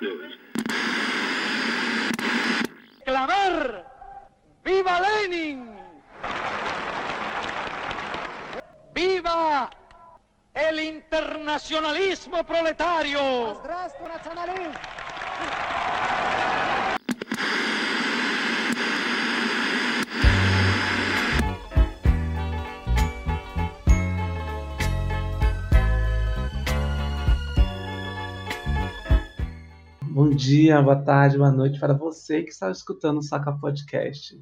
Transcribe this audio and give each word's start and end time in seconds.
news. 0.00 0.38
clamar 3.04 3.94
¡Viva 4.64 4.98
Lenin! 4.98 5.76
¡Viva 8.94 9.68
el 10.54 10.80
internacionalismo 10.80 12.42
proletario! 12.44 13.60
Bom 30.14 30.30
dia, 30.30 30.80
boa 30.80 30.94
tarde, 30.94 31.36
boa 31.36 31.50
noite 31.50 31.80
para 31.80 31.92
você 31.92 32.40
que 32.40 32.50
está 32.50 32.70
escutando 32.70 33.18
o 33.18 33.22
Saca 33.22 33.50
Podcast. 33.50 34.40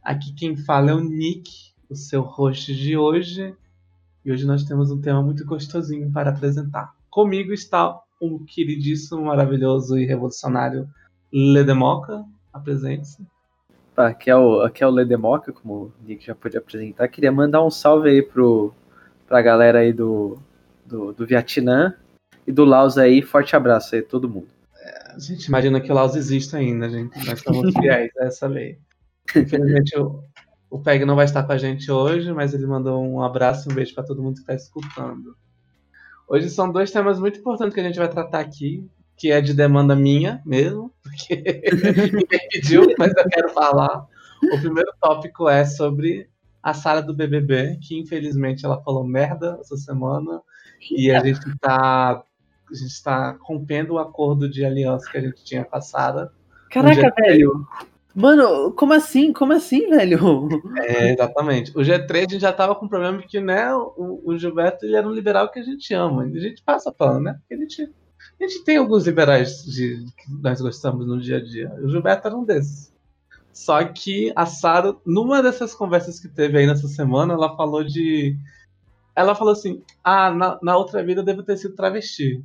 Aqui 0.00 0.32
quem 0.32 0.56
fala 0.56 0.92
é 0.92 0.94
o 0.94 1.00
Nick, 1.00 1.72
o 1.90 1.96
seu 1.96 2.22
host 2.22 2.72
de 2.72 2.96
hoje. 2.96 3.52
E 4.24 4.30
hoje 4.30 4.46
nós 4.46 4.62
temos 4.62 4.92
um 4.92 5.00
tema 5.00 5.20
muito 5.20 5.44
gostosinho 5.44 6.08
para 6.12 6.30
apresentar. 6.30 6.94
Comigo 7.10 7.52
está 7.52 8.00
o 8.20 8.38
queridíssimo, 8.44 9.24
maravilhoso 9.24 9.98
e 9.98 10.06
revolucionário 10.06 10.88
Ledemoca. 11.32 12.24
Apresente-se. 12.52 13.26
Tá, 13.96 14.06
aqui 14.06 14.30
é 14.30 14.36
o, 14.36 14.60
aqui 14.60 14.84
é 14.84 14.86
o 14.86 14.90
Ledemoca, 14.90 15.52
como 15.52 15.74
o 15.74 15.92
Nick 16.06 16.24
já 16.24 16.34
pôde 16.36 16.56
apresentar. 16.56 17.08
Queria 17.08 17.32
mandar 17.32 17.64
um 17.64 17.72
salve 17.72 18.08
aí 18.08 18.22
pro, 18.22 18.72
pra 19.26 19.42
galera 19.42 19.80
aí 19.80 19.92
do, 19.92 20.38
do, 20.86 21.12
do 21.12 21.26
Vietnã 21.26 21.92
e 22.46 22.52
do 22.52 22.64
Laos 22.64 22.96
aí. 22.96 23.20
Forte 23.20 23.56
abraço 23.56 23.96
aí, 23.96 24.02
todo 24.02 24.28
mundo. 24.28 24.57
A 25.18 25.20
gente 25.20 25.46
imagina 25.46 25.80
que 25.80 25.90
o 25.90 25.94
Laos 25.94 26.14
existe 26.14 26.54
ainda, 26.54 26.88
gente. 26.88 27.26
Nós 27.26 27.40
somos 27.40 27.72
fiéis 27.74 28.16
a 28.20 28.26
essa 28.26 28.46
lei. 28.46 28.78
Infelizmente, 29.34 29.98
o, 29.98 30.22
o 30.70 30.78
Peg 30.78 31.04
não 31.04 31.16
vai 31.16 31.24
estar 31.24 31.42
com 31.42 31.50
a 31.50 31.58
gente 31.58 31.90
hoje, 31.90 32.32
mas 32.32 32.54
ele 32.54 32.68
mandou 32.68 33.04
um 33.04 33.20
abraço 33.20 33.68
e 33.68 33.72
um 33.72 33.74
beijo 33.74 33.92
para 33.94 34.04
todo 34.04 34.22
mundo 34.22 34.34
que 34.34 34.40
está 34.42 34.54
escutando. 34.54 35.36
Hoje 36.28 36.48
são 36.48 36.70
dois 36.70 36.92
temas 36.92 37.18
muito 37.18 37.40
importantes 37.40 37.74
que 37.74 37.80
a 37.80 37.82
gente 37.82 37.98
vai 37.98 38.08
tratar 38.08 38.38
aqui, 38.38 38.88
que 39.16 39.32
é 39.32 39.40
de 39.40 39.52
demanda 39.52 39.96
minha 39.96 40.40
mesmo, 40.46 40.94
porque 41.02 41.42
ninguém 42.14 42.48
pediu, 42.52 42.94
mas 42.96 43.12
eu 43.16 43.28
quero 43.28 43.48
falar. 43.48 44.06
O 44.52 44.60
primeiro 44.60 44.92
tópico 45.00 45.48
é 45.48 45.64
sobre 45.64 46.30
a 46.62 46.72
Sara 46.72 47.02
do 47.02 47.12
BBB, 47.12 47.80
que 47.82 47.98
infelizmente 47.98 48.64
ela 48.64 48.80
falou 48.84 49.04
merda 49.04 49.58
essa 49.60 49.76
semana, 49.76 50.40
e 50.92 51.10
a 51.10 51.18
gente 51.24 51.48
está 51.48 52.22
a 52.70 52.74
gente 52.74 52.90
está 52.90 53.36
rompendo 53.40 53.94
o 53.94 53.98
acordo 53.98 54.48
de 54.48 54.64
aliança 54.64 55.10
que 55.10 55.18
a 55.18 55.20
gente 55.20 55.44
tinha 55.44 55.66
Sara. 55.80 56.32
Caraca, 56.70 57.00
G3. 57.00 57.14
velho. 57.16 57.66
Mano, 58.14 58.72
como 58.72 58.92
assim? 58.94 59.32
Como 59.32 59.52
assim, 59.52 59.88
velho? 59.88 60.48
É, 60.78 61.12
exatamente. 61.12 61.70
O 61.70 61.82
G3 61.82 62.16
a 62.16 62.20
gente 62.20 62.40
já 62.40 62.52
tava 62.52 62.74
com 62.74 62.86
um 62.86 62.88
problema 62.88 63.22
que, 63.22 63.40
né, 63.40 63.72
o, 63.74 64.20
o 64.24 64.36
Gilberto 64.36 64.84
ele 64.84 64.96
era 64.96 65.06
um 65.06 65.12
liberal 65.12 65.50
que 65.50 65.60
a 65.60 65.62
gente 65.62 65.94
ama. 65.94 66.24
A 66.24 66.38
gente 66.38 66.62
passa 66.64 66.90
pano, 66.90 67.20
né? 67.20 67.38
Porque 67.38 67.54
a 67.54 67.56
gente, 67.56 67.82
a 68.40 68.44
gente 68.44 68.64
tem 68.64 68.76
alguns 68.76 69.06
liberais 69.06 69.62
de, 69.64 70.04
que 70.16 70.32
nós 70.42 70.60
gostamos 70.60 71.06
no 71.06 71.20
dia 71.20 71.36
a 71.36 71.44
dia. 71.44 71.72
O 71.82 71.88
Gilberto 71.88 72.26
era 72.26 72.36
um 72.36 72.44
desses. 72.44 72.92
Só 73.52 73.84
que 73.84 74.32
a 74.36 74.46
Sara, 74.46 74.96
numa 75.04 75.42
dessas 75.42 75.74
conversas 75.74 76.20
que 76.20 76.28
teve 76.28 76.58
aí 76.58 76.66
nessa 76.66 76.86
semana, 76.88 77.34
ela 77.34 77.56
falou 77.56 77.84
de. 77.84 78.36
Ela 79.14 79.34
falou 79.34 79.52
assim: 79.52 79.82
Ah, 80.02 80.30
na, 80.30 80.58
na 80.62 80.76
outra 80.76 81.02
vida 81.02 81.20
eu 81.20 81.24
devo 81.24 81.42
ter 81.42 81.56
sido 81.56 81.74
travesti. 81.74 82.44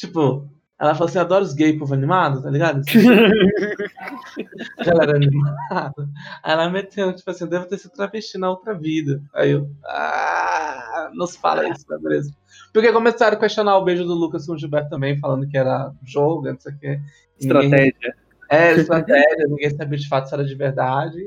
Tipo, 0.00 0.48
ela 0.78 0.94
falou 0.94 1.08
assim: 1.10 1.18
adoro 1.18 1.44
os 1.44 1.52
gays 1.52 1.78
povo 1.78 1.92
animado, 1.92 2.42
tá 2.42 2.48
ligado? 2.50 2.80
ela 4.78 5.02
era 5.02 5.16
animada. 5.16 6.08
Aí 6.42 6.52
ela 6.52 6.70
meteu, 6.70 7.14
tipo 7.14 7.30
assim, 7.30 7.46
devo 7.46 7.66
ter 7.66 7.76
sido 7.78 7.92
travesti 7.92 8.38
na 8.38 8.48
outra 8.50 8.72
vida. 8.74 9.22
Aí 9.34 9.50
eu, 9.50 9.70
ah, 9.84 11.10
não 11.14 11.26
se 11.26 11.38
fala 11.38 11.68
isso, 11.68 11.84
tá 11.86 11.98
beleza? 11.98 12.34
Porque 12.72 12.90
começaram 12.92 13.36
a 13.36 13.40
questionar 13.40 13.76
o 13.76 13.84
beijo 13.84 14.04
do 14.04 14.14
Lucas 14.14 14.46
com 14.46 14.52
o 14.54 14.58
Gilberto 14.58 14.88
também, 14.88 15.18
falando 15.18 15.46
que 15.46 15.58
era 15.58 15.92
jogo, 16.02 16.48
não 16.50 16.58
sei 16.58 16.72
o 16.72 16.78
quê. 16.78 17.00
Ninguém- 17.40 17.64
Estratégia. 17.64 18.14
é, 18.48 18.72
estratégia, 18.72 19.46
ninguém 19.48 19.70
sabia 19.70 19.98
de 19.98 20.08
fato 20.08 20.28
se 20.28 20.34
era 20.34 20.44
de 20.44 20.54
verdade. 20.54 21.18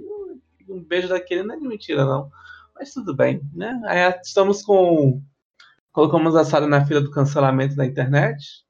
Um 0.68 0.84
beijo 0.84 1.10
daquele 1.10 1.44
não 1.44 1.56
é 1.56 1.60
de 1.60 1.68
mentira, 1.68 2.06
não. 2.06 2.30
Mas 2.76 2.92
tudo 2.92 3.16
bem, 3.16 3.42
né? 3.54 3.80
Aí 3.86 4.00
estamos 4.24 4.64
com. 4.64 5.22
Colocamos 5.92 6.36
a 6.36 6.44
Sara 6.44 6.66
na 6.66 6.84
fila 6.86 7.02
do 7.02 7.12
cancelamento 7.12 7.76
da 7.76 7.86
internet. 7.86 8.63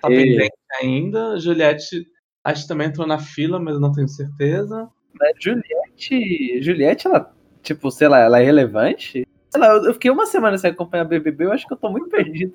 Tá 0.00 0.08
pendente 0.08 0.52
ainda. 0.80 1.38
Juliette, 1.38 2.06
acho 2.44 2.62
que 2.62 2.68
também 2.68 2.88
entrou 2.88 3.06
na 3.06 3.18
fila, 3.18 3.58
mas 3.58 3.74
eu 3.74 3.80
não 3.80 3.92
tenho 3.92 4.08
certeza. 4.08 4.88
Mas 5.18 5.32
Juliette, 5.40 6.62
Juliette, 6.62 7.06
ela, 7.06 7.34
tipo, 7.62 7.90
sei 7.90 8.08
lá, 8.08 8.20
ela 8.20 8.40
é 8.40 8.44
relevante? 8.44 9.26
Sei 9.50 9.60
lá, 9.60 9.68
eu 9.68 9.92
fiquei 9.92 10.10
uma 10.10 10.26
semana 10.26 10.56
sem 10.56 10.70
acompanhar 10.70 11.04
BBB, 11.04 11.44
eu 11.44 11.52
acho 11.52 11.66
que 11.66 11.72
eu 11.74 11.78
tô 11.78 11.90
muito 11.90 12.08
perdido. 12.08 12.54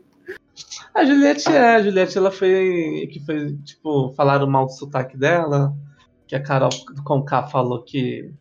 A 0.93 1.05
Juliette 1.05 1.49
é, 1.49 1.75
a 1.75 1.81
Juliette 1.81 2.17
ela 2.17 2.31
foi. 2.31 3.07
que 3.11 3.23
foi, 3.23 3.55
tipo, 3.57 4.13
falaram 4.13 4.47
mal 4.47 4.65
do 4.65 4.71
sotaque 4.71 5.15
dela. 5.15 5.73
Que 6.25 6.35
a 6.35 6.41
Carol 6.41 6.69
com 7.05 7.23
K 7.23 7.43
falou 7.47 7.83
que. 7.83 8.33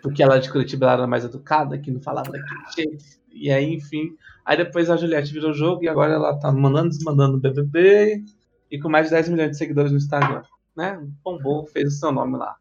Porque 0.00 0.22
ela 0.22 0.36
é 0.36 0.38
de 0.38 0.50
Curitiba 0.50 0.92
era 0.92 1.06
mais 1.06 1.24
educada, 1.24 1.76
que 1.76 1.90
não 1.90 2.00
falava 2.00 2.30
daquele 2.30 2.60
jeito. 2.74 3.04
E 3.32 3.50
aí, 3.50 3.74
enfim. 3.74 4.16
Aí 4.48 4.56
depois 4.56 4.88
a 4.88 4.96
Juliette 4.96 5.30
virou 5.30 5.52
jogo 5.52 5.84
e 5.84 5.88
agora 5.88 6.14
ela 6.14 6.34
tá 6.38 6.50
mandando 6.50 6.88
desmandando 6.88 7.36
o 7.36 7.40
BBB. 7.40 8.24
E 8.70 8.78
com 8.80 8.88
mais 8.88 9.08
de 9.08 9.12
10 9.12 9.28
milhões 9.28 9.50
de 9.50 9.58
seguidores 9.58 9.92
no 9.92 9.98
Instagram. 9.98 10.42
Né? 10.74 10.98
Bombou, 11.22 11.66
fez 11.66 11.88
o 11.88 11.98
seu 11.98 12.10
nome 12.10 12.38
lá. 12.38 12.56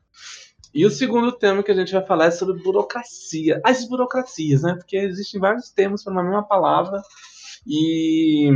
E 0.74 0.86
o 0.86 0.92
segundo 0.92 1.32
tema 1.32 1.64
que 1.64 1.72
a 1.72 1.74
gente 1.74 1.94
vai 1.94 2.06
falar 2.06 2.26
é 2.26 2.32
sobre 2.32 2.62
burocracia. 2.62 3.62
As 3.64 3.88
burocracias, 3.88 4.64
né? 4.64 4.76
Porque 4.76 4.98
existem 4.98 5.40
vários 5.40 5.72
termos 5.72 6.04
para 6.04 6.12
uma 6.12 6.24
mesma 6.24 6.44
palavra. 6.44 7.02
E 7.66 8.52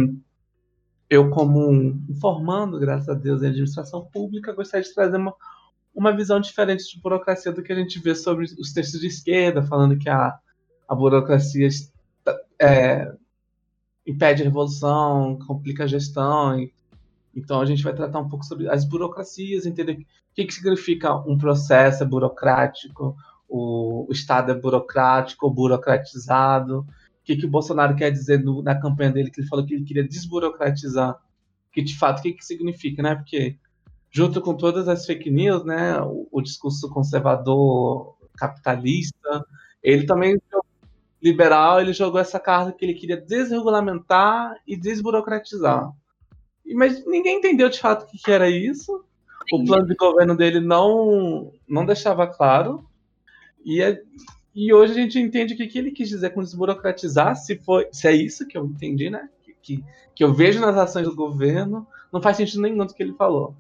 eu, 1.09 1.29
como 1.29 1.71
um 1.71 2.05
formando, 2.19 2.77
graças 2.79 3.07
a 3.07 3.13
Deus, 3.13 3.41
em 3.41 3.47
administração 3.47 4.05
pública, 4.11 4.51
gostaria 4.51 4.83
de 4.85 4.93
trazer 4.93 5.15
uma, 5.15 5.33
uma 5.95 6.13
visão 6.13 6.41
diferente 6.41 6.83
de 6.93 7.01
burocracia 7.01 7.53
do 7.53 7.63
que 7.63 7.71
a 7.71 7.77
gente 7.77 7.97
vê 7.97 8.13
sobre 8.13 8.43
os 8.43 8.73
textos 8.73 8.99
de 8.99 9.07
esquerda, 9.07 9.63
falando 9.63 9.97
que 9.97 10.09
a, 10.09 10.37
a 10.85 10.93
burocracia 10.95 11.65
está- 11.65 12.37
é, 12.59 13.11
impede 14.05 14.41
a 14.41 14.45
revolução, 14.45 15.37
complica 15.47 15.83
a 15.83 15.87
gestão. 15.87 16.59
e- 16.59 16.73
então 17.35 17.61
a 17.61 17.65
gente 17.65 17.83
vai 17.83 17.93
tratar 17.93 18.19
um 18.19 18.29
pouco 18.29 18.45
sobre 18.45 18.69
as 18.69 18.85
burocracias, 18.85 19.65
entender 19.65 19.93
o 19.93 20.05
que, 20.35 20.45
que 20.45 20.53
significa 20.53 21.15
um 21.15 21.37
processo 21.37 22.03
é 22.03 22.05
burocrático, 22.05 23.15
o, 23.47 24.05
o 24.09 24.11
Estado 24.11 24.51
é 24.51 24.55
burocrático 24.55 25.49
burocratizado, 25.49 26.79
o 26.81 26.85
que, 27.23 27.35
que 27.37 27.45
o 27.45 27.49
Bolsonaro 27.49 27.95
quer 27.95 28.11
dizer 28.11 28.43
no- 28.43 28.61
na 28.63 28.75
campanha 28.79 29.11
dele, 29.11 29.31
que 29.31 29.41
ele 29.41 29.47
falou 29.47 29.65
que 29.65 29.73
ele 29.75 29.85
queria 29.85 30.07
desburocratizar, 30.07 31.17
que 31.71 31.81
de 31.81 31.97
fato 31.97 32.19
o 32.19 32.21
que, 32.23 32.33
que 32.33 32.45
significa, 32.45 33.01
né? 33.03 33.15
Porque 33.15 33.57
junto 34.11 34.41
com 34.41 34.55
todas 34.55 34.87
as 34.87 35.05
fake 35.05 35.29
news, 35.31 35.63
né, 35.65 35.99
o, 36.01 36.27
o 36.31 36.41
discurso 36.41 36.89
conservador, 36.89 38.15
capitalista, 38.37 39.45
ele 39.83 40.05
também 40.05 40.39
liberal, 41.21 41.79
ele 41.79 41.93
jogou 41.93 42.19
essa 42.19 42.39
carta 42.39 42.71
que 42.71 42.83
ele 42.83 42.93
queria 42.93 43.17
desregulamentar 43.17 44.55
e 44.65 44.75
desburocratizar. 44.75 45.91
E- 46.65 46.73
Mas 46.73 47.05
ninguém 47.05 47.37
entendeu 47.37 47.69
de 47.69 47.79
fato 47.79 48.03
o 48.03 48.07
que, 48.07 48.17
que 48.17 48.31
era 48.31 48.49
isso. 48.49 49.03
O 49.53 49.63
plano 49.65 49.85
de 49.87 49.95
governo 49.95 50.35
dele 50.35 50.59
não, 50.59 51.51
não 51.67 51.85
deixava 51.85 52.25
claro. 52.27 52.83
E, 53.63 53.81
é- 53.81 54.01
e 54.55 54.73
hoje 54.73 54.93
a 54.93 54.95
gente 54.95 55.19
entende 55.19 55.53
o 55.53 55.57
que, 55.57 55.67
que 55.67 55.77
ele 55.77 55.91
quis 55.91 56.09
dizer 56.09 56.31
com 56.31 56.41
desburocratizar, 56.41 57.35
se, 57.35 57.57
foi, 57.57 57.87
se 57.91 58.07
é 58.07 58.11
isso 58.13 58.47
que 58.47 58.57
eu 58.57 58.65
entendi, 58.65 59.09
né? 59.09 59.29
Que, 59.43 59.53
que, 59.61 59.83
que 60.15 60.23
eu 60.23 60.33
vejo 60.33 60.59
nas 60.59 60.75
ações 60.77 61.05
do 61.05 61.15
governo, 61.15 61.85
não 62.11 62.21
faz 62.21 62.37
sentido 62.37 62.61
nenhum 62.61 62.85
do 62.85 62.93
que 62.93 63.03
ele 63.03 63.13
falou. 63.13 63.55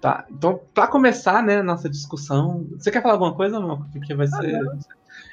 Tá, 0.00 0.26
então, 0.30 0.60
para 0.74 0.86
começar, 0.86 1.42
né, 1.42 1.62
nossa 1.62 1.88
discussão, 1.88 2.66
você 2.72 2.90
quer 2.90 3.00
falar 3.00 3.14
alguma 3.14 3.34
coisa, 3.34 3.58
não? 3.58 3.88
Porque 3.90 4.14
vai 4.14 4.26
ser. 4.26 4.60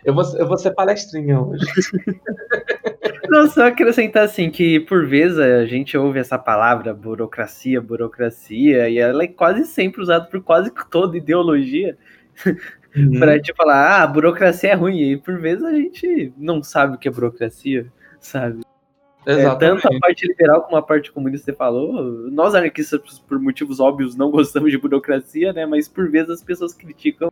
Eu 0.04 0.14
vou, 0.14 0.24
eu 0.38 0.48
vou 0.48 0.58
ser 0.58 0.72
palestrinha 0.72 1.40
hoje. 1.40 1.66
Não, 3.30 3.48
só 3.48 3.68
acrescentar 3.68 4.26
assim 4.26 4.50
que 4.50 4.80
por 4.82 5.06
vezes 5.08 5.40
a 5.40 5.66
gente 5.66 5.98
ouve 5.98 6.20
essa 6.20 6.38
palavra 6.38 6.94
burocracia, 6.94 7.80
burocracia, 7.80 8.90
e 8.90 8.98
ela 8.98 9.24
é 9.24 9.28
quase 9.28 9.66
sempre 9.66 10.02
usada 10.02 10.26
por 10.26 10.42
quase 10.44 10.70
toda 10.90 11.16
ideologia 11.16 11.98
pra 13.20 13.40
te 13.40 13.54
falar, 13.56 14.02
ah, 14.02 14.08
burocracia 14.08 14.72
é 14.72 14.74
ruim, 14.74 15.02
e 15.02 15.18
por 15.18 15.40
vezes 15.40 15.64
a 15.64 15.74
gente 15.74 16.34
não 16.38 16.62
sabe 16.62 16.96
o 16.96 16.98
que 16.98 17.08
é 17.08 17.12
burocracia, 17.12 17.90
sabe? 18.20 18.62
É, 19.26 19.34
Exatamente. 19.34 19.84
tanto 19.84 19.96
a 19.96 20.00
parte 20.00 20.28
liberal 20.28 20.64
como 20.64 20.76
a 20.76 20.82
parte 20.82 21.12
comunista 21.12 21.52
você 21.52 21.58
falou, 21.58 22.04
nós 22.32 22.54
anarquistas, 22.54 23.20
por 23.20 23.40
motivos 23.40 23.80
óbvios, 23.80 24.16
não 24.16 24.32
gostamos 24.32 24.72
de 24.72 24.78
burocracia, 24.78 25.54
né? 25.54 25.66
Mas 25.66 25.88
por 25.88 26.10
vezes 26.10 26.32
as 26.32 26.44
pessoas 26.44 26.74
criticam 26.74 27.30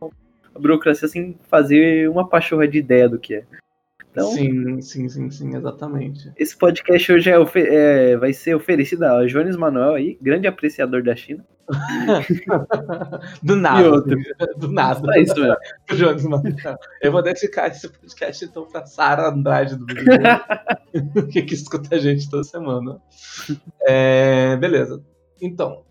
a 0.54 0.58
burocracia 0.58 1.08
sem 1.08 1.38
fazer 1.48 2.08
uma 2.08 2.28
pachorra 2.28 2.66
de 2.66 2.78
ideia 2.78 3.08
do 3.08 3.18
que 3.18 3.34
é. 3.34 3.44
Então, 4.10 4.32
sim, 4.32 4.80
sim, 4.82 5.08
sim, 5.08 5.30
sim, 5.30 5.56
exatamente. 5.56 6.32
esse 6.36 6.56
podcast 6.56 7.12
hoje 7.12 7.30
é, 7.30 7.36
é, 7.54 8.16
vai 8.16 8.32
ser 8.32 8.56
oferecido 8.56 9.04
a 9.04 9.24
Jones 9.24 9.54
Manuel 9.54 9.94
aí, 9.94 10.18
grande 10.20 10.48
apreciador 10.48 11.00
da 11.04 11.14
China. 11.14 11.44
Do 13.40 13.54
nada. 13.54 13.82
E 13.82 13.88
outro? 13.88 14.18
Do 14.58 14.72
nada. 14.72 15.00
Só 15.00 15.20
isso 15.20 15.40
mesmo. 15.40 15.56
Jones 15.94 16.24
Manuel. 16.24 16.76
Eu 17.00 17.12
vou 17.12 17.22
dedicar 17.22 17.68
esse 17.68 17.88
podcast 17.88 18.44
então 18.44 18.66
pra 18.66 18.84
Sara 18.84 19.28
Andrade 19.28 19.76
do 19.76 19.86
Brasil, 19.86 21.28
que, 21.30 21.42
que 21.42 21.54
escuta 21.54 21.94
a 21.94 21.98
gente 21.98 22.28
toda 22.28 22.42
semana. 22.42 23.00
É, 23.86 24.56
beleza. 24.56 25.00
Então, 25.40 25.84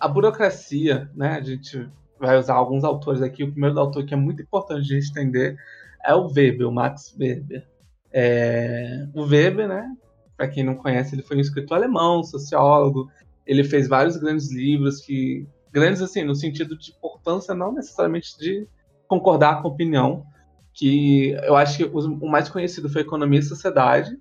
a 0.00 0.08
burocracia, 0.08 1.10
né? 1.14 1.36
A 1.36 1.42
gente 1.42 1.86
vai 2.18 2.38
usar 2.38 2.54
alguns 2.54 2.84
autores 2.84 3.22
aqui. 3.22 3.44
O 3.44 3.52
primeiro 3.52 3.78
autor 3.78 4.04
que 4.04 4.14
é 4.14 4.16
muito 4.16 4.42
importante 4.42 4.86
de 4.86 4.96
entender 4.96 5.56
é 6.04 6.14
o 6.14 6.26
Weber, 6.26 6.68
o 6.68 6.72
Max 6.72 7.14
Weber. 7.18 7.66
É, 8.12 9.06
o 9.14 9.22
Weber, 9.22 9.68
né? 9.68 9.94
Para 10.36 10.48
quem 10.48 10.64
não 10.64 10.74
conhece, 10.74 11.14
ele 11.14 11.22
foi 11.22 11.36
um 11.36 11.40
escritor 11.40 11.78
alemão, 11.78 12.22
sociólogo. 12.22 13.10
Ele 13.46 13.64
fez 13.64 13.88
vários 13.88 14.16
grandes 14.16 14.52
livros 14.52 15.00
que 15.00 15.46
grandes 15.72 16.00
assim 16.00 16.24
no 16.24 16.34
sentido 16.34 16.76
de 16.76 16.90
importância, 16.92 17.54
não 17.54 17.72
necessariamente 17.72 18.38
de 18.38 18.66
concordar 19.06 19.60
com 19.60 19.68
a 19.68 19.70
opinião. 19.70 20.24
Que 20.72 21.30
eu 21.42 21.56
acho 21.56 21.78
que 21.78 21.84
o 21.84 22.28
mais 22.28 22.48
conhecido 22.48 22.88
foi 22.88 23.02
Economia 23.02 23.40
e 23.40 23.42
Sociedade, 23.42 24.16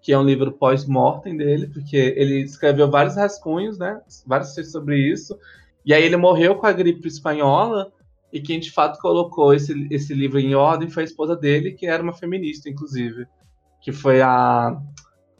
que 0.00 0.12
é 0.12 0.18
um 0.18 0.24
livro 0.24 0.52
pós-mortem 0.52 1.36
dele, 1.36 1.66
porque 1.66 1.96
ele 1.96 2.42
escreveu 2.42 2.88
vários 2.88 3.16
rascunhos, 3.16 3.76
né? 3.76 4.00
Vários 4.24 4.54
textos 4.54 4.72
sobre 4.72 4.98
isso. 4.98 5.36
E 5.84 5.94
aí 5.94 6.02
ele 6.02 6.16
morreu 6.16 6.56
com 6.56 6.66
a 6.66 6.72
gripe 6.72 7.06
espanhola 7.08 7.92
e 8.32 8.40
quem 8.40 8.60
de 8.60 8.70
fato 8.70 9.00
colocou 9.00 9.52
esse, 9.52 9.88
esse 9.90 10.14
livro 10.14 10.38
em 10.38 10.54
ordem 10.54 10.88
foi 10.88 11.02
a 11.02 11.06
esposa 11.06 11.36
dele, 11.36 11.72
que 11.72 11.86
era 11.86 12.02
uma 12.02 12.12
feminista, 12.12 12.68
inclusive, 12.68 13.26
que 13.80 13.92
foi 13.92 14.20
a 14.20 14.80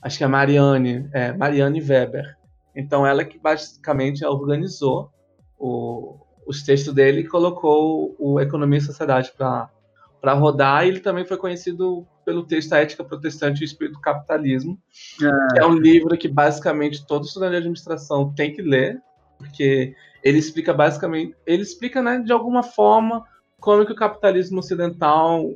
acho 0.02 0.18
que 0.18 0.24
é 0.24 0.26
a 0.26 0.30
Marianne, 0.30 1.08
é, 1.12 1.32
Marianne 1.32 1.80
Weber. 1.80 2.36
Então 2.74 3.06
ela 3.06 3.24
que 3.24 3.38
basicamente 3.38 4.24
organizou 4.24 5.10
o, 5.58 6.18
os 6.46 6.62
textos 6.62 6.94
dele 6.94 7.20
e 7.20 7.28
colocou 7.28 8.16
o 8.18 8.40
Economia 8.40 8.78
e 8.78 8.82
Sociedade 8.82 9.32
para 9.36 10.32
rodar. 10.32 10.84
E 10.84 10.88
ele 10.88 11.00
também 11.00 11.24
foi 11.24 11.36
conhecido 11.36 12.06
pelo 12.24 12.44
texto 12.44 12.72
A 12.72 12.78
Ética 12.78 13.04
Protestante 13.04 13.60
e 13.60 13.64
o 13.64 13.66
Espírito 13.66 13.94
do 13.94 14.00
Capitalismo, 14.00 14.78
Ah, 15.22 15.48
que 15.52 15.60
é 15.60 15.66
um 15.66 15.74
livro 15.74 16.16
que 16.16 16.28
basicamente 16.28 17.06
todo 17.06 17.26
estudante 17.26 17.52
de 17.52 17.56
administração 17.58 18.32
tem 18.32 18.52
que 18.52 18.62
ler, 18.62 19.02
porque 19.38 19.94
ele 20.22 20.38
explica 20.38 20.72
basicamente, 20.74 21.34
ele 21.46 21.62
explica, 21.62 22.02
né, 22.02 22.18
de 22.18 22.32
alguma 22.32 22.62
forma 22.62 23.24
como 23.58 23.84
que 23.86 23.92
o 23.92 23.96
capitalismo 23.96 24.58
ocidental 24.60 25.50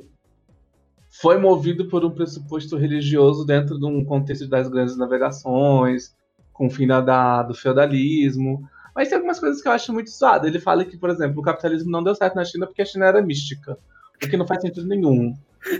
foi 1.20 1.38
movido 1.38 1.88
por 1.88 2.04
um 2.04 2.10
pressuposto 2.10 2.76
religioso 2.76 3.44
dentro 3.46 3.78
de 3.78 3.86
um 3.86 4.04
contexto 4.04 4.48
das 4.48 4.68
grandes 4.68 4.96
navegações, 4.96 6.14
com 6.52 6.66
o 6.66 6.70
fim 6.70 6.86
da, 6.86 7.00
da- 7.00 7.42
do 7.42 7.54
feudalismo. 7.54 8.68
Mas 8.94 9.08
tem 9.08 9.16
algumas 9.16 9.38
coisas 9.40 9.60
que 9.62 9.68
eu 9.68 9.72
acho 9.72 9.92
muito 9.92 10.10
zoado. 10.10 10.46
Ele 10.46 10.60
fala 10.60 10.84
que, 10.84 10.96
por 10.96 11.10
exemplo, 11.10 11.40
o 11.40 11.42
capitalismo 11.42 11.90
não 11.90 12.02
deu 12.02 12.14
certo 12.14 12.34
na 12.34 12.44
China 12.44 12.66
porque 12.66 12.82
a 12.82 12.84
China 12.86 13.06
era 13.06 13.22
mística, 13.22 13.78
o 14.22 14.28
que 14.28 14.36
não 14.36 14.46
faz 14.46 14.60
sentido 14.60 14.86
nenhum. 14.86 15.34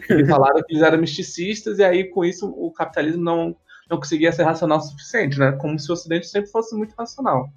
Eles 0.09 0.29
falaram 0.29 0.63
que 0.63 0.73
eles 0.73 0.83
eram 0.83 0.99
misticistas 0.99 1.79
e 1.79 1.85
aí 1.85 2.05
com 2.05 2.25
isso 2.25 2.49
o 2.49 2.73
capitalismo 2.73 3.23
não 3.23 3.57
não 3.91 3.99
conseguia 3.99 4.33
ser 4.33 4.45
racional 4.45 4.79
o 4.79 4.81
suficiente, 4.81 5.39
né? 5.39 5.53
Como 5.53 5.79
se 5.79 5.91
o 5.91 5.93
Ocidente 5.93 6.27
sempre 6.27 6.51
fosse 6.51 6.75
muito 6.75 6.95
racional. 6.97 7.51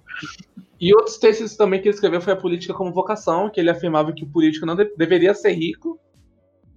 E 0.80 0.94
outros 0.94 1.18
textos 1.18 1.56
também 1.56 1.80
que 1.80 1.88
ele 1.88 1.94
escreveu 1.94 2.20
foi 2.20 2.32
a 2.32 2.36
política 2.36 2.74
como 2.74 2.92
vocação, 2.92 3.50
que 3.50 3.58
ele 3.58 3.70
afirmava 3.70 4.12
que 4.12 4.24
o 4.24 4.28
político 4.28 4.64
não 4.64 4.76
de- 4.76 4.94
deveria 4.96 5.34
ser 5.34 5.52
rico 5.52 5.98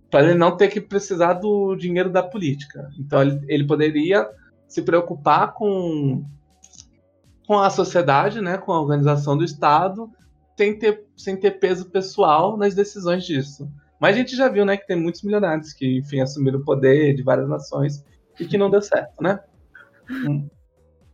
para 0.09 0.23
ele 0.23 0.33
não 0.33 0.57
ter 0.57 0.67
que 0.67 0.81
precisar 0.81 1.33
do 1.33 1.75
dinheiro 1.75 2.09
da 2.09 2.21
política. 2.21 2.89
Então 2.99 3.21
ele, 3.21 3.39
ele 3.47 3.65
poderia 3.65 4.27
se 4.67 4.81
preocupar 4.81 5.53
com 5.53 6.25
com 7.47 7.59
a 7.59 7.69
sociedade, 7.69 8.39
né, 8.39 8.57
com 8.57 8.71
a 8.71 8.79
organização 8.79 9.37
do 9.37 9.43
Estado, 9.43 10.09
sem 10.57 10.77
ter, 10.77 11.05
sem 11.17 11.35
ter 11.35 11.59
peso 11.59 11.89
pessoal 11.89 12.55
nas 12.55 12.73
decisões 12.73 13.25
disso. 13.25 13.69
Mas 13.99 14.15
a 14.15 14.19
gente 14.19 14.37
já 14.37 14.47
viu, 14.47 14.63
né, 14.63 14.77
que 14.77 14.87
tem 14.87 14.95
muitos 14.95 15.21
milionários 15.21 15.73
que, 15.73 15.97
enfim, 15.97 16.21
assumiram 16.21 16.59
o 16.59 16.63
poder 16.63 17.13
de 17.13 17.23
várias 17.23 17.49
nações 17.49 18.05
e 18.39 18.45
que 18.45 18.57
não 18.57 18.69
deu 18.69 18.81
certo, 18.81 19.21
né? 19.21 19.39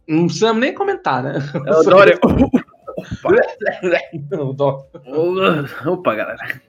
Não, 0.08 0.26
precisamos 0.26 0.62
nem 0.62 0.74
comentar, 0.74 1.24
né? 1.24 1.40
é 1.66 1.72
o 1.72 1.84
Dória. 3.22 4.02
O 4.40 4.54
Dó- 4.54 4.88
Opa, 5.86 6.16
galera. 6.16 6.62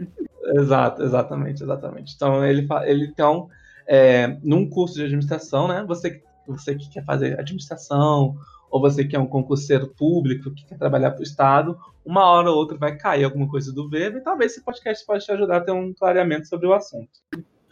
Exato, 0.54 1.02
exatamente, 1.02 1.62
exatamente. 1.62 2.14
Então 2.14 2.44
ele, 2.44 2.66
ele 2.84 3.04
então, 3.06 3.48
é, 3.86 4.36
num 4.42 4.68
curso 4.68 4.94
de 4.96 5.02
administração, 5.04 5.68
né? 5.68 5.84
Você, 5.86 6.22
você 6.46 6.74
que 6.74 6.88
quer 6.90 7.04
fazer 7.04 7.38
administração 7.38 8.36
ou 8.70 8.80
você 8.80 9.04
que 9.04 9.16
é 9.16 9.18
um 9.18 9.26
concurseiro 9.26 9.88
público 9.88 10.50
que 10.50 10.64
quer 10.64 10.78
trabalhar 10.78 11.10
para 11.12 11.20
o 11.20 11.24
Estado, 11.24 11.78
uma 12.04 12.24
hora 12.26 12.50
ou 12.50 12.56
outra 12.56 12.76
vai 12.76 12.96
cair 12.96 13.24
alguma 13.24 13.48
coisa 13.48 13.72
do 13.72 13.88
Weber 13.88 14.20
e 14.20 14.24
talvez 14.24 14.52
esse 14.52 14.62
podcast 14.62 15.04
pode 15.06 15.24
te 15.24 15.32
ajudar 15.32 15.58
a 15.58 15.60
ter 15.60 15.72
um 15.72 15.92
clareamento 15.92 16.48
sobre 16.48 16.66
o 16.66 16.72
assunto. 16.74 17.08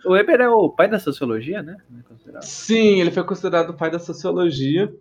O 0.05 0.13
Weber 0.13 0.41
é 0.41 0.49
o 0.49 0.69
pai 0.71 0.89
da 0.89 0.99
sociologia, 0.99 1.63
né? 1.63 1.77
É. 2.35 2.41
Sim, 2.43 3.01
ele 3.01 3.11
foi 3.11 3.25
considerado 3.25 3.71
o 3.71 3.75
pai 3.75 3.91
da 3.91 3.99
sociologia 3.99 4.93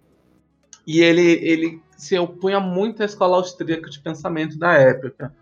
e 0.86 1.02
ele, 1.02 1.22
ele 1.22 1.82
se 1.98 2.18
opunha 2.18 2.60
muito 2.60 3.02
à 3.02 3.06
escola 3.06 3.38
austríaca 3.38 3.90
de 3.90 4.00
pensamento 4.00 4.58
da 4.58 4.74
época. 4.74 5.34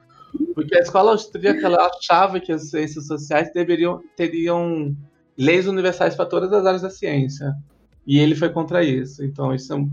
Porque 0.56 0.76
a 0.76 0.80
escola 0.80 1.12
austríaca 1.12 1.66
ela 1.66 1.88
achava 1.88 2.40
que 2.40 2.52
as 2.52 2.70
ciências 2.70 3.08
sociais 3.08 3.52
deveriam 3.54 4.02
teriam 4.16 4.96
leis 5.38 5.68
universais 5.68 6.16
para 6.16 6.26
todas 6.26 6.52
as 6.54 6.66
áreas 6.66 6.82
da 6.82 6.90
ciência. 6.90 7.54
E 8.06 8.20
ele 8.20 8.36
foi 8.36 8.50
contra 8.50 8.84
isso. 8.84 9.24
Então, 9.24 9.54
isso 9.54 9.74
é 9.74 9.76
um. 9.76 9.92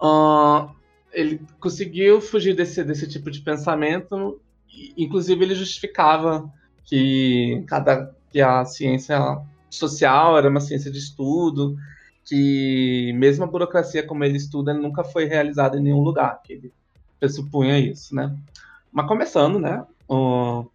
Ah, 0.00 0.70
ele 1.12 1.40
conseguiu 1.60 2.20
fugir 2.20 2.54
desse, 2.54 2.82
desse 2.82 3.08
tipo 3.08 3.30
de 3.30 3.40
pensamento. 3.40 4.40
Inclusive, 4.96 5.44
ele 5.44 5.54
justificava 5.54 6.50
que, 6.84 7.62
cada, 7.66 8.14
que 8.30 8.40
a 8.40 8.64
ciência 8.64 9.18
social 9.68 10.36
era 10.38 10.48
uma 10.48 10.60
ciência 10.60 10.90
de 10.90 10.98
estudo, 10.98 11.76
que 12.24 13.12
mesmo 13.14 13.44
a 13.44 13.46
burocracia 13.46 14.02
como 14.06 14.24
ele 14.24 14.36
estuda 14.36 14.72
nunca 14.72 15.02
foi 15.04 15.24
realizada 15.24 15.76
em 15.76 15.82
nenhum 15.82 16.00
lugar, 16.02 16.40
que 16.42 16.52
ele 16.54 16.72
pressupunha 17.18 17.78
isso, 17.78 18.14
né? 18.14 18.34
Mas 18.92 19.06
começando, 19.06 19.58
né? 19.58 19.84
o- 20.08 20.66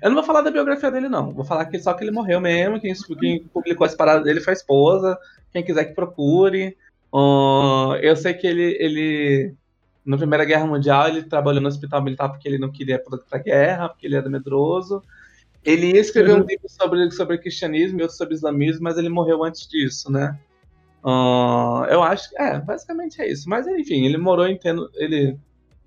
Eu 0.00 0.10
não 0.10 0.14
vou 0.16 0.24
falar 0.24 0.42
da 0.42 0.50
biografia 0.50 0.90
dele, 0.90 1.08
não. 1.08 1.32
Vou 1.32 1.44
falar 1.44 1.64
que 1.66 1.78
só 1.78 1.92
que 1.92 2.04
ele 2.04 2.12
morreu 2.12 2.40
mesmo. 2.40 2.80
Quem, 2.80 2.94
quem 3.18 3.42
publicou 3.44 3.84
as 3.84 3.94
paradas 3.96 4.22
dele 4.24 4.40
foi 4.40 4.52
a 4.52 4.56
esposa. 4.56 5.18
Quem 5.52 5.64
quiser 5.64 5.86
que 5.86 5.94
procure. 5.94 6.76
O- 7.12 7.94
Eu 8.00 8.14
sei 8.14 8.32
que 8.34 8.46
ele, 8.46 8.76
ele, 8.80 9.54
na 10.06 10.16
Primeira 10.16 10.44
Guerra 10.44 10.66
Mundial, 10.66 11.08
ele 11.08 11.24
trabalhou 11.24 11.60
no 11.60 11.66
hospital 11.68 12.00
militar 12.02 12.28
porque 12.28 12.48
ele 12.48 12.58
não 12.58 12.70
queria 12.70 12.94
ir 12.94 12.98
pra 13.04 13.18
pra 13.18 13.38
guerra, 13.40 13.88
porque 13.88 14.06
ele 14.06 14.14
era 14.16 14.28
medroso. 14.30 15.02
Ele 15.64 15.92
ia 15.92 16.00
escrever 16.00 16.32
um 16.34 16.40
Uhum. 16.42 16.46
livro 16.46 16.68
sobre, 16.68 17.10
sobre 17.10 17.38
cristianismo 17.38 17.98
e 17.98 18.02
outro 18.02 18.16
sobre 18.16 18.34
islamismo, 18.34 18.84
mas 18.84 18.96
ele 18.98 19.08
morreu 19.08 19.42
antes 19.42 19.66
disso, 19.68 20.10
né? 20.12 20.38
Ah, 21.04 21.86
eu 21.90 22.02
acho 22.02 22.30
que, 22.30 22.40
é, 22.40 22.60
basicamente 22.60 23.20
é 23.20 23.30
isso. 23.30 23.48
Mas 23.48 23.66
enfim, 23.66 24.04
ele 24.04 24.18
morou 24.18 24.46
em 24.46 24.58
ele 24.94 25.38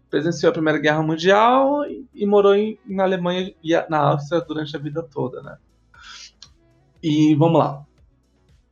presenciou 0.09 0.49
a 0.49 0.53
Primeira 0.53 0.77
Guerra 0.79 1.01
Mundial 1.01 1.85
e, 1.85 2.05
e 2.13 2.25
morou 2.25 2.53
em, 2.53 2.77
na 2.85 3.03
Alemanha 3.03 3.53
e 3.63 3.73
na 3.89 3.97
Áustria 3.97 4.41
durante 4.41 4.75
a 4.75 4.79
vida 4.79 5.01
toda, 5.01 5.41
né? 5.41 5.57
E 7.01 7.33
vamos 7.35 7.59
lá. 7.59 7.85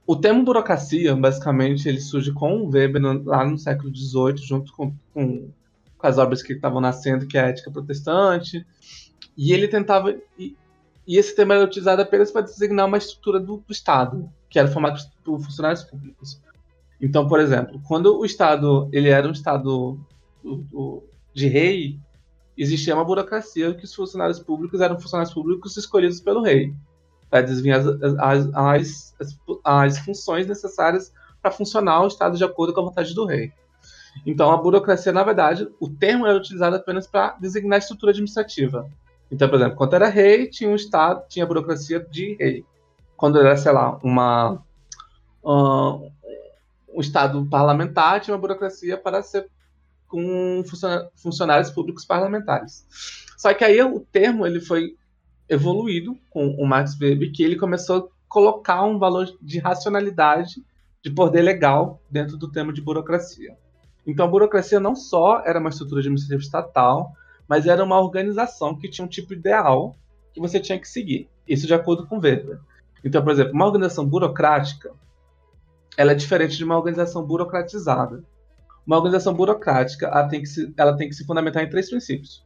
O 0.05 0.15
termo 0.15 0.43
burocracia, 0.43 1.15
basicamente, 1.15 1.87
ele 1.87 2.01
surge 2.01 2.33
com 2.33 2.63
o 2.63 2.69
Weber 2.69 3.01
lá 3.25 3.45
no 3.45 3.57
século 3.57 3.95
XVIII, 3.95 4.37
junto 4.37 4.73
com, 4.73 4.93
com, 5.13 5.49
com 5.97 6.07
as 6.07 6.17
obras 6.17 6.41
que 6.41 6.53
estavam 6.53 6.81
nascendo, 6.81 7.27
que 7.27 7.37
é 7.37 7.41
a 7.41 7.47
Ética 7.47 7.71
Protestante. 7.71 8.65
E 9.37 9.53
ele 9.53 9.67
tentava. 9.67 10.15
E, 11.09 11.17
esse 11.17 11.35
termo 11.35 11.53
era 11.53 11.63
utilizado 11.65 12.03
apenas 12.03 12.29
para 12.29 12.43
designar 12.43 12.85
uma 12.85 12.99
estrutura 12.99 13.39
do, 13.39 13.57
do 13.57 13.71
Estado, 13.71 14.31
que 14.47 14.59
era 14.59 14.67
formada 14.67 14.99
por 15.25 15.41
funcionários 15.41 15.83
públicos. 15.83 16.39
Então, 17.01 17.27
por 17.27 17.39
exemplo, 17.39 17.81
quando 17.87 18.15
o 18.15 18.23
Estado 18.23 18.87
ele 18.91 19.09
era 19.09 19.27
um 19.27 19.31
Estado 19.31 19.97
do- 20.43 20.57
do- 20.57 21.03
de 21.33 21.47
rei, 21.47 21.99
existia 22.55 22.93
uma 22.93 23.03
burocracia 23.03 23.73
que 23.73 23.85
os 23.85 23.95
funcionários 23.95 24.39
públicos 24.39 24.81
eram 24.81 24.99
funcionários 24.99 25.33
públicos 25.33 25.75
escolhidos 25.77 26.19
pelo 26.19 26.43
rei 26.43 26.75
para 27.27 27.41
desempenhar 27.41 27.79
as, 27.79 27.87
as, 27.87 28.49
as, 28.53 29.15
as, 29.19 29.39
as 29.63 29.99
funções 29.99 30.45
necessárias 30.45 31.11
para 31.41 31.49
funcionar 31.49 32.03
o 32.03 32.07
Estado 32.07 32.37
de 32.37 32.43
acordo 32.43 32.71
com 32.71 32.81
a 32.81 32.85
vontade 32.85 33.15
do 33.15 33.25
rei. 33.25 33.51
Então, 34.27 34.51
a 34.51 34.57
burocracia, 34.57 35.11
na 35.11 35.23
verdade, 35.23 35.67
o 35.79 35.89
termo 35.89 36.27
era 36.27 36.37
utilizado 36.37 36.75
apenas 36.75 37.07
para 37.07 37.35
designar 37.39 37.77
a 37.77 37.79
estrutura 37.79 38.11
administrativa. 38.11 38.87
Então, 39.31 39.47
por 39.47 39.55
exemplo, 39.55 39.75
quando 39.75 39.93
era 39.93 40.07
rei, 40.07 40.47
tinha 40.47 40.69
um 40.69 40.75
Estado, 40.75 41.23
tinha 41.27 41.45
a 41.45 41.47
burocracia 41.47 41.99
de 41.99 42.35
rei. 42.39 42.65
Quando 43.15 43.39
era, 43.39 43.55
sei 43.57 43.71
lá, 43.71 43.99
uma, 44.01 44.63
ah, 45.45 45.99
um 46.93 47.01
Estado 47.01 47.45
parlamentar, 47.45 48.21
tinha 48.21 48.33
uma 48.33 48.41
burocracia 48.41 48.97
para 48.97 49.21
ser 49.21 49.49
com 50.07 50.63
funcionários 51.15 51.69
públicos 51.69 52.03
parlamentares. 52.03 52.85
Só 53.37 53.53
que 53.53 53.63
aí 53.63 53.79
o 53.81 53.99
termo 53.99 54.45
ele 54.45 54.59
foi 54.59 54.95
evoluído 55.47 56.17
com 56.31 56.47
o 56.47 56.65
Max 56.65 56.99
Weber, 56.99 57.31
que 57.31 57.43
ele 57.43 57.55
começou 57.55 58.11
colocar 58.29 58.83
um 58.83 58.99
valor 58.99 59.27
de 59.41 59.59
racionalidade, 59.59 60.63
de 61.03 61.09
poder 61.09 61.41
legal 61.41 61.99
dentro 62.09 62.37
do 62.37 62.49
tema 62.49 62.71
de 62.71 62.81
burocracia. 62.81 63.57
Então 64.05 64.25
a 64.25 64.29
burocracia 64.29 64.79
não 64.79 64.95
só 64.95 65.41
era 65.43 65.59
uma 65.59 65.69
estrutura 65.69 65.99
administrativa 65.99 66.41
estatal, 66.41 67.11
mas 67.49 67.65
era 67.65 67.83
uma 67.83 67.99
organização 67.99 68.75
que 68.75 68.87
tinha 68.87 69.03
um 69.03 69.09
tipo 69.09 69.33
ideal 69.33 69.95
que 70.31 70.39
você 70.39 70.59
tinha 70.59 70.79
que 70.79 70.87
seguir. 70.87 71.27
Isso 71.47 71.65
de 71.65 71.73
acordo 71.73 72.05
com 72.05 72.19
Weber. 72.19 72.59
Então, 73.03 73.23
por 73.23 73.31
exemplo, 73.31 73.53
uma 73.53 73.65
organização 73.65 74.05
burocrática, 74.05 74.91
ela 75.97 76.11
é 76.11 76.15
diferente 76.15 76.55
de 76.55 76.63
uma 76.63 76.77
organização 76.77 77.25
burocratizada. 77.25 78.23
Uma 78.85 78.97
organização 78.97 79.33
burocrática, 79.33 80.05
ela 80.05 80.27
tem 80.27 80.41
que 80.41 80.45
se, 80.45 80.71
ela 80.77 80.95
tem 80.95 81.09
que 81.09 81.15
se 81.15 81.25
fundamentar 81.25 81.63
em 81.63 81.69
três 81.69 81.89
princípios. 81.89 82.45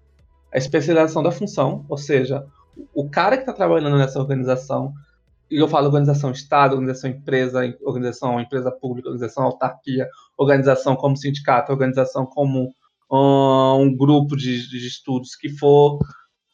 A 0.54 0.58
especialização 0.58 1.22
da 1.22 1.32
função, 1.32 1.86
ou 1.90 1.98
seja, 1.98 2.46
o 2.94 3.10
cara 3.10 3.36
que 3.36 3.44
está 3.44 3.52
trabalhando 3.52 3.98
nessa 3.98 4.20
organização, 4.20 4.94
e 5.52 5.58
eu 5.58 5.68
falo 5.68 5.88
organização 5.88 6.32
Estado, 6.32 6.74
organização 6.74 7.10
empresa, 7.10 7.60
organização 7.82 8.40
empresa 8.40 8.72
pública, 8.72 9.10
organização 9.10 9.44
autarquia, 9.44 10.08
organização 10.38 10.96
como 10.96 11.18
sindicato, 11.18 11.74
organização 11.74 12.26
como 12.26 12.74
um 13.16 13.96
grupo 13.96 14.36
de, 14.36 14.68
de 14.68 14.88
estudos 14.88 15.36
que 15.36 15.50
for 15.50 16.00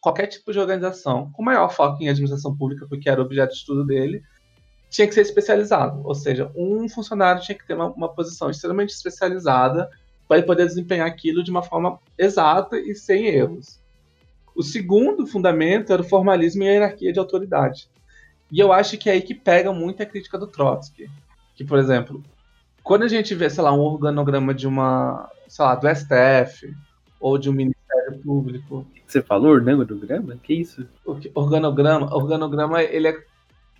qualquer 0.02 0.28
tipo 0.28 0.52
de 0.52 0.60
organização, 0.60 1.32
com 1.32 1.44
maior 1.44 1.70
foco 1.70 2.02
em 2.02 2.10
administração 2.10 2.56
pública, 2.56 2.86
porque 2.88 3.10
era 3.10 3.22
o 3.22 3.26
objeto 3.26 3.52
de 3.52 3.58
estudo 3.58 3.86
dele, 3.86 4.22
tinha 4.90 5.08
que 5.08 5.14
ser 5.14 5.22
especializado. 5.22 6.02
Ou 6.04 6.16
seja, 6.16 6.52
um 6.56 6.88
funcionário 6.90 7.42
tinha 7.42 7.58
que 7.58 7.66
ter 7.66 7.76
uma, 7.76 7.92
uma 7.92 8.10
posição 8.10 8.50
extremamente 8.50 8.90
especializada 8.90 9.90
para 10.28 10.38
ele 10.38 10.48
poder 10.48 10.66
desempenhar 10.66 11.08
aquilo 11.08 11.44
de 11.44 11.52
uma 11.52 11.64
forma 11.64 12.00
exata 12.18 12.78
e 12.78 12.96
sem 12.96 13.28
erros. 13.28 13.80
O 14.56 14.64
segundo 14.64 15.26
fundamento 15.26 15.94
era 15.94 16.02
o 16.02 16.08
formalismo 16.08 16.64
e 16.64 16.68
a 16.68 16.72
hierarquia 16.72 17.14
de 17.14 17.20
autoridade. 17.20 17.90
E 18.52 18.60
eu 18.60 18.74
acho 18.74 18.98
que 18.98 19.10
é 19.10 19.14
aí 19.14 19.22
que 19.22 19.34
pega 19.36 19.72
muito 19.72 20.02
a 20.02 20.06
crítica 20.06 20.38
do 20.38 20.48
Trotsky. 20.48 21.10
Que, 21.56 21.64
por 21.64 21.78
exemplo, 21.78 22.24
quando 22.90 23.04
a 23.04 23.08
gente 23.08 23.36
vê, 23.36 23.48
sei 23.52 23.64
lá, 23.64 23.72
um 23.72 23.82
organograma 23.82 24.52
de 24.52 24.66
uma, 24.66 25.30
sei 25.48 25.64
lá, 25.64 25.76
do 25.76 25.88
STF 25.88 26.76
ou 27.20 27.38
de 27.38 27.48
um 27.48 27.54
Ministério 27.54 28.18
Público. 28.24 28.84
Você 29.06 29.22
falou 29.22 29.52
organograma? 29.52 30.36
Que 30.42 30.56
isso? 30.56 30.88
Organograma, 31.36 32.12
organograma 32.12 32.82
ele 32.82 33.10
é, 33.10 33.24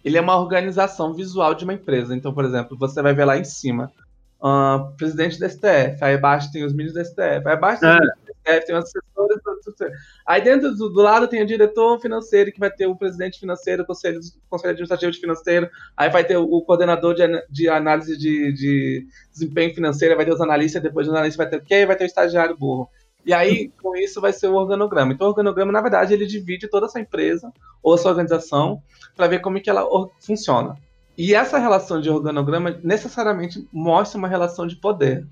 ele 0.06 0.16
é 0.16 0.22
uma 0.22 0.40
organização 0.40 1.12
visual 1.12 1.56
de 1.56 1.64
uma 1.64 1.74
empresa. 1.74 2.16
Então, 2.16 2.32
por 2.32 2.46
exemplo, 2.46 2.78
você 2.78 3.02
vai 3.02 3.16
ver 3.16 3.26
lá 3.26 3.36
em 3.36 3.44
cima, 3.44 3.92
uh, 4.42 4.96
presidente 4.96 5.40
da 5.40 5.50
STF, 5.50 6.02
aí 6.02 6.16
abaixo 6.16 6.52
tem 6.52 6.64
os 6.64 6.74
ministros 6.74 7.04
da 7.04 7.10
STF, 7.10 7.48
aí 7.48 7.54
abaixo 7.54 7.86
ah. 7.86 8.00
do 8.00 8.34
STF 8.34 8.66
tem 8.66 8.76
os 8.76 8.84
assessores, 8.86 9.98
aí 10.26 10.42
dentro 10.42 10.74
do, 10.76 10.90
do, 10.90 11.02
lado 11.02 11.28
tem 11.28 11.42
o 11.42 11.46
diretor 11.46 12.00
financeiro, 12.00 12.52
que 12.52 12.60
vai 12.60 12.72
ter 12.72 12.88
o 12.88 12.96
presidente 12.96 13.40
financeiro, 13.40 13.84
o 13.84 13.86
conselho, 13.86 14.20
conselho 14.50 14.72
administrativo 14.72 15.12
de 15.12 15.20
financeiro, 15.20 15.70
aí 15.96 16.10
vai 16.10 16.24
ter 16.24 16.38
o, 16.38 16.44
o 16.44 16.62
coordenador 16.64 17.14
de, 17.14 17.24
de 17.50 17.70
análise 17.70 18.18
de, 18.18 18.54
de, 18.54 19.08
desempenho 19.32 19.74
financeiro, 19.74 20.16
vai 20.16 20.26
ter 20.26 20.34
os 20.34 20.42
analistas, 20.42 20.82
depois 20.82 21.06
dos 21.06 21.16
analistas 21.16 21.38
vai 21.38 21.50
ter 21.50 21.58
o 21.58 21.66
quê? 21.66 21.86
Vai 21.86 21.96
ter 21.96 22.06
o 22.06 22.08
estagiário 22.08 22.58
burro. 22.58 22.90
E 23.26 23.34
aí, 23.34 23.70
com 23.82 23.96
isso, 23.98 24.22
vai 24.22 24.32
ser 24.32 24.48
o 24.48 24.56
organograma. 24.56 25.12
Então, 25.12 25.28
o 25.28 25.30
organograma, 25.32 25.74
na 25.74 25.82
verdade, 25.82 26.14
ele 26.14 26.26
divide 26.26 26.70
toda 26.70 26.86
essa 26.86 27.00
empresa 27.00 27.52
ou 27.84 27.94
a 27.94 27.98
sua 27.98 28.12
organização 28.12 28.82
para 29.16 29.28
ver 29.28 29.40
como 29.40 29.58
é 29.58 29.62
que 29.62 29.70
ela 29.70 29.86
funciona. 30.20 30.78
E 31.20 31.36
essa 31.36 31.58
relação 31.58 32.00
de 32.00 32.10
organograma 32.10 32.80
necessariamente 32.82 33.68
mostra 33.74 34.18
uma 34.18 34.30
relação 34.30 34.66
de 34.66 34.78
poder. 34.78 35.28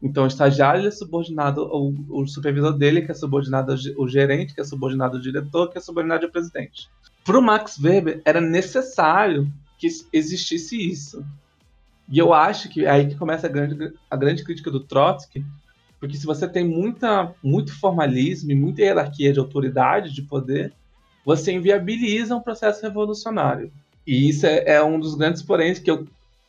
Então, 0.00 0.22
o 0.22 0.28
estagiário 0.28 0.86
é 0.86 0.90
subordinado 0.92 1.62
ao, 1.62 1.92
ao, 2.12 2.24
supervisor 2.28 2.72
dele, 2.72 3.02
que 3.02 3.10
é 3.10 3.14
subordinado 3.14 3.74
ao 3.98 4.06
gerente, 4.06 4.54
que 4.54 4.60
é 4.60 4.64
subordinado 4.64 5.16
ao 5.16 5.20
diretor, 5.20 5.68
que 5.68 5.76
é 5.76 5.80
subordinado 5.80 6.26
ao 6.26 6.30
presidente. 6.30 6.88
Para 7.24 7.36
o 7.36 7.42
Max 7.42 7.76
Weber, 7.76 8.22
era 8.24 8.40
necessário 8.40 9.52
que 9.78 9.88
existisse 10.12 10.76
isso. 10.76 11.26
E 12.08 12.20
eu 12.20 12.32
acho 12.32 12.68
que 12.68 12.84
é 12.84 12.90
aí 12.90 13.08
que 13.08 13.16
começa 13.16 13.48
a 13.48 13.50
grande, 13.50 13.92
a 14.08 14.16
grande 14.16 14.44
crítica 14.44 14.70
do 14.70 14.78
Trotsky, 14.78 15.44
porque 15.98 16.16
se 16.16 16.24
você 16.24 16.46
tem 16.46 16.64
muita, 16.64 17.34
muito 17.42 17.76
formalismo 17.80 18.52
e 18.52 18.54
muita 18.54 18.82
hierarquia 18.82 19.32
de 19.32 19.40
autoridade, 19.40 20.14
de 20.14 20.22
poder, 20.22 20.72
você 21.26 21.50
inviabiliza 21.50 22.36
um 22.36 22.40
processo 22.40 22.80
revolucionário. 22.80 23.72
E 24.06 24.28
isso 24.28 24.46
é, 24.46 24.64
é 24.66 24.82
um 24.82 24.98
dos 24.98 25.14
grandes 25.14 25.42
poréns 25.42 25.78
que 25.78 25.90
eu, 25.90 26.06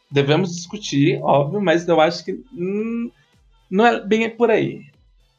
devemos 0.10 0.55
discutir, 0.55 1.19
óbvio, 1.22 1.62
mas 1.62 1.88
eu 1.88 2.00
acho 2.00 2.24
que 2.25 2.43
hum, 2.53 3.12
não 3.69 3.86
é 3.86 4.00
bem 4.00 4.29
por 4.29 4.50
aí. 4.50 4.86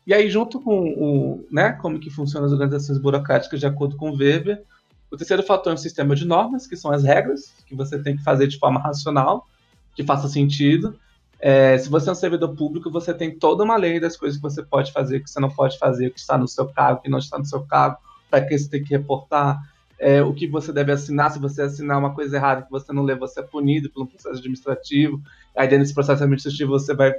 E 0.06 0.12
aí, 0.12 0.28
junto 0.28 0.60
com 0.60 0.90
o, 0.90 1.46
né, 1.50 1.72
como 1.72 1.98
que 1.98 2.10
funcionam 2.10 2.46
as 2.46 2.52
organizações 2.52 2.98
burocráticas 2.98 3.58
de 3.58 3.66
acordo 3.66 3.96
com 3.96 4.10
o 4.10 4.16
Weber, 4.16 4.62
o 5.10 5.16
terceiro 5.16 5.42
fator 5.42 5.70
é 5.70 5.74
um 5.74 5.78
sistema 5.78 6.14
de 6.14 6.26
normas, 6.26 6.66
que 6.66 6.76
são 6.76 6.90
as 6.90 7.04
regras, 7.04 7.54
que 7.66 7.74
você 7.74 7.98
tem 7.98 8.16
que 8.16 8.22
fazer 8.22 8.48
de 8.48 8.58
forma 8.58 8.80
racional, 8.80 9.46
que 9.94 10.02
faça 10.02 10.28
sentido. 10.28 10.98
É, 11.38 11.78
se 11.78 11.88
você 11.88 12.08
é 12.08 12.12
um 12.12 12.16
servidor 12.16 12.54
público, 12.54 12.90
você 12.90 13.14
tem 13.14 13.38
toda 13.38 13.62
uma 13.62 13.76
lei 13.76 14.00
das 14.00 14.16
coisas 14.16 14.36
que 14.36 14.42
você 14.42 14.62
pode 14.62 14.92
fazer, 14.92 15.20
que 15.20 15.30
você 15.30 15.38
não 15.38 15.50
pode 15.50 15.78
fazer, 15.78 16.10
que 16.10 16.18
está 16.18 16.36
no 16.36 16.48
seu 16.48 16.66
cargo, 16.66 17.00
que 17.00 17.08
não 17.08 17.18
está 17.18 17.38
no 17.38 17.46
seu 17.46 17.62
cargo, 17.62 17.98
para 18.28 18.44
que 18.44 18.58
você 18.58 18.68
tem 18.68 18.82
que 18.82 18.90
reportar, 18.90 19.62
é, 20.04 20.22
o 20.22 20.34
que 20.34 20.46
você 20.46 20.70
deve 20.70 20.92
assinar, 20.92 21.30
se 21.30 21.38
você 21.38 21.62
assinar 21.62 21.98
uma 21.98 22.14
coisa 22.14 22.36
errada 22.36 22.60
que 22.60 22.70
você 22.70 22.92
não 22.92 23.02
lê, 23.02 23.14
você 23.14 23.40
é 23.40 23.42
punido 23.42 23.88
pelo 23.88 24.06
processo 24.06 24.36
administrativo, 24.36 25.18
aí 25.56 25.66
dentro 25.66 25.82
desse 25.82 25.94
processo 25.94 26.22
administrativo 26.22 26.70
você 26.70 26.92
vai 26.92 27.14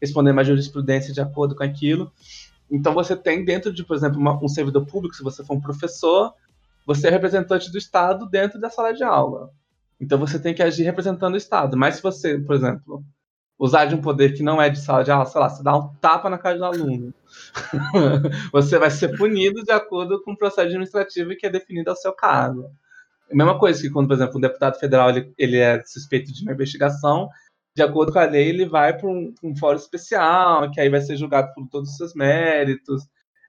responder 0.00 0.32
mais 0.32 0.48
jurisprudência 0.48 1.12
de 1.12 1.20
acordo 1.20 1.54
com 1.54 1.62
aquilo. 1.62 2.10
Então 2.70 2.94
você 2.94 3.14
tem 3.14 3.44
dentro 3.44 3.70
de, 3.70 3.84
por 3.84 3.94
exemplo, 3.94 4.18
uma, 4.18 4.42
um 4.42 4.48
servidor 4.48 4.86
público, 4.86 5.14
se 5.14 5.22
você 5.22 5.44
for 5.44 5.58
um 5.58 5.60
professor, 5.60 6.32
você 6.86 7.08
é 7.08 7.10
representante 7.10 7.70
do 7.70 7.76
Estado 7.76 8.26
dentro 8.26 8.58
da 8.58 8.70
sala 8.70 8.94
de 8.94 9.04
aula. 9.04 9.50
Então 10.00 10.18
você 10.18 10.38
tem 10.38 10.54
que 10.54 10.62
agir 10.62 10.84
representando 10.84 11.34
o 11.34 11.38
Estado. 11.38 11.76
Mas 11.76 11.96
se 11.96 12.02
você, 12.02 12.38
por 12.38 12.56
exemplo, 12.56 13.04
usar 13.58 13.86
de 13.86 13.94
um 13.94 14.00
poder 14.00 14.34
que 14.34 14.42
não 14.42 14.60
é 14.60 14.68
de 14.68 14.80
sala 14.80 15.02
de 15.02 15.10
aula, 15.10 15.26
sei 15.26 15.40
lá, 15.40 15.48
você 15.48 15.62
dá 15.62 15.76
um 15.76 15.88
tapa 15.94 16.28
na 16.28 16.38
cara 16.38 16.58
do 16.58 16.64
aluno, 16.64 17.14
você 18.52 18.78
vai 18.78 18.90
ser 18.90 19.16
punido 19.16 19.62
de 19.62 19.72
acordo 19.72 20.22
com 20.22 20.32
o 20.32 20.36
processo 20.36 20.68
administrativo 20.68 21.36
que 21.36 21.46
é 21.46 21.50
definido 21.50 21.90
ao 21.90 21.96
seu 21.96 22.12
cargo. 22.12 22.70
A 23.30 23.34
mesma 23.34 23.58
coisa 23.58 23.80
que 23.80 23.90
quando, 23.90 24.06
por 24.06 24.14
exemplo, 24.14 24.38
um 24.38 24.40
deputado 24.40 24.78
federal 24.78 25.10
ele, 25.10 25.32
ele 25.36 25.58
é 25.58 25.82
suspeito 25.84 26.32
de 26.32 26.42
uma 26.42 26.52
investigação, 26.52 27.28
de 27.74 27.82
acordo 27.82 28.12
com 28.12 28.18
a 28.18 28.24
lei, 28.24 28.48
ele 28.48 28.66
vai 28.66 28.96
para 28.96 29.08
um, 29.08 29.34
um 29.42 29.54
fórum 29.56 29.76
especial, 29.76 30.70
que 30.70 30.80
aí 30.80 30.88
vai 30.88 31.00
ser 31.00 31.16
julgado 31.16 31.52
por 31.54 31.66
todos 31.68 31.90
os 31.90 31.96
seus 31.96 32.14
méritos, 32.14 33.02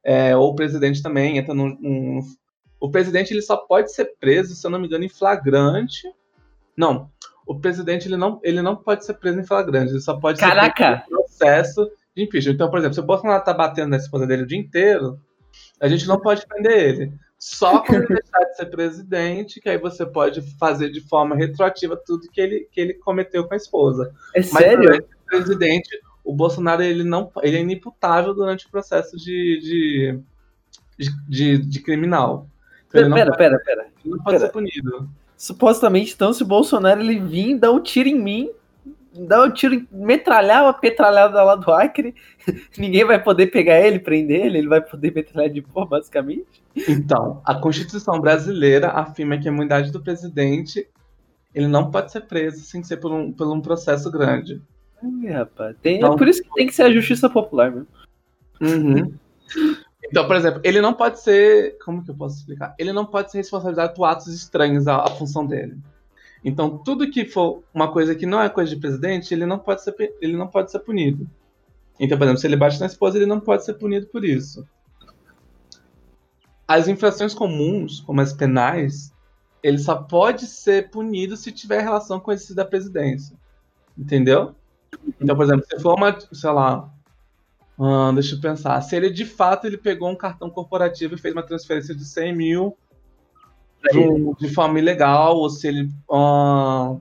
é, 0.04 0.36
ou 0.36 0.52
o 0.52 0.56
presidente 0.56 1.02
também 1.02 1.38
entra 1.38 1.54
num, 1.54 1.78
num, 1.80 2.20
O 2.80 2.90
presidente 2.90 3.34
ele 3.34 3.42
só 3.42 3.58
pode 3.58 3.94
ser 3.94 4.16
preso, 4.20 4.56
se 4.56 4.66
eu 4.66 4.72
não 4.72 4.80
me 4.80 4.88
engano, 4.88 5.04
em 5.04 5.10
flagrante. 5.10 6.04
Não, 6.76 7.10
o 7.48 7.60
presidente 7.60 8.08
ele 8.08 8.18
não, 8.18 8.40
ele 8.44 8.62
não 8.62 8.76
pode 8.76 9.06
ser 9.06 9.14
preso 9.14 9.40
em 9.40 9.46
flagrante, 9.46 9.92
ele 9.92 10.02
só 10.02 10.20
pode 10.20 10.40
Caraca. 10.40 10.84
ser 10.84 10.92
preso 10.92 11.06
em 11.06 11.10
processo 11.10 11.92
de 12.16 12.24
impeachment. 12.24 12.54
Então, 12.54 12.70
por 12.70 12.80
exemplo, 12.80 12.94
se 12.94 13.00
o 13.00 13.06
Bolsonaro 13.06 13.44
tá 13.44 13.54
batendo 13.54 13.90
na 13.90 13.98
esposa 13.98 14.28
dele 14.28 14.44
o 14.44 14.48
dia 14.48 14.60
inteiro, 14.60 15.20
a 15.80 15.88
gente 15.88 16.08
não 16.08 16.20
pode 16.20 16.46
prender 16.46 16.78
ele. 16.78 17.14
Só 17.40 17.80
quando 17.86 18.04
ele 18.04 18.22
deixar 18.22 18.40
de 18.40 18.56
ser 18.58 18.66
presidente, 18.66 19.62
que 19.62 19.70
aí 19.70 19.78
você 19.78 20.06
pode 20.06 20.42
fazer 20.58 20.90
de 20.90 21.02
forma 21.02 21.36
retroativa 21.36 21.96
tudo 21.96 22.30
que 22.30 22.42
ele, 22.42 22.68
que 22.72 22.82
ele 22.82 22.94
cometeu 22.96 23.48
com 23.48 23.54
a 23.54 23.58
esposa. 23.58 24.14
É 24.36 24.40
Mas, 24.40 24.50
sério? 24.50 25.06
presidente, 25.26 25.90
o 26.24 26.34
Bolsonaro 26.34 26.84
ele 26.84 27.04
não, 27.04 27.32
ele 27.42 27.58
é 27.58 27.62
inimputável 27.62 28.34
durante 28.34 28.66
o 28.66 28.70
processo 28.70 29.16
de, 29.16 29.60
de, 29.62 30.20
de, 30.98 31.28
de, 31.28 31.58
de 31.58 31.80
criminal. 31.80 32.50
Então, 32.88 33.14
pera, 33.14 33.14
pera, 33.14 33.38
pera, 33.38 33.60
pera. 33.60 33.88
Ele 34.04 34.16
não 34.16 34.24
pode 34.24 34.38
pera. 34.38 34.48
ser 34.48 34.52
punido. 34.52 35.10
Supostamente, 35.38 36.14
então, 36.14 36.34
se 36.34 36.42
o 36.42 36.48
Bolsonaro 36.48 37.00
ele 37.00 37.20
vir 37.20 37.58
dar 37.58 37.72
um 37.72 37.80
tiro 37.80 38.10
em 38.10 38.20
mim, 38.20 38.50
dar 39.14 39.44
um 39.44 39.52
tiro, 39.52 39.86
metralhar 39.92 40.64
uma 40.64 40.74
petralhada 40.74 41.44
lá 41.44 41.56
do 41.56 41.72
Acre, 41.72 42.16
ninguém 42.76 43.06
vai 43.06 43.22
poder 43.22 43.48
pegar 43.48 43.80
ele, 43.80 44.00
prender 44.00 44.48
ele, 44.48 44.58
ele 44.58 44.68
vai 44.68 44.82
poder 44.82 45.14
metralhar 45.14 45.54
de 45.54 45.62
boa, 45.62 45.86
basicamente. 45.86 46.64
Então, 46.88 47.40
a 47.46 47.54
Constituição 47.54 48.20
brasileira 48.20 48.90
afirma 48.90 49.38
que 49.38 49.48
a 49.48 49.52
imunidade 49.52 49.92
do 49.92 50.02
presidente 50.02 50.88
ele 51.54 51.68
não 51.68 51.90
pode 51.90 52.12
ser 52.12 52.22
preso 52.22 52.62
sem 52.62 52.84
ser 52.84 52.98
por 52.98 53.12
um, 53.12 53.32
por 53.32 53.48
um 53.48 53.62
processo 53.62 54.12
grande. 54.12 54.62
Ai, 55.04 55.32
rapaz. 55.32 55.76
Tem, 55.82 55.98
então, 55.98 56.14
é 56.14 56.18
por 56.18 56.28
isso 56.28 56.42
que 56.42 56.54
tem 56.54 56.68
que 56.68 56.74
ser 56.74 56.84
a 56.84 56.92
justiça 56.92 57.30
popular, 57.30 57.72
meu. 57.72 57.88
Uhum. 58.62 59.14
Então, 60.10 60.26
por 60.26 60.36
exemplo, 60.36 60.62
ele 60.64 60.82
não 60.82 60.94
pode 60.94 61.20
ser. 61.20 61.78
Como 61.84 62.04
que 62.04 62.12
eu 62.12 62.16
posso 62.16 62.38
explicar? 62.38 62.74
Ele 62.78 62.94
não 62.94 63.06
pode 63.06 63.32
ser 63.32 63.40
responsabilizado 63.40 63.94
por 63.94 64.06
atos 64.06 64.28
estranhos 64.28 64.88
à, 64.88 65.04
à 65.04 65.08
função 65.08 65.46
dele. 65.46 65.78
Então, 66.44 66.78
tudo 66.78 67.10
que 67.10 67.26
for 67.26 67.64
uma 67.74 67.92
coisa 67.92 68.16
que 68.16 68.26
não 68.26 68.42
é 68.42 68.50
coisa 68.50 68.74
de 68.74 68.80
presidente, 68.80 69.34
ele 69.34 69.46
não 69.46 69.60
pode 69.60 69.84
ser, 69.84 69.96
ele 70.22 70.38
não 70.38 70.48
pode 70.48 70.72
ser 70.72 70.80
punido. 70.80 71.30
Então, 72.00 72.18
por 72.18 72.24
exemplo, 72.26 72.40
se 72.40 72.48
ele 72.48 72.56
bate 72.56 72.80
na 72.80 72.86
esposa, 72.86 73.18
ele 73.18 73.26
não 73.26 73.40
pode 73.40 73.66
ser 73.66 73.74
punido 73.74 74.08
por 74.08 74.24
isso. 74.24 74.66
As 76.68 76.88
infrações 76.88 77.34
comuns, 77.34 78.02
como 78.02 78.22
as 78.22 78.34
penais, 78.34 79.12
ele 79.64 79.80
só 79.80 79.96
pode 79.96 80.46
ser 80.46 80.90
punido 80.90 81.36
se 81.36 81.52
tiver 81.52 81.82
relação 81.82 82.20
com 82.20 82.32
exercício 82.32 82.56
da 82.56 82.66
presidência. 82.66 83.36
Entendeu? 83.98 84.56
Então, 85.20 85.36
por 85.36 85.44
exemplo, 85.44 85.66
se 85.68 85.82
for 85.82 85.96
uma, 85.96 86.18
sei 86.32 86.52
lá, 86.52 86.94
ah, 87.80 88.12
deixa 88.14 88.36
eu 88.36 88.42
pensar. 88.42 88.82
Se 88.82 88.96
ele 88.96 89.10
de 89.10 89.26
fato 89.26 89.68
ele 89.68 89.78
pegou 89.78 90.10
um 90.10 90.16
cartão 90.16 90.50
corporativo 90.50 91.16
e 91.16 91.18
fez 91.18 91.34
uma 91.34 91.44
transferência 91.44 91.94
de 91.94 92.06
100 92.06 92.36
mil 92.36 92.78
de, 93.92 94.48
de, 94.48 94.54
forma 94.54 94.80
ilegal, 94.80 95.38
ou 95.38 95.50
se 95.50 95.68
ele 95.68 95.90
uh, 96.10 97.00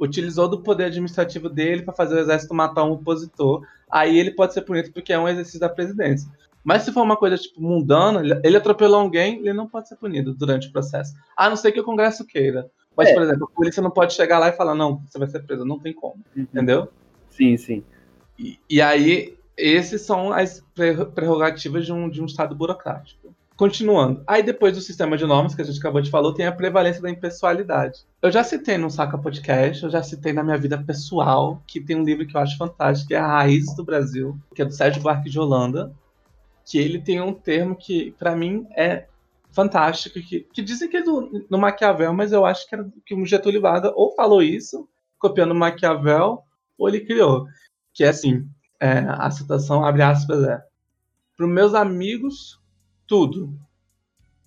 utilizou 0.00 0.48
do 0.48 0.60
poder 0.60 0.86
administrativo 0.86 1.48
dele 1.48 1.82
para 1.82 1.94
fazer 1.94 2.14
o 2.14 2.18
exército 2.18 2.54
matar 2.54 2.84
um 2.84 2.92
opositor, 2.92 3.66
aí 3.90 4.18
ele 4.18 4.30
pode 4.30 4.54
ser 4.54 4.62
punido 4.62 4.90
porque 4.92 5.12
é 5.12 5.18
um 5.18 5.28
exercício 5.28 5.60
da 5.60 5.68
presidência. 5.68 6.28
Mas 6.64 6.82
se 6.82 6.92
for 6.92 7.02
uma 7.02 7.16
coisa 7.16 7.36
tipo 7.36 7.60
mundana, 7.60 8.22
ele 8.42 8.56
atropelou 8.56 9.00
alguém, 9.00 9.38
ele 9.40 9.52
não 9.52 9.68
pode 9.68 9.86
ser 9.86 9.96
punido 9.96 10.34
durante 10.34 10.68
o 10.68 10.72
processo. 10.72 11.14
A 11.36 11.50
não 11.50 11.56
ser 11.56 11.72
que 11.72 11.80
o 11.80 11.84
Congresso 11.84 12.24
queira. 12.24 12.70
Mas, 12.96 13.08
é. 13.08 13.14
por 13.14 13.22
exemplo, 13.22 13.48
a 13.52 13.54
polícia 13.54 13.82
não 13.82 13.90
pode 13.90 14.14
chegar 14.14 14.38
lá 14.38 14.48
e 14.48 14.52
falar, 14.52 14.74
não, 14.74 15.02
você 15.06 15.18
vai 15.18 15.28
ser 15.28 15.40
preso, 15.40 15.64
não 15.64 15.78
tem 15.78 15.92
como. 15.92 16.24
Uhum. 16.34 16.42
Entendeu? 16.42 16.88
Sim, 17.28 17.56
sim. 17.56 17.84
E, 18.38 18.58
e 18.70 18.80
aí, 18.80 19.36
esses 19.56 20.02
são 20.02 20.32
as 20.32 20.64
prerrogativas 21.14 21.86
de 21.86 21.92
um, 21.92 22.08
de 22.08 22.22
um 22.22 22.26
Estado 22.26 22.54
burocrático. 22.54 23.34
Continuando. 23.56 24.24
Aí 24.26 24.42
depois 24.42 24.74
do 24.74 24.80
sistema 24.80 25.16
de 25.16 25.24
normas 25.24 25.54
que 25.54 25.62
a 25.62 25.64
gente 25.64 25.78
acabou 25.78 26.00
de 26.00 26.10
falar, 26.10 26.32
tem 26.32 26.46
a 26.46 26.52
prevalência 26.52 27.00
da 27.00 27.08
impessoalidade. 27.08 28.00
Eu 28.20 28.32
já 28.32 28.42
citei 28.42 28.76
no 28.76 28.90
Saca 28.90 29.16
Podcast, 29.16 29.84
eu 29.84 29.90
já 29.90 30.02
citei 30.02 30.32
na 30.32 30.42
minha 30.42 30.58
vida 30.58 30.76
pessoal, 30.76 31.62
que 31.64 31.80
tem 31.80 31.96
um 31.96 32.02
livro 32.02 32.26
que 32.26 32.36
eu 32.36 32.40
acho 32.40 32.58
fantástico, 32.58 33.08
que 33.08 33.14
é 33.14 33.18
A 33.18 33.28
Raiz 33.28 33.72
do 33.76 33.84
Brasil, 33.84 34.36
que 34.54 34.62
é 34.62 34.64
do 34.64 34.72
Sérgio 34.72 35.00
Buarque 35.00 35.30
de 35.30 35.38
Holanda, 35.38 35.94
que 36.64 36.78
ele 36.78 37.00
tem 37.00 37.20
um 37.20 37.32
termo 37.32 37.76
que, 37.76 38.10
para 38.18 38.34
mim, 38.34 38.66
é 38.76 39.06
fantástico, 39.52 40.20
que, 40.20 40.40
que 40.52 40.60
dizem 40.60 40.88
que 40.88 40.96
é 40.96 41.02
do, 41.02 41.46
no 41.48 41.58
Maquiavel, 41.58 42.12
mas 42.12 42.32
eu 42.32 42.44
acho 42.44 42.68
que, 42.68 42.74
era, 42.74 42.88
que 43.06 43.14
o 43.14 43.24
Getúlio 43.24 43.60
Vargas 43.60 43.92
ou 43.94 44.16
falou 44.16 44.42
isso, 44.42 44.88
copiando 45.16 45.54
Maquiavel, 45.54 46.42
ou 46.76 46.88
ele 46.88 47.00
criou. 47.00 47.46
Que 47.92 48.02
é 48.02 48.08
assim, 48.08 48.48
é, 48.84 48.98
a 49.08 49.30
citação, 49.30 49.82
abre 49.82 50.02
aspas, 50.02 50.44
é 50.44 50.62
para 51.34 51.46
meus 51.46 51.72
amigos, 51.72 52.60
tudo. 53.06 53.58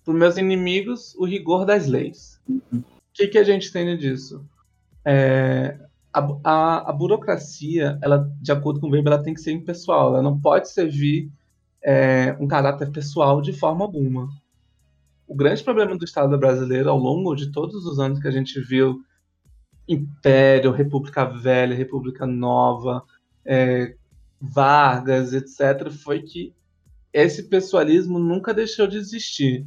Para 0.04 0.12
os 0.12 0.18
meus 0.18 0.36
inimigos, 0.36 1.12
o 1.16 1.26
rigor 1.26 1.66
das 1.66 1.88
leis. 1.88 2.40
O 2.48 2.82
que, 3.12 3.26
que 3.26 3.36
a 3.36 3.42
gente 3.42 3.68
entende 3.68 3.98
disso? 3.98 4.44
É, 5.04 5.76
a, 6.12 6.20
a, 6.44 6.90
a, 6.90 6.92
burocracia, 6.92 7.98
ela, 8.00 8.30
de 8.40 8.52
acordo 8.52 8.78
com 8.78 8.86
o 8.86 8.90
Weber, 8.90 9.12
ela 9.12 9.22
tem 9.22 9.34
que 9.34 9.40
ser 9.40 9.50
impessoal. 9.50 10.14
Ela 10.14 10.22
não 10.22 10.40
pode 10.40 10.70
servir 10.70 11.28
é, 11.82 12.36
um 12.38 12.46
caráter 12.46 12.92
pessoal 12.92 13.42
de 13.42 13.52
forma 13.52 13.84
alguma. 13.84 14.28
O 15.26 15.34
grande 15.34 15.64
problema 15.64 15.98
do 15.98 16.04
Estado 16.04 16.38
brasileiro, 16.38 16.88
ao 16.88 16.96
longo 16.96 17.34
de 17.34 17.50
todos 17.50 17.84
os 17.84 17.98
anos 17.98 18.20
que 18.20 18.28
a 18.28 18.32
gente 18.32 18.60
viu 18.60 19.00
Império, 19.88 20.70
República 20.70 21.24
Velha, 21.24 21.74
República 21.74 22.24
Nova, 22.24 23.02
é, 23.44 23.96
Vargas, 24.40 25.32
etc., 25.32 25.90
foi 25.90 26.22
que 26.22 26.54
esse 27.12 27.44
pessoalismo 27.44 28.18
nunca 28.18 28.54
deixou 28.54 28.86
de 28.86 28.96
existir. 28.96 29.66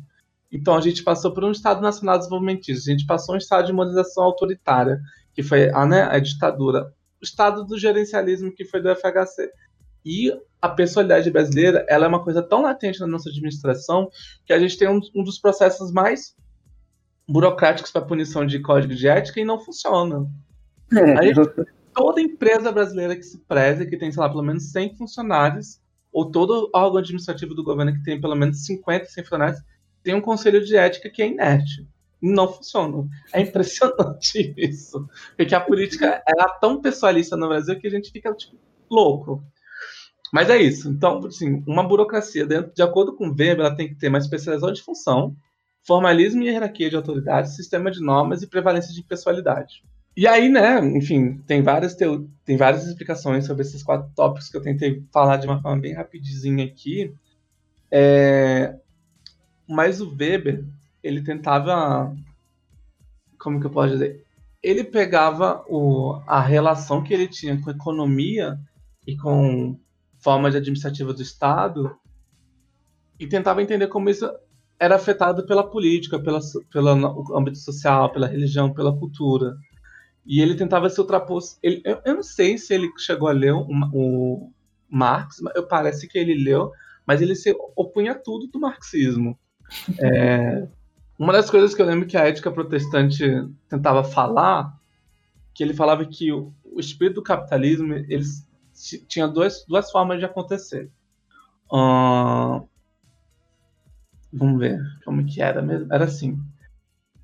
Então 0.51 0.75
a 0.75 0.81
gente 0.81 1.03
passou 1.03 1.33
por 1.33 1.43
um 1.43 1.51
Estado 1.51 1.81
Nacional 1.81 2.17
Desenvolvimentista, 2.17 2.89
a 2.89 2.93
gente 2.93 3.05
passou 3.05 3.35
um 3.35 3.37
estado 3.37 3.65
de 3.65 3.73
modernização 3.73 4.23
autoritária, 4.23 4.99
que 5.33 5.41
foi 5.41 5.69
a, 5.69 5.85
né, 5.85 6.03
a 6.03 6.19
ditadura, 6.19 6.93
o 7.21 7.23
estado 7.23 7.65
do 7.65 7.79
gerencialismo, 7.79 8.51
que 8.51 8.65
foi 8.65 8.81
do 8.81 8.93
FHC. 8.93 9.49
E 10.03 10.31
a 10.61 10.67
personalidade 10.67 11.29
brasileira 11.29 11.85
ela 11.87 12.05
é 12.05 12.07
uma 12.07 12.23
coisa 12.23 12.41
tão 12.41 12.63
latente 12.63 12.99
na 12.99 13.07
nossa 13.07 13.29
administração 13.29 14.09
que 14.45 14.51
a 14.51 14.59
gente 14.59 14.77
tem 14.77 14.89
um, 14.89 14.99
um 15.15 15.23
dos 15.23 15.39
processos 15.39 15.91
mais 15.91 16.35
burocráticos 17.27 17.91
para 17.91 18.01
punição 18.01 18.45
de 18.45 18.59
código 18.59 18.93
de 18.93 19.07
ética 19.07 19.39
e 19.39 19.45
não 19.45 19.59
funciona. 19.59 20.27
É. 20.91 21.33
Gente, 21.33 21.49
toda 21.93 22.21
empresa 22.21 22.71
brasileira 22.71 23.15
que 23.15 23.23
se 23.23 23.39
preze, 23.45 23.85
que 23.85 23.97
tem, 23.97 24.11
sei 24.11 24.21
lá, 24.21 24.29
pelo 24.29 24.43
menos 24.43 24.71
100 24.71 24.95
funcionários, 24.95 25.79
ou 26.11 26.29
todo 26.29 26.69
órgão 26.73 26.99
administrativo 26.99 27.55
do 27.55 27.63
governo 27.63 27.93
que 27.93 28.03
tem 28.03 28.19
pelo 28.19 28.35
menos 28.35 28.65
50, 28.65 29.05
100 29.05 29.23
funcionários, 29.23 29.61
tem 30.03 30.13
um 30.13 30.21
conselho 30.21 30.63
de 30.63 30.75
ética 30.75 31.09
que 31.09 31.21
é 31.21 31.27
inerte. 31.27 31.87
Não 32.21 32.51
funciona. 32.51 33.07
É 33.33 33.41
impressionante 33.41 34.53
isso. 34.57 35.07
Porque 35.35 35.55
a 35.55 35.61
política 35.61 36.21
é 36.27 36.59
tão 36.59 36.81
pessoalista 36.81 37.35
no 37.35 37.47
Brasil 37.47 37.79
que 37.79 37.87
a 37.87 37.91
gente 37.91 38.11
fica, 38.11 38.33
tipo, 38.33 38.57
louco. 38.89 39.43
Mas 40.31 40.49
é 40.49 40.61
isso. 40.61 40.89
Então, 40.89 41.25
assim, 41.25 41.63
uma 41.67 41.83
burocracia, 41.87 42.45
dentro, 42.45 42.73
de 42.73 42.81
acordo 42.81 43.15
com 43.15 43.29
Weber, 43.29 43.59
ela 43.59 43.75
tem 43.75 43.87
que 43.87 43.95
ter 43.95 44.07
uma 44.07 44.17
especialização 44.17 44.71
de 44.71 44.81
função, 44.81 45.35
formalismo 45.85 46.41
e 46.43 46.47
hierarquia 46.47 46.89
de 46.89 46.95
autoridade, 46.95 47.55
sistema 47.55 47.91
de 47.91 47.99
normas 47.99 48.41
e 48.41 48.47
prevalência 48.47 48.93
de 48.93 49.03
pessoalidade. 49.03 49.83
E 50.15 50.27
aí, 50.27 50.49
né, 50.49 50.79
enfim, 50.79 51.37
tem 51.47 51.61
várias, 51.61 51.95
teo... 51.95 52.29
tem 52.43 52.57
várias 52.57 52.85
explicações 52.85 53.45
sobre 53.45 53.61
esses 53.63 53.81
quatro 53.81 54.11
tópicos 54.15 54.49
que 54.49 54.57
eu 54.57 54.61
tentei 54.61 55.03
falar 55.11 55.37
de 55.37 55.47
uma 55.47 55.61
forma 55.61 55.81
bem 55.81 55.93
rapidinha 55.93 56.65
aqui. 56.65 57.13
É... 57.89 58.75
Mas 59.67 60.01
o 60.01 60.09
Weber, 60.09 60.65
ele 61.01 61.23
tentava. 61.23 62.13
Como 63.39 63.59
que 63.59 63.65
eu 63.65 63.71
posso 63.71 63.93
dizer? 63.93 64.25
Ele 64.61 64.83
pegava 64.83 65.63
o... 65.67 66.21
a 66.27 66.41
relação 66.41 67.03
que 67.03 67.13
ele 67.13 67.27
tinha 67.27 67.59
com 67.61 67.71
economia 67.71 68.59
e 69.07 69.15
com 69.15 69.79
forma 70.19 70.51
de 70.51 70.57
administrativa 70.57 71.13
do 71.13 71.21
Estado 71.21 71.95
e 73.19 73.27
tentava 73.27 73.61
entender 73.61 73.87
como 73.87 74.09
isso 74.09 74.29
era 74.79 74.95
afetado 74.95 75.45
pela 75.45 75.63
política, 75.63 76.19
pela, 76.19 76.39
pelo 76.71 77.37
âmbito 77.37 77.57
social, 77.59 78.11
pela 78.11 78.27
religião, 78.27 78.73
pela 78.73 78.97
cultura. 78.97 79.55
E 80.25 80.41
ele 80.41 80.55
tentava 80.55 80.89
se 80.89 80.99
ultrapor. 80.99 81.41
Ele, 81.61 81.81
eu, 81.83 82.01
eu, 82.05 82.15
não 82.15 82.23
sei 82.23 82.57
se 82.57 82.73
ele 82.73 82.91
chegou 82.97 83.27
a 83.27 83.31
ler 83.31 83.53
o, 83.53 83.65
o 83.93 84.51
Marx, 84.89 85.41
eu, 85.55 85.67
parece 85.67 86.07
que 86.07 86.17
ele 86.17 86.35
leu, 86.35 86.71
mas 87.05 87.21
ele 87.21 87.35
se 87.35 87.55
opunha 87.75 88.11
a 88.11 88.19
tudo 88.19 88.47
do 88.47 88.59
marxismo. 88.59 89.37
É, 89.99 90.67
uma 91.17 91.33
das 91.33 91.49
coisas 91.49 91.73
que 91.73 91.81
eu 91.81 91.85
lembro 91.85 92.07
que 92.07 92.17
a 92.17 92.27
ética 92.27 92.51
protestante 92.51 93.23
tentava 93.69 94.03
falar, 94.03 94.77
que 95.53 95.63
ele 95.63 95.73
falava 95.73 96.05
que 96.05 96.31
o, 96.31 96.53
o 96.63 96.79
espírito 96.79 97.15
do 97.15 97.23
capitalismo 97.23 97.93
eles 97.93 98.47
tinha 99.07 99.27
duas, 99.27 99.65
duas 99.67 99.91
formas 99.91 100.19
de 100.19 100.25
acontecer. 100.25 100.89
Uh, 101.71 102.67
vamos 104.31 104.59
ver 104.59 104.79
como 105.05 105.25
que 105.25 105.41
era 105.41 105.61
mesmo. 105.61 105.91
Era 105.93 106.05
assim. 106.05 106.39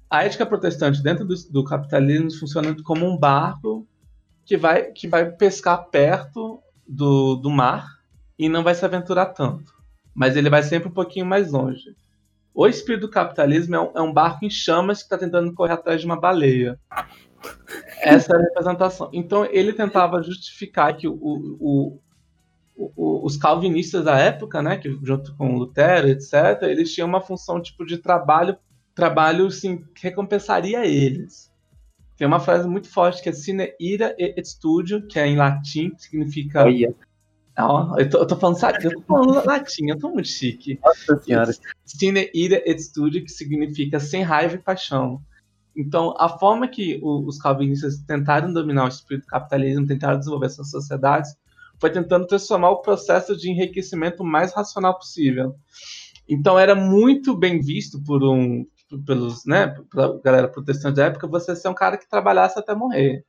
A 0.09 0.23
ética 0.23 0.45
protestante 0.45 1.03
dentro 1.03 1.25
do, 1.25 1.35
do, 1.49 1.63
capitalismo 1.63 2.31
funciona 2.31 2.75
como 2.83 3.05
um 3.05 3.17
barco 3.17 3.85
que 4.45 4.55
vai, 4.55 4.91
que 4.91 5.07
vai 5.07 5.29
pescar 5.31 5.89
perto 5.89 6.61
do, 6.87 7.35
do 7.35 7.49
mar 7.49 7.87
e 8.39 8.47
não 8.47 8.63
vai 8.63 8.73
se 8.73 8.85
aventurar 8.85 9.27
tanto. 9.27 9.73
Mas 10.15 10.35
ele 10.35 10.49
vai 10.49 10.63
sempre 10.63 10.87
um 10.87 10.93
pouquinho 10.93 11.25
mais 11.25 11.51
longe. 11.51 11.95
O 12.53 12.65
espírito 12.65 13.01
do 13.01 13.11
capitalismo 13.11 13.75
é 13.75 13.79
um, 13.79 13.91
é 13.95 14.01
um 14.01 14.13
barco 14.13 14.45
em 14.45 14.49
chamas 14.49 14.99
que 14.99 15.03
está 15.03 15.17
tentando 15.17 15.53
correr 15.53 15.73
atrás 15.73 15.99
de 15.99 16.07
uma 16.07 16.19
baleia. 16.19 16.79
Essa 18.01 18.33
é 18.33 18.37
a 18.37 18.41
representação. 18.41 19.09
Então 19.13 19.45
ele 19.45 19.73
tentava 19.73 20.23
justificar 20.23 20.95
que 20.95 21.07
o, 21.07 21.13
o, 21.21 21.99
o, 22.75 23.25
os 23.25 23.37
calvinistas 23.37 24.03
da 24.03 24.17
época, 24.17 24.61
né, 24.61 24.77
que 24.77 24.97
junto 25.03 25.35
com 25.35 25.57
Lutero, 25.57 26.07
etc., 26.07 26.63
eles 26.63 26.93
tinham 26.93 27.07
uma 27.07 27.21
função 27.21 27.61
tipo 27.61 27.85
de 27.85 27.97
trabalho, 27.97 28.57
trabalho 28.97 29.51
sim, 29.51 29.85
recompensaria 30.01 30.83
eles. 30.85 31.51
Tem 32.17 32.25
uma 32.25 32.39
frase 32.39 32.67
muito 32.67 32.89
forte 32.89 33.21
que 33.21 33.29
é 33.29 33.31
sine 33.31 33.71
ira 33.79 34.15
et 34.17 34.43
studio, 34.43 35.07
que 35.07 35.19
é 35.19 35.27
em 35.27 35.37
latim, 35.37 35.91
que 35.91 36.01
significa. 36.01 36.63
Olha. 36.63 36.93
Não, 37.55 37.97
eu, 37.99 38.09
tô, 38.09 38.17
eu 38.17 38.27
tô 38.27 38.35
falando, 38.35 38.57
sabe, 38.57 38.83
eu 38.83 38.91
tô 38.91 39.01
falando 39.01 39.33
latim, 39.45 39.89
eu 39.89 39.99
tô 39.99 40.09
muito 40.09 40.27
chique. 40.27 40.79
Nossa 40.83 41.23
senhora. 41.23 41.51
Sine 41.85 42.29
ira 42.33 42.61
et 42.65 42.79
studio, 42.81 43.23
que 43.23 43.31
significa 43.31 43.99
sem 43.99 44.23
raiva 44.23 44.55
e 44.55 44.59
paixão. 44.59 45.21
Então, 45.75 46.15
a 46.17 46.27
forma 46.27 46.67
que 46.67 46.99
o, 47.03 47.23
os 47.27 47.37
calvinistas 47.37 47.99
tentaram 47.99 48.51
dominar 48.51 48.85
o 48.85 48.87
espírito 48.87 49.25
do 49.25 49.29
capitalismo, 49.29 49.85
tentaram 49.85 50.17
desenvolver 50.17 50.49
suas 50.49 50.71
sociedades, 50.71 51.35
foi 51.79 51.91
tentando 51.91 52.25
transformar 52.25 52.71
o 52.71 52.81
processo 52.81 53.37
de 53.37 53.51
enriquecimento 53.51 54.23
mais 54.23 54.55
racional 54.55 54.97
possível. 54.97 55.55
Então, 56.27 56.57
era 56.57 56.73
muito 56.73 57.37
bem 57.37 57.61
visto 57.61 58.01
por 58.03 58.23
um, 58.23 58.65
pelos, 59.05 59.45
né, 59.45 59.75
pela 59.91 60.19
galera 60.21 60.47
protestante 60.47 60.95
da 60.95 61.05
época, 61.05 61.27
você 61.27 61.55
ser 61.55 61.67
um 61.67 61.73
cara 61.73 61.97
que 61.97 62.09
trabalhasse 62.09 62.57
até 62.57 62.73
morrer. 62.73 63.23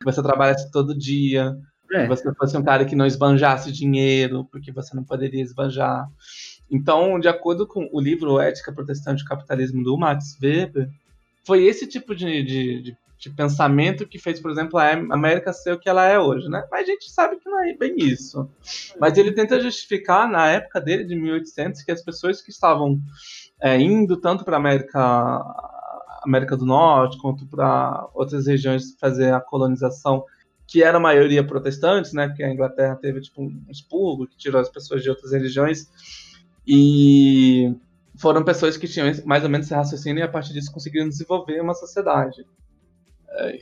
Que 0.00 0.04
você 0.04 0.22
trabalhasse 0.22 0.70
todo 0.70 0.96
dia, 0.96 1.56
é. 1.92 2.02
que 2.02 2.08
você 2.08 2.32
fosse 2.34 2.56
um 2.56 2.62
cara 2.62 2.84
que 2.84 2.96
não 2.96 3.06
esbanjasse 3.06 3.72
dinheiro, 3.72 4.44
porque 4.50 4.72
você 4.72 4.94
não 4.94 5.04
poderia 5.04 5.42
esbanjar. 5.42 6.08
Então, 6.70 7.18
de 7.18 7.28
acordo 7.28 7.66
com 7.66 7.88
o 7.92 8.00
livro 8.00 8.38
Ética 8.38 8.72
Protestante 8.72 9.22
e 9.22 9.26
Capitalismo 9.26 9.82
do 9.82 9.96
Max 9.96 10.36
Weber, 10.42 10.90
foi 11.46 11.64
esse 11.64 11.86
tipo 11.86 12.14
de, 12.14 12.42
de, 12.42 12.82
de, 12.82 12.96
de, 13.18 13.30
pensamento 13.30 14.06
que 14.06 14.18
fez, 14.18 14.38
por 14.38 14.50
exemplo, 14.50 14.78
a 14.78 14.90
América 14.92 15.52
ser 15.52 15.72
o 15.72 15.78
que 15.78 15.88
ela 15.88 16.04
é 16.06 16.18
hoje, 16.18 16.46
né? 16.48 16.62
Mas 16.70 16.82
a 16.82 16.92
gente 16.92 17.10
sabe 17.10 17.36
que 17.36 17.48
não 17.48 17.64
é 17.64 17.74
bem 17.74 17.96
isso. 17.96 18.50
Mas 19.00 19.16
ele 19.16 19.32
tenta 19.32 19.58
justificar, 19.58 20.28
na 20.28 20.46
época 20.48 20.78
dele, 20.78 21.04
de 21.04 21.16
1800, 21.16 21.82
que 21.82 21.90
as 21.90 22.02
pessoas 22.02 22.42
que 22.42 22.50
estavam 22.50 23.00
é, 23.60 23.80
indo 23.80 24.16
tanto 24.16 24.44
para 24.44 24.56
a 24.56 24.60
América, 24.60 25.44
América 26.24 26.56
do 26.56 26.64
Norte, 26.64 27.18
quanto 27.18 27.46
para 27.46 28.08
outras 28.14 28.46
regiões 28.46 28.96
fazer 29.00 29.32
a 29.32 29.40
colonização, 29.40 30.24
que 30.66 30.82
era 30.82 30.98
a 30.98 31.00
maioria 31.00 31.44
protestantes, 31.44 32.12
né? 32.12 32.28
Porque 32.28 32.42
a 32.42 32.52
Inglaterra 32.52 32.96
teve 32.96 33.20
tipo 33.20 33.42
um 33.42 33.64
expurgo 33.70 34.26
que 34.26 34.36
tirou 34.36 34.60
as 34.60 34.68
pessoas 34.68 35.02
de 35.02 35.10
outras 35.10 35.32
religiões. 35.32 35.88
E 36.66 37.74
foram 38.18 38.44
pessoas 38.44 38.76
que 38.76 38.86
tinham 38.86 39.10
mais 39.24 39.42
ou 39.42 39.48
menos 39.48 39.66
esse 39.66 39.74
raciocínio 39.74 40.20
e 40.20 40.22
a 40.22 40.28
partir 40.28 40.52
disso 40.52 40.72
conseguiram 40.72 41.08
desenvolver 41.08 41.60
uma 41.60 41.74
sociedade. 41.74 42.44
É, 43.30 43.60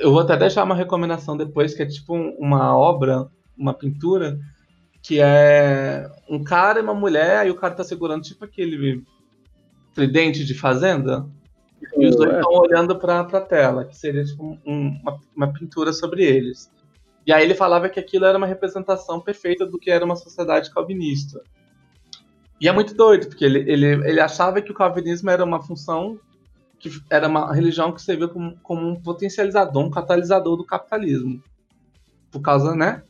eu 0.00 0.10
vou 0.10 0.20
até 0.20 0.36
deixar 0.36 0.64
uma 0.64 0.74
recomendação 0.74 1.36
depois, 1.36 1.74
que 1.74 1.82
é 1.82 1.86
tipo 1.86 2.14
uma 2.14 2.76
obra, 2.76 3.28
uma 3.56 3.74
pintura, 3.74 4.38
que 5.02 5.20
é 5.20 6.08
um 6.28 6.42
cara 6.42 6.78
e 6.80 6.82
uma 6.82 6.94
mulher, 6.94 7.46
e 7.46 7.50
o 7.50 7.54
cara 7.54 7.74
tá 7.74 7.84
segurando 7.84 8.22
tipo 8.22 8.44
aquele 8.44 9.04
tridente 9.96 10.44
de 10.44 10.52
fazenda, 10.52 11.26
e 11.96 12.06
os 12.06 12.16
dois 12.16 12.34
estão 12.34 12.52
olhando 12.52 12.98
para 12.98 13.20
a 13.20 13.40
tela, 13.40 13.86
que 13.86 13.96
seria 13.96 14.22
tipo 14.22 14.58
um, 14.64 14.88
uma, 15.02 15.18
uma 15.34 15.52
pintura 15.52 15.90
sobre 15.90 16.22
eles. 16.22 16.70
E 17.26 17.32
aí 17.32 17.42
ele 17.42 17.54
falava 17.54 17.88
que 17.88 17.98
aquilo 17.98 18.26
era 18.26 18.36
uma 18.36 18.46
representação 18.46 19.20
perfeita 19.20 19.64
do 19.66 19.78
que 19.78 19.90
era 19.90 20.04
uma 20.04 20.14
sociedade 20.14 20.70
calvinista. 20.70 21.42
E 22.60 22.68
é 22.68 22.72
muito 22.72 22.94
doido, 22.94 23.26
porque 23.28 23.44
ele, 23.44 23.60
ele, 23.70 23.86
ele 23.86 24.20
achava 24.20 24.60
que 24.60 24.70
o 24.70 24.74
calvinismo 24.74 25.30
era 25.30 25.42
uma 25.42 25.62
função, 25.62 26.20
que 26.78 26.90
era 27.10 27.26
uma 27.26 27.52
religião 27.52 27.90
que 27.90 28.02
servia 28.02 28.28
como, 28.28 28.56
como 28.62 28.86
um 28.86 29.00
potencializador, 29.00 29.82
um 29.82 29.90
catalisador 29.90 30.58
do 30.58 30.64
capitalismo. 30.64 31.42
Por 32.30 32.40
causa, 32.42 32.76
né? 32.76 33.02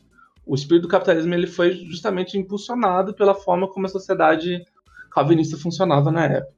O 0.45 0.55
espírito 0.55 0.83
do 0.83 0.87
capitalismo 0.87 1.33
ele 1.33 1.47
foi 1.47 1.73
justamente 1.73 2.37
impulsionado 2.37 3.13
pela 3.13 3.35
forma 3.35 3.67
como 3.67 3.85
a 3.85 3.89
sociedade 3.89 4.65
calvinista 5.11 5.57
funcionava 5.57 6.11
na 6.11 6.25
época. 6.25 6.56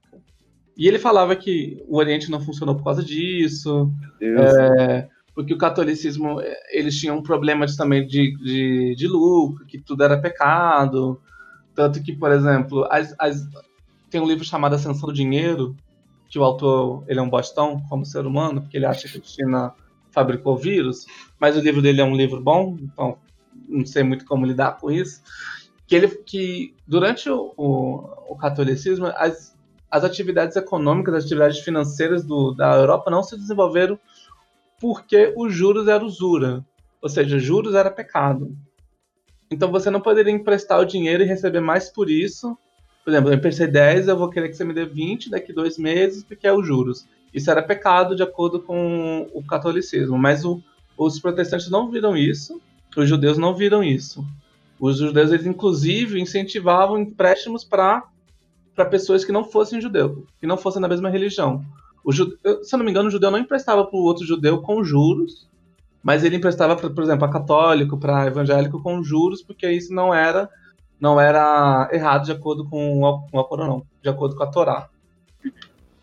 E 0.80 0.88
ele 0.88 0.98
falava 0.98 1.36
que 1.36 1.84
o 1.89 1.98
Oriente 1.98 2.32
não 2.32 2.39
funcionou 2.39 2.74
por 2.74 2.86
causa 2.86 3.04
disso, 3.04 3.92
é, 4.22 5.10
porque 5.36 5.54
o 5.54 5.58
catolicismo, 5.58 6.39
eles 6.72 6.98
tinham 6.98 7.18
um 7.18 7.22
problema 7.22 7.65
de, 7.65 7.76
também 7.76 8.08
de, 8.08 8.34
de, 8.38 8.96
de, 8.96 9.06
lucro, 9.06 9.65
que 9.65 9.78
tudo 9.78 10.06
era 10.06 10.18
pecado. 10.18 11.20
Tanto 11.76 12.02
que, 12.02 12.13
por 12.13 12.32
exemplo, 12.32 12.88
as, 12.89 13.13
as, 13.20 13.46
tem 14.10 14.22
um 14.22 14.26
livro 14.26 14.46
chamado 14.46 14.74
Ascensão 14.74 15.10
do 15.10 15.13
Dinheiro, 15.13 15.76
que 16.30 16.39
o 16.39 16.46
autor 16.46 17.04
ele 17.10 17.20
é 17.20 17.22
um 17.22 17.30
bostão 17.30 17.82
como 17.89 18.06
ser 18.06 18.26
humano, 18.26 18.62
porque 18.62 18.78
ele 18.78 18.86
acha 18.86 19.10
que 19.10 19.18
a 19.18 19.22
China 19.22 19.74
fabricou 20.12 20.56
vírus, 20.56 21.06
mas 21.38 21.58
o 21.58 21.60
livro 21.60 21.82
dele 21.82 22.00
é 22.00 22.06
um 22.06 22.15
livro 22.15 22.39
bom, 22.39 22.78
então 22.82 23.18
não 23.68 23.86
sei 23.86 24.04
muito 24.04 24.24
como 24.24 24.46
lidar 24.46 24.78
com 24.78 24.89
isso. 24.89 25.22
Que, 25.86 25.96
ele, 25.96 26.08
que 26.08 26.74
durante 26.88 27.30
o, 27.30 27.54
o, 27.58 27.96
o 28.30 28.38
catolicismo, 28.38 29.08
as, 29.08 29.59
as 29.89 30.04
atividades 30.04 30.56
econômicas, 30.56 31.13
as 31.13 31.25
atividades 31.25 31.60
financeiras 31.60 32.23
do, 32.23 32.52
da 32.52 32.75
Europa 32.75 33.10
não 33.10 33.23
se 33.23 33.36
desenvolveram 33.38 33.99
porque 34.80 35.34
os 35.36 35.54
juros 35.54 35.88
eram 35.88 36.06
usura, 36.06 36.63
ou 37.02 37.10
seja, 37.10 37.39
juros 37.39 37.75
era 37.75 37.91
pecado. 37.91 38.56
Então 39.52 39.71
você 39.71 39.89
não 39.89 39.99
poderia 39.99 40.32
emprestar 40.32 40.80
o 40.80 40.86
dinheiro 40.86 41.23
e 41.23 41.25
receber 41.25 41.60
mais 41.60 41.89
por 41.89 42.10
isso. 42.10 42.58
Por 43.04 43.12
exemplo, 43.12 43.30
eu 43.30 43.36
emprestei 43.36 43.67
10, 43.67 44.08
eu 44.08 44.17
vou 44.17 44.30
querer 44.30 44.49
que 44.49 44.56
você 44.56 44.63
me 44.63 44.73
dê 44.73 44.86
20 44.86 45.32
daqui 45.32 45.52
dois 45.52 45.78
meses, 45.78 46.23
porque 46.23 46.47
é 46.47 46.54
os 46.54 46.65
juros. 46.65 47.08
Isso 47.34 47.49
era 47.49 47.62
pecado 47.62 48.15
de 48.15 48.23
acordo 48.23 48.62
com 48.62 49.28
o 49.34 49.43
catolicismo, 49.43 50.17
mas 50.17 50.45
o, 50.45 50.62
os 50.97 51.19
protestantes 51.19 51.69
não 51.69 51.89
viram 51.89 52.15
isso, 52.15 52.62
os 52.95 53.08
judeus 53.08 53.38
não 53.38 53.56
viram 53.56 53.84
isso. 53.84 54.25
Os 54.80 54.97
judeus, 54.97 55.32
eles, 55.32 55.45
inclusive, 55.45 56.21
incentivavam 56.21 56.97
empréstimos 56.97 57.63
para 57.63 58.04
para 58.80 58.86
pessoas 58.86 59.26
que 59.26 59.32
não 59.34 59.44
fossem 59.44 59.82
judeu, 59.82 60.26
que 60.39 60.48
não 60.48 60.56
fossem 60.56 60.82
da 60.82 60.88
mesma 60.88 61.10
religião. 61.10 61.65
O 62.02 62.13
se 62.13 62.22
eu 62.24 62.78
não 62.78 62.86
me 62.86 62.92
engano, 62.92 63.10
o 63.10 63.12
judeu 63.12 63.30
não 63.30 63.38
emprestava 63.38 63.84
para 63.86 64.00
o 64.00 64.04
outro 64.04 64.26
judeu 64.26 64.62
com 64.62 64.82
juros, 64.86 65.50
mas 66.02 66.24
ele 66.24 66.38
emprestava, 66.38 66.78
pra, 66.78 66.89
por 66.89 67.04
exemplo, 67.04 67.26
a 67.26 67.30
católico, 67.30 67.98
para 67.98 68.28
evangélico 68.28 68.82
com 68.82 69.04
juros, 69.04 69.44
porque 69.44 69.70
isso 69.70 69.94
não 69.94 70.13
era 70.13 70.50
não 70.98 71.20
era 71.20 71.89
errado 71.92 72.24
de 72.26 72.32
acordo 72.32 72.70
com 72.70 73.04
o, 73.04 73.22
com 73.28 73.38
o 73.38 73.58
não, 73.58 73.86
de 74.02 74.10
acordo 74.10 74.38
com 74.38 74.44
a 74.44 74.48
Torá. 74.48 74.89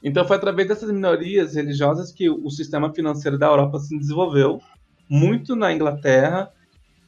Então 0.02 0.26
foi 0.26 0.36
através 0.36 0.68
dessas 0.68 0.90
minorias 0.90 1.54
religiosas 1.54 2.12
que 2.12 2.28
o 2.28 2.50
sistema 2.50 2.92
financeiro 2.92 3.38
da 3.38 3.46
Europa 3.46 3.78
se 3.78 3.98
desenvolveu, 3.98 4.60
muito 5.08 5.56
na 5.56 5.72
Inglaterra 5.72 6.50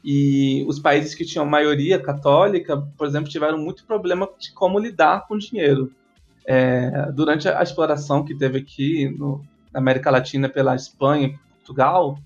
e 0.02 0.64
os 0.68 0.78
países 0.78 1.14
que 1.14 1.24
tinham 1.24 1.44
maioria 1.44 2.00
católica, 2.00 2.76
por 2.96 3.06
exemplo, 3.06 3.28
tiveram 3.28 3.58
muito 3.58 3.84
problema 3.84 4.28
de 4.38 4.52
como 4.52 4.78
lidar 4.78 5.26
com 5.26 5.37
dinheiro. 5.37 5.92
É, 6.46 7.12
durante 7.12 7.48
a 7.48 7.62
exploração 7.62 8.24
que 8.24 8.34
teve 8.34 8.58
aqui 8.58 9.08
no, 9.11 9.44
na 9.72 9.80
América 9.80 10.11
Latina 10.11 10.48
pela 10.48 10.74
Espanha 10.74 11.28
e 11.28 11.38
Portugal, 11.58 12.18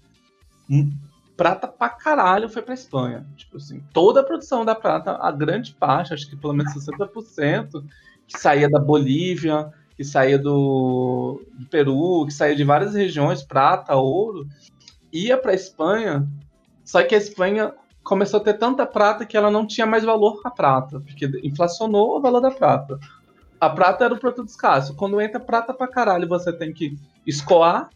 hum, 0.70 0.92
prata 1.36 1.66
pra 1.66 1.88
caralho 1.88 2.48
foi 2.48 2.62
pra 2.62 2.74
Espanha. 2.74 3.26
Tipo 3.36 3.56
assim, 3.56 3.82
toda 3.92 4.20
a 4.20 4.24
produção 4.24 4.64
da 4.64 4.74
prata, 4.74 5.18
a 5.20 5.32
grande 5.32 5.74
parte, 5.74 6.14
acho 6.14 6.28
que 6.28 6.36
pelo 6.36 6.52
menos 6.52 6.72
60%, 6.74 7.84
que 8.28 8.38
saía 8.38 8.68
da 8.70 8.78
Bolívia, 8.78 9.72
que 9.96 10.04
saía 10.04 10.38
do, 10.38 11.42
do 11.54 11.66
Peru, 11.66 12.24
que 12.26 12.32
saía 12.32 12.54
de 12.54 12.64
várias 12.64 12.94
regiões, 12.94 13.42
prata, 13.42 13.96
ouro, 13.96 14.46
ia 15.12 15.36
para 15.36 15.52
Espanha 15.52 16.28
só 16.84 17.02
que 17.02 17.14
a 17.14 17.18
Espanha 17.18 17.72
começou 18.02 18.40
a 18.40 18.42
ter 18.42 18.54
tanta 18.54 18.84
prata 18.84 19.24
que 19.24 19.36
ela 19.36 19.50
não 19.50 19.66
tinha 19.66 19.86
mais 19.86 20.04
valor 20.04 20.40
a 20.44 20.50
prata, 20.50 21.00
porque 21.00 21.26
inflacionou 21.44 22.16
o 22.16 22.20
valor 22.20 22.40
da 22.40 22.50
prata. 22.50 22.98
A 23.60 23.70
prata 23.70 24.04
era 24.04 24.14
o 24.14 24.18
produto 24.18 24.48
escasso. 24.48 24.96
Quando 24.96 25.20
entra 25.20 25.38
prata 25.38 25.72
pra 25.72 25.86
caralho, 25.86 26.28
você 26.28 26.52
tem 26.52 26.72
que 26.72 26.98
escoar, 27.26 27.90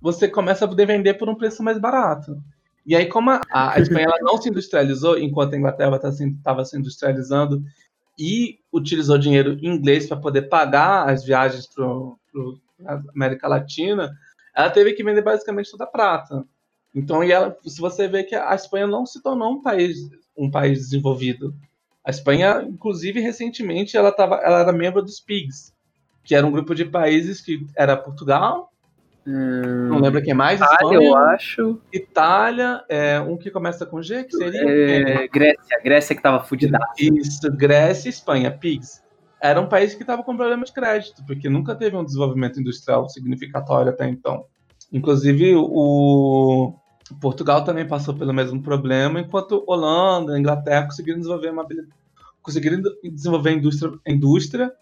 você 0.00 0.28
começa 0.28 0.64
a 0.64 0.68
poder 0.68 0.86
vender 0.86 1.14
por 1.14 1.28
um 1.28 1.34
preço 1.34 1.62
mais 1.62 1.78
barato. 1.78 2.36
E 2.84 2.94
aí, 2.94 3.06
como 3.06 3.30
a, 3.30 3.40
a 3.50 3.78
Espanha 3.80 4.08
não 4.20 4.40
se 4.40 4.50
industrializou, 4.50 5.18
enquanto 5.18 5.54
a 5.54 5.56
Inglaterra 5.56 5.98
estava 6.08 6.64
se 6.64 6.76
industrializando 6.76 7.62
e 8.18 8.58
utilizou 8.72 9.18
dinheiro 9.18 9.58
inglês 9.62 10.06
para 10.06 10.18
poder 10.18 10.42
pagar 10.42 11.08
as 11.08 11.24
viagens 11.24 11.66
para 11.66 11.86
a 12.86 13.00
América 13.14 13.48
Latina, 13.48 14.10
ela 14.54 14.70
teve 14.70 14.92
que 14.92 15.02
vender 15.02 15.22
basicamente 15.22 15.70
toda 15.70 15.84
a 15.84 15.88
prata. 15.88 16.44
Então, 16.96 17.22
e 17.22 17.30
ela, 17.30 17.54
se 17.62 17.78
você 17.78 18.08
vê 18.08 18.24
que 18.24 18.34
a 18.34 18.54
Espanha 18.54 18.86
não 18.86 19.04
se 19.04 19.22
tornou 19.22 19.52
um 19.52 19.60
país, 19.60 19.98
um 20.34 20.50
país 20.50 20.78
desenvolvido. 20.78 21.54
A 22.02 22.08
Espanha, 22.08 22.64
inclusive, 22.66 23.20
recentemente, 23.20 23.98
ela, 23.98 24.10
tava, 24.10 24.36
ela 24.36 24.60
era 24.60 24.72
membro 24.72 25.02
dos 25.02 25.20
PIGs, 25.20 25.74
que 26.24 26.34
era 26.34 26.46
um 26.46 26.50
grupo 26.50 26.74
de 26.74 26.86
países 26.86 27.42
que 27.42 27.66
era 27.76 27.98
Portugal, 27.98 28.72
hum, 29.26 29.88
não 29.88 29.98
lembro 29.98 30.22
quem 30.22 30.32
mais, 30.32 30.58
Itália, 30.58 30.74
Espanha, 30.74 31.08
eu 31.08 31.16
acho. 31.16 31.82
Itália, 31.92 32.82
é, 32.88 33.20
um 33.20 33.36
que 33.36 33.50
começa 33.50 33.84
com 33.84 34.00
G, 34.00 34.24
que 34.24 34.34
seria... 34.34 34.62
É, 34.62 35.28
Grécia, 35.28 35.80
Grécia 35.84 36.14
que 36.14 36.20
estava 36.20 36.42
fudida. 36.44 36.78
Isso, 36.98 37.52
Grécia 37.52 38.08
e 38.08 38.10
Espanha, 38.10 38.50
PIGs. 38.50 39.02
Era 39.38 39.60
um 39.60 39.68
país 39.68 39.94
que 39.94 40.02
estava 40.02 40.22
com 40.22 40.34
problema 40.34 40.64
de 40.64 40.72
crédito, 40.72 41.22
porque 41.26 41.50
nunca 41.50 41.74
teve 41.74 41.94
um 41.94 42.04
desenvolvimento 42.04 42.58
industrial 42.58 43.06
significatório 43.10 43.92
até 43.92 44.08
então. 44.08 44.46
Inclusive, 44.90 45.54
o, 45.56 46.72
Portugal 47.14 47.64
também 47.64 47.86
passou 47.86 48.14
pelo 48.14 48.34
mesmo 48.34 48.60
problema, 48.60 49.20
enquanto 49.20 49.64
Holanda, 49.66 50.38
Inglaterra 50.38 50.86
conseguiram 50.86 51.18
desenvolver 51.18 51.50
uma 51.50 51.66
conseguiram 52.42 52.80
desenvolver 53.02 53.50
a 53.50 53.52
indústria, 53.52 53.92
indústria 54.06 54.72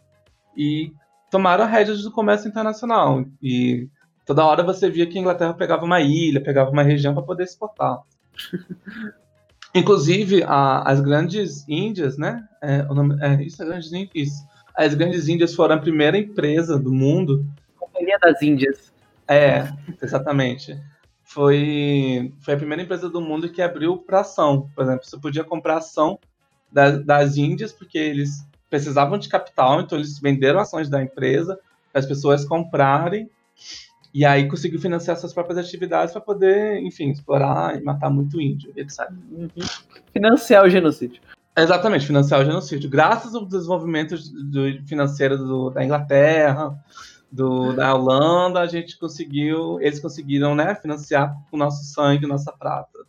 e 0.57 0.93
tomaram 1.31 1.65
a 1.65 1.67
rédea 1.67 1.95
do 1.97 2.11
comércio 2.11 2.49
internacional. 2.49 3.25
E 3.43 3.89
toda 4.25 4.45
hora 4.45 4.63
você 4.63 4.89
via 4.91 5.07
que 5.07 5.19
a 5.19 5.21
Inglaterra 5.21 5.55
pegava 5.55 5.85
uma 5.85 6.01
ilha, 6.01 6.43
pegava 6.43 6.71
uma 6.71 6.83
região 6.83 7.15
para 7.15 7.23
poder 7.23 7.45
exportar. 7.45 8.01
Inclusive, 9.75 10.45
a, 10.45 10.83
as 10.83 11.01
grandes 11.01 11.67
Índias, 11.69 12.17
né? 12.17 12.47
É, 12.63 12.83
o 12.83 12.95
nome, 12.95 13.17
é, 13.21 13.43
isso, 13.43 13.63
é 13.63 13.67
grandes, 13.67 13.91
isso. 14.15 14.47
As 14.77 14.95
grandes 14.95 15.27
Índias 15.27 15.55
foram 15.55 15.75
a 15.75 15.81
primeira 15.81 16.17
empresa 16.17 16.79
do 16.79 16.93
mundo. 16.93 17.45
Companhia 17.77 18.19
das 18.21 18.41
Índias. 18.41 18.93
É, 19.27 19.73
exatamente 20.03 20.79
foi, 21.25 22.33
foi 22.41 22.55
a 22.55 22.57
primeira 22.57 22.83
empresa 22.83 23.09
do 23.09 23.21
mundo 23.21 23.49
que 23.49 23.63
abriu 23.63 23.97
para 23.97 24.21
ação. 24.21 24.71
Por 24.75 24.85
exemplo, 24.85 25.05
você 25.05 25.19
podia 25.19 25.43
comprar 25.43 25.79
ação 25.79 26.19
das, 26.71 27.05
das 27.05 27.37
Índias, 27.37 27.73
porque 27.73 27.99
eles 27.99 28.47
precisavam 28.71 29.19
de 29.19 29.29
capital, 29.29 29.81
então 29.81 29.99
eles 29.99 30.19
venderam 30.19 30.61
ações 30.61 30.89
da 30.89 31.03
empresa 31.03 31.59
para 31.93 32.01
as 32.01 32.07
pessoas 32.07 32.45
comprarem 32.45 33.31
e 34.13 34.25
aí 34.25 34.49
conseguiu 34.49 34.81
financiar 34.81 35.17
suas 35.17 35.33
próprias 35.33 35.59
atividades 35.59 36.13
para 36.13 36.21
poder, 36.21 36.81
enfim, 36.83 37.11
explorar 37.11 37.77
e 37.77 37.83
matar 37.83 38.11
muito 38.11 38.41
índio, 38.41 38.73
etc. 38.77 39.11
Uhum. 39.33 39.49
Financiar 40.13 40.65
o 40.65 40.71
genocídio. 40.71 41.21
Exatamente, 41.57 42.07
financiar 42.07 42.41
o 42.41 42.45
genocídio. 42.45 42.89
Graças 42.89 43.35
ao 43.35 43.45
desenvolvimento 43.45 44.17
do, 44.17 44.87
financeiro 44.87 45.37
do, 45.37 45.71
da 45.71 45.85
Inglaterra, 45.85 46.77
do, 47.35 47.73
da 47.73 47.93
Holanda, 47.93 48.61
a 48.61 48.67
gente 48.67 48.97
conseguiu, 48.97 49.81
eles 49.81 49.99
conseguiram, 49.99 50.55
né, 50.55 50.75
financiar 50.77 51.35
com 51.51 51.57
o 51.57 51.59
nosso 51.59 51.85
sangue, 51.85 52.29
nossa 52.29 52.53
prata. 52.53 53.01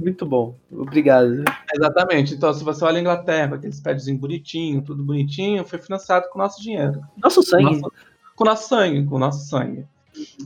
Muito 0.00 0.24
bom, 0.24 0.56
obrigado. 0.70 1.44
Exatamente. 1.74 2.34
Então, 2.34 2.54
se 2.54 2.64
você 2.64 2.82
olha 2.84 2.96
a 2.96 3.00
Inglaterra, 3.00 3.56
aqueles 3.56 3.80
prédios 3.80 4.08
bonitinho, 4.16 4.80
tudo 4.80 5.04
bonitinho, 5.04 5.66
foi 5.66 5.78
financiado 5.78 6.28
com 6.30 6.38
o 6.38 6.42
nosso 6.42 6.62
dinheiro. 6.62 7.02
Nosso 7.22 7.42
sangue. 7.42 7.64
Nosso, 7.64 7.92
com 8.34 8.44
o 8.44 8.46
nosso 8.46 8.68
sangue, 8.68 9.04
com 9.04 9.16
o 9.16 9.18
nosso 9.18 9.46
sangue. 9.46 9.84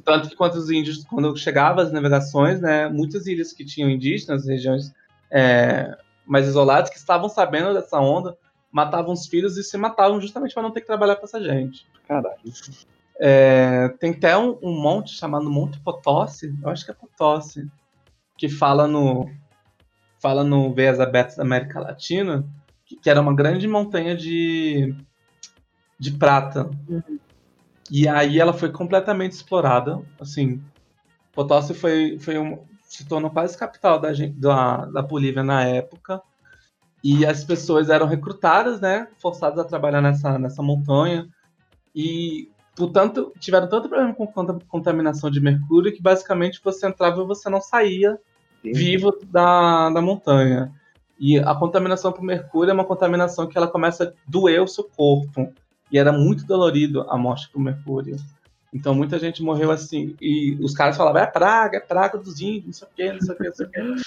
Tanto 0.05 0.29
que 0.29 0.35
quando 0.35 0.55
os 0.55 0.69
índios, 0.69 1.05
quando 1.05 1.37
chegavam 1.37 1.85
as 1.85 1.93
navegações, 1.93 2.61
né, 2.61 2.89
muitas 2.89 3.27
ilhas 3.27 3.53
que 3.53 3.65
tinham 3.65 3.89
indígenas, 3.89 4.47
regiões 4.47 4.93
é, 5.31 5.97
mais 6.27 6.49
isoladas, 6.49 6.91
que 6.91 6.99
estavam 6.99 7.29
sabendo 7.29 7.73
dessa 7.73 8.01
onda, 8.01 8.37
matavam 8.73 9.13
os 9.13 9.27
filhos 9.27 9.57
e 9.57 9.63
se 9.63 9.77
matavam 9.77 10.21
justamente 10.21 10.55
para 10.55 10.63
não 10.63 10.73
ter 10.73 10.81
que 10.81 10.87
trabalhar 10.87 11.17
com 11.17 11.27
essa 11.27 11.41
gente. 11.41 11.87
Caralho. 12.09 12.37
É, 13.21 13.89
tem 14.01 14.13
até 14.13 14.37
um, 14.37 14.59
um, 14.63 14.81
monte 14.81 15.15
chamado 15.15 15.51
Monte 15.51 15.79
Potosi, 15.81 16.55
eu 16.63 16.71
acho 16.71 16.85
que 16.85 16.91
é 16.91 16.95
Potosi, 16.95 17.71
que 18.37 18.49
fala 18.49 18.87
no 18.87 19.31
fala 20.21 20.45
no 20.45 20.73
Veias 20.73 21.01
Abertas 21.01 21.37
da 21.37 21.43
América 21.43 21.81
Latina, 21.81 22.45
que, 22.85 22.97
que, 22.97 23.11
era 23.11 23.21
uma 23.21 23.35
grande 23.35 23.67
montanha 23.67 24.17
de, 24.17 24.95
de 25.99 26.13
prata. 26.13 26.71
Uhum. 26.89 27.19
E 27.91 28.09
aí 28.09 28.39
ela 28.39 28.53
foi 28.53 28.71
completamente 28.71 29.33
explorada, 29.33 30.01
assim, 30.21 30.63
Potosi 31.33 31.75
foi, 31.75 32.19
foi 32.21 32.39
um, 32.39 32.65
se 32.83 33.05
tornou 33.05 33.31
quase 33.31 33.59
capital 33.59 33.99
da, 33.99 34.11
da, 34.37 34.87
da 34.87 35.03
Bolívia 35.03 35.43
na 35.43 35.65
época, 35.65 36.23
e 37.03 37.27
as 37.27 37.43
pessoas 37.43 37.91
eram 37.91 38.07
recrutadas, 38.07 38.81
né, 38.81 39.09
forçadas 39.19 39.59
a 39.59 39.65
trabalhar 39.65 40.01
nessa, 40.01 40.39
nessa 40.39 40.63
montanha, 40.63 41.27
e 41.95 42.52
portanto 42.75 43.33
tiveram 43.39 43.69
tanto 43.69 43.89
problema 43.89 44.15
com 44.15 44.27
contaminação 44.69 45.31
de 45.31 45.41
mercúrio 45.41 45.93
que 45.93 46.03
basicamente 46.03 46.61
você 46.63 46.87
entrava 46.87 47.23
e 47.23 47.27
você 47.27 47.49
não 47.49 47.61
saía 47.61 48.19
Sim. 48.63 48.73
vivo 48.73 49.17
da, 49.31 49.91
da 49.91 50.01
montanha. 50.01 50.73
E 51.19 51.39
a 51.39 51.55
contaminação 51.55 52.13
por 52.13 52.23
mercúrio 52.23 52.71
é 52.71 52.75
uma 52.75 52.85
contaminação 52.85 53.47
que 53.47 53.57
ela 53.57 53.69
começa 53.69 54.05
a 54.05 54.13
doer 54.27 54.63
o 54.63 54.67
seu 54.67 54.85
corpo. 54.85 55.53
E 55.91 55.99
era 55.99 56.11
muito 56.11 56.45
dolorido 56.47 57.03
a 57.03 57.17
morte 57.17 57.49
por 57.51 57.61
mercúrio. 57.61 58.17
Então 58.73 58.95
muita 58.95 59.19
gente 59.19 59.43
morreu 59.43 59.71
assim. 59.71 60.17
E 60.21 60.57
os 60.61 60.75
caras 60.75 60.97
falavam, 60.97 61.21
é 61.21 61.27
praga, 61.27 61.77
é 61.77 61.81
praga 61.81 62.19
dos 62.19 62.41
índios, 62.41 62.67
não 62.67 62.73
sei 62.73 62.89
o 62.89 62.91
quê, 62.97 63.13
não 63.13 63.21
sei 63.21 63.35
o 63.35 63.39
quê, 63.39 63.45
não 63.45 63.55
sei 63.55 63.67
o 63.67 63.71
quê. 63.71 64.02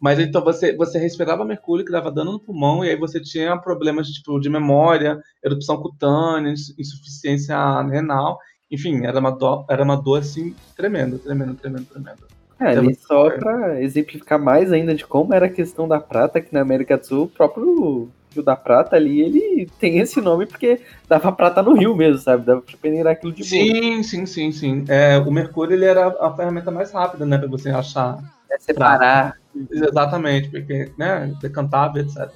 Mas 0.00 0.18
então 0.18 0.42
você, 0.42 0.74
você 0.76 0.98
respirava 0.98 1.44
mercúrio 1.44 1.84
que 1.84 1.92
dava 1.92 2.10
dano 2.10 2.32
no 2.32 2.40
pulmão, 2.40 2.84
e 2.84 2.90
aí 2.90 2.96
você 2.96 3.20
tinha 3.20 3.56
problemas 3.56 4.08
tipo, 4.08 4.38
de 4.38 4.48
memória, 4.48 5.20
erupção 5.42 5.76
cutânea, 5.76 6.52
insuficiência 6.52 7.56
renal. 7.82 8.38
Enfim, 8.70 9.04
era 9.04 9.18
uma 9.18 9.30
dor, 9.30 9.64
era 9.70 9.82
uma 9.82 9.96
dor 9.96 10.20
assim 10.20 10.54
tremenda, 10.76 11.18
tremenda, 11.18 11.54
tremenda, 11.54 11.86
tremenda. 11.90 12.36
É, 12.58 12.68
ali 12.68 12.94
só 12.94 13.30
para 13.30 13.82
exemplificar 13.82 14.38
mais 14.38 14.72
ainda 14.72 14.94
de 14.94 15.06
como 15.06 15.34
era 15.34 15.46
a 15.46 15.50
questão 15.50 15.86
da 15.86 16.00
prata 16.00 16.38
aqui 16.38 16.52
na 16.52 16.62
América 16.62 16.96
do 16.96 17.06
Sul, 17.06 17.24
o 17.24 17.28
próprio 17.28 18.08
Rio 18.32 18.42
da 18.42 18.56
Prata 18.56 18.96
ali, 18.96 19.20
ele 19.20 19.68
tem 19.78 19.98
esse 19.98 20.20
nome 20.20 20.46
porque 20.46 20.80
dava 21.08 21.32
prata 21.32 21.62
no 21.62 21.74
rio 21.74 21.94
mesmo, 21.94 22.18
sabe? 22.18 22.44
Dava 22.44 22.62
pra 22.62 22.76
peneirar 22.80 23.12
aquilo 23.12 23.32
de 23.32 23.42
boa. 23.42 23.62
Sim, 23.62 24.02
sim, 24.02 24.26
sim, 24.26 24.52
sim. 24.52 24.84
É, 24.88 25.18
o 25.18 25.30
mercúrio 25.30 25.74
ele 25.74 25.84
era 25.84 26.08
a 26.20 26.34
ferramenta 26.34 26.70
mais 26.70 26.92
rápida, 26.92 27.26
né, 27.26 27.36
para 27.38 27.48
você 27.48 27.70
achar. 27.70 28.18
É 28.50 28.58
separar. 28.58 29.38
Exatamente, 29.70 30.50
porque, 30.50 30.92
né, 30.98 31.34
decantável, 31.40 32.02
etc. 32.02 32.30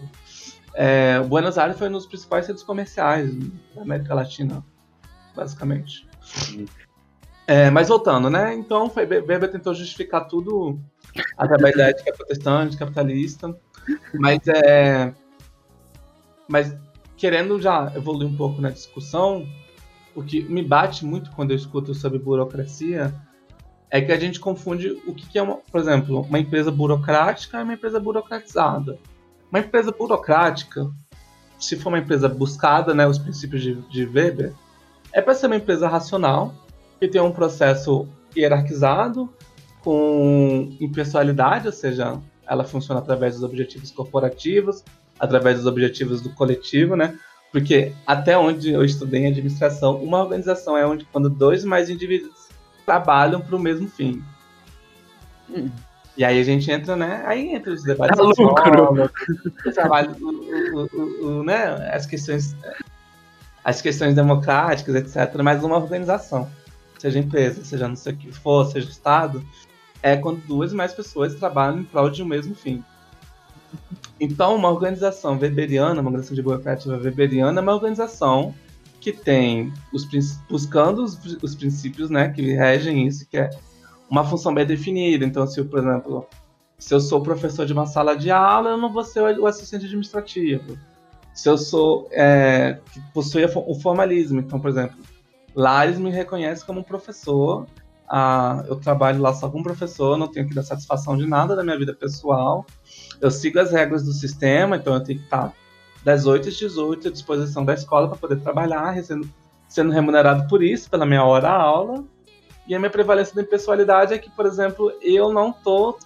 É, 0.74 1.20
Buenos 1.20 1.58
Aires 1.58 1.76
foi 1.76 1.88
um 1.88 1.92
dos 1.92 2.06
principais 2.06 2.46
centros 2.46 2.64
comerciais 2.64 3.30
da 3.74 3.82
América 3.82 4.14
Latina, 4.14 4.64
basicamente. 5.34 6.08
É, 7.46 7.68
mas 7.70 7.88
voltando, 7.88 8.30
né? 8.30 8.54
Então, 8.54 8.88
foi, 8.88 9.04
Weber 9.04 9.50
tentou 9.50 9.74
justificar 9.74 10.26
tudo 10.28 10.78
através 11.36 11.76
da 11.76 11.88
ética 11.88 12.12
protestante, 12.12 12.76
capitalista, 12.76 13.54
mas 14.14 14.38
é, 14.46 15.12
mas 16.48 16.76
querendo 17.16 17.60
já 17.60 17.92
evoluir 17.94 18.28
um 18.28 18.36
pouco 18.36 18.60
na 18.60 18.70
discussão, 18.70 19.46
o 20.14 20.22
que 20.22 20.42
me 20.42 20.62
bate 20.62 21.04
muito 21.04 21.30
quando 21.32 21.50
eu 21.50 21.56
escuto 21.56 21.94
sobre 21.94 22.18
burocracia 22.18 23.12
é 23.90 24.00
que 24.00 24.12
a 24.12 24.18
gente 24.18 24.38
confunde 24.38 25.02
o 25.06 25.12
que 25.12 25.38
é, 25.38 25.42
uma, 25.42 25.56
por 25.56 25.80
exemplo, 25.80 26.20
uma 26.22 26.38
empresa 26.38 26.70
burocrática 26.70 27.58
e 27.58 27.62
uma 27.62 27.74
empresa 27.74 27.98
burocratizada. 27.98 28.98
Uma 29.50 29.58
empresa 29.58 29.90
burocrática, 29.90 30.88
se 31.58 31.76
for 31.76 31.88
uma 31.88 31.98
empresa 31.98 32.28
buscada, 32.28 32.94
né, 32.94 33.06
os 33.06 33.18
princípios 33.18 33.62
de, 33.62 33.74
de 33.74 34.04
Weber, 34.04 34.52
é 35.12 35.20
para 35.20 35.34
ser 35.34 35.46
uma 35.46 35.56
empresa 35.56 35.88
racional, 35.88 36.54
que 37.00 37.08
tem 37.08 37.20
um 37.20 37.32
processo 37.32 38.06
hierarquizado, 38.36 39.28
com 39.82 40.76
impessoalidade, 40.80 41.66
ou 41.66 41.72
seja, 41.72 42.20
ela 42.46 42.64
funciona 42.64 43.00
através 43.00 43.34
dos 43.34 43.42
objetivos 43.42 43.90
corporativos, 43.90 44.84
através 45.18 45.56
dos 45.56 45.66
objetivos 45.66 46.20
do 46.20 46.30
coletivo, 46.30 46.94
né? 46.94 47.18
Porque 47.50 47.92
até 48.06 48.38
onde 48.38 48.70
eu 48.70 48.84
estudei 48.84 49.22
em 49.22 49.30
administração, 49.30 49.96
uma 49.96 50.22
organização 50.22 50.76
é 50.76 50.86
onde 50.86 51.04
quando 51.06 51.28
dois 51.28 51.64
mais 51.64 51.90
indivíduos 51.90 52.49
trabalham 52.84 53.40
para 53.40 53.56
o 53.56 53.58
mesmo 53.58 53.88
fim. 53.88 54.22
Hum. 55.48 55.70
E 56.16 56.24
aí 56.24 56.38
a 56.38 56.44
gente 56.44 56.70
entra, 56.70 56.96
né? 56.96 57.22
Aí 57.26 57.54
entra 57.54 57.72
os 57.72 57.82
debates 57.82 58.18
é 58.18 58.22
lucro. 58.22 59.10
o 59.66 59.72
trabalho, 59.72 60.14
o, 60.20 60.80
o, 60.82 61.26
o, 61.26 61.42
né? 61.42 61.90
As 61.92 62.04
questões, 62.04 62.54
as 63.64 63.80
questões 63.80 64.14
democráticas, 64.14 64.94
etc. 64.94 65.40
Mas 65.42 65.64
uma 65.64 65.76
organização, 65.76 66.50
seja 66.98 67.18
empresa, 67.18 67.64
seja 67.64 67.88
não 67.88 67.96
sei 67.96 68.12
o 68.12 68.16
que 68.16 68.32
for, 68.32 68.66
seja 68.66 68.90
Estado, 68.90 69.42
é 70.02 70.16
quando 70.16 70.46
duas 70.46 70.72
mais 70.72 70.92
pessoas 70.92 71.34
trabalham 71.34 71.80
em 71.80 71.84
prol 71.84 72.10
de 72.10 72.22
um 72.22 72.26
mesmo 72.26 72.54
fim. 72.54 72.84
Então, 74.18 74.56
uma 74.56 74.68
organização 74.68 75.38
weberiana, 75.38 76.00
uma 76.00 76.10
organização 76.10 76.34
de 76.34 76.42
burocracia 76.42 76.92
weberiana, 76.96 77.60
é 77.60 77.62
uma 77.62 77.72
organização 77.72 78.54
que 79.00 79.12
tem 79.12 79.72
os 79.92 80.06
buscando 80.48 81.02
os, 81.02 81.18
os, 81.42 81.54
princípios, 81.54 82.10
né, 82.10 82.28
que 82.28 82.52
regem 82.52 83.06
isso, 83.06 83.26
que 83.28 83.38
é 83.38 83.50
uma 84.08 84.24
função 84.24 84.52
bem 84.52 84.66
definida. 84.66 85.24
Então, 85.24 85.46
se, 85.46 85.62
por 85.64 85.78
exemplo, 85.80 86.26
se 86.78 86.94
eu 86.94 87.00
sou 87.00 87.22
professor 87.22 87.66
de 87.66 87.72
uma 87.72 87.86
sala 87.86 88.16
de 88.16 88.30
aula, 88.30 88.70
eu 88.70 88.76
não 88.76 88.92
vou 88.92 89.04
ser 89.04 89.38
o 89.38 89.46
assistente 89.46 89.86
administrativo. 89.86 90.78
Se 91.34 91.48
eu 91.48 91.56
sou 91.56 92.08
é, 92.10 92.78
que 92.92 93.00
possui 93.12 93.44
o 93.44 93.74
formalismo, 93.76 94.40
então, 94.40 94.60
por 94.60 94.70
exemplo, 94.70 94.98
lá 95.54 95.86
eles 95.86 95.98
me 95.98 96.10
reconhecem 96.10 96.66
como 96.66 96.80
um 96.80 96.84
professor. 96.84 97.66
Ah, 98.08 98.64
eu 98.68 98.76
trabalho 98.76 99.22
lá 99.22 99.32
só 99.32 99.48
como 99.48 99.62
professor, 99.62 100.18
não 100.18 100.26
tenho 100.26 100.46
que 100.48 100.54
dar 100.54 100.64
satisfação 100.64 101.16
de 101.16 101.26
nada 101.26 101.54
da 101.54 101.62
minha 101.62 101.78
vida 101.78 101.94
pessoal 101.94 102.66
eu 103.20 103.30
sigo 103.30 103.60
as 103.60 103.70
regras 103.70 104.02
do 104.02 104.12
sistema, 104.12 104.76
então 104.76 104.94
eu 104.94 105.02
tenho 105.02 105.18
que 105.18 105.24
estar 105.24 105.52
das 106.02 106.26
8 106.26 106.48
às 106.48 106.54
18 106.56 107.08
à 107.08 107.10
disposição 107.10 107.64
da 107.64 107.74
escola 107.74 108.08
para 108.08 108.16
poder 108.16 108.40
trabalhar, 108.40 109.02
sendo, 109.02 109.28
sendo 109.68 109.92
remunerado 109.92 110.48
por 110.48 110.62
isso, 110.62 110.88
pela 110.90 111.06
minha 111.06 111.24
hora 111.24 111.50
aula. 111.50 112.04
E 112.66 112.74
a 112.74 112.78
minha 112.78 112.90
prevalência 112.90 113.34
da 113.34 113.42
impessoalidade 113.42 114.14
é 114.14 114.18
que, 114.18 114.30
por 114.30 114.46
exemplo, 114.46 114.92
eu 115.02 115.32
não 115.32 115.50
estou 115.50 115.98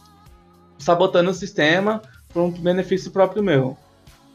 sabotando 0.78 1.30
o 1.30 1.34
sistema 1.34 2.02
por 2.28 2.42
um 2.42 2.50
benefício 2.50 3.10
próprio 3.10 3.42
meu. 3.42 3.76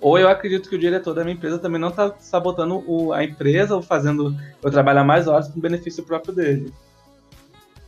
Ou 0.01 0.17
eu 0.17 0.29
acredito 0.29 0.69
que 0.69 0.75
o 0.75 0.79
diretor 0.79 1.13
da 1.13 1.23
minha 1.23 1.35
empresa 1.35 1.59
também 1.59 1.79
não 1.79 1.89
está 1.89 2.15
sabotando 2.19 2.83
o, 2.87 3.11
a 3.11 3.23
empresa 3.23 3.75
ou 3.75 3.81
fazendo 3.81 4.35
eu 4.63 4.71
trabalhar 4.71 5.03
mais 5.03 5.27
horas 5.27 5.49
para 5.49 5.57
um 5.57 5.61
benefício 5.61 6.03
próprio 6.03 6.33
dele. 6.33 6.73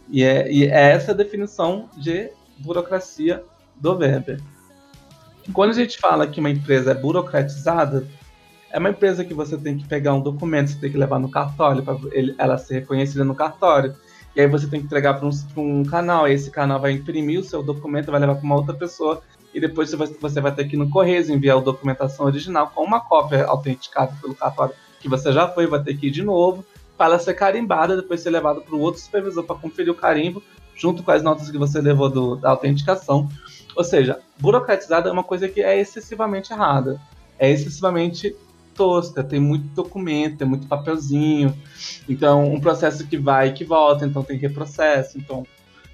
E 0.09 0.23
é, 0.23 0.51
e 0.51 0.65
é 0.65 0.91
essa 0.91 1.11
a 1.11 1.15
definição 1.15 1.89
de 1.95 2.29
burocracia 2.57 3.43
do 3.77 3.95
Weber. 3.95 4.41
Quando 5.53 5.71
a 5.71 5.73
gente 5.73 5.97
fala 5.97 6.27
que 6.27 6.39
uma 6.39 6.49
empresa 6.49 6.91
é 6.91 6.93
burocratizada, 6.93 8.07
é 8.71 8.79
uma 8.79 8.89
empresa 8.89 9.25
que 9.25 9.33
você 9.33 9.57
tem 9.57 9.77
que 9.77 9.87
pegar 9.87 10.13
um 10.13 10.21
documento, 10.21 10.69
você 10.69 10.79
tem 10.79 10.91
que 10.91 10.97
levar 10.97 11.19
no 11.19 11.29
cartório 11.29 11.83
para 11.83 11.97
ela 12.37 12.57
ser 12.57 12.75
reconhecida 12.75 13.23
no 13.23 13.35
cartório. 13.35 13.95
E 14.35 14.39
aí 14.39 14.47
você 14.47 14.67
tem 14.67 14.79
que 14.79 14.85
entregar 14.85 15.15
para 15.15 15.27
um, 15.27 15.31
um, 15.57 15.83
canal, 15.83 16.27
e 16.27 16.33
esse 16.33 16.49
canal 16.49 16.79
vai 16.79 16.93
imprimir 16.93 17.39
o 17.39 17.43
seu 17.43 17.61
documento, 17.61 18.11
vai 18.11 18.19
levar 18.19 18.35
para 18.35 18.45
uma 18.45 18.55
outra 18.55 18.73
pessoa, 18.73 19.21
e 19.53 19.59
depois 19.59 19.91
você 19.93 20.39
vai 20.39 20.55
ter 20.55 20.65
que 20.65 20.75
ir 20.75 20.79
no 20.79 20.89
Correio 20.89 21.29
enviar 21.31 21.57
a 21.57 21.61
documentação 21.61 22.25
original 22.25 22.71
com 22.73 22.83
uma 22.83 23.01
cópia 23.01 23.43
autenticada 23.45 24.13
pelo 24.21 24.33
cartório 24.33 24.73
que 25.01 25.09
você 25.09 25.33
já 25.33 25.47
foi, 25.47 25.67
vai 25.67 25.83
ter 25.83 25.97
que 25.97 26.07
ir 26.07 26.11
de 26.11 26.23
novo, 26.23 26.63
para 26.97 27.07
ela 27.07 27.19
ser 27.19 27.33
carimbada, 27.33 27.97
depois 27.97 28.21
ser 28.21 28.29
levada 28.29 28.61
para 28.61 28.75
o 28.75 28.79
outro 28.79 29.01
supervisor 29.01 29.43
para 29.43 29.55
conferir 29.55 29.91
o 29.91 29.95
carimbo, 29.95 30.41
junto 30.75 31.03
com 31.03 31.11
as 31.11 31.23
notas 31.23 31.49
que 31.49 31.57
você 31.57 31.81
levou 31.81 32.09
do, 32.09 32.35
da 32.35 32.51
autenticação. 32.51 33.27
Ou 33.75 33.83
seja, 33.83 34.19
burocratizada 34.39 35.09
é 35.09 35.11
uma 35.11 35.23
coisa 35.23 35.47
que 35.47 35.61
é 35.61 35.79
excessivamente 35.79 36.51
errada. 36.51 36.99
É 37.39 37.49
excessivamente 37.49 38.35
tosca, 38.75 39.23
tem 39.23 39.39
muito 39.39 39.65
documento, 39.73 40.37
tem 40.37 40.47
muito 40.47 40.67
papelzinho. 40.67 41.55
Então, 42.07 42.51
um 42.51 42.59
processo 42.59 43.07
que 43.07 43.17
vai 43.17 43.49
e 43.49 43.53
que 43.53 43.63
volta, 43.63 44.05
então 44.05 44.23
tem 44.23 44.37
reprocesso. 44.37 45.17
Então, 45.17 45.45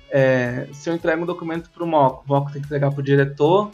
é, 0.10 0.68
se 0.72 0.90
eu 0.90 0.96
entrego 0.96 1.24
um 1.24 1.26
documento 1.26 1.70
para 1.70 1.84
o 1.84 1.88
MOC, 1.88 2.24
o 2.26 2.34
MOC 2.34 2.54
tem 2.54 2.62
que 2.62 2.68
entregar 2.68 2.92
para 2.92 3.00
o 3.00 3.04
diretor, 3.04 3.72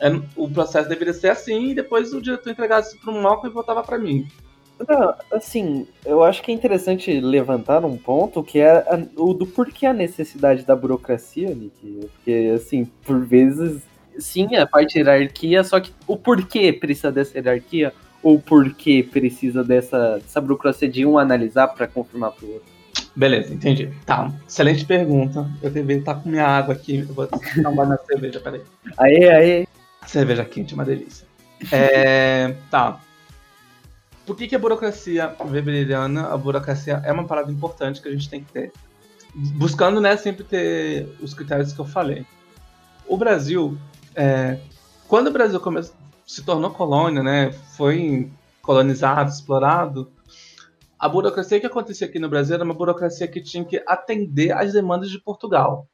é, 0.00 0.08
o 0.36 0.48
processo 0.48 0.88
deveria 0.88 1.14
ser 1.14 1.30
assim, 1.30 1.70
e 1.70 1.74
depois 1.74 2.12
o 2.12 2.20
diretor 2.20 2.50
entregasse 2.50 2.96
para 2.98 3.10
o 3.10 3.20
MOC 3.20 3.46
e 3.46 3.50
voltava 3.50 3.82
para 3.82 3.98
mim. 3.98 4.26
Não, 4.88 5.14
assim, 5.32 5.86
eu 6.04 6.22
acho 6.22 6.42
que 6.42 6.50
é 6.50 6.54
interessante 6.54 7.20
levantar 7.20 7.84
um 7.84 7.96
ponto 7.96 8.42
que 8.42 8.58
é 8.58 8.70
a, 8.70 9.00
o 9.16 9.32
do 9.32 9.46
porquê 9.46 9.86
a 9.86 9.92
necessidade 9.92 10.64
da 10.64 10.74
burocracia, 10.74 11.54
Nick. 11.54 12.08
Porque, 12.14 12.52
assim, 12.54 12.84
por 13.04 13.24
vezes, 13.24 13.82
sim, 14.18 14.56
a 14.56 14.66
parte 14.66 14.98
hierarquia, 14.98 15.62
só 15.62 15.80
que 15.80 15.92
o 16.06 16.16
porquê 16.16 16.72
precisa 16.72 17.12
dessa 17.12 17.38
hierarquia 17.38 17.92
ou 18.22 18.38
porquê 18.38 19.02
precisa 19.02 19.64
dessa, 19.64 20.18
dessa 20.18 20.40
burocracia 20.40 20.88
de 20.88 21.04
um 21.04 21.18
analisar 21.18 21.68
para 21.68 21.86
confirmar 21.86 22.32
pro 22.32 22.46
outro? 22.46 22.72
Beleza, 23.14 23.52
entendi. 23.52 23.90
Tá, 24.06 24.32
excelente 24.48 24.84
pergunta. 24.86 25.48
Eu 25.62 25.70
deveria 25.70 26.00
estar 26.00 26.14
com 26.14 26.28
minha 26.28 26.46
água 26.46 26.74
aqui. 26.74 27.00
Eu 27.00 27.14
vou 27.14 27.26
tomar 27.62 27.86
na 27.86 27.98
cerveja, 27.98 28.40
peraí. 28.40 28.62
Aê, 28.96 29.28
aê. 29.28 29.66
Cerveja 30.06 30.44
quente, 30.44 30.74
uma 30.74 30.84
delícia. 30.84 31.26
É, 31.70 32.54
tá. 32.70 33.00
Por 34.32 34.38
que, 34.38 34.48
que 34.48 34.56
a 34.56 34.58
burocracia 34.58 35.36
weberiana, 35.44 36.28
a 36.28 36.36
burocracia 36.38 37.02
é 37.04 37.12
uma 37.12 37.26
parada 37.26 37.52
importante 37.52 38.00
que 38.00 38.08
a 38.08 38.12
gente 38.12 38.30
tem 38.30 38.42
que 38.42 38.50
ter? 38.50 38.72
Buscando, 39.34 40.00
né, 40.00 40.16
sempre 40.16 40.42
ter 40.42 41.06
os 41.20 41.34
critérios 41.34 41.74
que 41.74 41.78
eu 41.78 41.84
falei. 41.84 42.24
O 43.06 43.18
Brasil, 43.18 43.76
é, 44.14 44.58
quando 45.06 45.26
o 45.26 45.30
Brasil 45.30 45.60
começou, 45.60 45.94
se 46.26 46.42
tornou 46.42 46.70
colônia, 46.70 47.22
né, 47.22 47.52
foi 47.76 48.32
colonizado, 48.62 49.28
explorado, 49.28 50.10
a 50.98 51.10
burocracia 51.10 51.60
que 51.60 51.66
acontecia 51.66 52.06
aqui 52.06 52.18
no 52.18 52.30
Brasil 52.30 52.54
era 52.54 52.64
uma 52.64 52.72
burocracia 52.72 53.28
que 53.28 53.42
tinha 53.42 53.66
que 53.66 53.84
atender 53.86 54.52
às 54.52 54.72
demandas 54.72 55.10
de 55.10 55.20
Portugal. 55.20 55.86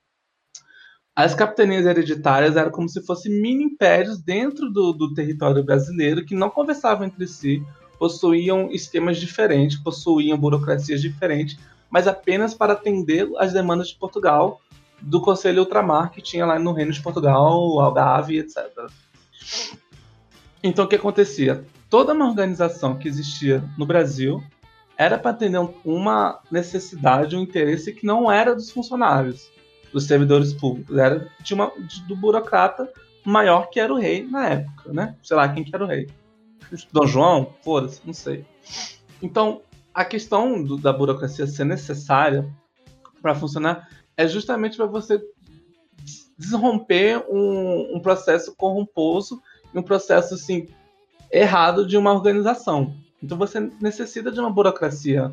As 1.17 1.35
capitanias 1.35 1.87
hereditárias 1.87 2.57
eram 2.57 2.71
como 2.71 2.89
se 2.89 3.05
fossem 3.05 3.33
mini 3.33 3.65
impérios 3.65 4.23
dentro 4.23 4.71
do, 4.71 4.93
do 4.93 5.13
território 5.13 5.65
brasileiro 5.65 6.25
que 6.25 6.37
não 6.37 6.49
conversavam 6.49 7.05
entre 7.05 7.27
si, 7.27 7.61
possuíam 7.99 8.71
esquemas 8.71 9.19
diferentes, 9.19 9.79
possuíam 9.79 10.39
burocracias 10.39 11.01
diferentes, 11.01 11.59
mas 11.91 12.07
apenas 12.07 12.55
para 12.55 12.75
atender 12.75 13.29
às 13.39 13.53
demandas 13.53 13.89
de 13.89 13.97
Portugal, 13.97 14.61
do 15.01 15.21
Conselho 15.21 15.61
Ultramar 15.61 16.11
que 16.11 16.21
tinha 16.21 16.45
lá 16.45 16.59
no 16.59 16.73
Reino 16.73 16.93
de 16.93 17.03
Portugal, 17.03 17.81
Algarve, 17.81 18.39
etc. 18.39 18.69
Então 20.63 20.85
o 20.85 20.89
que 20.89 20.97
acontecia? 20.97 21.65
Toda 21.89 22.13
uma 22.13 22.29
organização 22.29 22.97
que 22.97 23.09
existia 23.09 23.63
no 23.79 23.87
Brasil 23.87 24.43
era 24.97 25.17
para 25.17 25.31
atender 25.31 25.61
uma 25.85 26.41
necessidade, 26.51 27.37
um 27.37 27.41
interesse 27.41 27.93
que 27.93 28.05
não 28.05 28.31
era 28.31 28.55
dos 28.55 28.71
funcionários 28.71 29.49
dos 29.93 30.05
servidores 30.05 30.53
públicos, 30.53 30.99
era 30.99 31.29
de 31.41 31.55
uma, 31.55 31.73
de, 31.79 32.03
do 32.03 32.17
burocrata 32.17 32.93
maior 33.25 33.71
que 33.71 33.81
era 33.81 33.93
o 33.93 33.99
rei 33.99 34.27
na 34.27 34.49
época, 34.49 34.93
né? 34.93 35.15
Sei 35.23 35.37
lá 35.37 35.49
quem 35.49 35.65
que 35.65 35.75
era 35.75 35.85
o 35.85 35.87
rei. 35.87 36.09
Dom 36.93 37.07
João? 37.07 37.55
Foda-se, 37.63 38.01
não 38.05 38.13
sei. 38.13 38.45
Então, 39.23 39.63
a 39.93 40.05
questão 40.05 40.63
do, 40.63 40.77
da 40.77 40.93
burocracia 40.93 41.47
ser 41.47 41.65
necessária 41.65 42.49
para 43.21 43.35
funcionar 43.35 43.89
é 44.17 44.27
justamente 44.29 44.77
para 44.77 44.87
você 44.87 45.21
desromper 46.39 47.25
um, 47.29 47.97
um, 47.97 48.01
processo 48.01 48.55
corromposo 48.57 49.43
um 49.75 49.83
processo 49.83 50.35
assim 50.35 50.69
errado 51.31 51.87
de 51.87 51.97
uma 51.97 52.13
organização. 52.13 52.95
Então 53.23 53.37
você 53.37 53.61
necessita 53.81 54.31
de 54.31 54.41
uma 54.41 54.51
burocracia 54.51 55.33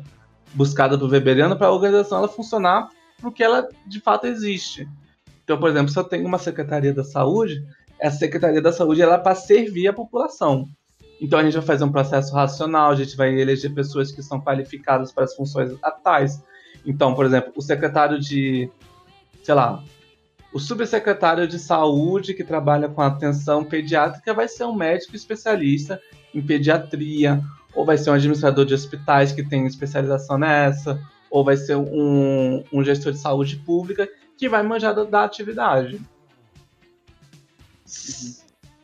buscada 0.52 0.96
do 0.96 1.08
Weberiano 1.08 1.56
para 1.56 1.68
a 1.68 1.72
organização 1.72 2.18
ela 2.18 2.28
funcionar 2.28 2.90
porque 3.20 3.42
ela 3.42 3.68
de 3.86 4.00
fato 4.00 4.26
existe. 4.26 4.88
Então, 5.44 5.58
por 5.58 5.70
exemplo, 5.70 5.90
se 5.90 5.98
eu 5.98 6.04
tenho 6.04 6.26
uma 6.26 6.38
Secretaria 6.38 6.92
da 6.92 7.04
Saúde, 7.04 7.64
essa 7.98 8.18
Secretaria 8.18 8.60
da 8.60 8.72
Saúde 8.72 9.00
ela 9.00 9.14
é 9.14 9.18
para 9.18 9.34
servir 9.34 9.88
a 9.88 9.92
população. 9.92 10.68
Então 11.20 11.38
a 11.38 11.42
gente 11.42 11.54
vai 11.54 11.62
fazer 11.62 11.84
um 11.84 11.92
processo 11.92 12.34
racional, 12.34 12.90
a 12.90 12.96
gente 12.96 13.16
vai 13.16 13.34
eleger 13.34 13.72
pessoas 13.72 14.12
que 14.12 14.22
são 14.22 14.40
qualificadas 14.40 15.12
para 15.12 15.24
as 15.24 15.34
funções 15.34 15.72
atuais. 15.82 16.42
Então, 16.84 17.14
por 17.14 17.24
exemplo, 17.24 17.52
o 17.56 17.62
secretário 17.62 18.20
de, 18.20 18.70
sei 19.42 19.54
lá, 19.54 19.82
o 20.52 20.58
subsecretário 20.58 21.46
de 21.46 21.58
saúde 21.58 22.32
que 22.32 22.44
trabalha 22.44 22.88
com 22.88 23.02
atenção 23.02 23.64
pediátrica 23.64 24.32
vai 24.32 24.48
ser 24.48 24.64
um 24.64 24.74
médico 24.74 25.16
especialista 25.16 26.00
em 26.34 26.40
pediatria, 26.40 27.42
ou 27.74 27.84
vai 27.84 27.98
ser 27.98 28.10
um 28.10 28.14
administrador 28.14 28.64
de 28.64 28.74
hospitais 28.74 29.32
que 29.32 29.42
tem 29.42 29.66
especialização 29.66 30.38
nessa, 30.38 31.00
ou 31.30 31.44
vai 31.44 31.56
ser 31.56 31.76
um, 31.76 32.64
um 32.72 32.84
gestor 32.84 33.12
de 33.12 33.18
saúde 33.18 33.56
pública 33.56 34.08
que 34.36 34.48
vai 34.48 34.62
manjar 34.62 34.94
da, 34.94 35.04
da 35.04 35.24
atividade. 35.24 36.00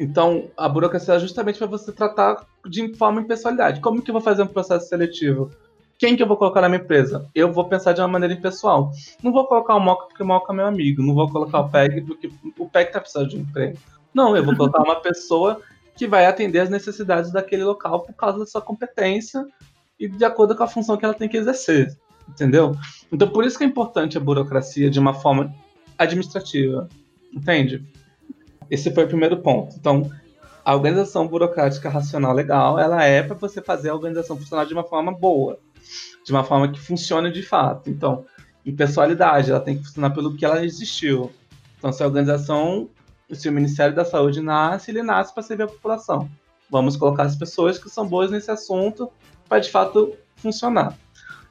Então, 0.03 0.51
a 0.57 0.69
burocracia 0.69 1.15
é 1.15 1.19
justamente 1.21 1.59
para 1.59 1.69
você 1.69 1.93
tratar 1.93 2.45
de 2.67 2.93
forma 2.97 3.21
impessoalidade. 3.21 3.81
Como 3.81 4.03
que 4.03 4.11
eu 4.11 4.15
vou 4.15 4.21
fazer 4.21 4.43
um 4.43 4.49
processo 4.49 4.88
seletivo? 4.88 5.53
Quem 5.97 6.17
que 6.17 6.23
eu 6.23 6.27
vou 6.27 6.37
colocar 6.37 6.61
na 6.61 6.69
minha 6.69 6.81
empresa? 6.81 7.31
Eu 7.33 7.53
vou 7.53 7.69
pensar 7.69 7.93
de 7.93 8.01
uma 8.01 8.09
maneira 8.09 8.35
impessoal. 8.35 8.91
Não 9.23 9.33
vou 9.33 9.47
colocar 9.47 9.77
o 9.77 9.81
Moca 9.81 10.07
porque 10.07 10.25
o 10.25 10.27
Moca 10.27 10.53
é 10.53 10.57
meu 10.57 10.67
amigo. 10.67 11.05
Não 11.05 11.15
vou 11.15 11.31
colocar 11.31 11.61
o 11.61 11.69
PEG 11.71 12.01
porque 12.01 12.29
o 12.59 12.69
PEG 12.69 12.88
está 12.88 13.01
precisando 13.01 13.29
de 13.29 13.37
um 13.37 13.41
emprego. 13.43 13.79
Não, 14.12 14.37
eu 14.37 14.45
vou 14.45 14.57
colocar 14.57 14.83
uma 14.83 14.97
pessoa 14.97 15.61
que 15.95 16.09
vai 16.09 16.27
atender 16.27 16.59
as 16.59 16.69
necessidades 16.69 17.31
daquele 17.31 17.62
local 17.62 18.01
por 18.01 18.15
causa 18.15 18.41
da 18.41 18.47
sua 18.47 18.61
competência 18.61 19.47
e 20.01 20.09
de 20.09 20.25
acordo 20.25 20.57
com 20.57 20.65
a 20.65 20.69
função 20.69 20.97
que 20.97 21.05
ela 21.05 21.15
tem 21.15 21.29
que 21.29 21.37
exercer. 21.37 21.97
Entendeu? 22.29 22.75
Então, 23.12 23.29
por 23.29 23.45
isso 23.45 23.57
que 23.57 23.62
é 23.62 23.67
importante 23.69 24.17
a 24.17 24.21
burocracia 24.21 24.91
de 24.91 24.99
uma 24.99 25.15
forma 25.15 25.55
administrativa. 25.97 26.88
Entende? 27.33 27.87
Esse 28.73 28.91
foi 28.91 29.05
o 29.05 29.07
primeiro 29.07 29.37
ponto. 29.37 29.77
Então, 29.79 30.11
a 30.65 30.75
organização 30.75 31.29
burocrática 31.29 31.91
racional 31.91 32.33
legal, 32.33 32.79
ela 32.79 33.05
é 33.05 33.23
para 33.23 33.37
você 33.37 33.61
fazer 33.61 33.91
a 33.91 33.95
organização 33.95 34.35
funcionar 34.35 34.65
de 34.65 34.73
uma 34.73 34.83
forma 34.83 35.13
boa, 35.13 35.59
de 36.25 36.33
uma 36.33 36.43
forma 36.43 36.73
que 36.73 36.81
funcione 36.81 37.31
de 37.31 37.43
fato. 37.43 37.91
Então, 37.91 38.25
impessoalidade, 38.65 39.51
ela 39.51 39.61
tem 39.61 39.77
que 39.77 39.85
funcionar 39.85 40.09
pelo 40.15 40.35
que 40.35 40.43
ela 40.43 40.65
existiu. 40.65 41.31
Então, 41.77 41.93
se 41.93 42.03
a 42.03 42.07
organização, 42.07 42.89
se 43.31 43.47
o 43.47 43.53
Ministério 43.53 43.95
da 43.95 44.07
Saúde 44.07 44.41
nasce, 44.41 44.91
ele 44.91 45.03
nasce 45.03 45.35
para 45.35 45.43
servir 45.43 45.65
a 45.65 45.69
população. 45.69 46.27
Vamos 46.71 46.97
colocar 46.97 47.25
as 47.25 47.37
pessoas 47.37 47.79
que 47.79 47.91
são 47.91 48.09
boas 48.09 48.31
nesse 48.31 48.51
assunto 48.51 49.13
para 49.51 49.59
de 49.59 49.71
fato 49.71 50.15
funcionar. 50.37 50.97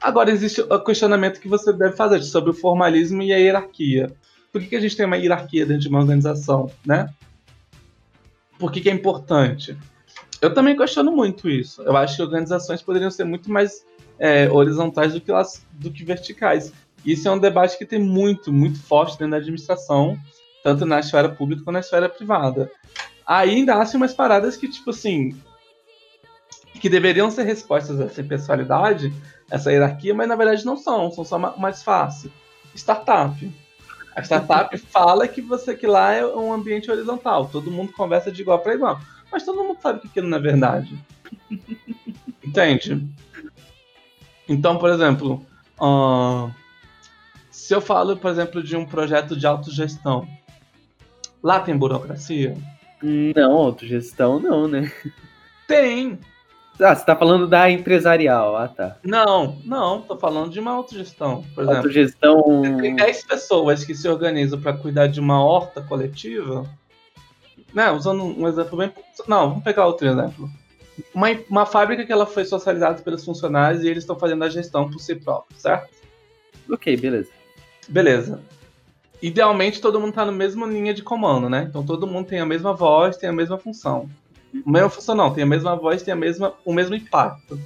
Agora, 0.00 0.28
existe 0.28 0.60
o 0.60 0.80
questionamento 0.80 1.38
que 1.38 1.46
você 1.46 1.72
deve 1.72 1.94
fazer 1.94 2.20
sobre 2.22 2.50
o 2.50 2.54
formalismo 2.54 3.22
e 3.22 3.32
a 3.32 3.36
hierarquia. 3.36 4.12
Por 4.52 4.60
que, 4.60 4.68
que 4.68 4.76
a 4.76 4.80
gente 4.80 4.96
tem 4.96 5.06
uma 5.06 5.16
hierarquia 5.16 5.64
dentro 5.64 5.82
de 5.82 5.88
uma 5.88 6.00
organização, 6.00 6.70
né? 6.84 7.08
Por 8.58 8.70
que, 8.70 8.82
que 8.82 8.90
é 8.90 8.92
importante? 8.92 9.76
Eu 10.40 10.52
também 10.52 10.76
questiono 10.76 11.10
muito 11.10 11.48
isso. 11.48 11.82
Eu 11.82 11.96
acho 11.96 12.16
que 12.16 12.22
organizações 12.22 12.82
poderiam 12.82 13.10
ser 13.10 13.24
muito 13.24 13.50
mais 13.50 13.84
é, 14.18 14.50
horizontais 14.50 15.14
do 15.14 15.20
que, 15.20 15.30
elas, 15.30 15.64
do 15.72 15.90
que 15.90 16.04
verticais. 16.04 16.72
Isso 17.04 17.26
é 17.26 17.30
um 17.30 17.38
debate 17.38 17.78
que 17.78 17.86
tem 17.86 17.98
muito, 17.98 18.52
muito 18.52 18.80
forte 18.80 19.18
dentro 19.18 19.32
da 19.32 19.36
administração, 19.38 20.18
tanto 20.62 20.84
na 20.84 21.00
esfera 21.00 21.28
pública 21.28 21.64
quanto 21.64 21.74
na 21.74 21.80
esfera 21.80 22.08
privada. 22.08 22.70
Aí 23.26 23.50
ainda 23.50 23.74
há 23.74 23.96
umas 23.96 24.12
paradas 24.12 24.56
que, 24.56 24.68
tipo 24.68 24.90
assim, 24.90 25.34
que 26.80 26.88
deveriam 26.88 27.30
ser 27.30 27.44
respostas 27.44 28.00
a 28.00 28.04
essa 28.04 28.22
pessoalidade, 28.22 29.12
essa 29.50 29.72
hierarquia, 29.72 30.14
mas 30.14 30.28
na 30.28 30.36
verdade 30.36 30.64
não 30.64 30.76
são, 30.76 31.10
são 31.10 31.24
só 31.24 31.38
mais 31.38 31.82
fácil. 31.82 32.30
Startup. 32.74 33.61
A 34.14 34.22
startup 34.22 34.76
fala 34.78 35.26
que 35.26 35.40
você 35.40 35.74
que 35.74 35.86
lá 35.86 36.12
é 36.12 36.24
um 36.26 36.52
ambiente 36.52 36.90
horizontal, 36.90 37.48
todo 37.50 37.70
mundo 37.70 37.92
conversa 37.92 38.30
de 38.30 38.42
igual 38.42 38.58
para 38.58 38.74
igual, 38.74 39.00
mas 39.30 39.44
todo 39.44 39.64
mundo 39.64 39.78
sabe 39.80 40.00
que 40.00 40.08
aquilo 40.08 40.28
não 40.28 40.38
é 40.38 40.40
verdade. 40.40 40.98
Entende? 42.44 43.08
Então, 44.48 44.76
por 44.76 44.90
exemplo, 44.90 45.46
uh, 45.80 46.52
se 47.50 47.74
eu 47.74 47.80
falo, 47.80 48.16
por 48.16 48.30
exemplo, 48.30 48.62
de 48.62 48.76
um 48.76 48.84
projeto 48.84 49.34
de 49.34 49.46
autogestão, 49.46 50.28
lá 51.42 51.60
tem 51.60 51.76
burocracia? 51.76 52.56
Não, 53.02 53.52
autogestão 53.56 54.38
não, 54.38 54.68
né? 54.68 54.92
Tem, 55.66 56.18
ah, 56.80 56.94
você 56.94 57.04
tá 57.04 57.14
falando 57.14 57.46
da 57.46 57.70
empresarial, 57.70 58.56
ah 58.56 58.68
tá. 58.68 58.96
Não, 59.04 59.58
não, 59.64 60.00
tô 60.00 60.16
falando 60.16 60.50
de 60.50 60.58
uma 60.58 60.72
autogestão, 60.72 61.44
por 61.54 61.64
exemplo. 61.64 61.78
Autogestão. 61.78 62.62
Tem 62.80 62.96
10 62.96 63.26
pessoas 63.26 63.84
que 63.84 63.94
se 63.94 64.08
organizam 64.08 64.60
para 64.60 64.72
cuidar 64.72 65.06
de 65.06 65.20
uma 65.20 65.44
horta 65.44 65.82
coletiva, 65.82 66.64
né? 67.74 67.90
Usando 67.90 68.24
um 68.24 68.48
exemplo 68.48 68.78
bem. 68.78 68.92
Não, 69.28 69.50
vamos 69.50 69.64
pegar 69.64 69.86
outro 69.86 70.06
exemplo. 70.08 70.48
Uma, 71.14 71.28
uma 71.48 71.66
fábrica 71.66 72.04
que 72.04 72.12
ela 72.12 72.26
foi 72.26 72.44
socializada 72.44 73.02
pelos 73.02 73.24
funcionários 73.24 73.82
e 73.82 73.88
eles 73.88 74.02
estão 74.02 74.18
fazendo 74.18 74.44
a 74.44 74.48
gestão 74.48 74.90
por 74.90 74.98
si 74.98 75.14
próprios, 75.14 75.60
certo? 75.60 75.88
Ok, 76.70 76.96
beleza. 76.96 77.30
Beleza. 77.88 78.40
Idealmente 79.20 79.80
todo 79.80 80.00
mundo 80.00 80.12
tá 80.12 80.24
na 80.24 80.32
mesma 80.32 80.66
linha 80.66 80.92
de 80.92 81.02
comando, 81.02 81.48
né? 81.48 81.66
Então 81.68 81.84
todo 81.84 82.06
mundo 82.06 82.26
tem 82.26 82.40
a 82.40 82.46
mesma 82.46 82.74
voz, 82.74 83.16
tem 83.16 83.28
a 83.28 83.32
mesma 83.32 83.56
função. 83.56 84.08
Mesma 84.52 84.90
função 84.90 85.32
tem 85.32 85.44
a 85.44 85.46
mesma 85.46 85.74
voz, 85.74 86.02
tem 86.02 86.12
a 86.12 86.16
mesma, 86.16 86.54
o 86.64 86.72
mesmo 86.74 86.94
impacto. 86.94 87.58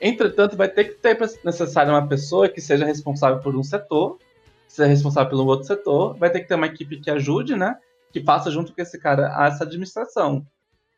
Entretanto, 0.00 0.56
vai 0.56 0.68
ter 0.68 0.84
que 0.84 0.94
ter 0.94 1.18
necessário 1.42 1.92
uma 1.92 2.06
pessoa 2.06 2.48
que 2.48 2.60
seja 2.60 2.84
responsável 2.84 3.40
por 3.40 3.56
um 3.56 3.62
setor, 3.62 4.18
seja 4.68 4.88
responsável 4.88 5.30
pelo 5.30 5.46
outro 5.46 5.66
setor, 5.66 6.16
vai 6.18 6.30
ter 6.30 6.40
que 6.40 6.48
ter 6.48 6.54
uma 6.54 6.66
equipe 6.66 7.00
que 7.00 7.10
ajude, 7.10 7.56
né? 7.56 7.78
Que 8.12 8.22
faça 8.22 8.50
junto 8.50 8.74
com 8.74 8.82
esse 8.82 8.98
cara 8.98 9.34
essa 9.46 9.64
administração. 9.64 10.46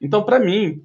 Então, 0.01 0.25
para 0.25 0.41
mim, 0.41 0.85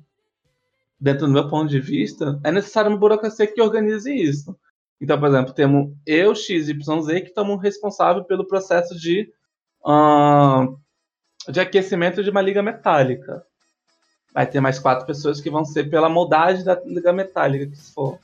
dentro 1.00 1.26
do 1.26 1.34
meu 1.34 1.50
ponto 1.50 1.68
de 1.68 1.80
vista, 1.80 2.40
é 2.44 2.52
necessário 2.52 2.92
uma 2.92 2.98
burocracia 2.98 3.48
que 3.48 3.62
organize 3.62 4.14
isso. 4.14 4.56
Então, 5.02 5.20
por 5.20 5.28
exemplo, 5.28 5.54
temos 5.54 5.92
eu, 6.06 6.36
X, 6.36 6.70
Y, 6.70 7.02
Z, 7.02 7.22
que 7.22 7.30
estamos 7.30 7.62
responsável 7.62 8.24
pelo 8.24 8.48
processo 8.48 8.96
de, 8.96 9.30
uh, 9.86 10.80
de 11.52 11.60
aquecimento 11.60 12.24
de 12.24 12.30
uma 12.30 12.42
liga 12.42 12.62
metálica 12.62 13.44
vai 14.36 14.46
ter 14.46 14.60
mais 14.60 14.78
quatro 14.78 15.06
pessoas 15.06 15.40
que 15.40 15.50
vão 15.50 15.64
ser 15.64 15.90
pela 15.90 16.10
moldagem 16.10 16.66
da 16.66 16.78
liga 16.86 17.14
metálica 17.14 17.68
que 17.68 17.78
for. 17.78 18.20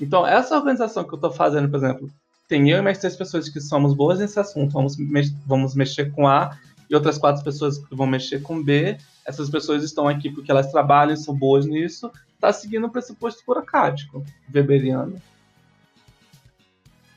Então, 0.00 0.26
essa 0.26 0.56
organização 0.56 1.04
que 1.04 1.12
eu 1.12 1.16
estou 1.16 1.30
fazendo, 1.30 1.68
por 1.68 1.76
exemplo, 1.76 2.10
tem 2.48 2.70
eu 2.70 2.78
e 2.78 2.82
mais 2.82 2.96
três 2.96 3.14
pessoas 3.14 3.46
que 3.50 3.60
somos 3.60 3.92
boas 3.92 4.18
nesse 4.18 4.40
assunto, 4.40 4.72
vamos, 4.72 4.96
me 4.96 5.22
vamos 5.46 5.74
mexer 5.74 6.10
com 6.12 6.26
A, 6.26 6.58
e 6.88 6.94
outras 6.94 7.18
quatro 7.18 7.44
pessoas 7.44 7.76
que 7.76 7.94
vão 7.94 8.06
mexer 8.06 8.40
com 8.40 8.64
B, 8.64 8.96
essas 9.26 9.50
pessoas 9.50 9.84
estão 9.84 10.08
aqui 10.08 10.30
porque 10.30 10.50
elas 10.50 10.72
trabalham, 10.72 11.14
são 11.14 11.36
boas 11.36 11.66
nisso, 11.66 12.10
está 12.34 12.50
seguindo 12.52 12.86
um 12.86 12.90
pressuposto 12.90 13.42
burocrático, 13.46 14.24
weberiano. 14.52 15.20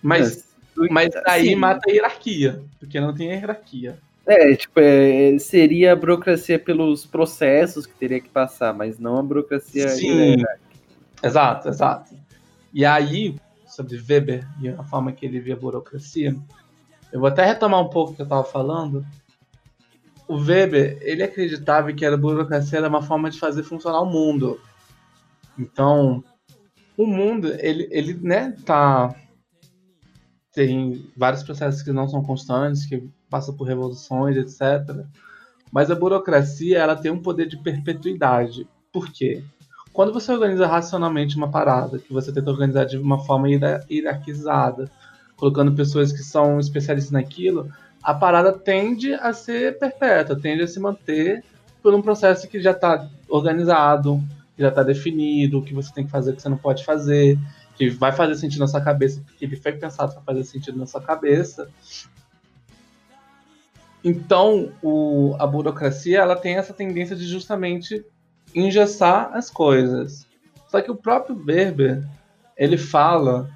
Mas, 0.01 0.49
mas 0.91 1.09
aí 1.25 1.47
Sim. 1.47 1.55
mata 1.55 1.89
a 1.89 1.93
hierarquia, 1.93 2.61
porque 2.77 2.99
não 2.99 3.15
tem 3.15 3.29
hierarquia. 3.29 3.97
É, 4.25 4.55
tipo, 4.55 4.79
é, 4.79 5.37
seria 5.37 5.91
a 5.91 5.95
burocracia 5.95 6.57
pelos 6.57 7.05
processos 7.05 7.85
que 7.85 7.93
teria 7.93 8.21
que 8.21 8.29
passar, 8.29 8.73
mas 8.73 8.97
não 8.97 9.17
a 9.17 9.23
burocracia. 9.23 9.89
Sim. 9.89 10.37
Exato, 11.21 11.67
exato. 11.67 12.15
E 12.73 12.85
aí, 12.85 13.35
sobre 13.67 13.97
Weber 13.97 14.47
e 14.61 14.69
a 14.69 14.83
forma 14.83 15.11
que 15.11 15.25
ele 15.25 15.39
via 15.39 15.55
a 15.55 15.59
burocracia, 15.59 16.35
eu 17.11 17.19
vou 17.19 17.27
até 17.27 17.45
retomar 17.45 17.81
um 17.81 17.89
pouco 17.89 18.13
o 18.13 18.15
que 18.15 18.21
eu 18.21 18.25
estava 18.25 18.43
falando. 18.43 19.05
O 20.27 20.37
Weber, 20.37 20.97
ele 21.01 21.21
acreditava 21.21 21.91
que 21.91 22.05
a 22.05 22.15
burocracia 22.15 22.79
era 22.79 22.87
uma 22.87 23.01
forma 23.01 23.29
de 23.29 23.39
fazer 23.39 23.63
funcionar 23.63 24.01
o 24.01 24.09
mundo. 24.09 24.59
Então, 25.59 26.23
o 26.97 27.05
mundo, 27.05 27.53
ele, 27.59 27.87
ele 27.91 28.13
né, 28.13 28.55
tá 28.65 29.13
tem 30.53 31.11
vários 31.17 31.43
processos 31.43 31.81
que 31.81 31.91
não 31.91 32.07
são 32.07 32.23
constantes, 32.23 32.85
que 32.85 33.03
passam 33.33 33.55
por 33.55 33.67
revoluções, 33.67 34.37
etc. 34.37 35.03
Mas 35.71 35.89
a 35.89 35.95
burocracia, 35.95 36.77
ela 36.77 36.95
tem 36.95 37.09
um 37.09 37.19
poder 37.19 37.47
de 37.47 37.57
perpetuidade. 37.57 38.67
Por 38.91 39.11
quê? 39.11 39.43
Quando 39.91 40.13
você 40.13 40.31
organiza 40.31 40.67
racionalmente 40.67 41.35
uma 41.35 41.49
parada, 41.49 41.97
que 41.97 42.13
você 42.13 42.31
tenta 42.31 42.51
organizar 42.51 42.85
de 42.85 42.95
uma 42.95 43.17
forma 43.25 43.47
hierarquizada, 43.49 44.87
colocando 45.35 45.73
pessoas 45.73 46.11
que 46.11 46.19
são 46.19 46.59
especialistas 46.59 47.11
naquilo, 47.11 47.71
a 48.03 48.13
parada 48.13 48.53
tende 48.53 49.15
a 49.15 49.33
ser 49.33 49.79
perpétua, 49.79 50.39
tende 50.39 50.61
a 50.61 50.67
se 50.67 50.79
manter 50.79 51.43
por 51.81 51.91
um 51.95 52.03
processo 52.03 52.47
que 52.47 52.61
já 52.61 52.71
está 52.71 53.09
organizado, 53.27 54.21
que 54.55 54.61
já 54.61 54.69
está 54.69 54.83
definido, 54.83 55.57
o 55.57 55.63
que 55.63 55.73
você 55.73 55.91
tem 55.91 56.05
que 56.05 56.11
fazer, 56.11 56.31
o 56.31 56.35
que 56.35 56.41
você 56.43 56.49
não 56.49 56.57
pode 56.57 56.85
fazer, 56.85 57.39
que 57.75 57.89
vai 57.89 58.11
fazer 58.11 58.35
sentido 58.35 58.59
na 58.59 58.67
sua 58.67 58.81
cabeça, 58.81 59.21
porque 59.25 59.45
ele 59.45 59.55
foi 59.55 59.71
pensado 59.71 60.13
para 60.13 60.21
fazer 60.21 60.43
sentido 60.43 60.77
na 60.77 60.85
sua 60.85 61.01
cabeça. 61.01 61.67
Então, 64.03 64.71
o, 64.81 65.35
a 65.39 65.47
burocracia 65.47 66.19
ela 66.19 66.35
tem 66.35 66.55
essa 66.55 66.73
tendência 66.73 67.15
de 67.15 67.25
justamente 67.25 68.05
engessar 68.53 69.31
as 69.33 69.49
coisas. 69.49 70.27
Só 70.67 70.81
que 70.81 70.91
o 70.91 70.95
próprio 70.95 71.35
Berber 71.35 72.03
ele 72.57 72.77
fala 72.77 73.49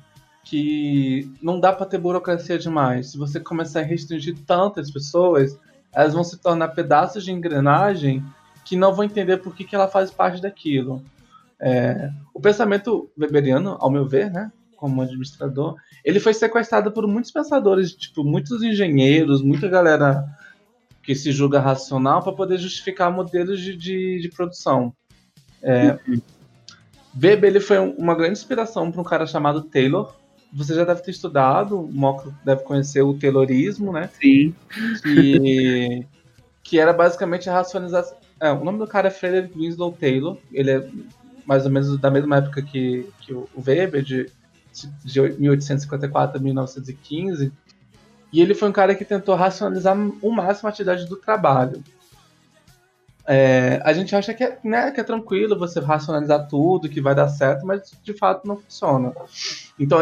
que 0.44 1.30
não 1.42 1.60
dá 1.60 1.74
para 1.74 1.86
ter 1.86 1.98
burocracia 1.98 2.58
demais. 2.58 3.12
Se 3.12 3.18
você 3.18 3.40
começar 3.40 3.82
a 3.82 3.84
restringir 3.84 4.38
tantas 4.46 4.90
pessoas, 4.90 5.60
elas 5.94 6.14
vão 6.14 6.24
se 6.24 6.38
tornar 6.38 6.70
pedaços 6.70 7.26
de 7.26 7.32
engrenagem 7.32 8.24
que 8.64 8.76
não 8.76 8.94
vão 8.94 9.04
entender 9.04 9.38
por 9.38 9.54
que, 9.54 9.66
que 9.66 9.76
ela 9.76 9.88
faz 9.88 10.10
parte 10.12 10.42
daquilo. 10.42 11.04
É, 11.60 12.10
o 12.34 12.40
pensamento 12.40 13.10
weberiano, 13.18 13.78
ao 13.80 13.90
meu 13.90 14.06
ver, 14.06 14.32
né, 14.32 14.52
como 14.76 15.02
administrador, 15.02 15.76
ele 16.04 16.20
foi 16.20 16.34
sequestrado 16.34 16.92
por 16.92 17.08
muitos 17.08 17.32
pensadores, 17.32 17.94
tipo, 17.94 18.24
muitos 18.24 18.62
engenheiros, 18.62 19.42
muita 19.42 19.68
galera 19.68 20.24
que 21.08 21.16
se 21.16 21.32
julga 21.32 21.62
racional 21.62 22.22
para 22.22 22.34
poder 22.34 22.58
justificar 22.58 23.10
modelos 23.10 23.62
de, 23.62 23.78
de, 23.78 24.20
de 24.20 24.28
produção. 24.28 24.94
É, 25.64 25.98
uhum. 26.06 26.22
Weber 27.16 27.50
ele 27.50 27.62
foi 27.62 27.80
uma 27.80 28.14
grande 28.14 28.34
inspiração 28.34 28.92
para 28.92 29.00
um 29.00 29.06
cara 29.06 29.26
chamado 29.26 29.62
Taylor. 29.62 30.14
Você 30.52 30.76
já 30.76 30.84
deve 30.84 31.02
ter 31.02 31.12
estudado, 31.12 31.80
o 31.80 31.90
Moco 31.90 32.36
deve 32.44 32.62
conhecer 32.64 33.02
o 33.04 33.14
Taylorismo, 33.14 33.94
né? 33.94 34.10
Sim. 34.22 34.54
Que, 35.02 36.06
que 36.62 36.78
era 36.78 36.92
basicamente 36.92 37.50
a 37.50 37.54
racionalização. 37.54 38.18
É, 38.42 38.52
o 38.52 38.66
nome 38.66 38.78
do 38.78 38.86
cara 38.86 39.08
é 39.08 39.12
Frederick 39.12 39.58
Winslow 39.58 39.94
Taylor. 39.94 40.38
Ele 40.52 40.72
é 40.72 40.90
mais 41.46 41.66
ou 41.66 41.72
menos 41.72 41.98
da 41.98 42.12
mesma 42.12 42.36
época 42.36 42.62
que, 42.62 43.08
que 43.22 43.34
o 43.34 43.48
Weber, 43.66 44.04
de, 44.04 44.30
de 45.06 45.22
1854 45.22 46.38
a 46.38 46.42
1915. 46.42 47.54
E 48.32 48.42
ele 48.42 48.54
foi 48.54 48.70
um 48.70 48.74
cara 48.74 48.96
que 48.96 49.06
tentou 49.06 49.36
racionalizar 49.36 49.98
o 50.22 50.32
máximo 50.32 50.68
a 50.68 50.70
atividade 50.70 51.06
do 51.06 51.16
trabalho. 51.16 51.84
É, 53.26 53.82
a 53.84 53.92
gente 53.92 54.16
acha 54.16 54.34
que 54.34 54.44
é, 54.44 54.58
né, 54.64 54.92
que 54.92 55.02
é 55.02 55.04
tranquilo 55.04 55.58
você 55.58 55.80
racionalizar 55.80 56.48
tudo, 56.48 56.88
que 56.88 57.02
vai 57.02 57.14
dar 57.14 57.28
certo, 57.28 57.66
mas 57.66 57.92
de 58.04 58.14
fato 58.14 58.48
não 58.48 58.58
funciona. 58.58 59.14
Então, 59.78 60.00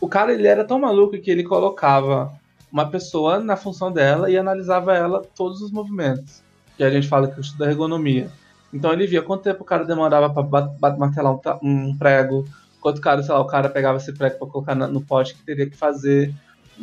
o 0.00 0.08
cara 0.08 0.32
ele 0.32 0.46
era 0.46 0.64
tão 0.64 0.78
maluco 0.78 1.18
que 1.18 1.30
ele 1.30 1.42
colocava 1.42 2.32
uma 2.72 2.88
pessoa 2.88 3.40
na 3.40 3.56
função 3.56 3.90
dela 3.90 4.30
e 4.30 4.38
analisava 4.38 4.94
ela 4.94 5.22
todos 5.34 5.60
os 5.60 5.70
movimentos. 5.70 6.42
Que 6.76 6.84
a 6.84 6.90
gente 6.90 7.08
fala 7.08 7.28
que 7.28 7.40
estuda 7.40 7.66
ergonomia. 7.66 8.30
Então 8.72 8.92
ele 8.92 9.06
via 9.06 9.22
quanto 9.22 9.42
tempo 9.42 9.62
o 9.62 9.66
cara 9.66 9.84
demorava 9.84 10.30
para 10.30 10.96
martelar 10.96 11.34
um, 11.34 11.40
um, 11.62 11.96
prego, 11.98 12.46
quanto 12.80 13.00
cara, 13.00 13.22
sei 13.22 13.34
lá, 13.34 13.40
o 13.40 13.46
cara 13.46 13.68
pegava 13.68 13.98
esse 13.98 14.12
prego 14.12 14.38
para 14.38 14.46
colocar 14.46 14.74
no 14.74 15.00
pote 15.00 15.34
que 15.34 15.42
teria 15.42 15.68
que 15.68 15.76
fazer. 15.76 16.32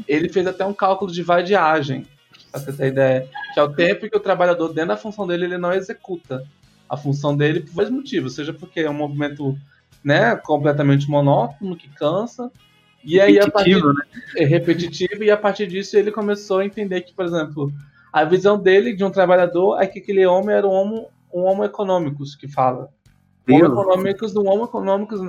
Ele 0.07 0.29
fez 0.29 0.45
até 0.47 0.65
um 0.65 0.73
cálculo 0.73 1.11
de 1.11 1.23
vadiagem, 1.23 2.05
pra 2.51 2.59
você 2.59 2.73
ter 2.73 2.87
ideia, 2.87 3.29
que 3.53 3.59
é 3.59 3.63
o 3.63 3.73
tempo 3.73 4.09
que 4.09 4.17
o 4.17 4.19
trabalhador, 4.19 4.73
dentro 4.73 4.89
da 4.89 4.97
função 4.97 5.25
dele, 5.25 5.45
ele 5.45 5.57
não 5.57 5.73
executa 5.73 6.43
a 6.89 6.97
função 6.97 7.35
dele 7.35 7.61
por 7.61 7.73
vários 7.73 7.93
motivos, 7.93 8.35
seja 8.35 8.53
porque 8.53 8.81
é 8.81 8.89
um 8.89 8.93
movimento 8.93 9.57
né, 10.03 10.35
completamente 10.35 11.09
monótono, 11.09 11.75
que 11.75 11.89
cansa, 11.89 12.51
e 13.03 13.19
aí 13.19 13.39
a 13.39 13.49
partir, 13.49 13.83
né? 13.83 14.03
é 14.35 14.45
repetitivo, 14.45 15.23
e 15.23 15.31
a 15.31 15.37
partir 15.37 15.67
disso 15.67 15.97
ele 15.97 16.11
começou 16.11 16.59
a 16.59 16.65
entender 16.65 17.01
que, 17.01 17.13
por 17.13 17.25
exemplo, 17.25 17.71
a 18.11 18.23
visão 18.23 18.57
dele 18.59 18.93
de 18.93 19.03
um 19.03 19.11
trabalhador 19.11 19.81
é 19.81 19.87
que 19.87 19.99
aquele 19.99 20.25
homem 20.25 20.55
era 20.55 20.67
um 20.67 20.71
homem 20.71 21.05
um 21.33 21.43
homo 21.43 21.63
econômicos 21.63 22.35
que 22.35 22.47
fala. 22.47 22.89
Homo 23.49 23.65
econômicos, 23.65 24.35
um 24.35 24.47
homo 24.47 24.65
econômicos, 24.65 25.19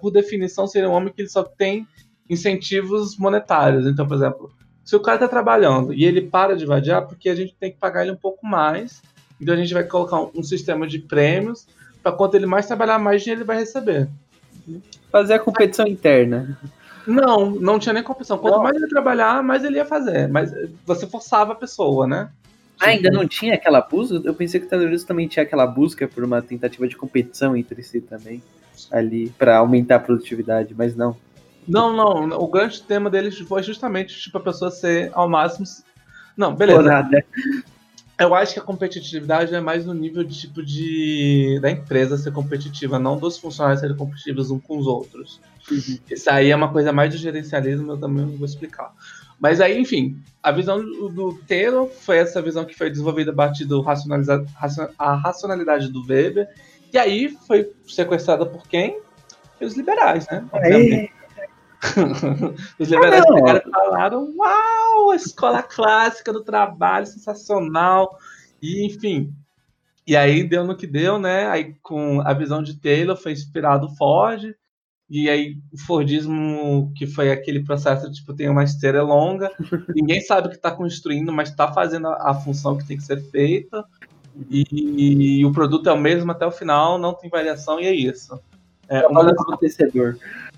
por 0.00 0.10
definição, 0.10 0.66
seria 0.66 0.88
um 0.88 0.92
homem 0.92 1.12
que 1.12 1.22
ele 1.22 1.28
só 1.28 1.42
tem 1.42 1.86
incentivos 2.28 3.16
monetários. 3.16 3.86
Então, 3.86 4.06
por 4.06 4.16
exemplo, 4.16 4.52
se 4.84 4.94
o 4.94 5.00
cara 5.00 5.16
está 5.16 5.28
trabalhando 5.28 5.92
e 5.92 6.04
ele 6.04 6.22
para 6.22 6.56
de 6.56 6.64
vadiar, 6.64 7.06
porque 7.06 7.28
a 7.28 7.34
gente 7.34 7.54
tem 7.58 7.72
que 7.72 7.78
pagar 7.78 8.02
ele 8.02 8.12
um 8.12 8.16
pouco 8.16 8.46
mais, 8.46 9.02
então 9.40 9.54
a 9.54 9.58
gente 9.58 9.74
vai 9.74 9.84
colocar 9.84 10.20
um, 10.20 10.30
um 10.36 10.42
sistema 10.42 10.86
de 10.86 10.98
prêmios 10.98 11.66
para 12.02 12.12
quanto 12.12 12.36
ele 12.36 12.46
mais 12.46 12.66
trabalhar, 12.66 12.98
mais 12.98 13.22
dinheiro 13.22 13.40
ele 13.40 13.46
vai 13.46 13.58
receber. 13.58 14.08
Fazer 15.10 15.34
a 15.34 15.38
competição 15.38 15.86
interna. 15.86 16.58
Não, 17.06 17.50
não 17.50 17.78
tinha 17.78 17.92
nem 17.92 18.02
competição. 18.02 18.38
Quanto 18.38 18.56
não. 18.56 18.62
mais 18.62 18.76
ele 18.76 18.88
trabalhar, 18.88 19.42
mais 19.42 19.64
ele 19.64 19.76
ia 19.76 19.84
fazer. 19.84 20.28
Mas 20.28 20.52
você 20.84 21.06
forçava 21.06 21.52
a 21.52 21.56
pessoa, 21.56 22.06
né? 22.06 22.30
Ah, 22.80 22.88
ainda 22.88 23.10
não 23.10 23.26
tinha 23.26 23.54
aquela 23.54 23.80
busca? 23.80 24.20
Eu 24.22 24.34
pensei 24.34 24.60
que 24.60 24.66
o 24.66 24.68
terrorismo 24.68 25.06
também 25.08 25.26
tinha 25.26 25.42
aquela 25.42 25.66
busca 25.66 26.06
por 26.06 26.22
uma 26.22 26.42
tentativa 26.42 26.86
de 26.86 26.96
competição 26.96 27.56
entre 27.56 27.82
si 27.82 28.00
também, 28.00 28.42
ali, 28.90 29.30
para 29.30 29.58
aumentar 29.58 29.96
a 29.96 30.00
produtividade, 30.00 30.74
mas 30.76 30.94
não. 30.94 31.16
Não, 31.66 31.94
não. 31.94 32.38
O 32.38 32.48
grande 32.48 32.82
tema 32.82 33.10
deles 33.10 33.38
foi 33.38 33.62
justamente 33.62 34.18
tipo, 34.18 34.38
a 34.38 34.40
pessoa 34.40 34.70
ser 34.70 35.10
ao 35.14 35.28
máximo. 35.28 35.66
Não, 36.36 36.54
beleza. 36.54 36.82
Nada. 36.82 37.24
Eu 38.18 38.34
acho 38.34 38.54
que 38.54 38.60
a 38.60 38.62
competitividade 38.62 39.54
é 39.54 39.60
mais 39.60 39.84
no 39.84 39.92
nível 39.92 40.24
de 40.24 40.34
tipo 40.38 40.62
de 40.62 41.58
da 41.60 41.70
empresa 41.70 42.16
ser 42.16 42.32
competitiva, 42.32 42.98
não 42.98 43.18
dos 43.18 43.36
funcionários 43.36 43.80
serem 43.80 43.96
competitivos 43.96 44.50
uns 44.50 44.62
com 44.62 44.78
os 44.78 44.86
outros. 44.86 45.38
Uhum. 45.70 45.98
Isso 46.10 46.30
aí 46.30 46.50
é 46.50 46.56
uma 46.56 46.72
coisa 46.72 46.92
mais 46.92 47.10
do 47.10 47.18
gerencialismo, 47.18 47.92
eu 47.92 47.98
também 47.98 48.24
não 48.24 48.36
vou 48.36 48.46
explicar. 48.46 48.90
Mas 49.38 49.60
aí, 49.60 49.78
enfim, 49.78 50.18
a 50.42 50.50
visão 50.50 50.82
do, 50.82 51.10
do 51.10 51.34
Taylor 51.46 51.88
foi 51.88 52.16
essa 52.16 52.40
visão 52.40 52.64
que 52.64 52.74
foi 52.74 52.88
desenvolvida 52.88 53.32
a 53.32 53.34
partir 53.34 53.66
do 53.66 53.82
racionalizar, 53.82 54.42
a 54.98 55.14
racionalidade 55.14 55.92
do 55.92 56.02
Weber, 56.06 56.48
e 56.90 56.96
aí 56.96 57.36
foi 57.46 57.70
sequestrada 57.86 58.46
por 58.46 58.66
quem? 58.66 58.98
Pelos 59.58 59.76
liberais, 59.76 60.26
né? 60.30 60.42
Obviamente. 60.50 61.12
Os 62.78 62.88
liberais 62.88 63.24
ah, 63.26 63.34
pegaram 63.34 63.62
e 63.66 63.70
falaram: 63.70 64.34
Uau, 64.36 65.10
a 65.10 65.16
escola 65.16 65.62
clássica 65.62 66.32
do 66.32 66.42
trabalho, 66.42 67.06
sensacional. 67.06 68.18
E, 68.62 68.86
enfim. 68.86 69.32
E 70.06 70.16
aí 70.16 70.44
deu 70.44 70.64
no 70.64 70.76
que 70.76 70.86
deu, 70.86 71.18
né? 71.18 71.46
Aí 71.48 71.74
com 71.82 72.20
a 72.20 72.32
visão 72.32 72.62
de 72.62 72.74
Taylor 72.74 73.16
foi 73.16 73.32
inspirado 73.32 73.88
Ford, 73.96 74.54
e 75.10 75.28
aí 75.28 75.58
o 75.72 75.78
Fordismo, 75.78 76.92
que 76.96 77.06
foi 77.06 77.32
aquele 77.32 77.64
processo, 77.64 78.10
tipo, 78.12 78.32
tem 78.32 78.48
uma 78.48 78.62
esteira 78.62 79.02
longa, 79.02 79.50
ninguém 79.94 80.20
sabe 80.20 80.46
o 80.46 80.50
que 80.50 80.56
está 80.56 80.70
construindo, 80.70 81.32
mas 81.32 81.48
está 81.48 81.72
fazendo 81.72 82.06
a, 82.06 82.30
a, 82.30 82.34
função 82.34 82.76
que 82.76 82.86
tem 82.86 82.96
que 82.96 83.02
ser 83.02 83.20
feita, 83.30 83.84
e, 84.50 85.40
e, 85.40 85.44
o 85.44 85.52
produto 85.52 85.88
é 85.88 85.92
o 85.92 85.98
mesmo 85.98 86.30
até 86.30 86.46
o 86.46 86.52
final, 86.52 86.98
não 86.98 87.14
tem 87.14 87.30
variação, 87.30 87.80
e 87.80 87.86
é 87.86 87.92
isso. 87.92 88.38
É, 88.88 89.06
uma, 89.06 89.24
das, 89.24 89.36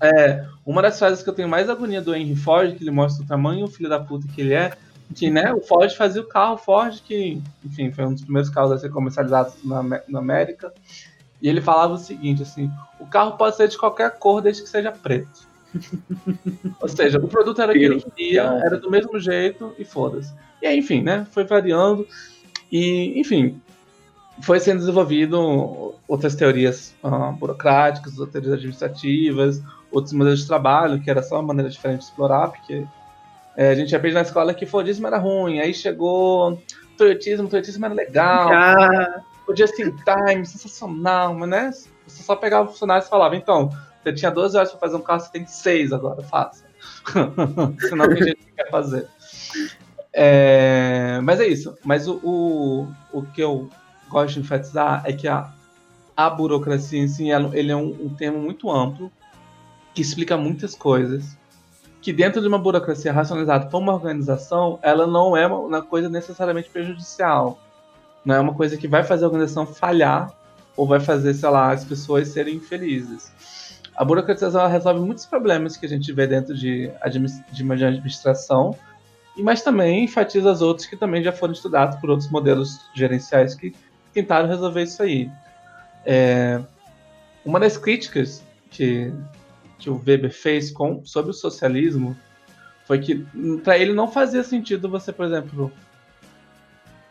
é, 0.01 0.45
uma 0.65 0.81
das 0.81 0.99
frases 0.99 1.23
que 1.23 1.29
eu 1.29 1.33
tenho 1.33 1.49
mais 1.49 1.69
agonia 1.69 2.01
do 2.01 2.15
Henry 2.15 2.35
Ford, 2.35 2.75
que 2.75 2.83
ele 2.83 2.91
mostra 2.91 3.23
o 3.23 3.27
tamanho 3.27 3.65
o 3.65 3.69
filho 3.69 3.89
da 3.89 3.99
puta 3.99 4.27
que 4.27 4.41
ele 4.41 4.53
é, 4.53 4.71
que 5.15 5.29
né, 5.31 5.51
o 5.53 5.61
Ford 5.61 5.91
fazia 5.95 6.21
o 6.21 6.27
carro 6.27 6.57
Ford, 6.57 7.01
que, 7.03 7.41
enfim, 7.65 7.91
foi 7.91 8.05
um 8.05 8.13
dos 8.13 8.23
primeiros 8.23 8.49
carros 8.49 8.71
a 8.71 8.77
ser 8.77 8.89
comercializados 8.89 9.55
na, 9.63 9.81
na 10.07 10.19
América, 10.19 10.71
e 11.41 11.49
ele 11.49 11.61
falava 11.61 11.93
o 11.93 11.97
seguinte, 11.97 12.43
assim, 12.43 12.69
o 12.99 13.05
carro 13.07 13.37
pode 13.37 13.55
ser 13.55 13.67
de 13.67 13.77
qualquer 13.77 14.11
cor 14.17 14.41
desde 14.41 14.61
que 14.61 14.69
seja 14.69 14.91
preto. 14.91 15.47
Ou 16.81 16.89
seja, 16.89 17.17
o 17.17 17.27
produto 17.27 17.61
era 17.61 17.73
que 17.73 17.79
ele 17.79 18.01
queria, 18.01 18.43
era 18.63 18.77
do 18.77 18.91
mesmo 18.91 19.19
jeito 19.19 19.73
e 19.77 19.85
foda-se. 19.85 20.33
E 20.61 20.67
aí, 20.67 20.77
enfim, 20.77 21.01
né? 21.01 21.25
Foi 21.31 21.45
variando. 21.45 22.07
E, 22.71 23.19
enfim, 23.19 23.61
foi 24.41 24.59
sendo 24.59 24.79
desenvolvido 24.79 25.95
outras 26.07 26.35
teorias 26.35 26.95
uh, 27.03 27.31
burocráticas, 27.33 28.17
outras 28.17 28.31
teorias 28.31 28.53
administrativas, 28.53 29.61
outros 29.91 30.13
modelos 30.13 30.41
de 30.41 30.47
trabalho, 30.47 31.01
que 31.01 31.09
era 31.09 31.21
só 31.21 31.35
uma 31.35 31.47
maneira 31.47 31.69
diferente 31.69 31.99
de 31.99 32.05
explorar, 32.05 32.49
porque 32.49 32.85
é, 33.55 33.69
a 33.69 33.75
gente 33.75 33.95
aprende 33.95 34.15
na 34.15 34.21
escola 34.21 34.53
que 34.53 34.65
Fordismo 34.65 35.07
era 35.07 35.17
ruim, 35.17 35.59
aí 35.59 35.73
chegou 35.73 36.61
Toyotismo, 36.97 37.47
Toyotismo 37.49 37.85
era 37.85 37.93
legal, 37.93 38.49
ah. 38.51 39.21
o 39.47 39.55
Just 39.55 39.77
in 39.79 39.93
Time, 39.97 40.45
sensacional, 40.45 41.33
mas 41.33 41.49
né? 41.49 41.71
Você 42.07 42.23
só 42.23 42.35
pegava 42.35 42.67
o 42.67 42.71
funcionário 42.71 43.05
e 43.05 43.09
falava, 43.09 43.35
então, 43.35 43.69
você 44.03 44.13
tinha 44.13 44.31
12 44.31 44.57
horas 44.57 44.71
para 44.71 44.79
fazer 44.79 44.95
um 44.95 45.01
carro, 45.01 45.19
você 45.19 45.31
tem 45.31 45.45
6 45.45 45.93
agora, 45.93 46.23
faça. 46.23 46.65
Senão 47.87 48.07
tem 48.07 48.23
gente 48.23 48.37
que 48.37 48.51
quer 48.53 48.69
fazer. 48.69 49.07
É, 50.13 51.19
mas 51.23 51.39
é 51.39 51.47
isso. 51.47 51.77
Mas 51.83 52.07
o, 52.07 52.19
o, 52.23 52.87
o 53.11 53.23
que 53.23 53.41
eu 53.41 53.69
gosto 54.09 54.35
de 54.35 54.39
enfatizar 54.41 55.03
é 55.05 55.13
que 55.13 55.27
a, 55.27 55.51
a 56.15 56.29
burocracia 56.29 56.99
em 56.99 57.07
si, 57.07 57.29
ele 57.29 57.71
é 57.71 57.75
um, 57.75 58.07
um 58.07 58.09
termo 58.09 58.39
muito 58.39 58.69
amplo, 58.69 59.11
que 59.93 60.01
explica 60.01 60.35
muitas 60.35 60.75
coisas, 60.75 61.37
que 62.01 62.13
dentro 62.13 62.41
de 62.41 62.47
uma 62.47 62.57
burocracia 62.57 63.11
racionalizada 63.11 63.67
por 63.67 63.77
uma 63.77 63.93
organização, 63.93 64.79
ela 64.81 65.05
não 65.05 65.35
é 65.35 65.45
uma 65.47 65.81
coisa 65.81 66.09
necessariamente 66.09 66.69
prejudicial. 66.69 67.59
Não 68.23 68.35
é 68.35 68.39
uma 68.39 68.53
coisa 68.53 68.77
que 68.77 68.87
vai 68.87 69.03
fazer 69.03 69.25
a 69.25 69.27
organização 69.27 69.65
falhar 69.65 70.33
ou 70.75 70.87
vai 70.87 70.99
fazer, 70.99 71.33
sei 71.33 71.49
lá, 71.49 71.71
as 71.71 71.83
pessoas 71.83 72.29
serem 72.29 72.55
infelizes. 72.55 73.31
A 73.95 74.05
burocratização 74.05 74.65
resolve 74.67 75.01
muitos 75.01 75.25
problemas 75.25 75.75
que 75.75 75.85
a 75.85 75.89
gente 75.89 76.11
vê 76.13 76.25
dentro 76.25 76.55
de, 76.55 76.89
de 77.51 77.63
uma 77.63 77.73
administração, 77.73 78.73
mas 79.37 79.61
também 79.61 80.05
enfatiza 80.05 80.51
os 80.51 80.61
outros 80.61 80.87
que 80.87 80.95
também 80.95 81.21
já 81.21 81.33
foram 81.33 81.53
estudados 81.53 81.99
por 81.99 82.09
outros 82.09 82.29
modelos 82.29 82.79
gerenciais 82.93 83.55
que 83.55 83.73
tentaram 84.13 84.47
resolver 84.47 84.83
isso 84.83 85.01
aí. 85.01 85.29
É, 86.05 86.61
uma 87.45 87.59
das 87.59 87.77
críticas 87.77 88.43
que, 88.69 89.13
que 89.77 89.89
o 89.89 90.01
Weber 90.05 90.31
fez 90.31 90.71
com, 90.71 91.03
sobre 91.05 91.31
o 91.31 91.33
socialismo 91.33 92.15
foi 92.85 92.99
que 92.99 93.25
para 93.63 93.77
ele 93.77 93.93
não 93.93 94.11
fazia 94.11 94.43
sentido 94.43 94.89
você, 94.89 95.13
por 95.13 95.25
exemplo, 95.25 95.71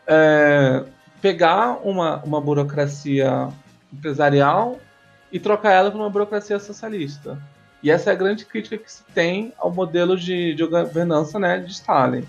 é, 0.07 0.85
pegar 1.21 1.79
uma, 1.87 2.17
uma 2.25 2.41
burocracia 2.41 3.49
empresarial 3.93 4.81
e 5.31 5.39
trocar 5.39 5.73
ela 5.73 5.91
por 5.91 6.01
uma 6.01 6.11
burocracia 6.11 6.59
socialista. 6.59 7.41
E 7.83 7.91
essa 7.91 8.11
é 8.11 8.13
a 8.13 8.17
grande 8.17 8.45
crítica 8.45 8.77
que 8.77 8.91
se 8.91 9.05
tem 9.15 9.53
ao 9.57 9.73
modelo 9.73 10.17
de, 10.17 10.55
de 10.55 10.67
governança 10.67 11.39
né, 11.39 11.59
de 11.59 11.71
Stalin. 11.71 12.25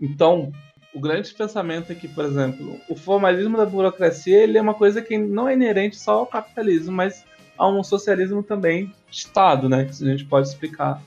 Então, 0.00 0.52
o 0.94 1.00
grande 1.00 1.32
pensamento 1.34 1.92
é 1.92 1.94
que, 1.94 2.08
por 2.08 2.24
exemplo, 2.24 2.80
o 2.88 2.96
formalismo 2.96 3.56
da 3.56 3.66
burocracia 3.66 4.42
ele 4.42 4.58
é 4.58 4.62
uma 4.62 4.74
coisa 4.74 5.02
que 5.02 5.18
não 5.18 5.48
é 5.48 5.54
inerente 5.54 5.96
só 5.96 6.20
ao 6.20 6.26
capitalismo, 6.26 6.92
mas 6.92 7.24
a 7.56 7.68
um 7.68 7.82
socialismo 7.82 8.42
também 8.42 8.92
Estado, 9.10 9.68
né? 9.68 9.84
Que 9.84 9.90
a 9.90 10.08
gente 10.08 10.24
pode 10.24 10.48
explicar. 10.48 11.02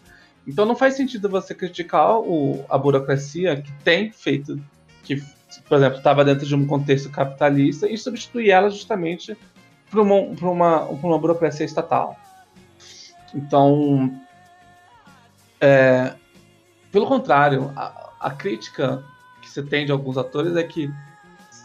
Então 0.46 0.66
não 0.66 0.76
faz 0.76 0.96
sentido 0.96 1.30
você 1.30 1.54
criticar 1.54 2.18
o, 2.20 2.64
a 2.70 2.78
burocracia 2.78 3.62
que 3.62 3.72
tem 3.84 4.12
feito, 4.12 4.60
que, 5.04 5.24
por 5.68 5.78
exemplo, 5.78 5.98
estava 5.98 6.26
dentro 6.26 6.46
de 6.46 6.56
um 6.56 6.66
contexto 6.66 7.10
capitalista 7.10 7.88
e 7.88 7.98
substituir 7.98 8.50
ela 8.50 8.70
justamente 8.70 9.38
por 9.90 10.02
uma, 10.02 10.36
por 10.36 10.50
uma, 10.50 10.80
por 10.86 11.08
uma 11.08 11.20
burocracia 11.20 11.66
estatal. 11.66 12.18
Então, 13.34 14.14
é, 15.60 16.14
pelo 16.92 17.08
contrário, 17.08 17.72
a, 17.76 18.12
a 18.20 18.32
crítica 18.32 19.04
você 19.50 19.64
tem 19.64 19.86
de 19.86 19.92
alguns 19.92 20.18
atores 20.18 20.56
é 20.56 20.64
que, 20.64 20.92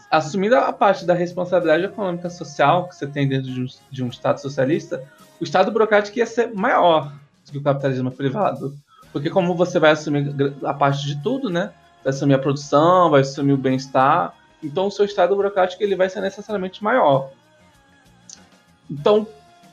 assumindo 0.09 0.55
a 0.55 0.71
parte 0.71 1.05
da 1.05 1.13
responsabilidade 1.13 1.85
econômica 1.85 2.29
social 2.29 2.87
que 2.87 2.95
você 2.95 3.07
tem 3.07 3.27
dentro 3.27 3.51
de 3.51 3.61
um, 3.61 3.65
de 3.89 4.03
um 4.03 4.07
Estado 4.07 4.39
socialista, 4.39 5.03
o 5.39 5.43
Estado 5.43 5.71
burocrático 5.71 6.17
ia 6.17 6.25
ser 6.25 6.53
maior 6.53 7.13
do 7.45 7.51
que 7.51 7.57
o 7.57 7.63
capitalismo 7.63 8.11
privado. 8.11 8.75
Porque 9.11 9.29
como 9.29 9.55
você 9.55 9.79
vai 9.79 9.91
assumir 9.91 10.33
a 10.63 10.73
parte 10.73 11.05
de 11.05 11.21
tudo, 11.21 11.49
né? 11.49 11.71
Vai 12.03 12.13
assumir 12.13 12.33
a 12.33 12.39
produção, 12.39 13.09
vai 13.09 13.21
assumir 13.21 13.53
o 13.53 13.57
bem-estar, 13.57 14.33
então 14.63 14.87
o 14.87 14.91
seu 14.91 15.05
Estado 15.05 15.35
burocrático 15.35 15.81
ele 15.83 15.95
vai 15.95 16.09
ser 16.09 16.21
necessariamente 16.21 16.83
maior. 16.83 17.31
Então, 18.89 19.27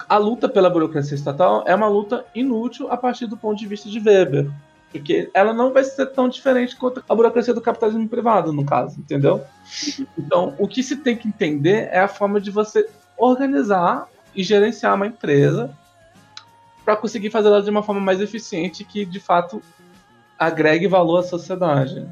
a 0.08 0.18
luta 0.18 0.48
pela 0.48 0.68
burocracia 0.68 1.14
estatal 1.14 1.64
é 1.66 1.74
uma 1.74 1.88
luta 1.88 2.24
inútil 2.34 2.90
a 2.90 2.96
partir 2.96 3.26
do 3.26 3.36
ponto 3.36 3.58
de 3.58 3.66
vista 3.66 3.88
de 3.88 3.98
Weber. 3.98 4.50
Porque 4.94 5.28
ela 5.34 5.52
não 5.52 5.72
vai 5.72 5.82
ser 5.82 6.06
tão 6.06 6.28
diferente 6.28 6.76
quanto 6.76 7.02
a 7.08 7.14
burocracia 7.16 7.52
do 7.52 7.60
capitalismo 7.60 8.08
privado, 8.08 8.52
no 8.52 8.64
caso, 8.64 9.00
entendeu? 9.00 9.42
Então, 10.16 10.54
o 10.56 10.68
que 10.68 10.84
se 10.84 10.94
tem 10.98 11.16
que 11.16 11.26
entender 11.26 11.88
é 11.90 11.98
a 11.98 12.06
forma 12.06 12.40
de 12.40 12.48
você 12.52 12.88
organizar 13.18 14.06
e 14.36 14.44
gerenciar 14.44 14.94
uma 14.94 15.08
empresa 15.08 15.76
para 16.84 16.94
conseguir 16.94 17.30
fazer 17.30 17.48
ela 17.48 17.60
de 17.60 17.70
uma 17.70 17.82
forma 17.82 18.00
mais 18.00 18.20
eficiente 18.20 18.84
que, 18.84 19.04
de 19.04 19.18
fato, 19.18 19.60
agregue 20.38 20.86
valor 20.86 21.18
à 21.18 21.22
sociedade. 21.24 22.06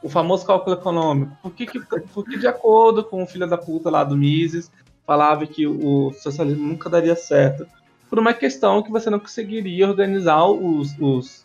O 0.00 0.08
famoso 0.08 0.46
cálculo 0.46 0.76
econômico. 0.76 1.36
Por 1.42 1.52
que, 1.54 1.66
que, 1.66 1.80
por 1.80 2.24
que 2.24 2.38
de 2.38 2.46
acordo 2.46 3.02
com 3.02 3.20
o 3.20 3.26
filho 3.26 3.48
da 3.48 3.58
puta 3.58 3.90
lá 3.90 4.04
do 4.04 4.16
Mises, 4.16 4.70
falava 5.04 5.44
que 5.44 5.66
o 5.66 6.12
socialismo 6.12 6.68
nunca 6.68 6.88
daria 6.88 7.16
certo? 7.16 7.66
Por 8.08 8.20
uma 8.20 8.32
questão 8.32 8.80
que 8.80 8.92
você 8.92 9.10
não 9.10 9.18
conseguiria 9.18 9.88
organizar 9.88 10.44
os, 10.46 10.94
os 11.00 11.44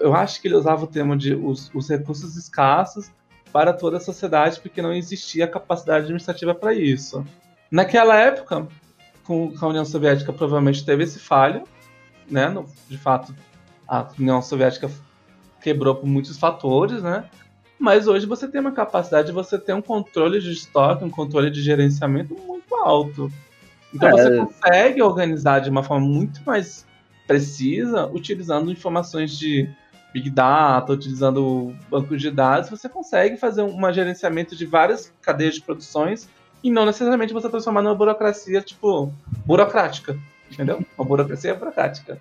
eu 0.00 0.14
acho 0.14 0.40
que 0.40 0.48
ele 0.48 0.54
usava 0.54 0.84
o 0.84 0.88
termo 0.88 1.16
de 1.16 1.34
os, 1.34 1.70
os 1.74 1.88
recursos 1.88 2.36
escassos 2.36 3.10
para 3.52 3.72
toda 3.72 3.96
a 3.96 4.00
sociedade, 4.00 4.60
porque 4.60 4.82
não 4.82 4.92
existia 4.92 5.48
capacidade 5.48 6.04
administrativa 6.04 6.54
para 6.54 6.74
isso. 6.74 7.24
Naquela 7.70 8.16
época, 8.16 8.68
com 9.24 9.52
a 9.60 9.66
União 9.66 9.84
Soviética 9.84 10.32
provavelmente 10.32 10.84
teve 10.84 11.04
esse 11.04 11.18
falho, 11.18 11.64
né? 12.30 12.48
No, 12.48 12.66
de 12.88 12.98
fato, 12.98 13.34
a 13.86 14.06
União 14.18 14.42
Soviética 14.42 14.90
quebrou 15.60 15.94
por 15.94 16.06
muitos 16.06 16.38
fatores, 16.38 17.02
né? 17.02 17.24
Mas 17.78 18.08
hoje 18.08 18.26
você 18.26 18.48
tem 18.48 18.60
uma 18.60 18.72
capacidade 18.72 19.28
de 19.28 19.32
você 19.32 19.58
ter 19.58 19.72
um 19.72 19.82
controle 19.82 20.40
de 20.40 20.50
estoque, 20.52 21.04
um 21.04 21.10
controle 21.10 21.50
de 21.50 21.62
gerenciamento 21.62 22.34
muito 22.46 22.74
alto. 22.74 23.32
Então 23.94 24.08
é. 24.08 24.12
você 24.12 24.36
consegue 24.36 25.02
organizar 25.02 25.60
de 25.60 25.70
uma 25.70 25.82
forma 25.82 26.06
muito 26.06 26.42
mais 26.44 26.87
precisa, 27.28 28.06
utilizando 28.06 28.72
informações 28.72 29.38
de 29.38 29.68
Big 30.12 30.30
Data, 30.30 30.94
utilizando 30.94 31.74
bancos 31.90 32.20
de 32.20 32.30
dados, 32.30 32.70
você 32.70 32.88
consegue 32.88 33.36
fazer 33.36 33.62
um 33.62 33.92
gerenciamento 33.92 34.56
de 34.56 34.64
várias 34.64 35.12
cadeias 35.20 35.54
de 35.54 35.62
produções 35.62 36.28
e 36.64 36.70
não 36.70 36.86
necessariamente 36.86 37.32
você 37.32 37.48
transformar 37.48 37.82
numa 37.82 37.94
burocracia, 37.94 38.62
tipo, 38.62 39.12
burocrática. 39.46 40.18
Entendeu? 40.50 40.82
Uma 40.96 41.06
burocracia 41.06 41.54
burocrática. 41.54 42.18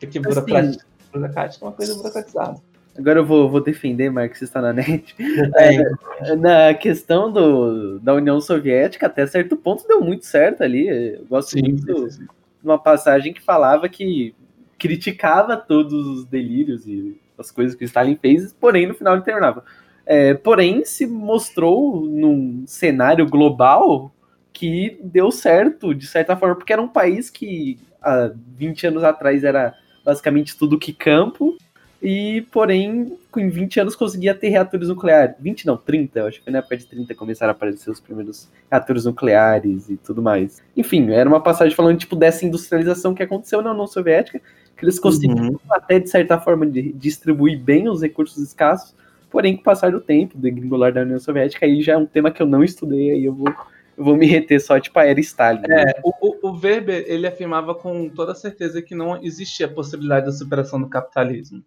Porque 0.00 0.18
burocrática, 0.18 0.84
assim, 0.84 1.10
burocrática 1.12 1.64
é 1.64 1.68
uma 1.68 1.74
coisa 1.74 1.94
burocratizada. 1.94 2.60
Agora 2.98 3.20
eu 3.20 3.24
vou, 3.24 3.48
vou 3.48 3.60
defender 3.60 4.10
marxista 4.10 4.60
na 4.60 4.72
net. 4.72 5.14
É, 5.56 6.34
na 6.34 6.74
questão 6.74 7.30
do, 7.30 8.00
da 8.00 8.12
União 8.12 8.40
Soviética, 8.40 9.06
até 9.06 9.24
certo 9.24 9.56
ponto 9.56 9.86
deu 9.86 10.00
muito 10.00 10.26
certo 10.26 10.64
ali. 10.64 10.88
Eu 10.88 11.24
gosto 11.26 11.50
sim, 11.50 11.62
muito 11.62 12.10
sim, 12.10 12.10
sim. 12.10 12.24
de 12.24 12.64
uma 12.64 12.78
passagem 12.78 13.32
que 13.32 13.40
falava 13.40 13.88
que 13.88 14.34
criticava 14.78 15.56
todos 15.56 16.06
os 16.06 16.24
delírios 16.24 16.86
e 16.86 17.20
as 17.36 17.50
coisas 17.50 17.74
que 17.74 17.84
Stalin 17.84 18.16
fez, 18.16 18.52
porém 18.52 18.86
no 18.86 18.94
final 18.94 19.14
ele 19.14 19.24
terminava. 19.24 19.64
É, 20.06 20.34
porém, 20.34 20.84
se 20.84 21.06
mostrou 21.06 22.06
num 22.06 22.64
cenário 22.66 23.26
global 23.26 24.12
que 24.52 24.98
deu 25.02 25.30
certo, 25.30 25.94
de 25.94 26.06
certa 26.06 26.36
forma, 26.36 26.56
porque 26.56 26.72
era 26.72 26.82
um 26.82 26.88
país 26.88 27.28
que 27.30 27.78
há 28.02 28.30
20 28.56 28.86
anos 28.86 29.04
atrás 29.04 29.44
era 29.44 29.74
basicamente 30.04 30.56
tudo 30.56 30.78
que 30.78 30.92
campo, 30.92 31.56
e 32.00 32.46
porém, 32.52 33.18
com 33.30 33.50
20 33.50 33.80
anos 33.80 33.96
conseguia 33.96 34.34
ter 34.34 34.48
reatores 34.48 34.88
nucleares. 34.88 35.34
20 35.40 35.66
não, 35.66 35.76
30, 35.76 36.18
eu 36.20 36.26
acho 36.26 36.42
que 36.42 36.50
na 36.50 36.58
época 36.58 36.76
de 36.76 36.86
30 36.86 37.14
começaram 37.14 37.50
a 37.50 37.52
aparecer 37.52 37.90
os 37.90 38.00
primeiros 38.00 38.48
reatores 38.70 39.04
nucleares 39.04 39.90
e 39.90 39.96
tudo 39.96 40.22
mais. 40.22 40.62
Enfim, 40.76 41.10
era 41.10 41.28
uma 41.28 41.42
passagem 41.42 41.74
falando 41.74 41.98
tipo 41.98 42.14
dessa 42.14 42.46
industrialização 42.46 43.14
que 43.14 43.22
aconteceu 43.22 43.60
na 43.62 43.72
União 43.72 43.86
Soviética, 43.86 44.40
que 44.78 44.84
eles 44.84 44.98
conseguiram 44.98 45.48
uhum. 45.48 45.58
até, 45.68 45.98
de 45.98 46.08
certa 46.08 46.38
forma, 46.38 46.64
de 46.64 46.92
distribuir 46.92 47.60
bem 47.60 47.88
os 47.88 48.00
recursos 48.00 48.42
escassos, 48.42 48.94
porém, 49.28 49.56
com 49.56 49.60
o 49.60 49.64
passar 49.64 49.90
do 49.90 50.00
tempo, 50.00 50.38
do 50.38 50.50
gringolar 50.50 50.92
da 50.92 51.02
União 51.02 51.18
Soviética, 51.18 51.66
aí 51.66 51.82
já 51.82 51.94
é 51.94 51.96
um 51.96 52.06
tema 52.06 52.30
que 52.30 52.40
eu 52.40 52.46
não 52.46 52.62
estudei, 52.62 53.10
aí 53.10 53.24
eu 53.24 53.34
vou, 53.34 53.48
eu 53.96 54.04
vou 54.04 54.16
me 54.16 54.24
reter 54.24 54.60
só, 54.60 54.78
tipo, 54.78 54.96
a 54.98 55.04
era 55.04 55.18
Stalin. 55.18 55.62
Né? 55.62 55.82
É, 55.82 56.00
o, 56.04 56.48
o 56.48 56.52
Weber, 56.52 57.04
ele 57.08 57.26
afirmava 57.26 57.74
com 57.74 58.08
toda 58.08 58.34
certeza 58.36 58.80
que 58.80 58.94
não 58.94 59.20
existia 59.22 59.66
a 59.66 59.70
possibilidade 59.70 60.26
da 60.26 60.32
superação 60.32 60.80
do 60.80 60.88
capitalismo. 60.88 61.62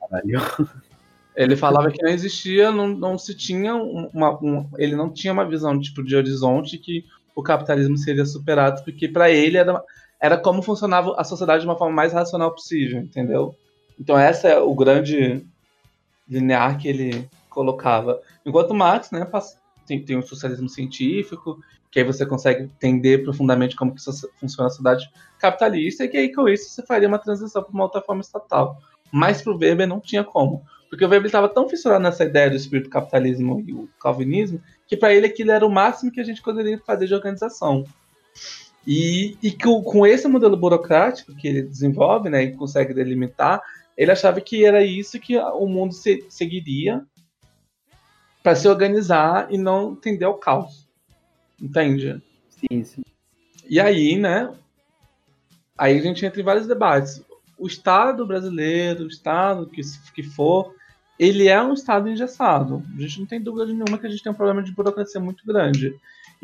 Caralho. 0.00 0.40
Ele 1.34 1.56
falava 1.56 1.90
que 1.90 2.00
não 2.00 2.10
existia, 2.10 2.70
não, 2.70 2.86
não 2.86 3.18
se 3.18 3.34
tinha 3.34 3.74
uma, 3.74 4.40
um, 4.40 4.68
ele 4.78 4.94
não 4.94 5.10
tinha 5.10 5.32
uma 5.32 5.44
visão 5.44 5.80
tipo 5.80 6.04
de 6.04 6.14
horizonte 6.14 6.78
que 6.78 7.04
o 7.34 7.42
capitalismo 7.42 7.98
seria 7.98 8.24
superado, 8.24 8.84
porque 8.84 9.08
para 9.08 9.28
ele 9.28 9.56
era 9.56 9.82
era 10.24 10.38
como 10.38 10.62
funcionava 10.62 11.14
a 11.18 11.22
sociedade 11.22 11.60
de 11.60 11.68
uma 11.68 11.76
forma 11.76 11.94
mais 11.94 12.14
racional 12.14 12.50
possível, 12.50 12.98
entendeu? 12.98 13.54
Então 14.00 14.18
essa 14.18 14.48
é 14.48 14.58
o 14.58 14.74
grande 14.74 15.46
linear 16.26 16.78
que 16.78 16.88
ele 16.88 17.28
colocava. 17.50 18.18
Enquanto 18.42 18.72
Marx, 18.72 19.10
né, 19.10 19.30
tem, 19.86 20.02
tem 20.02 20.16
o 20.16 20.22
socialismo 20.22 20.66
científico, 20.66 21.60
que 21.90 21.98
aí 21.98 22.06
você 22.06 22.24
consegue 22.24 22.62
entender 22.62 23.22
profundamente 23.22 23.76
como 23.76 23.94
que 23.94 24.00
funciona 24.40 24.68
a 24.68 24.70
sociedade 24.70 25.10
capitalista, 25.38 26.04
e 26.04 26.08
que 26.08 26.16
aí 26.16 26.32
com 26.32 26.48
isso 26.48 26.70
você 26.70 26.82
faria 26.86 27.06
uma 27.06 27.18
transição 27.18 27.62
para 27.62 27.72
uma 27.72 27.84
outra 27.84 28.00
forma 28.00 28.22
estatal. 28.22 28.78
Mas 29.12 29.42
para 29.42 29.52
o 29.52 29.58
Weber 29.58 29.86
não 29.86 30.00
tinha 30.00 30.24
como. 30.24 30.64
Porque 30.88 31.04
o 31.04 31.08
Weber 31.08 31.26
estava 31.26 31.50
tão 31.50 31.68
fissurado 31.68 32.02
nessa 32.02 32.24
ideia 32.24 32.48
do 32.48 32.56
espírito 32.56 32.88
capitalismo 32.88 33.62
e 33.66 33.74
o 33.74 33.90
calvinismo, 34.00 34.58
que 34.86 34.96
para 34.96 35.12
ele 35.12 35.26
aquilo 35.26 35.50
era 35.50 35.66
o 35.66 35.70
máximo 35.70 36.10
que 36.10 36.20
a 36.20 36.24
gente 36.24 36.40
poderia 36.40 36.78
fazer 36.78 37.06
de 37.08 37.14
organização. 37.14 37.84
E, 38.86 39.36
e 39.42 39.50
com, 39.52 39.82
com 39.82 40.06
esse 40.06 40.28
modelo 40.28 40.56
burocrático 40.56 41.34
que 41.34 41.48
ele 41.48 41.62
desenvolve, 41.62 42.28
né, 42.28 42.42
e 42.44 42.52
consegue 42.52 42.92
delimitar, 42.92 43.62
ele 43.96 44.10
achava 44.10 44.40
que 44.40 44.64
era 44.64 44.84
isso 44.84 45.18
que 45.18 45.38
o 45.38 45.66
mundo 45.66 45.94
se, 45.94 46.24
seguiria 46.28 47.04
para 48.42 48.54
se 48.54 48.68
organizar 48.68 49.46
e 49.50 49.56
não 49.56 49.94
tender 49.94 50.28
ao 50.28 50.34
caos. 50.34 50.86
Entende? 51.60 52.20
Sim, 52.50 52.84
sim. 52.84 53.02
E 53.68 53.80
aí, 53.80 54.18
né? 54.18 54.52
Aí 55.78 55.98
a 55.98 56.02
gente 56.02 56.24
entra 56.26 56.40
em 56.40 56.44
vários 56.44 56.66
debates. 56.66 57.24
O 57.58 57.66
Estado 57.66 58.26
brasileiro, 58.26 59.04
o 59.04 59.08
Estado 59.08 59.66
que, 59.66 59.80
que 60.14 60.22
for, 60.22 60.74
ele 61.18 61.48
é 61.48 61.60
um 61.62 61.72
Estado 61.72 62.08
engessado. 62.08 62.82
A 62.94 63.00
gente 63.00 63.20
não 63.20 63.26
tem 63.26 63.40
dúvida 63.40 63.66
nenhuma 63.66 63.98
que 63.98 64.06
a 64.06 64.10
gente 64.10 64.22
tem 64.22 64.32
um 64.32 64.36
problema 64.36 64.62
de 64.62 64.72
burocracia 64.72 65.20
muito 65.20 65.46
grande. 65.46 65.94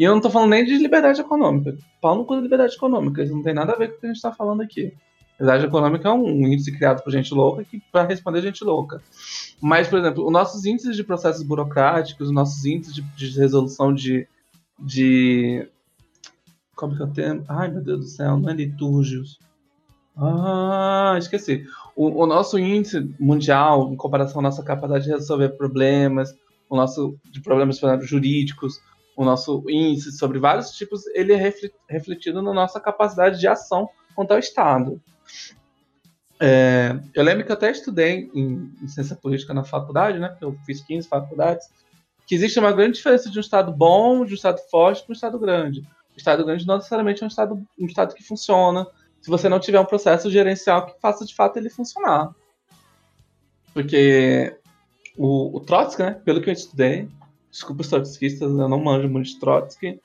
E 0.01 0.03
eu 0.03 0.13
não 0.13 0.17
estou 0.17 0.31
falando 0.31 0.49
nem 0.49 0.65
de 0.65 0.79
liberdade 0.79 1.21
econômica. 1.21 1.77
Pau 2.01 2.17
no 2.17 2.25
cu 2.25 2.35
de 2.35 2.41
liberdade 2.41 2.75
econômica. 2.75 3.23
Isso 3.23 3.35
não 3.35 3.43
tem 3.43 3.53
nada 3.53 3.75
a 3.75 3.77
ver 3.77 3.89
com 3.89 3.97
o 3.97 4.01
que 4.01 4.07
a 4.07 4.09
gente 4.09 4.17
está 4.17 4.33
falando 4.33 4.63
aqui. 4.63 4.95
Liberdade 5.39 5.67
econômica 5.67 6.09
é 6.09 6.13
um 6.13 6.47
índice 6.47 6.75
criado 6.75 7.03
por 7.05 7.13
gente 7.13 7.35
louca 7.35 7.65
que 7.65 7.83
para 7.93 8.09
responder 8.09 8.41
gente 8.41 8.65
louca. 8.65 9.03
Mas, 9.61 9.89
por 9.89 9.99
exemplo, 9.99 10.25
os 10.25 10.33
nossos 10.33 10.65
índices 10.65 10.97
de 10.97 11.05
processos 11.05 11.43
burocráticos, 11.43 12.29
os 12.29 12.33
nossos 12.33 12.65
índices 12.65 12.95
de, 12.95 13.03
de 13.03 13.39
resolução 13.39 13.93
de, 13.93 14.27
de. 14.79 15.69
Como 16.75 16.97
que 16.97 17.03
eu 17.03 17.09
tenho? 17.09 17.45
Ai, 17.47 17.71
meu 17.71 17.83
Deus 17.83 18.01
do 18.01 18.07
céu, 18.07 18.39
não 18.39 18.49
é 18.49 18.55
litúrgios. 18.55 19.39
Ah, 20.17 21.17
esqueci. 21.19 21.67
O, 21.95 22.23
o, 22.23 22.27
nosso 22.27 22.59
índice 22.59 23.15
mundial, 23.21 23.93
em 23.93 23.97
comparação 23.97 24.39
à 24.39 24.43
nossa 24.45 24.63
capacidade 24.63 25.05
de 25.05 25.11
resolver 25.11 25.51
problemas, 25.51 26.35
o 26.71 26.77
nosso 26.77 27.19
de 27.31 27.43
problemas, 27.43 27.79
por 27.79 27.91
exemplo, 27.91 28.07
jurídicos, 28.07 28.81
o 29.17 29.25
nosso 29.25 29.65
índice 29.69 30.13
sobre 30.13 30.39
vários 30.39 30.71
tipos, 30.71 31.07
ele 31.09 31.33
é 31.33 31.53
refletido 31.89 32.43
na 32.43 32.53
nossa 32.53 32.81
capacidade 32.81 33.39
de 33.39 33.47
ação 33.47 33.89
contra 34.15 34.37
o 34.37 34.39
Estado. 34.39 35.01
É, 36.39 36.99
eu 37.15 37.23
lembro 37.23 37.45
que 37.45 37.53
eu 37.53 37.57
até 37.57 37.71
estudei 37.71 38.31
em, 38.35 38.73
em, 38.83 38.89
ciência 38.89 39.15
política 39.15 39.53
na 39.53 39.63
faculdade, 39.63 40.19
né? 40.19 40.35
Eu 40.41 40.57
fiz 40.65 40.81
15 40.81 41.07
faculdades, 41.07 41.69
que 42.27 42.35
existe 42.35 42.59
uma 42.59 42.73
grande 42.73 42.97
diferença 42.97 43.31
de 43.31 43.37
um 43.37 43.43
Estado 43.43 43.71
bom, 43.73 44.25
de 44.25 44.33
um 44.33 44.37
Estado 44.37 44.59
forte 44.71 45.03
para 45.03 45.13
um 45.13 45.15
Estado 45.15 45.39
grande. 45.39 45.81
O 45.81 46.17
Estado 46.17 46.45
grande 46.45 46.67
não 46.67 46.77
necessariamente 46.77 47.23
é 47.23 47.27
um 47.27 47.29
Estado, 47.29 47.63
um 47.79 47.87
estado 47.87 48.15
que 48.15 48.23
funciona 48.23 48.87
se 49.21 49.29
você 49.29 49.49
não 49.49 49.61
tiver 49.61 49.79
um 49.79 49.85
processo 49.85 50.31
gerencial 50.31 50.87
que 50.87 50.99
faça 50.99 51.27
de 51.27 51.35
fato 51.35 51.59
ele 51.59 51.69
funcionar. 51.69 52.35
Porque 53.75 54.57
o, 55.17 55.57
o 55.57 55.61
Trotsky, 55.61 56.03
né, 56.03 56.13
pelo 56.25 56.41
que 56.41 56.49
eu 56.49 56.55
estudei, 56.55 57.09
desculpa 57.51 57.83
os 57.83 57.89
trotskistas, 57.89 58.51
eu 58.51 58.69
não 58.69 58.79
manjo 58.79 59.09
muito 59.09 59.27
de 59.27 59.41
Trotsky, 59.41 60.01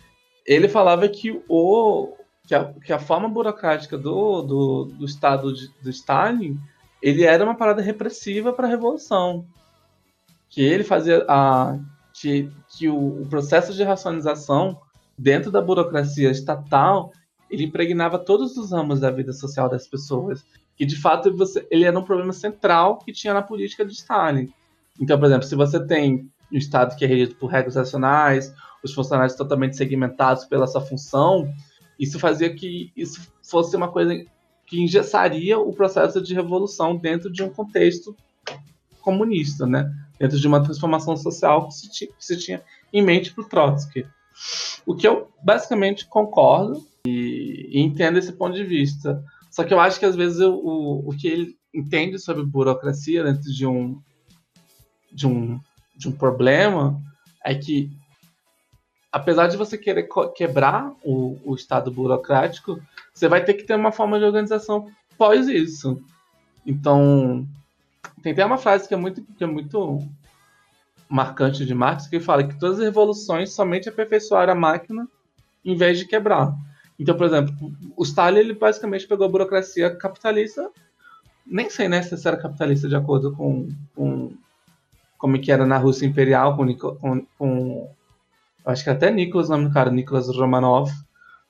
ele 0.45 0.67
falava 0.67 1.07
que 1.07 1.41
o, 1.47 2.13
que 2.47 2.53
a, 2.53 2.73
que 2.73 2.93
a 2.93 2.99
forma 2.99 3.27
burocrática 3.27 3.97
do, 3.97 4.41
do, 4.41 4.85
do 4.85 5.05
Estado 5.05 5.53
de, 5.53 5.67
do 5.81 5.89
Stalin 5.89 6.59
ele 7.01 7.23
era 7.23 7.43
uma 7.43 7.55
parada 7.55 7.81
repressiva 7.81 8.53
para 8.53 8.67
a 8.67 8.69
revolução. 8.69 9.45
Que 10.49 10.61
ele 10.61 10.83
fazia 10.83 11.25
a. 11.27 11.77
que, 12.13 12.49
que 12.69 12.87
o, 12.87 13.21
o, 13.21 13.25
processo 13.27 13.73
de 13.73 13.83
racionalização 13.83 14.79
dentro 15.17 15.51
da 15.51 15.61
burocracia 15.61 16.31
estatal 16.31 17.11
ele 17.49 17.65
impregnava 17.65 18.17
todos 18.17 18.57
os 18.57 18.71
ramos 18.71 18.99
da 18.99 19.11
vida 19.11 19.33
social 19.33 19.69
das 19.69 19.87
pessoas. 19.87 20.43
Que 20.75 20.85
de 20.85 20.99
fato 20.99 21.35
você, 21.35 21.65
ele 21.69 21.85
era 21.85 21.97
um 21.97 22.03
problema 22.03 22.33
central 22.33 22.99
que 22.99 23.13
tinha 23.13 23.33
na 23.33 23.41
política 23.41 23.85
de 23.85 23.93
Stalin. 23.93 24.51
Então, 24.99 25.19
por 25.19 25.25
exemplo, 25.25 25.45
se 25.45 25.55
você 25.55 25.85
tem 25.85 26.29
um 26.55 26.59
Estado 26.59 26.95
que 26.95 27.05
é 27.05 27.07
regido 27.07 27.35
por 27.35 27.47
regras 27.47 27.75
racionais, 27.75 28.53
os 28.83 28.93
funcionários 28.93 29.35
totalmente 29.35 29.75
segmentados 29.75 30.45
pela 30.45 30.67
sua 30.67 30.81
função, 30.81 31.51
isso 31.99 32.19
fazia 32.19 32.53
que 32.53 32.91
isso 32.95 33.27
fosse 33.43 33.75
uma 33.75 33.87
coisa 33.87 34.13
que 34.65 34.81
engessaria 34.81 35.57
o 35.59 35.73
processo 35.73 36.21
de 36.21 36.33
revolução 36.33 36.95
dentro 36.95 37.31
de 37.31 37.43
um 37.43 37.49
contexto 37.49 38.15
comunista, 39.01 39.65
né? 39.65 39.93
Dentro 40.19 40.39
de 40.39 40.47
uma 40.47 40.63
transformação 40.63 41.15
social 41.15 41.67
que 41.67 41.73
se 41.73 41.91
tinha, 41.91 42.11
que 42.11 42.25
se 42.25 42.37
tinha 42.37 42.63
em 42.91 43.01
mente 43.01 43.33
para 43.33 43.43
o 43.43 43.47
Trotsky. 43.47 44.05
O 44.85 44.95
que 44.95 45.07
eu 45.07 45.29
basicamente 45.43 46.07
concordo 46.07 46.85
e, 47.05 47.69
e, 47.71 47.79
entendo 47.81 48.17
esse 48.17 48.33
ponto 48.33 48.55
de 48.55 48.63
vista. 48.63 49.23
Só 49.51 49.63
que 49.63 49.73
eu 49.73 49.79
acho 49.79 49.99
que 49.99 50.05
às 50.05 50.15
vezes 50.15 50.39
eu, 50.39 50.53
o, 50.53 51.09
o 51.09 51.15
que 51.15 51.27
ele 51.27 51.55
entende 51.73 52.17
sobre 52.19 52.43
burocracia 52.43 53.23
dentro 53.23 53.51
de 53.51 53.65
um, 53.65 54.01
de 55.11 55.27
um, 55.27 55.59
de 55.95 56.07
um 56.09 56.11
problema 56.11 57.01
é 57.43 57.55
que 57.55 57.91
apesar 59.15 59.47
de 59.47 59.55
você 59.55 59.77
querer 59.77 60.09
quebrar 60.35 60.91
o, 61.01 61.39
o 61.45 61.55
Estado 61.55 61.89
burocrático, 61.89 62.81
você 63.13 63.29
vai 63.29 63.41
ter 63.45 63.53
que 63.53 63.63
ter 63.63 63.75
uma 63.75 63.91
forma 63.91 64.19
de 64.19 64.25
organização 64.25 64.91
pós 65.17 65.47
isso. 65.47 66.03
Então, 66.65 67.47
tem 68.21 68.33
até 68.33 68.45
uma 68.45 68.57
frase 68.57 68.87
que 68.87 68.93
é 68.93 68.97
muito, 68.97 69.23
que 69.37 69.43
é 69.43 69.47
muito 69.47 69.99
marcante 71.07 71.65
de 71.65 71.73
Marx, 71.73 72.07
que 72.07 72.19
fala 72.19 72.43
que 72.43 72.59
todas 72.59 72.79
as 72.79 72.83
revoluções 72.83 73.53
somente 73.53 73.87
aperfeiçoaram 73.87 74.51
a 74.51 74.55
máquina 74.55 75.07
em 75.63 75.77
vez 75.77 75.97
de 75.97 76.05
quebrar. 76.05 76.53
Então, 76.99 77.15
por 77.15 77.25
exemplo, 77.25 77.55
o 77.95 78.03
Stalin 78.03 78.39
ele 78.39 78.53
basicamente 78.53 79.07
pegou 79.07 79.25
a 79.25 79.29
burocracia 79.29 79.95
capitalista, 79.95 80.69
nem 81.45 81.69
sei 81.69 81.87
né, 81.87 82.01
se 82.01 82.27
era 82.27 82.35
capitalista 82.35 82.89
de 82.89 82.95
acordo 82.97 83.33
com, 83.33 83.69
com 83.95 84.33
como 85.17 85.39
que 85.39 85.51
era 85.51 85.65
na 85.65 85.77
Rússia 85.77 86.05
Imperial, 86.05 86.55
com, 86.55 86.73
com, 86.75 87.25
com 87.37 87.89
acho 88.65 88.83
que 88.83 88.89
até 88.89 89.11
Nicolas, 89.11 89.49
nome 89.49 89.65
do 89.65 89.73
cara, 89.73 89.91
Nicolas 89.91 90.27
Romanov, 90.27 90.91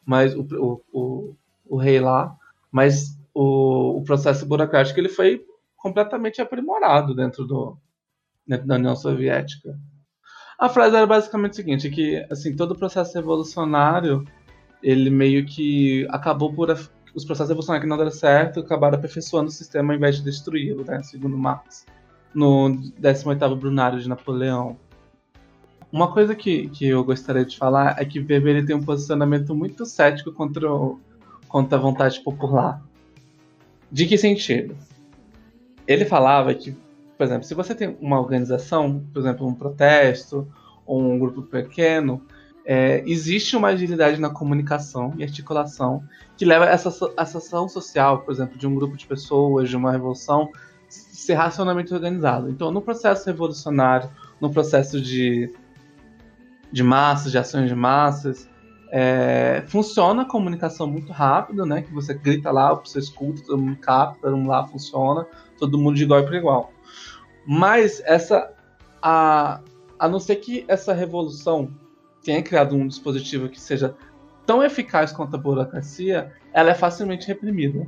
mas 0.05 0.35
o, 0.35 0.41
o, 0.41 0.81
o, 0.93 1.35
o 1.67 1.77
rei 1.77 1.99
lá, 1.99 2.35
mas 2.71 3.17
o, 3.33 3.97
o, 3.97 4.03
processo 4.03 4.45
burocrático 4.45 4.99
ele 4.99 5.09
foi 5.09 5.45
completamente 5.75 6.41
aprimorado 6.41 7.15
dentro, 7.15 7.45
do, 7.45 7.77
dentro 8.47 8.67
da 8.67 8.75
União 8.75 8.95
Soviética. 8.95 9.77
A 10.57 10.69
frase 10.69 10.95
era 10.95 11.05
basicamente 11.05 11.53
o 11.53 11.55
seguinte, 11.55 11.89
que 11.89 12.25
assim, 12.31 12.55
todo 12.55 12.71
o 12.71 12.77
processo 12.77 13.13
revolucionário, 13.15 14.25
ele 14.81 15.09
meio 15.09 15.45
que 15.45 16.07
acabou 16.09 16.53
por 16.53 16.69
os 16.71 17.25
processos 17.25 17.49
revolucionários 17.49 17.83
que 17.83 17.89
não 17.89 17.97
deram 17.97 18.11
certo, 18.11 18.59
acabaram 18.59 18.97
aperfeiçoando 18.97 19.49
o 19.49 19.53
sistema 19.53 19.93
ao 19.93 19.97
invés 19.97 20.17
de 20.17 20.23
destruí-lo, 20.23 20.83
né, 20.85 21.01
segundo 21.03 21.37
Marx, 21.37 21.85
no 22.35 22.69
18º 23.01 23.55
Brunário 23.55 23.99
de 23.99 24.09
Napoleão. 24.09 24.77
Uma 25.91 26.11
coisa 26.11 26.35
que, 26.35 26.67
que 26.69 26.85
eu 26.85 27.03
gostaria 27.03 27.45
de 27.45 27.57
falar 27.57 27.95
é 27.97 28.03
que 28.03 28.19
Weber 28.19 28.65
tem 28.65 28.75
um 28.75 28.83
posicionamento 28.83 29.55
muito 29.55 29.85
cético 29.85 30.33
contra, 30.33 30.69
o, 30.71 30.99
contra 31.47 31.77
a 31.77 31.81
vontade 31.81 32.19
popular. 32.19 32.83
De 33.89 34.05
que 34.05 34.17
sentido? 34.17 34.75
Ele 35.87 36.03
falava 36.03 36.53
que, 36.53 36.75
por 37.17 37.23
exemplo, 37.23 37.45
se 37.45 37.53
você 37.53 37.73
tem 37.73 37.95
uma 38.01 38.19
organização, 38.19 39.01
por 39.13 39.19
exemplo, 39.19 39.47
um 39.47 39.53
protesto 39.53 40.45
ou 40.85 41.01
um 41.01 41.17
grupo 41.17 41.43
pequeno, 41.43 42.21
é, 42.65 43.03
existe 43.05 43.55
uma 43.55 43.69
agilidade 43.69 44.19
na 44.19 44.29
comunicação 44.29 45.13
e 45.17 45.23
articulação 45.23 46.03
que 46.35 46.43
leva 46.43 46.65
essa, 46.65 46.89
essa 47.15 47.37
ação 47.37 47.69
social, 47.69 48.23
por 48.23 48.33
exemplo, 48.33 48.57
de 48.57 48.67
um 48.67 48.75
grupo 48.75 48.97
de 48.97 49.05
pessoas, 49.05 49.69
de 49.69 49.77
uma 49.77 49.91
revolução, 49.91 50.49
ser 51.15 51.33
racionalmente 51.35 51.93
organizado. 51.93 52.49
Então, 52.49 52.71
no 52.71 52.81
processo 52.81 53.25
revolucionário, 53.25 54.09
no 54.39 54.49
processo 54.49 55.01
de 55.01 55.51
de 56.71 56.83
massas, 56.83 57.31
de 57.31 57.37
ações 57.37 57.69
de 57.69 57.75
massas. 57.75 58.49
É, 58.91 59.63
funciona 59.67 60.23
a 60.23 60.25
comunicação 60.25 60.85
muito 60.87 61.11
rápida, 61.11 61.65
né? 61.65 61.81
Que 61.81 61.93
você 61.93 62.13
grita 62.13 62.51
lá, 62.51 62.73
você 62.73 62.99
escuta, 62.99 63.41
todo 63.43 63.57
mundo 63.57 63.77
capta, 63.77 64.19
todo 64.21 64.37
mundo 64.37 64.49
lá 64.49 64.67
funciona, 64.67 65.25
todo 65.57 65.77
mundo 65.77 65.95
de 65.95 66.03
igual 66.03 66.23
para 66.25 66.37
igual. 66.37 66.73
Mas 67.45 68.01
essa, 68.05 68.53
a, 69.01 69.61
a 69.97 70.07
não 70.09 70.19
ser 70.19 70.37
que 70.37 70.65
essa 70.67 70.93
revolução 70.93 71.73
tenha 72.23 72.43
criado 72.43 72.75
um 72.75 72.87
dispositivo 72.87 73.47
que 73.47 73.59
seja 73.59 73.95
tão 74.45 74.63
eficaz 74.63 75.11
quanto 75.11 75.35
a 75.35 75.39
burocracia, 75.39 76.33
ela 76.51 76.71
é 76.71 76.75
facilmente 76.75 77.25
reprimida. 77.27 77.87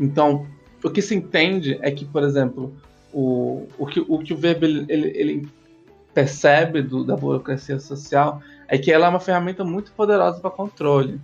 Então, 0.00 0.46
o 0.82 0.90
que 0.90 1.02
se 1.02 1.14
entende 1.14 1.78
é 1.82 1.90
que, 1.90 2.04
por 2.04 2.22
exemplo, 2.22 2.74
o, 3.12 3.66
o, 3.78 3.86
que, 3.86 4.00
o 4.00 4.18
que 4.18 4.32
o 4.32 4.40
Weber 4.40 4.86
ele, 4.88 5.12
ele 5.14 5.48
percebe 6.14 6.82
do, 6.82 7.04
da 7.04 7.16
burocracia 7.16 7.78
social 7.78 8.40
é 8.66 8.76
que 8.76 8.92
ela 8.92 9.06
é 9.06 9.08
uma 9.08 9.20
ferramenta 9.20 9.64
muito 9.64 9.92
poderosa 9.92 10.40
para 10.40 10.50
controle. 10.50 11.20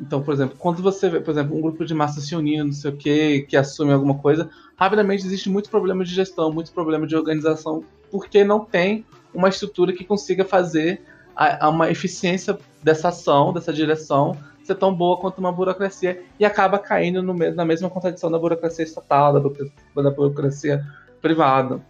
Então, 0.00 0.22
por 0.22 0.34
exemplo, 0.34 0.56
quando 0.58 0.82
você 0.82 1.08
vê, 1.08 1.20
por 1.20 1.30
exemplo, 1.30 1.56
um 1.56 1.60
grupo 1.60 1.84
de 1.84 1.94
massa 1.94 2.20
se 2.20 2.34
unindo, 2.34 2.66
não 2.66 2.72
sei 2.72 2.90
o 2.90 2.96
que, 2.96 3.42
que 3.42 3.56
assume 3.56 3.92
alguma 3.92 4.18
coisa, 4.18 4.50
rapidamente 4.76 5.24
existe 5.24 5.48
muito 5.48 5.70
problema 5.70 6.04
de 6.04 6.12
gestão, 6.12 6.52
muito 6.52 6.72
problema 6.72 7.06
de 7.06 7.14
organização, 7.14 7.84
porque 8.10 8.42
não 8.42 8.64
tem 8.64 9.04
uma 9.32 9.48
estrutura 9.48 9.92
que 9.92 10.04
consiga 10.04 10.44
fazer 10.44 11.02
a, 11.36 11.66
a 11.66 11.68
uma 11.68 11.90
eficiência 11.90 12.58
dessa 12.82 13.08
ação, 13.08 13.52
dessa 13.52 13.72
direção, 13.72 14.36
ser 14.66 14.74
tão 14.76 14.94
boa 14.94 15.18
quanto 15.18 15.38
uma 15.38 15.52
burocracia 15.52 16.22
e 16.38 16.44
acaba 16.44 16.78
caindo 16.78 17.22
no, 17.22 17.34
na 17.34 17.64
mesma 17.64 17.90
contradição 17.90 18.30
da 18.30 18.38
burocracia 18.38 18.84
estatal, 18.84 19.32
da, 19.32 20.02
da 20.02 20.10
burocracia 20.10 20.84
privada. 21.20 21.80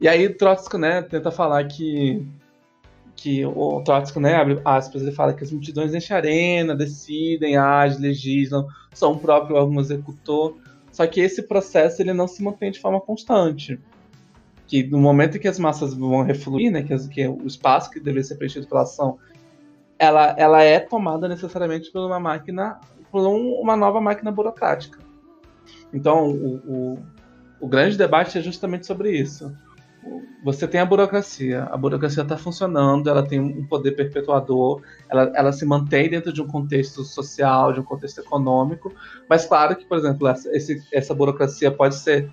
E 0.00 0.08
aí 0.08 0.28
Trotsky, 0.28 0.78
né, 0.78 1.02
tenta 1.02 1.30
falar 1.30 1.64
que 1.64 2.26
que 3.14 3.46
o 3.46 3.80
Trotsky, 3.84 4.18
né, 4.18 4.34
abre 4.34 4.60
aspas, 4.64 5.00
ele 5.00 5.12
fala 5.12 5.32
que 5.32 5.44
as 5.44 5.52
multidões 5.52 5.94
enchem 5.94 6.12
a 6.12 6.18
arena, 6.18 6.74
decidem, 6.74 7.56
agem, 7.56 8.00
legislam, 8.00 8.66
são 8.92 9.12
o 9.12 9.18
próprio 9.18 9.54
órgão 9.54 9.78
executor, 9.78 10.56
só 10.90 11.06
que 11.06 11.20
esse 11.20 11.42
processo 11.42 12.02
ele 12.02 12.12
não 12.12 12.26
se 12.26 12.42
mantém 12.42 12.72
de 12.72 12.80
forma 12.80 13.00
constante. 13.00 13.78
Que 14.66 14.82
no 14.82 14.98
momento 14.98 15.38
que 15.38 15.46
as 15.46 15.56
massas 15.56 15.94
vão 15.94 16.22
refluir, 16.22 16.72
né, 16.72 16.82
que, 16.82 16.92
as, 16.92 17.06
que 17.06 17.24
o 17.28 17.46
espaço 17.46 17.90
que 17.90 18.00
deveria 18.00 18.24
ser 18.24 18.34
preenchido 18.34 18.66
pela 18.66 18.82
ação 18.82 19.18
ela, 20.02 20.34
ela 20.36 20.62
é 20.64 20.80
tomada 20.80 21.28
necessariamente 21.28 21.92
por 21.92 22.04
uma 22.04 22.18
máquina, 22.18 22.80
por 23.08 23.24
um, 23.24 23.52
uma 23.60 23.76
nova 23.76 24.00
máquina 24.00 24.32
burocrática. 24.32 24.98
Então, 25.94 26.28
o, 26.28 26.56
o, 26.66 26.98
o, 27.60 27.68
grande 27.68 27.96
debate 27.96 28.36
é 28.36 28.42
justamente 28.42 28.84
sobre 28.84 29.12
isso. 29.12 29.56
Você 30.42 30.66
tem 30.66 30.80
a 30.80 30.84
burocracia, 30.84 31.68
a 31.70 31.76
burocracia 31.76 32.24
está 32.24 32.36
funcionando, 32.36 33.08
ela 33.08 33.24
tem 33.24 33.38
um 33.38 33.64
poder 33.64 33.92
perpetuador, 33.92 34.82
ela, 35.08 35.30
ela 35.36 35.52
se 35.52 35.64
mantém 35.64 36.10
dentro 36.10 36.32
de 36.32 36.42
um 36.42 36.48
contexto 36.48 37.04
social, 37.04 37.72
de 37.72 37.78
um 37.78 37.84
contexto 37.84 38.20
econômico, 38.20 38.92
mas 39.30 39.46
claro 39.46 39.76
que, 39.76 39.84
por 39.84 39.96
exemplo, 39.98 40.26
essa, 40.26 40.50
esse, 40.50 40.82
essa 40.92 41.14
burocracia 41.14 41.70
pode 41.70 41.94
ser 41.94 42.28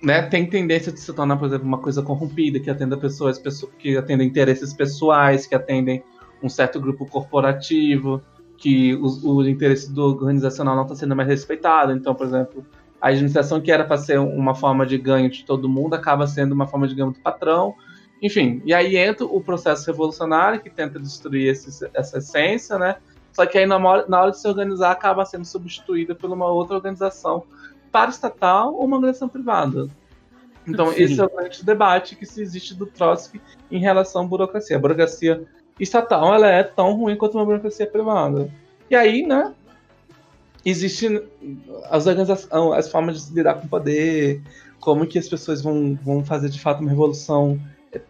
né, 0.00 0.22
tem 0.22 0.48
tendência 0.48 0.92
de 0.92 1.00
se 1.00 1.12
tornar, 1.12 1.36
por 1.38 1.46
exemplo, 1.46 1.66
uma 1.66 1.78
coisa 1.78 2.00
corrompida, 2.02 2.60
que 2.60 2.70
atenda 2.70 2.96
pessoas, 2.96 3.36
pessoas 3.36 3.72
que 3.76 3.96
atendem 3.96 4.28
interesses 4.28 4.72
pessoais, 4.72 5.48
que 5.48 5.54
atendem 5.56 6.04
um 6.46 6.48
certo 6.48 6.80
grupo 6.80 7.04
corporativo, 7.06 8.22
que 8.56 8.94
o, 8.94 9.36
o 9.36 9.48
interesse 9.48 9.92
do 9.92 10.02
organizacional 10.02 10.74
não 10.74 10.84
está 10.84 10.94
sendo 10.94 11.14
mais 11.14 11.28
respeitado. 11.28 11.92
Então, 11.92 12.14
por 12.14 12.26
exemplo, 12.26 12.64
a 13.00 13.08
administração 13.08 13.60
que 13.60 13.70
era 13.70 13.84
para 13.84 13.98
ser 13.98 14.18
uma 14.18 14.54
forma 14.54 14.86
de 14.86 14.96
ganho 14.96 15.30
de 15.30 15.44
todo 15.44 15.68
mundo 15.68 15.94
acaba 15.94 16.26
sendo 16.26 16.52
uma 16.52 16.66
forma 16.66 16.88
de 16.88 16.94
ganho 16.94 17.10
do 17.10 17.20
patrão. 17.20 17.74
Enfim, 18.22 18.62
e 18.64 18.72
aí 18.72 18.96
entra 18.96 19.26
o 19.26 19.40
processo 19.42 19.86
revolucionário 19.90 20.60
que 20.60 20.70
tenta 20.70 20.98
destruir 20.98 21.48
esse, 21.48 21.88
essa 21.92 22.18
essência, 22.18 22.78
né? 22.78 22.96
Só 23.32 23.44
que 23.44 23.58
aí 23.58 23.66
na 23.66 23.76
hora, 23.76 24.06
na 24.08 24.22
hora 24.22 24.30
de 24.30 24.40
se 24.40 24.48
organizar 24.48 24.90
acaba 24.90 25.24
sendo 25.26 25.44
substituída 25.44 26.14
por 26.14 26.30
uma 26.30 26.46
outra 26.46 26.76
organização 26.76 27.44
para 27.92 28.08
estatal 28.08 28.74
ou 28.74 28.86
uma 28.86 28.96
organização 28.96 29.28
privada. 29.28 29.88
Então, 30.66 30.92
Sim. 30.92 31.02
esse 31.02 31.20
é 31.20 31.24
o 31.24 31.30
grande 31.30 31.64
debate 31.64 32.16
que 32.16 32.26
se 32.26 32.40
existe 32.42 32.74
do 32.74 32.86
Trotsky 32.86 33.40
em 33.70 33.78
relação 33.78 34.22
à 34.22 34.26
burocracia. 34.26 34.76
A 34.76 34.80
burocracia 34.80 35.46
estatal 35.78 36.34
ela 36.34 36.48
é 36.48 36.62
tão 36.62 36.94
ruim 36.94 37.16
quanto 37.16 37.36
uma 37.36 37.44
burocracia 37.44 37.86
privada. 37.86 38.50
E 38.90 38.94
aí, 38.94 39.26
né, 39.26 39.52
existem 40.64 41.22
as 41.90 42.06
organizações, 42.06 42.78
as 42.78 42.90
formas 42.90 43.28
de 43.28 43.34
lidar 43.34 43.54
com 43.54 43.66
o 43.66 43.68
poder, 43.68 44.42
como 44.80 45.06
que 45.06 45.18
as 45.18 45.28
pessoas 45.28 45.62
vão, 45.62 45.98
vão 46.02 46.24
fazer 46.24 46.48
de 46.48 46.60
fato 46.60 46.80
uma 46.80 46.90
revolução, 46.90 47.60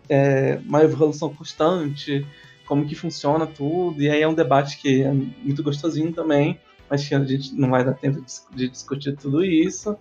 é, 0.08 0.58
uma 0.66 0.80
revolução 0.80 1.32
constante, 1.32 2.26
como 2.66 2.86
que 2.86 2.94
funciona 2.94 3.46
tudo, 3.46 4.02
e 4.02 4.10
aí 4.10 4.22
é 4.22 4.28
um 4.28 4.34
debate 4.34 4.78
que 4.78 5.02
é 5.02 5.12
muito 5.12 5.62
gostosinho 5.62 6.12
também, 6.12 6.58
mas 6.88 7.06
que 7.06 7.14
a 7.14 7.24
gente 7.24 7.54
não 7.54 7.70
vai 7.70 7.84
dar 7.84 7.94
tempo 7.94 8.24
de 8.54 8.68
discutir 8.68 9.16
tudo 9.16 9.44
isso. 9.44 9.96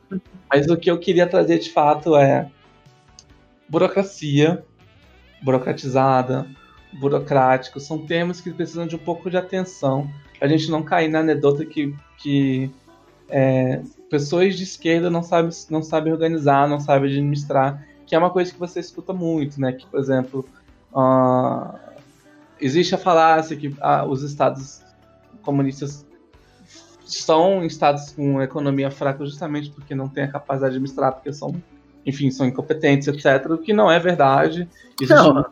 Mas 0.49 0.67
o 0.69 0.77
que 0.77 0.89
eu 0.89 0.99
queria 0.99 1.27
trazer 1.27 1.59
de 1.59 1.71
fato 1.71 2.15
é 2.15 2.49
burocracia, 3.67 4.63
burocratizada, 5.41 6.47
burocrático, 6.99 7.79
são 7.79 7.99
termos 7.99 8.41
que 8.41 8.51
precisam 8.51 8.87
de 8.87 8.95
um 8.95 8.99
pouco 8.99 9.29
de 9.29 9.37
atenção. 9.37 10.09
A 10.39 10.47
gente 10.47 10.69
não 10.69 10.83
cair 10.83 11.09
na 11.09 11.19
anedota 11.19 11.65
que, 11.65 11.95
que 12.17 12.69
é, 13.29 13.81
pessoas 14.09 14.55
de 14.55 14.63
esquerda 14.63 15.09
não 15.09 15.23
sabem 15.23 15.51
não 15.69 15.81
sabe 15.81 16.11
organizar, 16.11 16.67
não 16.67 16.79
sabem 16.79 17.09
administrar, 17.09 17.85
que 18.05 18.15
é 18.15 18.19
uma 18.19 18.29
coisa 18.29 18.51
que 18.51 18.59
você 18.59 18.79
escuta 18.79 19.13
muito, 19.13 19.59
né? 19.59 19.73
Que, 19.73 19.85
por 19.85 19.99
exemplo, 19.99 20.45
uh, 20.93 21.77
existe 22.59 22.93
a 22.95 22.97
falácia 22.97 23.55
que 23.55 23.67
uh, 23.67 24.05
os 24.09 24.21
estados 24.21 24.81
comunistas 25.41 26.05
são 27.05 27.63
estados 27.63 28.11
com 28.11 28.41
economia 28.41 28.89
fraca 28.89 29.23
justamente 29.25 29.69
porque 29.69 29.93
não 29.93 30.07
têm 30.07 30.23
a 30.23 30.27
capacidade 30.27 30.73
de 30.73 30.77
administrar, 30.77 31.13
porque 31.13 31.31
são 31.31 31.55
enfim, 32.05 32.29
são 32.29 32.45
incompetentes, 32.45 33.07
etc. 33.07 33.49
O 33.49 33.57
que 33.57 33.73
não 33.73 33.89
é 33.89 33.99
verdade. 33.99 34.69
Existe, 35.01 35.15
não, 35.15 35.45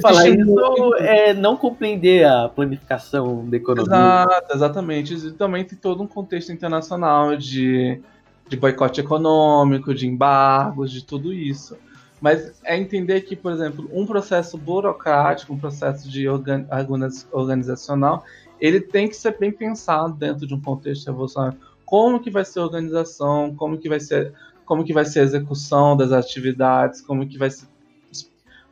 falar 0.00 0.28
isso 0.28 0.94
é 0.96 1.34
não 1.34 1.56
compreender 1.56 2.26
a 2.26 2.48
planificação 2.48 3.48
da 3.48 3.56
economia. 3.56 3.84
Exato, 3.84 4.54
exatamente. 4.54 5.14
E 5.14 5.32
também 5.32 5.64
tem 5.64 5.78
todo 5.78 6.02
um 6.02 6.06
contexto 6.06 6.52
internacional 6.52 7.36
de, 7.36 8.00
de 8.48 8.56
boicote 8.56 9.00
econômico, 9.00 9.94
de 9.94 10.06
embargos, 10.06 10.90
de 10.90 11.04
tudo 11.04 11.32
isso. 11.32 11.76
Mas 12.20 12.54
é 12.64 12.76
entender 12.76 13.20
que, 13.22 13.36
por 13.36 13.52
exemplo, 13.52 13.88
um 13.92 14.06
processo 14.06 14.56
burocrático, 14.56 15.52
um 15.52 15.58
processo 15.58 16.08
de 16.08 16.26
organizacional, 16.28 18.24
ele 18.60 18.80
tem 18.80 19.08
que 19.08 19.16
ser 19.16 19.38
bem 19.38 19.52
pensado 19.52 20.14
dentro 20.14 20.46
de 20.46 20.54
um 20.54 20.60
contexto 20.60 21.06
revolucionário. 21.06 21.58
Como 21.84 22.20
que 22.20 22.30
vai 22.30 22.44
ser 22.44 22.60
a 22.60 22.62
organização, 22.62 23.54
como 23.54 23.76
que 23.76 23.88
vai 23.88 24.00
ser 24.00 24.32
como 24.64 24.82
que 24.82 24.92
vai 24.92 25.04
ser 25.04 25.20
a 25.20 25.24
execução 25.24 25.96
das 25.96 26.10
atividades, 26.10 27.00
como 27.00 27.28
que 27.28 27.36
vai 27.36 27.50
ser, 27.50 27.66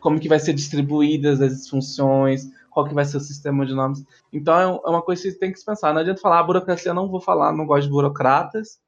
como 0.02 0.18
que 0.18 0.28
vai 0.28 0.40
ser 0.40 0.52
distribuídas 0.52 1.40
as 1.40 1.68
funções, 1.68 2.50
qual 2.68 2.86
que 2.86 2.94
vai 2.94 3.04
ser 3.04 3.18
o 3.18 3.20
sistema 3.20 3.64
de 3.64 3.72
nomes. 3.72 4.04
Então 4.32 4.54
é, 4.54 4.64
é 4.64 4.90
uma 4.90 5.00
coisa 5.00 5.22
que 5.22 5.30
você 5.30 5.38
tem 5.38 5.52
que 5.52 5.58
se 5.58 5.64
pensar. 5.64 5.94
Não 5.94 6.00
adianta 6.00 6.20
falar 6.20 6.40
ah, 6.40 6.42
burocracia, 6.42 6.92
não 6.92 7.08
vou 7.08 7.20
falar, 7.20 7.52
não 7.52 7.64
gosto 7.64 7.84
de 7.84 7.90
burocratas. 7.90 8.80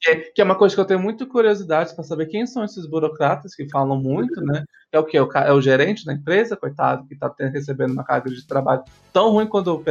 Que 0.00 0.10
é, 0.10 0.14
que 0.16 0.40
é 0.40 0.44
uma 0.44 0.54
coisa 0.54 0.74
que 0.74 0.80
eu 0.80 0.84
tenho 0.84 1.00
muita 1.00 1.26
curiosidade 1.26 1.94
para 1.94 2.04
saber 2.04 2.26
quem 2.26 2.46
são 2.46 2.64
esses 2.64 2.86
burocratas 2.86 3.54
que 3.54 3.68
falam 3.68 4.00
muito, 4.00 4.40
né? 4.40 4.64
É 4.92 4.98
o 4.98 5.04
que? 5.04 5.18
É 5.18 5.52
o 5.52 5.60
gerente 5.60 6.06
da 6.06 6.12
empresa, 6.14 6.56
coitado, 6.56 7.04
que 7.06 7.14
está 7.14 7.34
recebendo 7.38 7.92
uma 7.92 8.04
carga 8.04 8.30
de 8.30 8.46
trabalho 8.46 8.84
tão 9.12 9.32
ruim 9.32 9.46
quanto, 9.46 9.82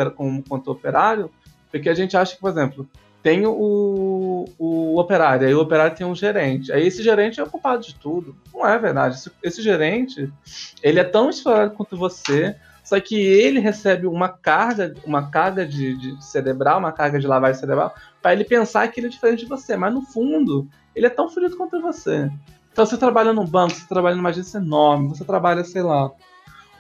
quanto 0.47 0.67
o 0.67 0.71
operário, 0.71 1.29
porque 1.69 1.89
a 1.89 1.93
gente 1.93 2.15
acha 2.15 2.35
que, 2.35 2.41
por 2.41 2.49
exemplo, 2.49 2.89
tem 3.27 3.45
o, 3.45 4.45
o 4.57 4.97
operário, 4.97 5.45
aí 5.45 5.53
o 5.53 5.59
operário 5.59 5.97
tem 5.97 6.07
um 6.07 6.15
gerente. 6.15 6.71
Aí 6.71 6.87
esse 6.87 7.03
gerente 7.03 7.41
é 7.41 7.43
o 7.43 7.49
culpado 7.49 7.83
de 7.83 7.93
tudo. 7.93 8.33
Não 8.53 8.65
é 8.65 8.79
verdade. 8.79 9.15
Esse, 9.15 9.29
esse 9.43 9.61
gerente, 9.61 10.31
ele 10.81 10.97
é 10.97 11.03
tão 11.03 11.29
explorado 11.29 11.75
quanto 11.75 11.97
você, 11.97 12.55
só 12.85 12.97
que 13.01 13.17
ele 13.17 13.59
recebe 13.59 14.07
uma 14.07 14.29
carga, 14.29 14.93
uma 15.05 15.29
carga 15.29 15.65
de, 15.65 15.97
de 15.97 16.23
cerebral, 16.23 16.79
uma 16.79 16.93
carga 16.93 17.19
de 17.19 17.27
lavagem 17.27 17.59
cerebral, 17.59 17.93
para 18.21 18.31
ele 18.31 18.45
pensar 18.45 18.87
que 18.87 19.01
ele 19.01 19.07
é 19.07 19.09
diferente 19.09 19.39
de 19.39 19.49
você. 19.49 19.75
Mas 19.75 19.93
no 19.93 20.03
fundo, 20.03 20.65
ele 20.95 21.05
é 21.05 21.09
tão 21.09 21.27
fodido 21.27 21.57
quanto 21.57 21.81
você. 21.81 22.31
Então 22.71 22.85
você 22.85 22.95
trabalha 22.95 23.33
num 23.33 23.45
banco, 23.45 23.75
você 23.75 23.89
trabalha 23.89 24.15
numa 24.15 24.29
agência 24.29 24.57
enorme, 24.57 25.09
você 25.09 25.25
trabalha, 25.25 25.65
sei 25.65 25.81
lá, 25.81 26.09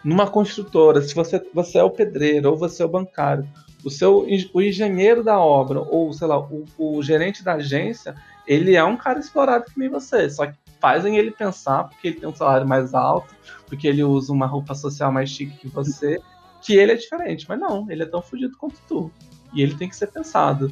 numa 0.01 0.27
construtora, 0.27 1.01
se 1.01 1.13
você, 1.13 1.45
você 1.53 1.79
é 1.79 1.83
o 1.83 1.89
pedreiro 1.89 2.51
ou 2.51 2.55
você 2.55 2.83
é 2.83 2.85
o 2.85 2.89
bancário 2.89 3.45
o 3.83 3.89
seu 3.89 4.25
o 4.53 4.61
engenheiro 4.61 5.23
da 5.23 5.39
obra 5.39 5.79
ou 5.81 6.11
sei 6.13 6.27
lá 6.27 6.39
o, 6.39 6.65
o, 6.77 7.01
gerente 7.03 7.43
da 7.43 7.53
agência 7.53 8.15
ele 8.47 8.75
é 8.75 8.83
um 8.83 8.97
cara 8.97 9.19
explorado 9.19 9.65
que 9.65 9.77
nem 9.77 9.89
você. 9.89 10.29
Só 10.29 10.47
que 10.47 10.57
fazem 10.79 11.17
ele 11.17 11.31
pensar 11.31 11.85
porque 11.85 12.07
ele 12.07 12.19
tem 12.19 12.29
um 12.29 12.35
salário 12.35 12.67
mais 12.67 12.93
alto 12.93 13.35
porque 13.67 13.87
ele 13.87 14.03
usa 14.03 14.31
uma 14.31 14.47
roupa 14.47 14.73
social 14.73 15.11
mais 15.11 15.29
chique 15.29 15.57
que 15.57 15.67
você 15.67 16.19
que 16.61 16.73
ele 16.73 16.93
é 16.93 16.95
diferente. 16.95 17.45
Mas 17.47 17.59
não 17.59 17.89
ele 17.91 18.03
é 18.03 18.05
tão 18.05 18.21
fodido 18.21 18.57
quanto 18.57 18.79
tu. 18.87 19.11
E 19.53 19.61
ele 19.61 19.75
tem 19.75 19.89
que 19.89 19.95
ser 19.95 20.07
pensado. 20.07 20.71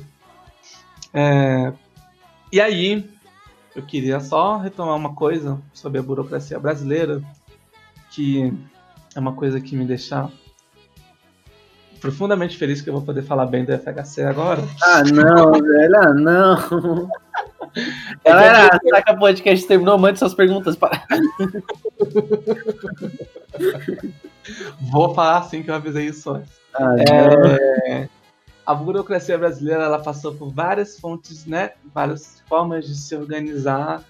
É... 1.13 1.71
e 2.51 2.59
aí 2.59 3.09
eu 3.75 3.83
queria 3.83 4.19
só 4.19 4.57
retomar 4.57 4.95
uma 4.95 5.13
coisa 5.15 5.61
sobre 5.73 5.99
a 5.99 6.03
burocracia 6.03 6.59
brasileira 6.59 7.21
que 8.09 8.53
é 9.13 9.19
uma 9.19 9.33
coisa 9.33 9.61
que 9.61 9.75
me 9.75 9.85
deixa 9.85 10.29
profundamente 11.99 12.57
feliz 12.57 12.81
que 12.81 12.89
eu 12.89 12.93
vou 12.93 13.01
poder 13.01 13.23
falar 13.23 13.45
bem 13.45 13.65
do 13.65 13.77
FHC 13.77 14.23
agora. 14.23 14.63
Ah, 14.83 15.03
não, 15.03 15.51
velho, 15.51 15.97
ah, 15.97 16.13
não. 16.13 17.09
Galera, 18.23 18.79
saca 18.89 19.13
o 19.13 19.19
podcast 19.19 19.67
terminou, 19.67 19.97
mande 19.97 20.19
suas 20.19 20.33
perguntas 20.33 20.75
para. 20.75 21.03
Vou 24.79 25.13
falar 25.13 25.39
assim 25.39 25.63
que 25.63 25.69
eu 25.69 25.75
avisei 25.75 26.05
isso 26.07 26.29
antes. 26.29 26.53
Ah, 26.73 26.95
é, 26.99 28.07
a 28.65 28.73
burocracia 28.73 29.37
brasileira 29.37 29.83
ela 29.83 29.99
passou 29.99 30.33
por 30.33 30.49
várias 30.49 30.99
fontes, 30.99 31.45
né? 31.45 31.71
Várias 31.93 32.41
formas 32.47 32.87
de 32.87 32.95
se 32.95 33.15
organizar, 33.15 34.03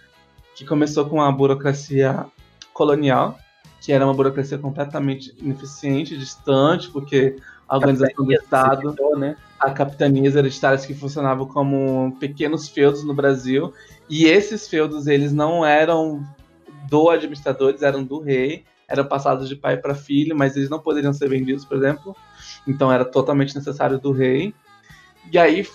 que 0.56 0.66
começou 0.66 1.06
com 1.06 1.22
a 1.22 1.32
burocracia 1.32 2.26
colonial, 2.74 3.38
que 3.82 3.92
era 3.92 4.06
uma 4.06 4.14
burocracia 4.14 4.58
completamente 4.58 5.36
ineficiente, 5.40 6.18
distante, 6.18 6.90
porque 6.90 7.38
a 7.68 7.76
organização 7.76 8.26
do 8.26 8.34
Estado, 8.34 8.90
citou, 8.92 9.18
né? 9.18 9.36
a 9.60 9.72
capitanias 9.72 10.36
hereditárias 10.36 10.86
que 10.86 10.94
funcionavam 10.94 11.48
como 11.48 12.16
pequenos 12.20 12.70
feudos 12.70 13.04
no 13.04 13.14
Brasil, 13.14 13.74
e 14.10 14.26
esses 14.26 14.68
feudos 14.68 15.08
eles 15.08 15.34
não 15.34 15.66
eram 15.66 16.24
do 16.90 17.10
administrador, 17.10 17.70
eles 17.70 17.82
eram 17.82 18.04
do 18.04 18.20
rei, 18.20 18.64
eram 18.88 19.06
passados 19.06 19.50
de 19.50 19.56
pai 19.56 19.78
para 19.78 19.96
filho, 19.96 20.36
mas 20.36 20.56
eles 20.56 20.70
não 20.70 20.80
poderiam 20.80 21.12
ser 21.12 21.28
vendidos, 21.28 21.66
por 21.66 21.78
exemplo. 21.78 22.16
Então 22.68 22.92
era 22.92 23.04
totalmente 23.04 23.56
necessário 23.56 24.00
do 24.00 24.12
rei. 24.12 24.54
E 25.32 25.40
aí, 25.40 25.68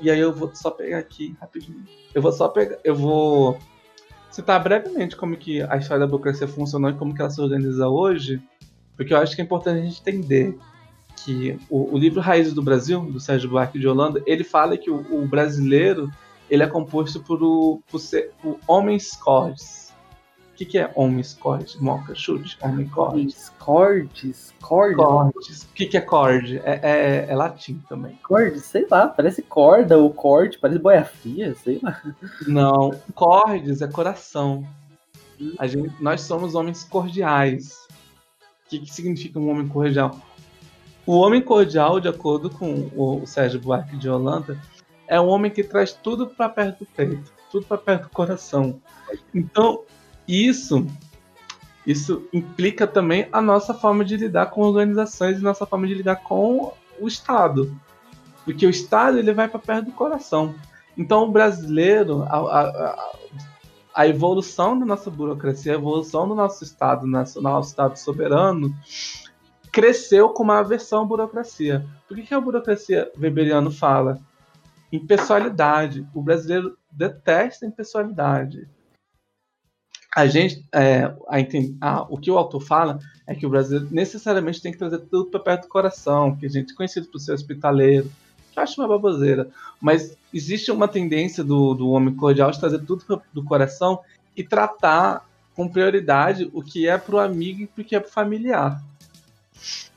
e 0.00 0.10
aí 0.10 0.18
eu 0.18 0.32
vou 0.32 0.50
só 0.54 0.70
pegar 0.70 0.98
aqui 0.98 1.36
rapidinho. 1.38 1.84
Eu 2.14 2.22
vou 2.22 2.32
só 2.32 2.48
pegar, 2.48 2.78
eu 2.82 2.94
vou 2.94 3.58
citar 4.30 4.62
brevemente 4.62 5.16
como 5.16 5.36
que 5.36 5.62
a 5.62 5.76
história 5.76 6.00
da 6.00 6.06
burocracia 6.06 6.48
funcionou 6.48 6.90
e 6.90 6.94
como 6.94 7.14
que 7.14 7.20
ela 7.20 7.30
se 7.30 7.40
organiza 7.40 7.88
hoje, 7.88 8.42
porque 8.96 9.12
eu 9.12 9.18
acho 9.18 9.34
que 9.34 9.42
é 9.42 9.44
importante 9.44 9.80
a 9.80 9.82
gente 9.82 10.00
entender 10.00 10.58
que 11.16 11.58
o, 11.68 11.94
o 11.94 11.98
livro 11.98 12.20
Raízes 12.20 12.52
do 12.52 12.62
Brasil, 12.62 13.00
do 13.00 13.18
Sérgio 13.18 13.50
Buarque 13.50 13.78
de 13.78 13.88
Holanda, 13.88 14.22
ele 14.26 14.44
fala 14.44 14.76
que 14.76 14.90
o, 14.90 15.04
o 15.10 15.26
brasileiro 15.26 16.10
ele 16.48 16.62
é 16.62 16.66
composto 16.66 17.20
por, 17.20 17.42
o, 17.42 17.82
por, 17.90 17.98
ser, 17.98 18.32
por 18.40 18.58
homens 18.66 19.16
cordes. 19.16 19.86
O 20.52 20.56
que, 20.56 20.64
que 20.64 20.78
é 20.78 20.90
homens 20.94 21.34
cordes? 21.34 21.76
Moca, 21.76 22.14
chute, 22.14 22.56
homem 22.62 22.88
cordes. 22.88 23.52
Cordes? 23.58 24.54
Cordes? 24.62 24.96
Cordes. 24.96 25.62
O 25.64 25.68
que, 25.74 25.86
que 25.86 25.98
é 25.98 26.00
cord? 26.00 26.58
É, 26.64 26.80
é, 26.82 27.26
é, 27.28 27.34
latim 27.34 27.82
também. 27.88 28.18
Cordes, 28.22 28.64
sei 28.64 28.86
lá, 28.90 29.06
parece 29.06 29.42
corda 29.42 29.98
ou 29.98 30.10
corte, 30.10 30.58
parece 30.58 30.78
boia 30.78 31.04
fria, 31.04 31.54
sei 31.56 31.78
lá. 31.82 32.00
Não, 32.46 32.90
cordes 33.14 33.82
é 33.82 33.88
coração. 33.88 34.66
A 35.58 35.66
gente, 35.66 35.92
nós 36.00 36.22
somos 36.22 36.54
homens 36.54 36.84
cordiais. 36.84 37.86
O 38.64 38.70
que, 38.70 38.78
que 38.78 38.94
significa 38.94 39.38
um 39.38 39.50
homem 39.50 39.68
cordial? 39.68 40.18
O 41.06 41.18
homem 41.18 41.40
cordial, 41.40 42.00
de 42.00 42.08
acordo 42.08 42.50
com 42.50 42.90
o 42.96 43.24
Sérgio 43.26 43.60
Buarque 43.60 43.96
de 43.96 44.08
Holanda, 44.08 44.60
é 45.06 45.20
um 45.20 45.28
homem 45.28 45.50
que 45.50 45.62
traz 45.62 45.92
tudo 45.92 46.26
para 46.26 46.48
perto 46.48 46.80
do 46.80 46.86
peito, 46.86 47.32
tudo 47.50 47.64
para 47.64 47.78
perto 47.78 48.02
do 48.04 48.10
coração. 48.10 48.80
Então, 49.32 49.84
isso 50.26 50.84
isso 51.86 52.26
implica 52.32 52.84
também 52.84 53.28
a 53.30 53.40
nossa 53.40 53.72
forma 53.72 54.04
de 54.04 54.16
lidar 54.16 54.46
com 54.46 54.62
organizações 54.62 55.38
e 55.38 55.42
nossa 55.42 55.64
forma 55.64 55.86
de 55.86 55.94
lidar 55.94 56.16
com 56.16 56.72
o 56.98 57.06
Estado. 57.06 57.72
Porque 58.44 58.66
o 58.66 58.70
Estado 58.70 59.18
ele 59.18 59.32
vai 59.32 59.46
para 59.46 59.60
perto 59.60 59.86
do 59.86 59.92
coração. 59.92 60.54
Então, 60.98 61.24
o 61.24 61.30
brasileiro, 61.30 62.22
a, 62.22 62.38
a, 62.38 63.10
a, 63.94 64.08
evolução 64.08 64.76
da 64.76 64.84
nossa 64.84 65.10
burocracia, 65.10 65.72
a 65.72 65.76
evolução 65.76 66.26
do 66.26 66.34
nosso 66.34 66.64
Estado 66.64 67.06
nacional, 67.06 67.60
Estado 67.60 67.96
soberano, 67.96 68.74
cresceu 69.76 70.30
com 70.30 70.42
uma 70.42 70.60
aversão 70.60 71.02
à 71.02 71.04
burocracia. 71.04 71.84
Por 72.08 72.16
que, 72.16 72.22
que 72.22 72.32
a 72.32 72.40
burocracia 72.40 73.12
Weberiano 73.20 73.70
fala? 73.70 74.18
Impessoalidade. 74.90 76.08
O 76.14 76.22
brasileiro 76.22 76.78
detesta 76.90 77.66
impessoalidade. 77.66 78.66
A 80.16 80.26
gente, 80.26 80.66
é, 80.72 81.14
a, 81.28 81.36
a, 81.82 82.02
o 82.04 82.16
que 82.16 82.30
o 82.30 82.38
autor 82.38 82.62
fala 82.62 82.98
é 83.26 83.34
que 83.34 83.44
o 83.44 83.50
brasileiro 83.50 83.86
necessariamente 83.94 84.62
tem 84.62 84.72
que 84.72 84.78
trazer 84.78 85.00
tudo 85.00 85.26
para 85.26 85.40
perto 85.40 85.62
do 85.64 85.68
coração, 85.68 86.34
que 86.34 86.46
a 86.46 86.48
gente 86.48 86.72
é 86.72 86.74
conhecido 86.74 87.08
por 87.08 87.18
ser 87.18 87.32
hospitaleiro, 87.32 88.10
que 88.50 88.58
eu 88.58 88.62
acho 88.62 88.80
uma 88.80 88.88
baboseira. 88.88 89.46
Mas 89.78 90.16
existe 90.32 90.72
uma 90.72 90.88
tendência 90.88 91.44
do, 91.44 91.74
do 91.74 91.90
homem 91.90 92.16
cordial 92.16 92.50
de 92.50 92.58
trazer 92.58 92.78
tudo 92.78 93.04
pra, 93.04 93.20
do 93.30 93.44
coração 93.44 94.00
e 94.34 94.42
tratar 94.42 95.28
com 95.54 95.68
prioridade 95.68 96.50
o 96.54 96.62
que 96.62 96.88
é 96.88 96.96
para 96.96 97.16
o 97.16 97.18
amigo 97.18 97.68
e 97.76 97.82
o 97.82 97.84
que 97.84 97.94
é 97.94 98.00
para 98.00 98.08
o 98.08 98.12
familiar. 98.12 98.82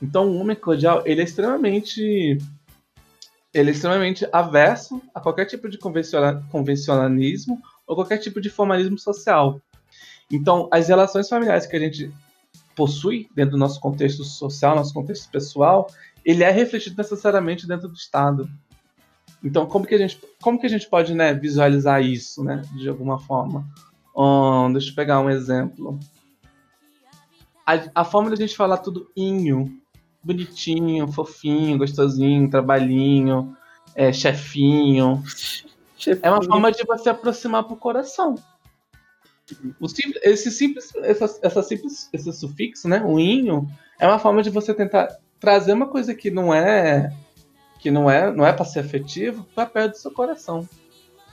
Então 0.00 0.28
o 0.28 0.38
homem 0.38 0.56
cordial, 0.56 1.02
ele 1.04 1.20
é 1.20 1.24
extremamente 1.24 2.38
ele 3.52 3.70
é 3.70 3.72
extremamente 3.72 4.26
averso 4.32 5.02
a 5.14 5.20
qualquer 5.20 5.44
tipo 5.44 5.68
de 5.68 5.76
convencionalismo 5.78 7.60
ou 7.86 7.96
qualquer 7.96 8.18
tipo 8.18 8.40
de 8.40 8.48
formalismo 8.48 8.98
social. 8.98 9.60
Então, 10.30 10.68
as 10.70 10.86
relações 10.86 11.28
familiares 11.28 11.66
que 11.66 11.74
a 11.74 11.80
gente 11.80 12.12
possui 12.76 13.28
dentro 13.34 13.52
do 13.52 13.58
nosso 13.58 13.80
contexto 13.80 14.22
social, 14.22 14.76
nosso 14.76 14.94
contexto 14.94 15.28
pessoal, 15.28 15.88
ele 16.24 16.44
é 16.44 16.50
refletido 16.50 16.96
necessariamente 16.96 17.66
dentro 17.66 17.88
do 17.88 17.94
Estado. 17.94 18.48
Então, 19.42 19.66
como 19.66 19.84
que 19.84 19.96
a 19.96 19.98
gente, 19.98 20.20
como 20.40 20.60
que 20.60 20.66
a 20.66 20.70
gente 20.70 20.88
pode 20.88 21.12
né, 21.12 21.34
visualizar 21.34 22.00
isso, 22.00 22.44
né, 22.44 22.62
de 22.76 22.88
alguma 22.88 23.18
forma? 23.18 23.66
Deixa 24.72 24.90
eu 24.90 24.94
pegar 24.94 25.20
um 25.20 25.30
exemplo 25.30 25.98
a, 27.70 28.02
a 28.02 28.04
forma 28.04 28.30
da 28.30 28.36
gente 28.36 28.56
falar 28.56 28.78
tudo 28.78 29.10
inho, 29.16 29.80
bonitinho, 30.22 31.06
fofinho, 31.08 31.78
gostosinho, 31.78 32.50
trabalhinho, 32.50 33.56
é, 33.94 34.12
chefinho, 34.12 35.22
chefinho, 35.96 36.20
é 36.22 36.30
uma 36.30 36.42
forma 36.42 36.72
de 36.72 36.84
você 36.84 37.10
aproximar 37.10 37.64
pro 37.64 37.76
coração. 37.76 38.34
Simples, 39.86 40.22
esse 40.22 40.50
simples, 40.50 40.92
essa, 40.96 41.38
essa 41.42 41.62
simples, 41.62 42.08
esse 42.12 42.32
sufixo, 42.32 42.88
né, 42.88 43.02
o 43.04 43.18
inho, 43.18 43.68
é 43.98 44.06
uma 44.06 44.18
forma 44.18 44.42
de 44.42 44.50
você 44.50 44.72
tentar 44.72 45.08
trazer 45.40 45.72
uma 45.72 45.88
coisa 45.88 46.14
que 46.14 46.30
não 46.30 46.54
é 46.54 47.12
que 47.80 47.90
não 47.90 48.10
é, 48.10 48.30
não 48.30 48.46
é 48.46 48.52
para 48.52 48.64
ser 48.66 48.80
afetivo 48.80 49.46
para 49.54 49.64
perto 49.64 49.92
do 49.92 49.98
seu 49.98 50.10
coração. 50.10 50.68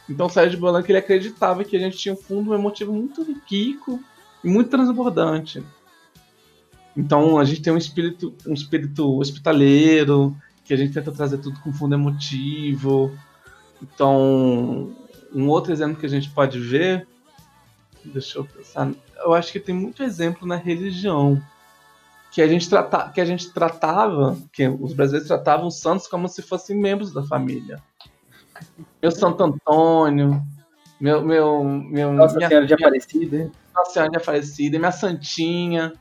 Então 0.10 0.28
o 0.28 0.30
Sérgio 0.30 0.58
Bolanco 0.58 0.90
ele 0.90 0.98
acreditava 0.98 1.66
que 1.66 1.76
a 1.76 1.80
gente 1.80 1.98
tinha 1.98 2.14
um 2.14 2.18
fundo 2.18 2.54
emotivo 2.54 2.94
muito 2.94 3.22
rico 3.50 4.00
e 4.42 4.48
muito 4.48 4.70
transbordante. 4.70 5.62
Então 6.98 7.38
a 7.38 7.46
gente 7.46 7.62
tem 7.62 7.72
um 7.72 7.78
espírito, 7.78 8.34
um 8.48 8.54
espírito 8.54 9.20
hospitaleiro, 9.20 10.36
que 10.66 10.74
a 10.74 10.78
gente 10.78 10.94
tenta 10.94 11.12
trazer 11.12 11.38
tudo 11.38 11.60
com 11.62 11.72
fundo 11.72 11.94
emotivo. 11.94 13.16
Então, 13.82 14.92
um 15.34 15.48
outro 15.48 15.72
exemplo 15.72 15.96
que 15.96 16.06
a 16.08 16.10
gente 16.10 16.32
pode 16.32 16.60
ver, 16.60 17.08
deixa 18.04 18.40
eu 18.40 18.46
pensar, 18.46 18.92
eu 19.24 19.34
acho 19.34 19.52
que 19.52 19.60
tem 19.60 19.76
muito 19.76 20.02
exemplo 20.02 20.48
na 20.48 20.56
religião, 20.56 21.40
que 22.32 22.42
a 22.42 22.48
gente 22.48 22.68
trata, 22.68 23.10
que 23.10 23.22
a 23.22 23.26
gente 23.26 23.54
tratava, 23.54 24.36
que 24.52 24.68
os 24.68 24.94
brasileiros 24.94 25.28
tratavam 25.28 25.68
os 25.68 25.80
santos 25.80 26.08
como 26.08 26.28
se 26.28 26.42
fossem 26.42 26.76
membros 26.76 27.14
da 27.14 27.22
família. 27.24 27.82
Meu 29.00 29.12
Santo 29.12 29.44
Antônio, 29.44 30.42
meu 31.00 31.24
meu 31.24 31.64
meu 31.64 32.12
Nossa 32.12 32.40
Senhora 32.40 32.66
de 32.66 32.74
Aparecida, 32.74 33.52
Nossa 33.76 33.92
Senhora 33.92 34.12
de 34.12 34.18
Aparecida, 34.18 34.80
minha 34.80 34.92
santinha. 34.92 35.94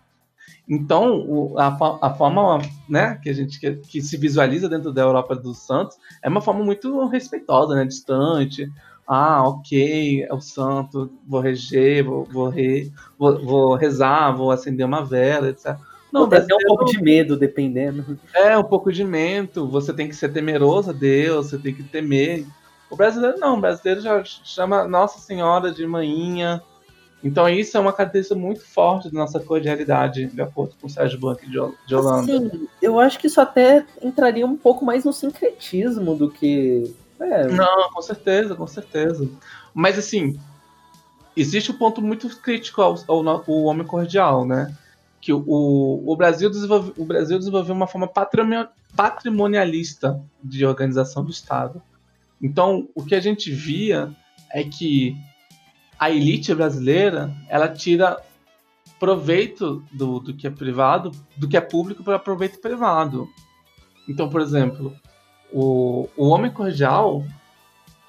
Então, 0.68 1.20
o, 1.20 1.58
a, 1.58 1.68
a, 2.02 2.14
forma 2.14 2.60
né, 2.88 3.18
que 3.22 3.28
a 3.28 3.32
gente 3.32 3.60
que, 3.60 3.76
que, 3.76 4.02
se 4.02 4.16
visualiza 4.16 4.68
dentro 4.68 4.92
da 4.92 5.02
Europa 5.02 5.36
dos 5.36 5.58
Santos 5.58 5.96
é 6.20 6.28
uma 6.28 6.40
forma 6.40 6.64
muito 6.64 7.06
respeitosa, 7.06 7.74
né, 7.76 7.84
distante. 7.84 8.68
Ah, 9.06 9.46
ok, 9.46 10.24
é 10.24 10.34
o 10.34 10.40
santo, 10.40 11.08
vou 11.24 11.40
reger, 11.40 12.04
vou, 12.04 12.24
vou, 12.24 12.48
re, 12.48 12.92
vou, 13.16 13.44
vou 13.44 13.74
rezar, 13.76 14.32
vou 14.32 14.50
acender 14.50 14.84
uma 14.84 15.04
vela, 15.04 15.48
etc. 15.48 15.76
Não, 16.12 16.28
deve 16.28 16.46
ter 16.46 16.54
um 16.54 16.66
pouco 16.66 16.84
de 16.86 17.00
medo, 17.00 17.36
dependendo. 17.36 18.18
É, 18.34 18.56
um 18.58 18.64
pouco 18.64 18.92
de 18.92 19.04
medo. 19.04 19.68
Você 19.68 19.92
tem 19.92 20.08
que 20.08 20.16
ser 20.16 20.32
temeroso 20.32 20.90
a 20.90 20.92
Deus, 20.92 21.50
você 21.50 21.58
tem 21.58 21.74
que 21.74 21.82
temer. 21.84 22.44
O 22.90 22.96
brasileiro 22.96 23.38
não, 23.38 23.58
o 23.58 23.60
brasileiro 23.60 24.00
já 24.00 24.24
chama 24.24 24.88
Nossa 24.88 25.18
Senhora 25.18 25.70
de 25.70 25.86
Manhinha, 25.86 26.62
então 27.26 27.48
isso 27.48 27.76
é 27.76 27.80
uma 27.80 27.92
característica 27.92 28.38
muito 28.38 28.64
forte 28.64 29.10
da 29.10 29.18
nossa 29.18 29.40
cordialidade, 29.40 30.26
de 30.26 30.40
acordo 30.40 30.76
com 30.80 30.86
o 30.86 30.90
Sérgio 30.90 31.18
Blanc 31.18 31.44
de 31.44 31.94
Holanda. 31.94 32.24
Sim, 32.24 32.68
eu 32.80 33.00
acho 33.00 33.18
que 33.18 33.26
isso 33.26 33.40
até 33.40 33.84
entraria 34.00 34.46
um 34.46 34.56
pouco 34.56 34.84
mais 34.84 35.04
no 35.04 35.12
sincretismo 35.12 36.14
do 36.14 36.30
que. 36.30 36.94
É. 37.18 37.48
Não, 37.48 37.90
com 37.92 38.00
certeza, 38.00 38.54
com 38.54 38.66
certeza. 38.68 39.28
Mas 39.74 39.98
assim, 39.98 40.38
existe 41.36 41.72
um 41.72 41.76
ponto 41.76 42.00
muito 42.00 42.28
crítico 42.40 42.80
ao, 42.80 42.94
ao, 43.08 43.28
ao 43.28 43.62
homem 43.64 43.84
cordial, 43.84 44.46
né? 44.46 44.72
Que 45.20 45.32
o, 45.32 45.42
o, 46.06 46.16
Brasil 46.16 46.48
desenvolve, 46.48 46.92
o 46.96 47.04
Brasil 47.04 47.36
desenvolveu 47.38 47.74
uma 47.74 47.88
forma 47.88 48.08
patrimonialista 48.94 50.22
de 50.44 50.64
organização 50.64 51.24
do 51.24 51.32
Estado. 51.32 51.82
Então, 52.40 52.88
o 52.94 53.04
que 53.04 53.16
a 53.16 53.20
gente 53.20 53.50
via 53.50 54.14
é 54.52 54.62
que 54.62 55.16
a 55.98 56.10
elite 56.10 56.54
brasileira 56.54 57.34
ela 57.48 57.68
tira 57.68 58.20
proveito 58.98 59.84
do, 59.92 60.20
do 60.20 60.34
que 60.34 60.46
é 60.46 60.50
privado, 60.50 61.10
do 61.36 61.48
que 61.48 61.56
é 61.56 61.60
público 61.60 62.02
para 62.02 62.18
proveito 62.18 62.60
privado. 62.60 63.28
Então, 64.08 64.28
por 64.28 64.40
exemplo, 64.40 64.94
o, 65.52 66.08
o 66.16 66.28
homem 66.28 66.50
cordial, 66.50 67.24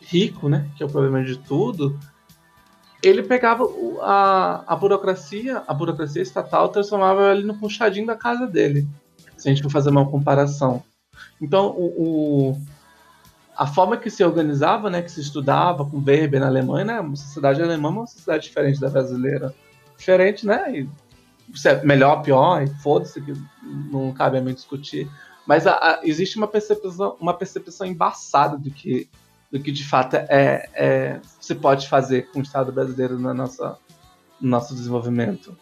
rico, 0.02 0.48
né, 0.48 0.70
que 0.76 0.84
é 0.84 0.86
o 0.86 0.90
problema 0.90 1.24
de 1.24 1.38
tudo, 1.38 2.00
ele 3.04 3.24
pegava 3.24 3.64
a, 4.02 4.64
a 4.74 4.76
burocracia, 4.76 5.64
a 5.68 5.74
burocracia 5.74 6.22
estatal, 6.22 6.70
transformava 6.70 7.32
ele 7.32 7.44
no 7.44 7.58
puxadinho 7.58 8.08
da 8.08 8.16
casa 8.16 8.48
dele. 8.48 8.88
Se 9.36 9.48
a 9.48 9.54
gente 9.54 9.64
for 9.64 9.72
fazer 9.72 9.90
uma 9.90 10.10
comparação. 10.10 10.84
Então, 11.42 11.68
o, 11.70 12.52
o 12.52 12.62
a 13.58 13.66
forma 13.66 13.98
que 13.98 14.10
se 14.12 14.24
organizava, 14.24 14.88
né, 14.88 15.02
que 15.02 15.12
se 15.12 15.20
estudava 15.20 15.84
com 15.84 16.04
Weber 16.04 16.40
na 16.40 16.46
Alemanha, 16.46 16.86
né, 16.86 17.00
uma 17.00 17.16
sociedade 17.16 17.62
alemã 17.62 17.90
é 17.90 17.92
uma 17.92 18.08
sociedade 18.08 18.44
diferente 18.44 18.80
da 18.80 18.88
brasileira. 18.88 19.54
Diferente, 19.98 20.46
né, 20.46 20.80
e 20.80 20.90
se 21.56 21.70
é 21.70 21.84
melhor, 21.84 22.22
pior, 22.22 22.68
foda-se, 22.84 23.20
que 23.20 23.34
não 23.64 24.14
cabe 24.14 24.38
a 24.38 24.42
mim 24.42 24.54
discutir. 24.54 25.10
Mas 25.46 25.66
a, 25.66 25.72
a, 25.74 26.00
existe 26.04 26.38
uma 26.38 26.48
percepção, 26.48 27.18
uma 27.20 27.34
percepção 27.34 27.88
embaçada 27.88 28.58
do 28.58 28.70
que, 28.70 29.10
do 29.52 29.60
que 29.60 29.72
de 29.72 29.84
fato 29.84 30.16
é, 30.16 30.70
é, 30.76 31.20
se 31.40 31.56
pode 31.56 31.90
fazer 31.90 32.30
com 32.32 32.40
o 32.40 32.44
Estado 32.44 32.72
brasileiro 32.72 33.18
na 33.18 33.34
nossa, 33.34 33.78
no 34.40 34.50
nosso 34.50 34.76
desenvolvimento. 34.76 35.58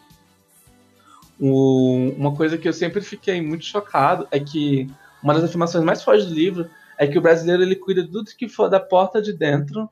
O, 1.40 2.12
uma 2.16 2.34
coisa 2.34 2.58
que 2.58 2.68
eu 2.68 2.72
sempre 2.74 3.00
fiquei 3.00 3.40
muito 3.40 3.64
chocado 3.64 4.28
é 4.30 4.38
que 4.40 4.90
uma 5.22 5.32
das 5.32 5.44
afirmações 5.44 5.84
mais 5.84 6.02
fortes 6.02 6.26
do 6.26 6.34
livro 6.34 6.68
é 6.98 7.06
que 7.06 7.18
o 7.18 7.22
brasileiro 7.22 7.62
ele 7.62 7.76
cuida 7.76 8.02
de 8.02 8.10
tudo 8.10 8.30
que 8.36 8.48
for 8.48 8.68
da 8.68 8.80
porta 8.80 9.20
de 9.20 9.32
dentro 9.32 9.88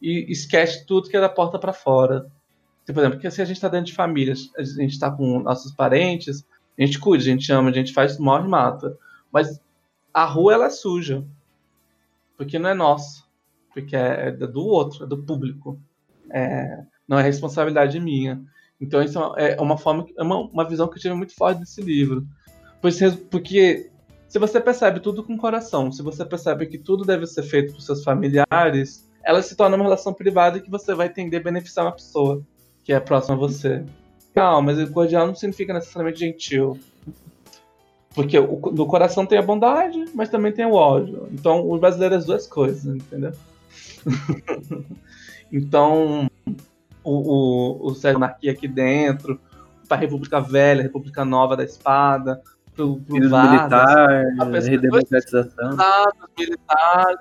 e 0.00 0.30
esquece 0.30 0.84
tudo 0.84 1.08
que 1.08 1.16
é 1.16 1.20
da 1.20 1.28
porta 1.28 1.58
para 1.58 1.72
fora. 1.72 2.30
Por 2.86 2.98
exemplo, 2.98 3.12
porque 3.12 3.30
se 3.30 3.40
a 3.40 3.44
gente 3.44 3.56
está 3.56 3.68
dentro 3.68 3.86
de 3.86 3.94
famílias, 3.94 4.50
a 4.56 4.62
gente 4.62 4.92
está 4.92 5.10
com 5.10 5.40
nossos 5.40 5.72
parentes, 5.72 6.44
a 6.78 6.84
gente 6.84 6.98
cuida, 6.98 7.22
a 7.22 7.26
gente 7.26 7.50
ama, 7.50 7.70
a 7.70 7.72
gente 7.72 7.92
faz, 7.92 8.18
morre 8.18 8.46
mata. 8.46 8.96
Mas 9.32 9.60
a 10.12 10.24
rua 10.24 10.52
ela 10.52 10.66
é 10.66 10.70
suja. 10.70 11.24
Porque 12.36 12.58
não 12.58 12.68
é 12.68 12.74
nosso. 12.74 13.26
Porque 13.72 13.96
é, 13.96 14.28
é 14.28 14.32
do 14.32 14.66
outro, 14.66 15.04
é 15.04 15.06
do 15.06 15.22
público. 15.22 15.78
É, 16.30 16.84
não 17.08 17.18
é 17.18 17.22
responsabilidade 17.22 17.98
minha. 17.98 18.42
Então 18.78 19.02
isso 19.02 19.18
é 19.36 19.58
uma 19.60 19.78
forma, 19.78 20.06
é 20.18 20.22
uma, 20.22 20.40
uma 20.40 20.68
visão 20.68 20.86
que 20.88 20.98
eu 20.98 21.02
tive 21.02 21.14
muito 21.14 21.34
forte 21.34 21.60
desse 21.60 21.80
livro. 21.80 22.26
Porque 23.30 23.90
se 24.28 24.38
você 24.38 24.60
percebe 24.60 25.00
tudo 25.00 25.22
com 25.22 25.34
o 25.34 25.38
coração, 25.38 25.92
se 25.92 26.02
você 26.02 26.24
percebe 26.24 26.66
que 26.66 26.78
tudo 26.78 27.04
deve 27.04 27.26
ser 27.26 27.42
feito 27.42 27.74
por 27.74 27.80
seus 27.80 28.02
familiares, 28.02 29.08
ela 29.22 29.40
se 29.42 29.56
torna 29.56 29.76
uma 29.76 29.84
relação 29.84 30.12
privada 30.12 30.60
que 30.60 30.70
você 30.70 30.94
vai 30.94 31.08
tender 31.08 31.40
a 31.40 31.44
beneficiar 31.44 31.86
uma 31.86 31.92
pessoa 31.92 32.42
que 32.82 32.92
é 32.92 33.00
próxima 33.00 33.34
a 33.34 33.38
você. 33.38 33.84
Não, 34.34 34.60
mas 34.60 34.88
cordial 34.90 35.26
não 35.26 35.34
significa 35.34 35.72
necessariamente 35.72 36.20
gentil. 36.20 36.78
Porque 38.14 38.38
o, 38.38 38.60
no 38.72 38.86
coração 38.86 39.26
tem 39.26 39.38
a 39.38 39.42
bondade, 39.42 40.04
mas 40.14 40.28
também 40.28 40.52
tem 40.52 40.66
o 40.66 40.74
ódio. 40.74 41.28
Então, 41.32 41.68
o 41.68 41.78
brasileiro 41.78 42.14
é 42.14 42.18
as 42.18 42.26
duas 42.26 42.46
coisas, 42.46 42.84
entendeu? 42.84 43.32
então, 45.50 46.28
o, 47.02 47.12
o, 47.12 47.86
o 47.88 47.94
Sérgio 47.94 48.22
aqui 48.24 48.68
dentro, 48.68 49.40
para 49.88 49.96
a 49.96 50.00
República 50.00 50.40
Velha, 50.40 50.80
a 50.80 50.84
República 50.84 51.24
Nova 51.24 51.56
da 51.56 51.64
Espada, 51.64 52.40
pro, 52.74 53.00
pro 53.00 53.28
Vargas, 53.28 53.60
militar, 53.60 54.70
redemocratização. 54.70 55.76
militar, 56.38 57.16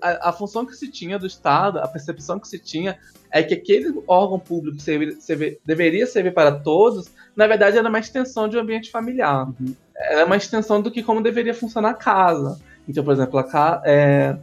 a, 0.00 0.30
a 0.30 0.32
função 0.32 0.64
que 0.64 0.74
se 0.74 0.90
tinha 0.90 1.18
do 1.18 1.26
Estado, 1.26 1.78
a 1.78 1.88
percepção 1.88 2.38
que 2.38 2.48
se 2.48 2.58
tinha 2.58 2.98
é 3.30 3.42
que 3.42 3.54
aquele 3.54 4.02
órgão 4.06 4.38
público 4.38 4.80
serve, 4.80 5.12
serve, 5.20 5.60
deveria 5.64 6.06
servir 6.06 6.32
para 6.32 6.52
todos, 6.52 7.10
na 7.34 7.46
verdade 7.46 7.76
era 7.76 7.88
uma 7.88 7.98
extensão 7.98 8.48
de 8.48 8.56
um 8.56 8.60
ambiente 8.60 8.90
familiar. 8.90 9.46
Uhum. 9.48 9.74
Era 9.94 10.24
uma 10.24 10.36
extensão 10.36 10.80
do 10.80 10.90
que 10.90 11.02
como 11.02 11.22
deveria 11.22 11.54
funcionar 11.54 11.90
a 11.90 11.94
casa. 11.94 12.60
Então, 12.88 13.04
por 13.04 13.12
exemplo, 13.12 13.38
a 13.38 13.44
casa, 13.44 13.82
é, 13.84 14.36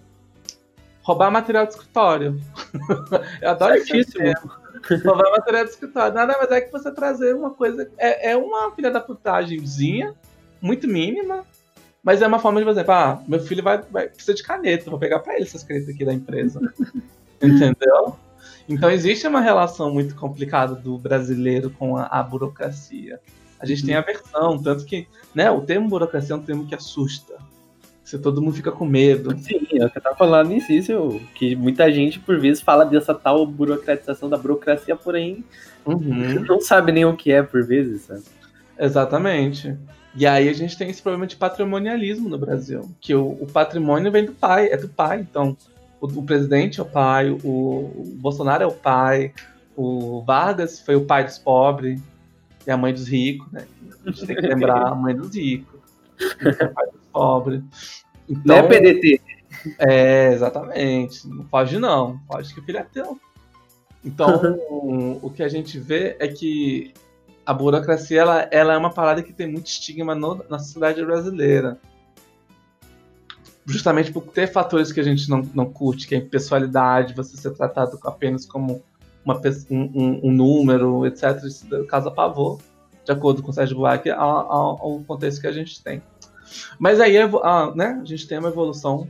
roubar 1.01 1.32
material 1.32 1.66
de 1.66 1.74
escritório. 1.74 2.39
Eu 3.41 3.49
adoro 3.49 3.76
isso. 3.76 4.18
Roubar 5.06 5.32
material 5.32 5.64
de 5.64 5.72
escritório. 5.72 6.14
Nada 6.14 6.38
mais 6.38 6.51
é 6.51 6.62
que 6.62 6.72
você 6.72 6.91
trazer 6.91 7.36
uma 7.36 7.51
coisa. 7.51 7.89
É, 7.97 8.32
é 8.32 8.38
uma 8.38 8.72
filha 8.72 8.91
da 8.91 8.99
putagemzinha 8.99 10.14
muito 10.64 10.88
mínima, 10.88 11.43
mas 12.01 12.22
é 12.22 12.28
uma 12.28 12.39
forma 12.39 12.59
de, 12.59 12.66
por 12.66 12.72
exemplo, 12.72 12.93
ah, 12.93 13.22
meu 13.28 13.39
filho 13.41 13.61
vai, 13.61 13.82
vai 13.91 14.07
precisa 14.07 14.34
de 14.34 14.41
caneta, 14.41 14.89
vou 14.89 14.97
pegar 14.97 15.20
para 15.20 15.36
ele 15.36 15.43
essas 15.43 15.64
canetas 15.64 15.89
aqui 15.89 16.05
da 16.05 16.14
empresa. 16.14 16.59
Entendeu? 17.43 18.16
Então 18.68 18.89
existe 18.89 19.28
uma 19.28 19.41
relação 19.41 19.91
muito 19.93 20.16
complicada 20.16 20.74
do 20.74 20.97
brasileiro 20.97 21.70
com 21.70 21.97
a, 21.97 22.05
a 22.05 22.24
burocracia. 22.24 23.20
A 23.59 23.66
gente 23.66 23.82
uhum. 23.82 23.88
tem 23.88 23.95
aversão, 23.95 24.61
tanto 24.61 24.86
que 24.86 25.05
né, 25.36 25.51
o 25.51 25.61
termo 25.61 25.89
burocracia 25.89 26.34
é 26.34 26.38
um 26.38 26.41
termo 26.41 26.66
que 26.66 26.74
assusta. 26.74 27.36
Se 28.03 28.18
todo 28.20 28.41
mundo 28.41 28.53
fica 28.53 28.72
com 28.72 28.86
medo. 28.86 29.38
Sim, 29.39 29.66
é 29.74 29.86
o 29.86 29.89
que 29.89 29.97
eu 29.97 30.01
tava 30.01 30.16
falando 30.16 30.51
início, 30.51 31.22
que 31.36 31.55
muita 31.55 31.91
gente, 31.91 32.20
por 32.20 32.39
vezes, 32.39 32.61
fala 32.61 32.86
dessa 32.86 33.14
tal 33.14 33.45
burocratização 33.45 34.30
da 34.30 34.38
burocracia, 34.38 34.95
porém 34.95 35.43
uhum. 35.86 36.43
não 36.47 36.59
sabe 36.61 36.91
nem 36.91 37.05
o 37.05 37.16
que 37.16 37.32
é, 37.32 37.41
por 37.41 37.66
vezes, 37.66 38.03
sabe? 38.03 38.24
Exatamente. 38.78 39.78
E 40.16 40.28
aí 40.28 40.47
a 40.47 40.53
gente 40.53 40.78
tem 40.78 40.89
esse 40.89 41.01
problema 41.01 41.26
de 41.26 41.36
patrimonialismo 41.36 42.30
no 42.30 42.38
Brasil, 42.38 42.89
que 43.01 43.16
o, 43.16 43.32
o 43.41 43.47
patrimônio 43.47 44.11
vem 44.11 44.26
do 44.26 44.34
pai, 44.34 44.68
é 44.68 44.78
do 44.78 44.88
pai. 44.88 45.20
Então, 45.22 45.57
o, 45.99 46.05
o 46.05 46.24
presidente 46.24 46.80
é 46.80 46.84
o 46.84 46.86
pai, 46.86 47.30
o, 47.30 47.38
o, 47.43 48.18
Bolsonaro 48.18 48.64
é 48.64 48.68
o 48.68 48.72
pai, 48.72 49.34
o 49.76 50.22
Vargas 50.22 50.80
foi 50.80 50.95
o 50.95 51.05
pai 51.05 51.24
dos 51.24 51.39
pobres 51.39 51.99
e 52.66 52.70
a 52.70 52.78
mãe 52.78 52.93
dos 52.93 53.07
ricos, 53.07 53.51
né? 53.51 53.66
A 54.05 54.11
gente 54.11 54.28
tem 54.28 54.36
que 54.36 54.47
lembrar 54.47 54.88
a 54.88 54.95
mãe 54.95 55.16
dos 55.16 55.36
ricos, 55.36 55.80
o 56.20 56.74
pai 56.74 56.86
dos 56.91 57.01
pobres. 57.11 57.64
Então, 58.30 58.41
não 58.45 58.55
é 58.55 58.64
PDT. 58.64 59.22
É, 59.80 60.34
exatamente. 60.34 61.28
Não 61.28 61.45
pode 61.45 61.80
não, 61.80 62.20
pode 62.28 62.53
que 62.53 62.59
o 62.59 62.64
filho 62.64 62.78
é 62.78 62.84
teu. 62.84 63.18
Então, 64.05 64.59
o 65.22 65.30
que 65.30 65.41
a 65.41 65.47
gente 65.47 65.80
vê 65.80 66.16
é 66.20 66.28
que 66.28 66.93
a 67.45 67.53
burocracia 67.53 68.21
ela, 68.21 68.47
ela 68.51 68.73
é 68.73 68.77
uma 68.77 68.93
parada 68.93 69.21
que 69.21 69.33
tem 69.33 69.51
muito 69.51 69.67
estigma 69.67 70.15
no, 70.15 70.43
na 70.49 70.59
sociedade 70.59 71.03
brasileira. 71.03 71.77
Justamente 73.65 74.11
por 74.11 74.23
ter 74.23 74.47
fatores 74.47 74.91
que 74.91 74.99
a 74.99 75.03
gente 75.03 75.29
não, 75.29 75.41
não 75.53 75.71
curte, 75.71 76.07
que 76.07 76.15
é 76.15 76.17
a 76.17 76.21
impessoalidade, 76.21 77.13
você 77.13 77.37
ser 77.37 77.51
tratado 77.51 77.97
apenas 78.03 78.45
como 78.45 78.83
uma, 79.23 79.39
um, 79.69 80.19
um, 80.23 80.31
número, 80.31 81.05
etc. 81.05 81.43
Isso 81.43 81.65
causa 81.85 82.11
pavor, 82.11 82.59
de 83.05 83.11
acordo 83.11 83.41
com 83.41 83.51
o 83.51 83.53
Sérgio 83.53 83.77
Buarque, 83.77 84.09
ao, 84.09 84.51
ao, 84.51 84.81
ao 84.81 84.99
contexto 85.07 85.39
que 85.39 85.47
a 85.47 85.51
gente 85.51 85.81
tem. 85.81 86.01
Mas 86.77 86.99
aí 86.99 87.17
a, 87.17 87.73
né, 87.73 87.99
a 88.01 88.05
gente 88.05 88.27
tem 88.27 88.37
uma 88.37 88.49
evolução 88.49 89.07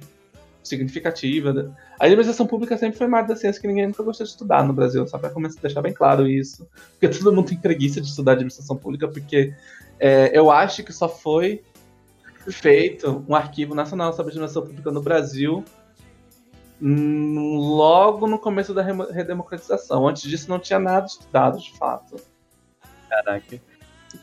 significativa. 0.63 1.75
A 2.04 2.06
administração 2.06 2.45
pública 2.45 2.78
sempre 2.78 2.97
foi 2.97 3.08
uma 3.08 3.20
área 3.20 3.30
da 3.30 3.36
ciência 3.38 3.62
que 3.62 3.68
ninguém 3.68 3.88
nunca 3.88 4.04
gostou 4.04 4.26
de 4.26 4.32
estudar 4.34 4.62
no 4.68 4.74
Brasil, 4.74 5.08
só 5.08 5.18
para 5.18 5.32
deixar 5.62 5.82
bem 5.82 5.93
claro 5.93 6.28
isso. 6.28 6.68
Porque 6.91 7.08
todo 7.08 7.34
mundo 7.34 7.47
tem 7.47 7.58
preguiça 7.58 8.01
de 8.01 8.08
estudar 8.10 8.34
administração 8.34 8.76
pública, 8.76 9.08
porque 9.08 9.54
é, 9.97 10.38
eu 10.38 10.51
acho 10.51 10.84
que 10.84 10.91
só 10.91 11.08
foi 11.08 11.64
feito 12.49 13.24
um 13.26 13.34
arquivo 13.34 13.74
nacional 13.74 14.12
sobre 14.12 14.32
administração 14.32 14.68
pública 14.68 14.91
no 14.91 15.01
Brasil 15.01 15.64
hum, 16.82 17.56
logo 17.58 18.28
no 18.28 18.38
começo 18.38 18.74
da 18.74 18.82
redemocratização. 18.82 20.06
Antes 20.06 20.24
disso 20.24 20.49
não 20.49 20.60
tinha 20.60 20.80
nada 20.80 21.06
estudado, 21.06 21.58
de 21.58 21.72
fato. 21.78 22.18
Caraca. 23.08 23.62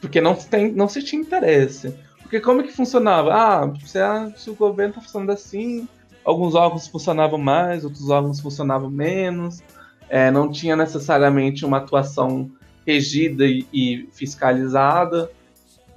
Porque 0.02 0.20
não, 0.20 0.34
tem, 0.34 0.70
não 0.70 0.86
se 0.86 1.02
tinha 1.02 1.22
interesse. 1.22 1.98
Porque 2.20 2.40
como 2.40 2.60
é 2.60 2.64
que 2.64 2.76
funcionava? 2.76 3.32
Ah, 3.32 3.72
se, 3.86 3.98
a, 3.98 4.30
se 4.36 4.50
o 4.50 4.54
governo 4.54 4.90
está 4.90 5.00
funcionando 5.00 5.30
assim, 5.30 5.88
alguns 6.24 6.54
órgãos 6.54 6.86
funcionavam 6.86 7.38
mais, 7.38 7.84
outros 7.84 8.08
órgãos 8.10 8.40
funcionavam 8.40 8.90
menos. 8.90 9.62
É, 10.08 10.30
não 10.30 10.50
tinha 10.50 10.76
necessariamente 10.76 11.64
uma 11.64 11.78
atuação 11.78 12.50
regida 12.86 13.46
e, 13.46 13.66
e 13.72 14.08
fiscalizada. 14.12 15.30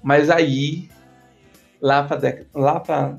Mas 0.01 0.29
aí, 0.29 0.89
lá 1.81 2.03
para 2.03 2.43
lá 2.53 3.17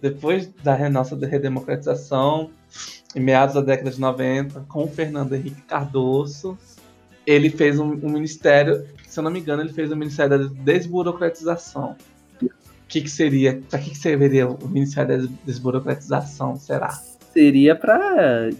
depois 0.00 0.46
da 0.62 0.90
nossa 0.90 1.16
redemocratização, 1.16 2.50
em 3.16 3.20
meados 3.20 3.54
da 3.54 3.60
década 3.60 3.90
de 3.90 4.00
90, 4.00 4.60
com 4.68 4.84
o 4.84 4.88
Fernando 4.88 5.34
Henrique 5.34 5.62
Cardoso, 5.62 6.58
ele 7.26 7.48
fez 7.48 7.78
um, 7.78 7.92
um 7.92 8.10
ministério, 8.10 8.86
se 9.06 9.18
eu 9.18 9.24
não 9.24 9.30
me 9.30 9.40
engano, 9.40 9.62
ele 9.62 9.72
fez 9.72 9.90
o 9.90 9.94
um 9.94 9.96
Ministério 9.96 10.48
da 10.48 10.54
Desburocratização 10.62 11.96
que, 12.88 13.00
que 13.00 13.10
seria, 13.10 13.60
para 13.68 13.78
que, 13.78 13.90
que 13.90 13.98
serviria 13.98 14.48
o 14.48 14.68
Ministério 14.68 15.26
da 15.26 15.34
Desburocratização, 15.44 16.56
será? 16.56 16.90
Seria 17.32 17.74
para 17.74 18.50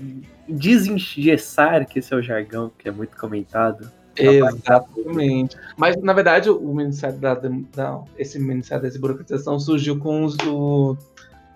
desengessar, 0.49 1.87
que 1.87 1.99
esse 1.99 2.12
é 2.12 2.16
o 2.16 2.22
jargão 2.22 2.70
que 2.79 2.89
é 2.89 2.93
muito 2.93 3.16
comentado. 3.16 3.91
Exatamente. 4.16 5.57
Mas, 5.77 5.97
na 5.97 6.12
verdade, 6.12 6.51
o 6.51 6.75
Ministério 6.75 7.18
da, 7.18 7.35
da 7.35 8.03
esse 8.18 8.39
Ministério 8.39 8.83
da 8.83 8.89
Desburocratização 8.89 9.59
surgiu 9.59 9.99
com 9.99 10.25
os, 10.25 10.37
o, 10.47 10.97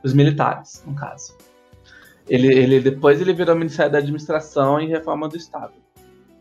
os 0.03 0.13
militares, 0.13 0.83
no 0.87 0.95
caso. 0.95 1.37
Ele, 2.29 2.49
ele, 2.49 2.81
depois 2.81 3.21
ele 3.21 3.33
virou 3.33 3.57
Ministério 3.57 3.93
da 3.93 3.99
Administração 3.99 4.81
e 4.81 4.87
Reforma 4.87 5.29
do 5.29 5.37
Estado. 5.37 5.73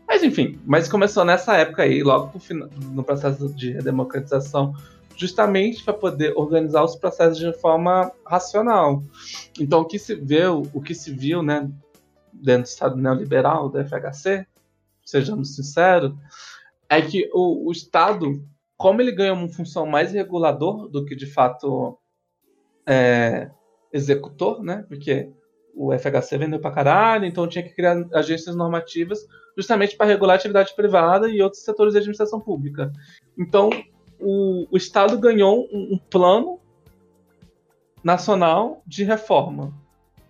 Mas 0.06 0.22
enfim, 0.22 0.58
mas 0.64 0.88
começou 0.88 1.24
nessa 1.24 1.56
época 1.56 1.82
aí, 1.82 2.02
logo 2.02 2.32
no, 2.50 2.68
no 2.92 3.04
processo 3.04 3.48
de 3.54 3.74
democratização 3.74 4.74
justamente 5.18 5.82
para 5.82 5.92
poder 5.92 6.32
organizar 6.36 6.84
os 6.84 6.94
processos 6.94 7.38
de 7.38 7.52
forma 7.54 8.10
racional. 8.24 9.02
Então, 9.58 9.80
o 9.80 9.84
que 9.84 9.98
se 9.98 10.14
viu, 10.14 10.62
o 10.72 10.80
que 10.80 10.94
se 10.94 11.12
viu, 11.12 11.42
né, 11.42 11.68
dentro 12.32 12.62
do 12.62 12.66
Estado 12.66 12.96
neoliberal, 12.96 13.68
do 13.68 13.84
FHC, 13.84 14.46
sejamos 15.04 15.56
sinceros, 15.56 16.14
é 16.88 17.02
que 17.02 17.28
o, 17.34 17.68
o 17.68 17.72
Estado, 17.72 18.40
como 18.76 19.02
ele 19.02 19.10
ganha 19.10 19.32
uma 19.32 19.48
função 19.48 19.84
mais 19.86 20.12
regulador 20.12 20.88
do 20.88 21.04
que 21.04 21.16
de 21.16 21.26
fato 21.26 21.98
é, 22.86 23.50
executor, 23.92 24.62
né, 24.62 24.84
porque 24.88 25.32
o 25.74 25.92
FHC 25.98 26.38
vendeu 26.38 26.60
para 26.60 26.70
caralho, 26.70 27.24
então 27.24 27.48
tinha 27.48 27.64
que 27.64 27.74
criar 27.74 28.06
agências 28.12 28.54
normativas 28.54 29.26
justamente 29.56 29.96
para 29.96 30.06
regular 30.06 30.34
a 30.34 30.36
atividade 30.36 30.74
privada 30.76 31.28
e 31.28 31.42
outros 31.42 31.64
setores 31.64 31.92
de 31.92 31.98
administração 31.98 32.40
pública. 32.40 32.92
Então, 33.36 33.70
o, 34.20 34.66
o 34.70 34.76
Estado 34.76 35.18
ganhou 35.18 35.68
um, 35.72 35.94
um 35.94 35.98
plano 35.98 36.58
nacional 38.02 38.82
de 38.86 39.04
reforma. 39.04 39.72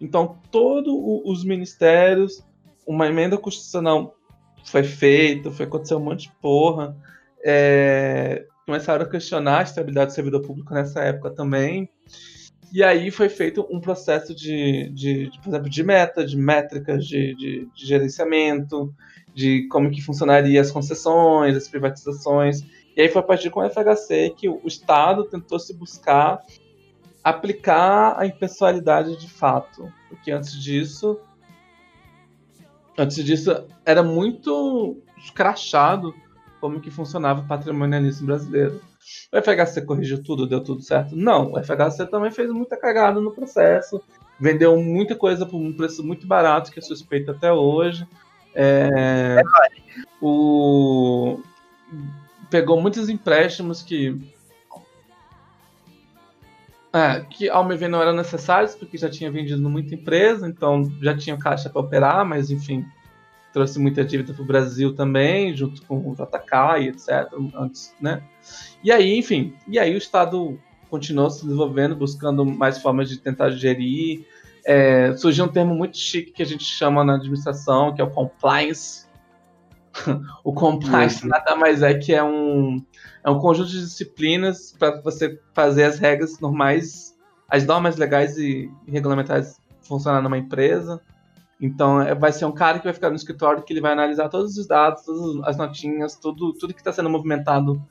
Então, 0.01 0.39
todos 0.51 0.93
os 1.25 1.45
ministérios, 1.45 2.43
uma 2.87 3.07
emenda 3.07 3.37
constitucional 3.37 4.17
foi 4.65 4.85
feita, 4.85 5.51
foi 5.51 5.67
acontecer 5.67 5.95
um 5.95 6.01
monte 6.01 6.29
de 6.29 6.33
porra. 6.41 6.97
é, 7.45 8.45
começaram 8.67 9.05
a 9.05 9.09
questionar 9.09 9.61
a 9.61 9.63
estabilidade 9.63 10.13
do 10.13 10.15
servidor 10.15 10.43
público 10.43 10.75
nessa 10.75 11.01
época 11.01 11.31
também. 11.31 11.89
E 12.71 12.83
aí 12.83 13.11
foi 13.11 13.31
feito 13.31 13.67
um 13.71 13.81
processo 13.81 14.35
de, 14.35 14.91
de, 14.91 15.31
de 15.31 15.41
por 15.41 15.49
exemplo, 15.49 15.71
de 15.71 15.83
meta, 15.83 16.25
de 16.25 16.37
métricas, 16.37 17.07
de, 17.07 17.35
de, 17.35 17.69
de, 17.75 17.87
gerenciamento, 17.87 18.95
de 19.35 19.67
como 19.69 19.91
que 19.91 20.03
funcionaria 20.03 20.61
as 20.61 20.71
concessões, 20.71 21.57
as 21.57 21.67
privatizações. 21.67 22.63
E 22.99 23.03
aí 23.03 23.09
foi 23.09 23.21
a 23.21 23.25
partir 23.25 23.49
com 23.49 23.61
o 23.61 23.71
FHC 23.71 24.35
que 24.37 24.49
o 24.49 24.61
Estado 24.67 25.23
tentou 25.23 25.57
se 25.61 25.73
buscar 25.73 26.45
aplicar 27.23 28.19
a 28.19 28.27
impessoalidade 28.27 29.17
de 29.17 29.31
fato. 29.31 29.93
Porque 30.09 30.33
antes 30.33 30.53
disso, 30.61 31.17
antes 32.99 33.25
disso 33.25 33.65
era 33.87 34.03
muito 34.03 35.01
escrachado 35.17 36.13
como 36.61 36.81
que 36.81 36.91
funcionava 36.91 37.43
o 37.43 37.47
patrimonialismo 37.47 38.27
brasileiro. 38.27 38.81
O 39.33 39.41
FHC 39.41 39.83
corrigiu 39.83 40.21
tudo, 40.21 40.45
deu 40.45 40.61
tudo 40.61 40.83
certo? 40.83 41.15
Não, 41.15 41.53
o 41.53 41.63
FHC 41.63 42.05
também 42.11 42.33
fez 42.33 42.51
muita 42.51 42.77
cagada 42.77 43.21
no 43.21 43.31
processo, 43.31 44.03
vendeu 44.41 44.77
muita 44.77 45.15
coisa 45.15 45.47
por 45.47 45.57
um 45.57 45.73
preço 45.73 46.05
muito 46.05 46.27
barato, 46.27 46.73
que 46.73 46.81
é 46.81 46.83
suspeito 46.83 47.31
até 47.31 47.53
hoje. 47.53 48.05
É, 48.57 49.41
o, 50.21 51.41
pegou 52.51 52.81
muitos 52.81 53.09
empréstimos 53.09 53.83
que 53.83 54.19
é, 56.93 57.21
que 57.21 57.49
ao 57.49 57.65
me 57.65 57.77
ver 57.77 57.89
não 57.89 58.01
eram 58.01 58.15
necessários, 58.15 58.75
porque 58.75 58.97
já 58.97 59.11
tinha 59.11 59.31
vendido 59.31 59.69
muita 59.69 59.95
empresa, 59.95 60.49
então 60.49 60.91
já 61.03 61.17
tinha 61.17 61.37
caixa 61.37 61.69
para 61.69 61.81
operar, 61.81 62.25
mas 62.25 62.51
enfim, 62.51 62.85
trouxe 63.53 63.79
muita 63.79 64.05
dívida 64.05 64.33
para 64.33 64.43
o 64.43 64.47
Brasil 64.47 64.95
também, 64.95 65.55
junto 65.55 65.83
com 65.83 65.99
o 65.99 66.15
JK 66.15 66.81
e 66.81 66.89
etc. 66.89 67.33
Antes, 67.55 67.95
né? 68.01 68.23
E 68.83 68.91
aí, 68.91 69.19
enfim, 69.19 69.55
e 69.67 69.79
aí 69.79 69.95
o 69.95 69.99
Estado 69.99 70.59
continuou 70.89 71.29
se 71.29 71.45
desenvolvendo, 71.45 71.95
buscando 71.95 72.45
mais 72.45 72.79
formas 72.79 73.09
de 73.09 73.19
tentar 73.19 73.51
gerir. 73.51 74.25
É, 74.65 75.15
surgiu 75.17 75.45
um 75.45 75.49
termo 75.49 75.75
muito 75.75 75.97
chique 75.99 76.31
que 76.31 76.43
a 76.43 76.47
gente 76.47 76.65
chama 76.65 77.05
na 77.05 77.17
administração, 77.17 77.95
que 77.95 78.01
é 78.01 78.05
o 78.05 78.11
compliance. 78.11 79.08
o 80.45 80.53
compliance 80.53 81.23
uhum. 81.23 81.31
nada 81.31 81.57
mais 81.57 81.83
é 81.83 81.95
que 81.95 82.15
é 82.15 82.23
um, 82.23 82.85
é 83.25 83.31
um 83.31 83.39
conjunto 83.39 83.71
de 83.71 83.81
disciplinas 83.81 84.75
para 84.79 85.01
você 85.01 85.41
fazer 85.55 85.85
as 85.85 85.99
regras 85.99 86.39
normais, 86.41 87.17
as 87.49 87.65
normas 87.65 87.97
legais 87.97 88.37
e 88.37 88.71
regulamentares 88.87 89.61
funcionar 89.83 90.23
numa 90.23 90.39
empresa. 90.39 91.01
Então, 91.61 92.01
é, 92.01 92.15
vai 92.15 92.31
ser 92.31 92.45
um 92.45 92.53
cara 92.53 92.79
que 92.79 92.85
vai 92.85 92.95
ficar 92.95 93.11
no 93.11 93.17
escritório 93.17 93.63
que 93.63 93.73
ele 93.73 93.81
vai 93.81 93.93
analisar 93.93 94.29
todos 94.29 94.57
os 94.57 94.67
dados, 94.67 95.03
todas 95.05 95.49
as 95.49 95.57
notinhas, 95.57 96.15
tudo, 96.15 96.53
tudo 96.53 96.73
que 96.73 96.81
está 96.81 96.93
sendo 96.93 97.11
movimentado 97.11 97.83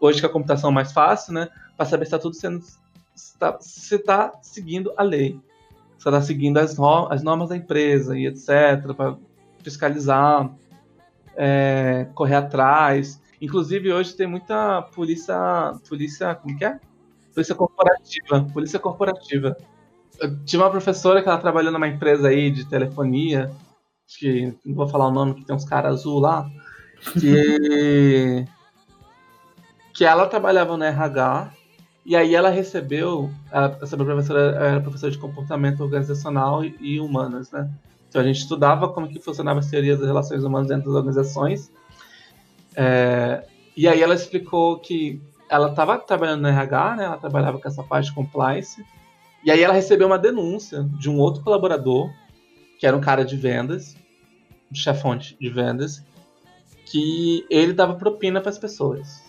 hoje 0.00 0.20
com 0.20 0.26
a 0.28 0.30
computação 0.30 0.70
mais 0.70 0.92
fácil, 0.92 1.32
né? 1.32 1.48
Para 1.76 1.86
saber 1.86 2.04
se 2.04 2.08
está 2.08 2.18
tudo 2.18 2.36
sendo. 2.36 2.62
Se 3.60 3.96
está 3.96 4.32
seguindo 4.42 4.92
a 4.96 5.02
lei. 5.02 5.40
Se 5.98 6.08
está 6.08 6.22
seguindo 6.22 6.58
as, 6.58 6.76
as 7.10 7.22
normas 7.24 7.48
da 7.48 7.56
empresa 7.56 8.16
e 8.16 8.26
etc. 8.26 8.94
Para 8.96 9.16
fiscalizar, 9.64 10.48
é, 11.38 12.06
correr 12.14 12.34
atrás. 12.34 13.22
Inclusive, 13.40 13.92
hoje 13.92 14.14
tem 14.14 14.26
muita 14.26 14.82
polícia. 14.82 15.72
Polícia. 15.88 16.34
Como 16.34 16.58
que 16.58 16.64
é? 16.64 16.78
Polícia 17.32 17.54
corporativa. 17.54 18.46
Polícia 18.52 18.78
corporativa 18.78 19.56
eu 20.20 20.44
tinha 20.44 20.60
uma 20.60 20.70
professora 20.70 21.22
que 21.22 21.28
ela 21.28 21.38
trabalhou 21.38 21.72
numa 21.72 21.88
empresa 21.88 22.28
aí 22.28 22.50
de 22.50 22.64
telefonia, 22.64 23.50
que 24.06 24.54
não 24.64 24.74
vou 24.74 24.88
falar 24.88 25.08
o 25.08 25.12
nome, 25.12 25.34
que 25.34 25.44
tem 25.44 25.54
uns 25.54 25.64
caras 25.64 26.00
azul 26.00 26.18
lá, 26.18 26.48
que, 27.12 28.44
que 29.94 30.04
ela 30.04 30.26
trabalhava 30.26 30.76
no 30.76 30.84
RH, 30.84 31.52
e 32.04 32.16
aí 32.16 32.34
ela 32.34 32.48
recebeu, 32.48 33.30
essa 33.82 33.96
professora 33.96 34.56
era 34.56 34.80
professora 34.80 35.12
de 35.12 35.18
comportamento 35.18 35.82
organizacional 35.82 36.64
e, 36.64 36.76
e 36.80 37.00
humanas, 37.00 37.50
né? 37.52 37.70
Então 38.08 38.22
a 38.22 38.24
gente 38.24 38.38
estudava 38.38 38.88
como 38.88 39.08
que 39.08 39.20
funcionava 39.20 39.60
as 39.60 39.68
teorias 39.68 39.98
das 39.98 40.06
relações 40.06 40.42
humanas 40.42 40.68
dentro 40.68 40.86
das 40.86 40.94
organizações. 40.94 41.70
É, 42.74 43.44
e 43.76 43.86
aí 43.86 44.02
ela 44.02 44.14
explicou 44.14 44.78
que 44.78 45.20
ela 45.48 45.70
estava 45.70 45.98
trabalhando 45.98 46.42
no 46.42 46.48
RH, 46.48 46.96
né? 46.96 47.04
Ela 47.04 47.18
trabalhava 47.18 47.58
com 47.58 47.68
essa 47.68 47.82
parte 47.82 48.06
de 48.06 48.14
compliance. 48.14 48.84
E 49.44 49.50
aí 49.50 49.62
ela 49.62 49.74
recebeu 49.74 50.06
uma 50.06 50.18
denúncia 50.18 50.84
de 50.98 51.08
um 51.08 51.18
outro 51.18 51.42
colaborador, 51.42 52.10
que 52.78 52.86
era 52.86 52.96
um 52.96 53.00
cara 53.00 53.24
de 53.24 53.36
vendas, 53.36 53.96
um 54.70 54.74
chefão 54.74 55.16
de 55.16 55.48
vendas, 55.48 56.04
que 56.86 57.46
ele 57.50 57.72
dava 57.72 57.94
propina 57.94 58.40
para 58.40 58.50
as 58.50 58.58
pessoas 58.58 59.28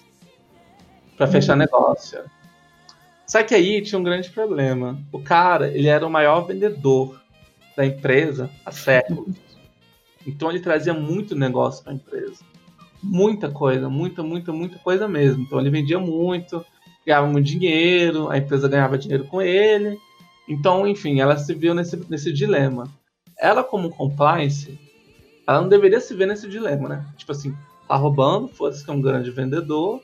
para 1.19 1.27
fechar 1.27 1.51
uhum. 1.51 1.59
negócio. 1.59 2.23
Só 3.27 3.43
que 3.43 3.53
aí 3.53 3.81
tinha 3.81 3.99
um 3.99 4.03
grande 4.03 4.29
problema. 4.29 4.97
O 5.11 5.21
cara, 5.21 5.67
ele 5.67 5.89
era 5.89 6.07
o 6.07 6.09
maior 6.09 6.47
vendedor 6.47 7.21
da 7.79 7.85
empresa 7.85 8.49
há 8.65 8.73
séculos. 8.73 9.37
Então 10.27 10.49
ele 10.49 10.59
trazia 10.59 10.93
muito 10.93 11.33
negócio 11.33 11.81
para 11.81 11.93
a 11.93 11.95
empresa. 11.95 12.43
Muita 13.01 13.49
coisa, 13.49 13.89
muita, 13.89 14.21
muita, 14.21 14.51
muita 14.51 14.77
coisa 14.79 15.07
mesmo. 15.07 15.43
Então 15.43 15.57
ele 15.57 15.69
vendia 15.69 15.97
muito, 15.97 16.65
ganhava 17.05 17.27
muito 17.27 17.45
dinheiro, 17.45 18.29
a 18.29 18.37
empresa 18.37 18.67
ganhava 18.67 18.97
dinheiro 18.97 19.23
com 19.27 19.41
ele. 19.41 19.97
Então, 20.45 20.85
enfim, 20.85 21.21
ela 21.21 21.37
se 21.37 21.53
viu 21.53 21.73
nesse, 21.73 21.95
nesse 22.09 22.33
dilema. 22.33 22.89
Ela, 23.39 23.63
como 23.63 23.89
compliance, 23.89 24.77
ela 25.47 25.61
não 25.61 25.69
deveria 25.69 26.01
se 26.01 26.13
ver 26.13 26.25
nesse 26.25 26.49
dilema, 26.49 26.89
né? 26.89 27.05
Tipo 27.15 27.31
assim, 27.31 27.55
tá 27.87 27.95
roubando, 27.95 28.49
foda-se 28.49 28.83
que 28.83 28.91
é 28.91 28.93
um 28.93 29.01
grande 29.01 29.31
vendedor, 29.31 30.01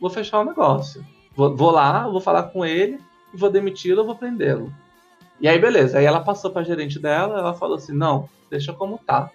vou 0.00 0.08
fechar 0.08 0.40
o 0.40 0.46
negócio. 0.46 1.04
Vou, 1.36 1.54
vou 1.54 1.70
lá, 1.70 2.08
vou 2.08 2.22
falar 2.22 2.44
com 2.44 2.64
ele, 2.64 2.98
vou 3.34 3.50
demiti-lo, 3.50 4.06
vou 4.06 4.16
prendê-lo. 4.16 4.72
E 5.40 5.48
aí, 5.48 5.58
beleza. 5.58 5.98
Aí 5.98 6.04
ela 6.04 6.20
passou 6.20 6.50
pra 6.50 6.62
gerente 6.62 6.98
dela, 6.98 7.38
ela 7.38 7.54
falou 7.54 7.76
assim: 7.76 7.92
não, 7.92 8.28
deixa 8.50 8.72
como 8.72 8.98
tá. 8.98 9.30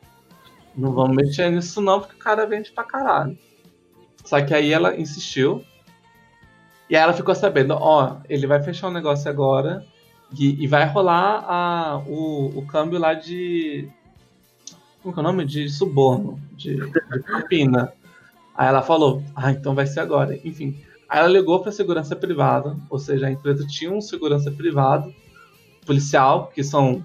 Não 0.76 0.92
vamos 0.92 1.16
mexer 1.16 1.52
nisso, 1.52 1.82
não, 1.82 2.00
porque 2.00 2.16
o 2.16 2.20
cara 2.20 2.46
vende 2.46 2.72
pra 2.72 2.84
caralho. 2.84 3.38
Só 4.26 4.42
que 4.42 4.54
aí 4.54 4.72
ela 4.72 4.96
insistiu, 4.96 5.64
e 6.90 6.96
aí 6.96 7.02
ela 7.02 7.14
ficou 7.14 7.34
sabendo, 7.36 7.74
ó, 7.74 8.18
ele 8.30 8.48
vai 8.48 8.62
fechar 8.62 8.88
o 8.88 8.90
um 8.90 8.94
negócio 8.94 9.30
agora 9.30 9.86
e, 10.38 10.64
e, 10.64 10.68
vai 10.68 10.88
rolar 10.88 11.46
a, 11.48 11.98
o, 12.08 12.58
o 12.58 12.66
câmbio 12.66 13.00
lá 13.00 13.14
de. 13.14 13.88
Como 15.02 15.16
é 15.16 15.20
o 15.20 15.24
nome? 15.24 15.46
De 15.46 15.70
suborno, 15.70 16.40
de, 16.54 16.76
de 16.76 17.20
propina. 17.24 17.94
Aí 18.56 18.68
ela 18.68 18.82
falou, 18.82 19.24
ah, 19.36 19.52
então 19.52 19.76
vai 19.76 19.86
ser 19.86 20.00
agora. 20.00 20.40
Enfim. 20.44 20.80
Aí 21.10 21.20
ela 21.20 21.28
ligou 21.28 21.62
para 21.62 21.72
segurança 21.72 22.16
privada, 22.16 22.76
ou 22.90 22.98
seja, 22.98 23.28
a 23.28 23.32
empresa 23.32 23.68
tinha 23.68 23.92
um 23.92 24.02
segurança 24.02 24.50
privado, 24.50 25.14
policial, 25.84 26.52
que 26.54 26.64
são. 26.64 27.04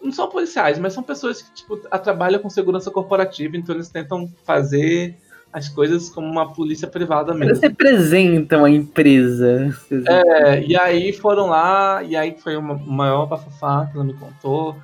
Não 0.00 0.10
são 0.10 0.28
policiais, 0.28 0.78
mas 0.78 0.92
são 0.92 1.02
pessoas 1.02 1.42
que 1.42 1.54
tipo, 1.54 1.76
trabalham 1.76 2.40
com 2.40 2.50
segurança 2.50 2.90
corporativa, 2.90 3.56
então 3.56 3.74
eles 3.74 3.88
tentam 3.88 4.28
fazer 4.44 5.16
as 5.52 5.68
coisas 5.68 6.08
como 6.08 6.26
uma 6.26 6.52
polícia 6.52 6.88
privada 6.88 7.34
mesmo. 7.34 7.50
Eles 7.50 7.60
representam 7.60 8.64
a 8.64 8.70
empresa. 8.70 9.76
É, 10.08 10.62
e 10.64 10.76
aí 10.76 11.12
foram 11.12 11.48
lá, 11.48 12.02
e 12.02 12.16
aí 12.16 12.36
foi 12.38 12.56
o 12.56 12.62
maior 12.62 13.26
bafafá 13.26 13.86
que 13.86 13.96
ela 13.96 14.04
me 14.04 14.14
contou. 14.14 14.76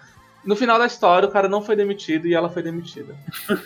No 0.45 0.55
final 0.55 0.79
da 0.79 0.87
história, 0.87 1.29
o 1.29 1.33
cara 1.33 1.49
não 1.49 1.63
foi 1.63 1.75
demitido 1.75 2.27
e 2.29 2.35
ela 2.35 2.51
foi 2.51 2.63
demitida. 2.63 3.15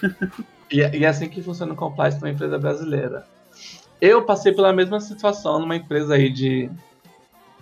e, 0.71 0.79
e, 0.79 1.05
é 1.05 1.09
assim 1.09 1.29
que 1.29 1.43
funciona 1.43 1.73
o 1.73 1.77
compliance 1.77 2.21
numa 2.21 2.31
empresa 2.31 2.59
brasileira. 2.59 3.27
Eu 4.01 4.23
passei 4.23 4.53
pela 4.53 4.73
mesma 4.73 5.01
situação 5.01 5.59
numa 5.59 5.77
empresa 5.77 6.15
aí 6.15 6.31
de. 6.31 6.71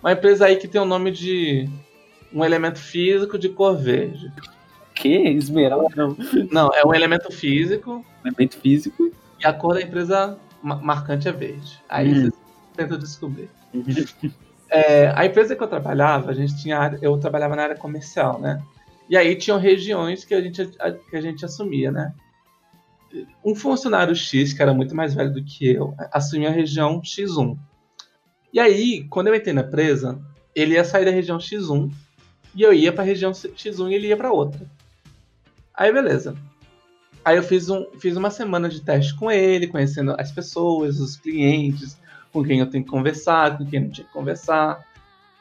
Uma 0.01 0.13
empresa 0.13 0.45
aí 0.45 0.55
que 0.55 0.67
tem 0.67 0.81
o 0.81 0.85
nome 0.85 1.11
de 1.11 1.69
um 2.33 2.43
elemento 2.43 2.79
físico 2.79 3.37
de 3.37 3.49
cor 3.49 3.77
verde. 3.77 4.31
Que? 4.95 5.15
Esmeralda? 5.29 6.15
Não. 6.51 6.69
é 6.73 6.85
um 6.85 6.93
elemento 6.93 7.31
físico. 7.31 8.05
Elemento 8.23 8.57
físico. 8.57 9.11
E 9.39 9.45
a 9.45 9.53
cor 9.53 9.75
da 9.75 9.81
empresa 9.81 10.37
marcante 10.63 11.27
é 11.27 11.31
verde. 11.31 11.81
Aí 11.89 12.11
uhum. 12.11 12.25
você 12.25 12.31
tenta 12.75 12.97
descobrir. 12.97 13.49
É, 14.73 15.11
a 15.17 15.25
empresa 15.25 15.53
que 15.53 15.61
eu 15.61 15.67
trabalhava, 15.67 16.31
a 16.31 16.33
gente 16.33 16.55
tinha 16.61 16.97
eu 17.01 17.17
trabalhava 17.17 17.57
na 17.57 17.63
área 17.63 17.75
comercial, 17.75 18.39
né? 18.39 18.63
E 19.09 19.17
aí 19.17 19.35
tinham 19.35 19.59
regiões 19.59 20.23
que 20.23 20.33
a 20.33 20.39
gente, 20.39 20.65
que 21.09 21.17
a 21.17 21.19
gente 21.19 21.43
assumia, 21.43 21.91
né? 21.91 22.13
Um 23.43 23.53
funcionário 23.53 24.15
X, 24.15 24.53
que 24.53 24.61
era 24.61 24.73
muito 24.73 24.95
mais 24.95 25.13
velho 25.13 25.33
do 25.33 25.43
que 25.43 25.67
eu, 25.73 25.93
assumia 26.13 26.47
a 26.47 26.53
região 26.53 27.01
X1. 27.01 27.57
E 28.53 28.59
aí, 28.59 29.05
quando 29.09 29.27
eu 29.27 29.35
entrei 29.35 29.53
na 29.53 29.61
empresa, 29.61 30.19
ele 30.55 30.73
ia 30.73 30.83
sair 30.83 31.05
da 31.05 31.11
região 31.11 31.37
X1 31.37 31.91
e 32.53 32.61
eu 32.61 32.73
ia 32.73 32.91
para 32.91 33.03
a 33.03 33.05
região 33.05 33.31
X1 33.31 33.89
e 33.89 33.93
ele 33.93 34.07
ia 34.07 34.17
para 34.17 34.31
outra. 34.31 34.69
Aí, 35.73 35.91
beleza. 35.91 36.35
Aí 37.23 37.37
eu 37.37 37.43
fiz, 37.43 37.69
um, 37.69 37.85
fiz 37.99 38.17
uma 38.17 38.31
semana 38.31 38.67
de 38.67 38.81
teste 38.81 39.15
com 39.15 39.31
ele, 39.31 39.67
conhecendo 39.67 40.15
as 40.19 40.31
pessoas, 40.31 40.99
os 40.99 41.15
clientes, 41.15 41.97
com 42.33 42.43
quem 42.43 42.59
eu 42.59 42.69
tenho 42.69 42.83
que 42.83 42.89
conversar, 42.89 43.57
com 43.57 43.65
quem 43.65 43.81
não 43.81 43.89
tinha 43.89 44.05
que 44.05 44.13
conversar. 44.13 44.85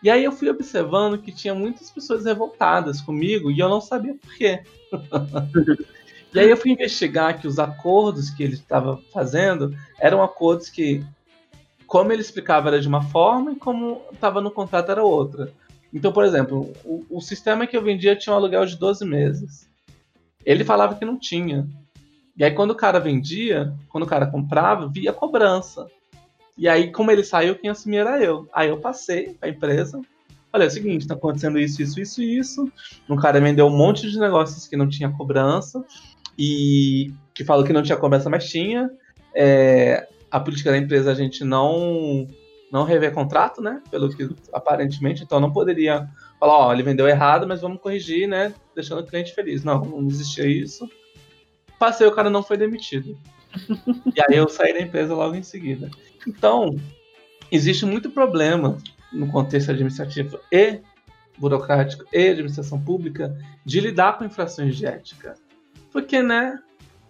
E 0.03 0.11
aí 0.11 0.25
eu 0.25 0.33
fui 0.33 0.49
observando 0.49 1.19
que 1.19 1.33
tinha 1.33 1.55
muitas 1.55 1.91
pessoas 1.91 2.25
revoltadas 2.25 3.01
comigo 3.01 3.51
e 3.51 3.59
eu 3.59 3.69
não 3.69 3.81
sabia 3.81 4.15
por 4.15 4.35
quê. 4.35 4.63
E 6.33 6.39
aí 6.39 6.49
eu 6.49 6.57
fui 6.57 6.71
investigar 6.71 7.41
que 7.41 7.49
os 7.49 7.59
acordos 7.59 8.31
que 8.31 8.45
ele 8.45 8.55
estava 8.55 9.01
fazendo 9.13 9.77
eram 9.99 10.23
acordos 10.23 10.69
que, 10.69 11.05
como 11.91 12.13
ele 12.13 12.23
explicava, 12.23 12.69
era 12.69 12.81
de 12.81 12.87
uma 12.87 13.03
forma 13.03 13.51
e 13.51 13.57
como 13.57 14.01
estava 14.13 14.41
no 14.41 14.53
contrato 14.53 14.93
era 14.93 15.03
outra. 15.03 15.53
Então, 15.93 16.13
por 16.13 16.25
exemplo, 16.25 16.73
o, 16.85 17.05
o 17.11 17.21
sistema 17.21 17.67
que 17.67 17.77
eu 17.77 17.83
vendia 17.83 18.15
tinha 18.15 18.33
um 18.33 18.37
aluguel 18.37 18.65
de 18.65 18.79
12 18.79 19.05
meses. 19.05 19.69
Ele 20.47 20.63
falava 20.63 20.95
que 20.95 21.05
não 21.05 21.19
tinha. 21.19 21.67
E 22.37 22.45
aí, 22.45 22.53
quando 22.53 22.71
o 22.71 22.77
cara 22.77 23.01
vendia, 23.01 23.75
quando 23.89 24.05
o 24.05 24.07
cara 24.07 24.29
comprava, 24.29 24.87
via 24.87 25.13
cobrança. 25.13 25.89
E 26.57 26.69
aí, 26.69 26.93
como 26.93 27.11
ele 27.11 27.25
saiu, 27.25 27.57
quem 27.57 27.69
assumia 27.69 28.03
era 28.03 28.23
eu. 28.23 28.49
Aí 28.55 28.69
eu 28.69 28.79
passei 28.79 29.37
a 29.43 29.49
empresa. 29.49 30.01
Olha, 30.53 30.63
é 30.63 30.67
o 30.69 30.71
seguinte, 30.71 31.09
tá 31.09 31.15
acontecendo 31.15 31.59
isso, 31.59 31.83
isso, 31.83 32.01
isso, 32.01 32.23
isso. 32.23 32.73
Um 33.09 33.17
cara 33.17 33.41
vendeu 33.41 33.67
um 33.67 33.77
monte 33.77 34.09
de 34.09 34.17
negócios 34.17 34.69
que 34.69 34.77
não 34.77 34.89
tinha 34.89 35.11
cobrança. 35.11 35.85
E 36.39 37.13
que 37.35 37.45
falou 37.45 37.65
que 37.65 37.73
não 37.73 37.83
tinha 37.83 37.99
cobrança, 37.99 38.31
mas 38.31 38.49
tinha. 38.49 38.89
É, 39.35 40.07
a 40.31 40.41
política 40.41 40.71
da 40.71 40.79
empresa 40.79 41.11
a 41.11 41.15
gente 41.15 41.45
não 41.45 42.27
não 42.71 42.85
rever 42.85 43.13
contrato, 43.13 43.61
né? 43.61 43.83
Pelo 43.91 44.09
que 44.15 44.29
aparentemente, 44.53 45.25
então 45.25 45.41
não 45.41 45.53
poderia 45.53 46.09
falar, 46.39 46.57
ó, 46.57 46.73
ele 46.73 46.85
vendeu 46.85 47.09
errado, 47.09 47.47
mas 47.47 47.61
vamos 47.61 47.81
corrigir, 47.81 48.29
né? 48.29 48.55
Deixando 48.75 49.01
o 49.01 49.07
cliente 49.07 49.35
feliz. 49.35 49.65
Não, 49.65 49.85
não 49.85 50.07
existia 50.07 50.47
isso. 50.47 50.89
Passei, 51.79 52.07
o 52.07 52.13
cara 52.13 52.31
não 52.31 52.43
foi 52.43 52.57
demitido. 52.57 53.19
e 54.15 54.21
aí 54.21 54.37
eu 54.37 54.49
saí 54.49 54.73
da 54.73 54.81
empresa 54.81 55.15
logo 55.15 55.35
em 55.35 55.43
seguida. 55.43 55.91
Então, 56.27 56.77
existe 57.51 57.85
muito 57.85 58.11
problema 58.11 58.79
no 59.13 59.27
contexto 59.29 59.71
administrativo 59.71 60.39
e 60.53 60.81
burocrático 61.37 62.05
e 62.13 62.29
administração 62.29 62.81
pública 62.81 63.37
de 63.65 63.81
lidar 63.81 64.17
com 64.17 64.25
infrações 64.25 64.77
de 64.77 64.87
ética. 64.87 65.35
Porque, 65.91 66.23
né, 66.23 66.59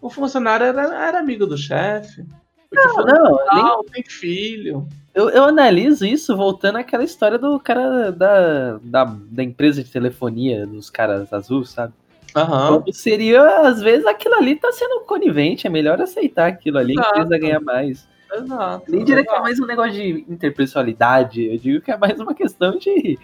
o 0.01 0.09
funcionário 0.09 0.65
era, 0.65 0.83
era 1.07 1.19
amigo 1.19 1.47
do 1.47 1.59
chefe. 1.59 2.25
Não, 2.73 2.97
não, 3.05 3.83
nem... 3.83 3.85
tem 3.93 4.05
filho. 4.05 4.87
Eu, 5.13 5.29
eu 5.29 5.45
analiso 5.45 6.07
isso 6.07 6.37
voltando 6.37 6.77
àquela 6.77 7.03
história 7.03 7.37
do 7.37 7.59
cara 7.59 8.13
da, 8.13 8.79
da, 8.83 9.05
da 9.05 9.43
empresa 9.43 9.83
de 9.83 9.91
telefonia, 9.91 10.67
dos 10.67 10.89
caras 10.89 11.33
azuis, 11.33 11.71
sabe? 11.71 11.93
Uhum. 12.37 12.93
Seria, 12.93 13.67
às 13.67 13.81
vezes, 13.81 14.07
aquilo 14.07 14.37
ali 14.37 14.55
tá 14.55 14.71
sendo 14.71 15.01
conivente, 15.01 15.67
é 15.67 15.71
melhor 15.71 16.01
aceitar 16.01 16.47
aquilo 16.47 16.79
ali, 16.79 16.93
Exato. 16.93 17.09
que 17.09 17.15
precisa 17.15 17.39
ganhar 17.39 17.61
mais. 17.61 18.09
Exato. 18.33 18.91
Nem 18.91 19.05
diria 19.05 19.25
que 19.25 19.35
é 19.35 19.41
mais 19.41 19.59
um 19.59 19.67
negócio 19.67 19.93
de 19.93 20.25
interpessoalidade, 20.29 21.45
eu 21.45 21.59
digo 21.59 21.81
que 21.81 21.91
é 21.91 21.97
mais 21.97 22.21
uma 22.21 22.33
questão 22.33 22.79
de 22.79 23.19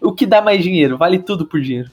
o 0.00 0.14
que 0.14 0.24
dá 0.24 0.40
mais 0.40 0.62
dinheiro, 0.62 0.96
vale 0.96 1.18
tudo 1.18 1.46
por 1.46 1.60
dinheiro. 1.60 1.90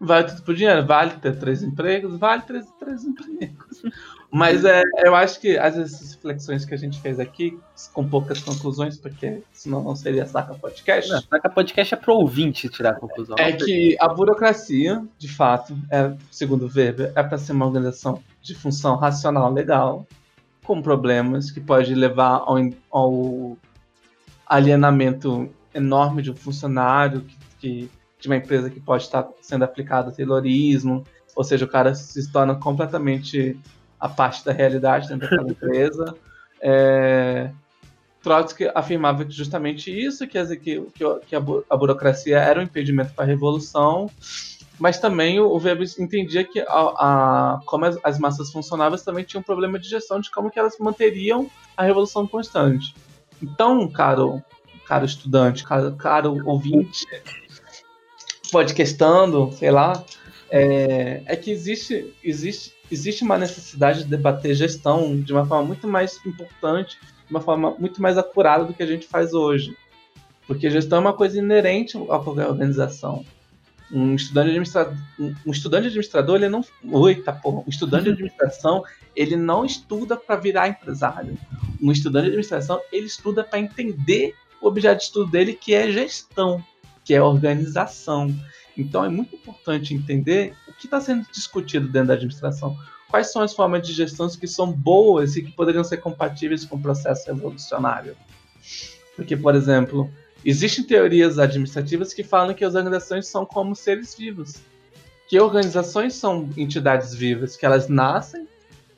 Vale 0.00 0.28
tudo 0.28 0.42
por 0.42 0.54
dinheiro, 0.54 0.84
vale 0.84 1.12
ter 1.20 1.38
três 1.38 1.62
empregos, 1.62 2.16
vale 2.18 2.42
ter 2.42 2.64
três 2.78 3.04
empregos. 3.04 3.82
Mas 4.30 4.64
é, 4.64 4.82
eu 4.98 5.14
acho 5.14 5.40
que 5.40 5.56
as 5.56 5.74
reflexões 5.74 6.64
que 6.64 6.74
a 6.74 6.76
gente 6.76 7.00
fez 7.00 7.18
aqui, 7.18 7.58
com 7.94 8.06
poucas 8.06 8.40
conclusões, 8.40 8.98
porque 8.98 9.42
senão 9.52 9.82
não 9.82 9.96
seria 9.96 10.26
Saca 10.26 10.54
Podcast. 10.54 11.10
Não, 11.10 11.22
Saca 11.22 11.48
Podcast 11.48 11.94
é 11.94 11.96
pro 11.96 12.14
ouvinte 12.14 12.68
tirar 12.68 12.90
a 12.90 12.94
conclusão. 12.94 13.36
É 13.38 13.52
que 13.52 13.96
a 13.98 14.06
burocracia, 14.08 15.02
de 15.16 15.28
fato, 15.28 15.74
é, 15.90 16.14
segundo 16.30 16.70
Weber, 16.74 17.10
é 17.16 17.22
para 17.22 17.38
ser 17.38 17.52
uma 17.52 17.64
organização 17.64 18.22
de 18.42 18.54
função 18.54 18.96
racional 18.96 19.50
legal, 19.50 20.06
com 20.62 20.82
problemas 20.82 21.50
que 21.50 21.60
pode 21.60 21.94
levar 21.94 22.42
ao, 22.44 22.58
ao 22.90 23.56
alienamento 24.46 25.48
enorme 25.72 26.20
de 26.20 26.30
um 26.30 26.36
funcionário, 26.36 27.22
que, 27.22 27.38
que, 27.58 27.90
de 28.20 28.28
uma 28.28 28.36
empresa 28.36 28.68
que 28.68 28.78
pode 28.78 29.04
estar 29.04 29.26
sendo 29.40 29.64
aplicado 29.64 30.12
terrorismo, 30.12 31.02
ou 31.34 31.44
seja, 31.44 31.64
o 31.64 31.68
cara 31.68 31.94
se 31.94 32.30
torna 32.30 32.54
completamente 32.54 33.58
a 33.98 34.08
parte 34.08 34.44
da 34.44 34.52
realidade 34.52 35.08
dentro 35.08 35.28
daquela 35.28 35.48
empresa. 35.50 36.14
É, 36.60 37.50
Trotsky 38.22 38.70
afirmava 38.74 39.24
que 39.24 39.32
justamente 39.32 39.90
isso, 39.90 40.26
que, 40.26 40.44
que, 40.56 40.80
que 41.26 41.36
a, 41.36 41.42
a, 41.70 41.76
burocracia 41.76 42.38
era 42.38 42.60
um 42.60 42.64
impedimento 42.64 43.12
para 43.14 43.24
a 43.24 43.28
revolução, 43.28 44.10
mas 44.78 44.98
também 44.98 45.40
o, 45.40 45.56
Weber 45.56 45.88
entendia 45.98 46.44
que 46.44 46.60
a, 46.60 46.64
a 46.68 47.60
como 47.64 47.84
as, 47.84 47.98
as, 48.02 48.18
massas 48.18 48.50
funcionavam 48.50 48.98
também 48.98 49.24
tinha 49.24 49.40
um 49.40 49.42
problema 49.44 49.78
de 49.78 49.88
gestão 49.88 50.20
de 50.20 50.30
como 50.30 50.50
que 50.50 50.58
elas 50.58 50.76
manteriam 50.78 51.50
a 51.76 51.84
revolução 51.84 52.26
constante. 52.26 52.94
Então, 53.40 53.88
caro, 53.88 54.42
caro 54.84 55.04
estudante, 55.04 55.64
caro, 55.64 55.94
caro 55.94 56.42
ouvinte, 56.44 57.06
podcastando, 58.50 59.52
sei 59.52 59.70
lá, 59.70 60.04
é, 60.50 61.22
é 61.24 61.36
que 61.36 61.50
existe, 61.50 62.14
existe 62.22 62.72
existe 62.90 63.22
uma 63.22 63.38
necessidade 63.38 64.04
de 64.04 64.10
debater 64.10 64.54
gestão 64.54 65.18
de 65.20 65.32
uma 65.32 65.46
forma 65.46 65.66
muito 65.66 65.86
mais 65.86 66.24
importante, 66.24 66.98
de 67.26 67.30
uma 67.30 67.40
forma 67.40 67.74
muito 67.78 68.00
mais 68.00 68.16
acurada 68.16 68.64
do 68.64 68.74
que 68.74 68.82
a 68.82 68.86
gente 68.86 69.06
faz 69.06 69.34
hoje. 69.34 69.76
Porque 70.46 70.70
gestão 70.70 70.98
é 70.98 71.00
uma 71.00 71.12
coisa 71.12 71.38
inerente 71.38 71.96
a 71.96 72.18
qualquer 72.18 72.46
organização. 72.46 73.24
Um 73.90 74.14
estudante, 74.14 74.48
administrador, 74.48 74.94
um 75.18 75.50
estudante 75.50 75.86
administrador, 75.86 76.36
ele 76.36 76.48
não. 76.48 76.64
Eita, 77.06 77.32
porra. 77.32 77.62
Um 77.66 77.70
estudante 77.70 78.04
de 78.04 78.10
administração, 78.12 78.82
ele 79.16 79.36
não 79.36 79.64
estuda 79.64 80.16
para 80.16 80.36
virar 80.36 80.68
empresário. 80.68 81.38
Um 81.80 81.92
estudante 81.92 82.24
de 82.24 82.28
administração, 82.28 82.80
ele 82.92 83.06
estuda 83.06 83.44
para 83.44 83.58
entender 83.58 84.34
o 84.60 84.66
objeto 84.66 84.98
de 84.98 85.04
estudo 85.04 85.30
dele, 85.30 85.54
que 85.54 85.74
é 85.74 85.90
gestão, 85.90 86.62
que 87.04 87.14
é 87.14 87.22
organização. 87.22 88.34
Então 88.78 89.04
é 89.04 89.08
muito 89.08 89.34
importante 89.34 89.92
entender 89.92 90.54
o 90.68 90.72
que 90.72 90.86
está 90.86 91.00
sendo 91.00 91.26
discutido 91.32 91.88
dentro 91.88 92.08
da 92.08 92.14
administração. 92.14 92.78
Quais 93.08 93.32
são 93.32 93.42
as 93.42 93.52
formas 93.52 93.86
de 93.86 93.92
gestão 93.92 94.28
que 94.28 94.46
são 94.46 94.70
boas 94.70 95.34
e 95.34 95.42
que 95.42 95.50
poderiam 95.50 95.82
ser 95.82 95.96
compatíveis 95.96 96.64
com 96.64 96.76
o 96.76 96.80
processo 96.80 97.28
evolucionário? 97.28 98.16
Porque, 99.16 99.36
por 99.36 99.54
exemplo, 99.56 100.08
existem 100.44 100.84
teorias 100.84 101.38
administrativas 101.38 102.14
que 102.14 102.22
falam 102.22 102.54
que 102.54 102.64
as 102.64 102.74
organizações 102.74 103.26
são 103.26 103.44
como 103.44 103.74
seres 103.74 104.14
vivos. 104.14 104.56
Que 105.28 105.40
organizações 105.40 106.14
são 106.14 106.48
entidades 106.56 107.14
vivas, 107.14 107.56
que 107.56 107.66
elas 107.66 107.88
nascem, 107.88 108.46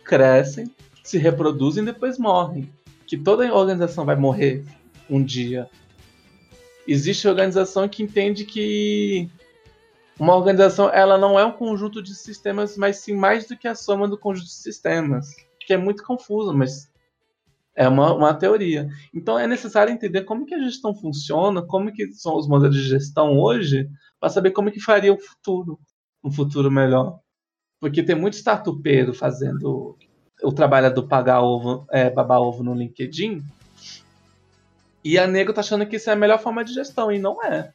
crescem, 0.04 0.70
se 1.02 1.16
reproduzem 1.16 1.82
e 1.82 1.86
depois 1.86 2.18
morrem. 2.18 2.70
Que 3.06 3.16
toda 3.16 3.52
organização 3.52 4.04
vai 4.04 4.16
morrer 4.16 4.62
um 5.08 5.24
dia. 5.24 5.68
Existe 6.86 7.26
organização 7.26 7.88
que 7.88 8.02
entende 8.02 8.44
que 8.44 9.30
uma 10.20 10.36
organização 10.36 10.90
ela 10.90 11.16
não 11.16 11.38
é 11.38 11.44
um 11.46 11.52
conjunto 11.52 12.02
de 12.02 12.14
sistemas, 12.14 12.76
mas 12.76 12.98
sim 12.98 13.14
mais 13.14 13.48
do 13.48 13.56
que 13.56 13.66
a 13.66 13.74
soma 13.74 14.06
do 14.06 14.18
conjunto 14.18 14.46
de 14.46 14.52
sistemas, 14.52 15.34
que 15.58 15.72
é 15.72 15.78
muito 15.78 16.04
confuso, 16.04 16.52
mas 16.52 16.92
é 17.74 17.88
uma, 17.88 18.12
uma 18.12 18.34
teoria. 18.34 18.86
Então 19.14 19.38
é 19.38 19.46
necessário 19.46 19.90
entender 19.90 20.24
como 20.24 20.44
que 20.44 20.54
a 20.54 20.58
gestão 20.58 20.94
funciona, 20.94 21.62
como 21.62 21.90
que 21.90 22.12
são 22.12 22.36
os 22.36 22.46
modelos 22.46 22.76
de 22.76 22.82
gestão 22.82 23.40
hoje, 23.40 23.88
para 24.20 24.28
saber 24.28 24.50
como 24.50 24.70
que 24.70 24.78
faria 24.78 25.10
o 25.10 25.18
futuro, 25.18 25.80
um 26.22 26.30
futuro 26.30 26.70
melhor. 26.70 27.18
Porque 27.80 28.02
tem 28.02 28.14
muito 28.14 28.34
startupeiro 28.34 29.14
fazendo 29.14 29.96
o 30.42 30.52
trabalho 30.52 30.92
do 30.94 31.08
pagar 31.08 31.40
ovo, 31.40 31.86
é, 31.90 32.10
babar 32.10 32.42
ovo 32.42 32.62
no 32.62 32.74
LinkedIn, 32.74 33.42
e 35.02 35.18
a 35.18 35.26
nego 35.26 35.54
tá 35.54 35.62
achando 35.62 35.86
que 35.86 35.96
isso 35.96 36.10
é 36.10 36.12
a 36.12 36.16
melhor 36.16 36.38
forma 36.38 36.62
de 36.62 36.74
gestão, 36.74 37.10
e 37.10 37.18
não 37.18 37.42
é. 37.42 37.72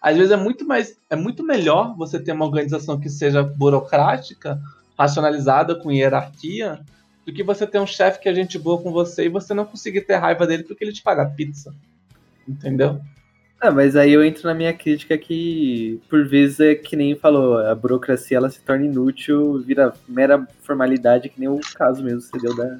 Às 0.00 0.16
vezes 0.16 0.32
é 0.32 0.36
muito 0.36 0.66
mais, 0.66 0.96
é 1.10 1.16
muito 1.16 1.42
melhor 1.42 1.96
você 1.96 2.18
ter 2.18 2.32
uma 2.32 2.44
organização 2.44 2.98
que 2.98 3.08
seja 3.08 3.42
burocrática, 3.42 4.60
racionalizada, 4.98 5.74
com 5.74 5.92
hierarquia, 5.92 6.80
do 7.26 7.32
que 7.32 7.42
você 7.42 7.66
ter 7.66 7.78
um 7.78 7.86
chefe 7.86 8.20
que 8.20 8.28
é 8.28 8.34
gente 8.34 8.58
boa 8.58 8.80
com 8.80 8.92
você 8.92 9.26
e 9.26 9.28
você 9.28 9.52
não 9.52 9.64
conseguir 9.64 10.02
ter 10.02 10.16
raiva 10.16 10.46
dele 10.46 10.62
porque 10.62 10.84
ele 10.84 10.92
te 10.92 11.02
paga 11.02 11.26
pizza. 11.26 11.74
Entendeu? 12.48 13.00
Ah, 13.60 13.72
mas 13.72 13.96
aí 13.96 14.12
eu 14.12 14.24
entro 14.24 14.46
na 14.46 14.54
minha 14.54 14.72
crítica 14.72 15.18
que, 15.18 16.00
por 16.08 16.26
vezes, 16.26 16.60
é 16.60 16.74
que 16.76 16.94
nem 16.94 17.16
falou, 17.16 17.58
a 17.58 17.74
burocracia 17.74 18.36
ela 18.36 18.48
se 18.48 18.60
torna 18.60 18.86
inútil, 18.86 19.58
vira 19.58 19.92
mera 20.08 20.46
formalidade, 20.62 21.28
que 21.28 21.40
nem 21.40 21.48
o 21.48 21.58
caso 21.74 22.02
mesmo 22.02 22.20
você 22.20 22.38
deu 22.38 22.56
da, 22.56 22.78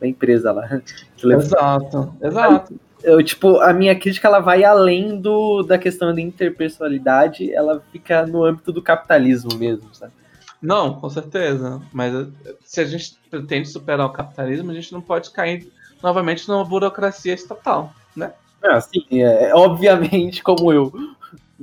da 0.00 0.06
empresa 0.06 0.52
lá. 0.52 0.80
Exato, 1.18 2.14
exato 2.22 2.80
eu, 3.02 3.22
tipo, 3.22 3.58
a 3.60 3.72
minha 3.72 3.98
crítica 3.98 4.28
ela 4.28 4.40
vai 4.40 4.64
além 4.64 5.20
do, 5.20 5.62
da 5.62 5.78
questão 5.78 6.14
da 6.14 6.20
interpessoalidade, 6.20 7.52
ela 7.52 7.82
fica 7.92 8.26
no 8.26 8.44
âmbito 8.44 8.72
do 8.72 8.82
capitalismo 8.82 9.54
mesmo, 9.56 9.94
sabe? 9.94 10.12
Não, 10.60 10.94
com 10.94 11.08
certeza. 11.08 11.80
Mas 11.92 12.14
eh, 12.14 12.54
se 12.62 12.80
a 12.80 12.84
gente 12.84 13.16
pretende 13.30 13.68
superar 13.68 14.06
o 14.06 14.12
capitalismo, 14.12 14.70
a 14.70 14.74
gente 14.74 14.92
não 14.92 15.00
pode 15.00 15.30
cair 15.30 15.72
novamente 16.02 16.48
numa 16.48 16.64
burocracia 16.64 17.34
estatal, 17.34 17.92
né? 18.14 18.32
Ah, 18.62 18.80
sim, 18.80 19.04
é, 19.12 19.54
obviamente, 19.54 20.42
como 20.42 20.70
eu. 20.72 20.92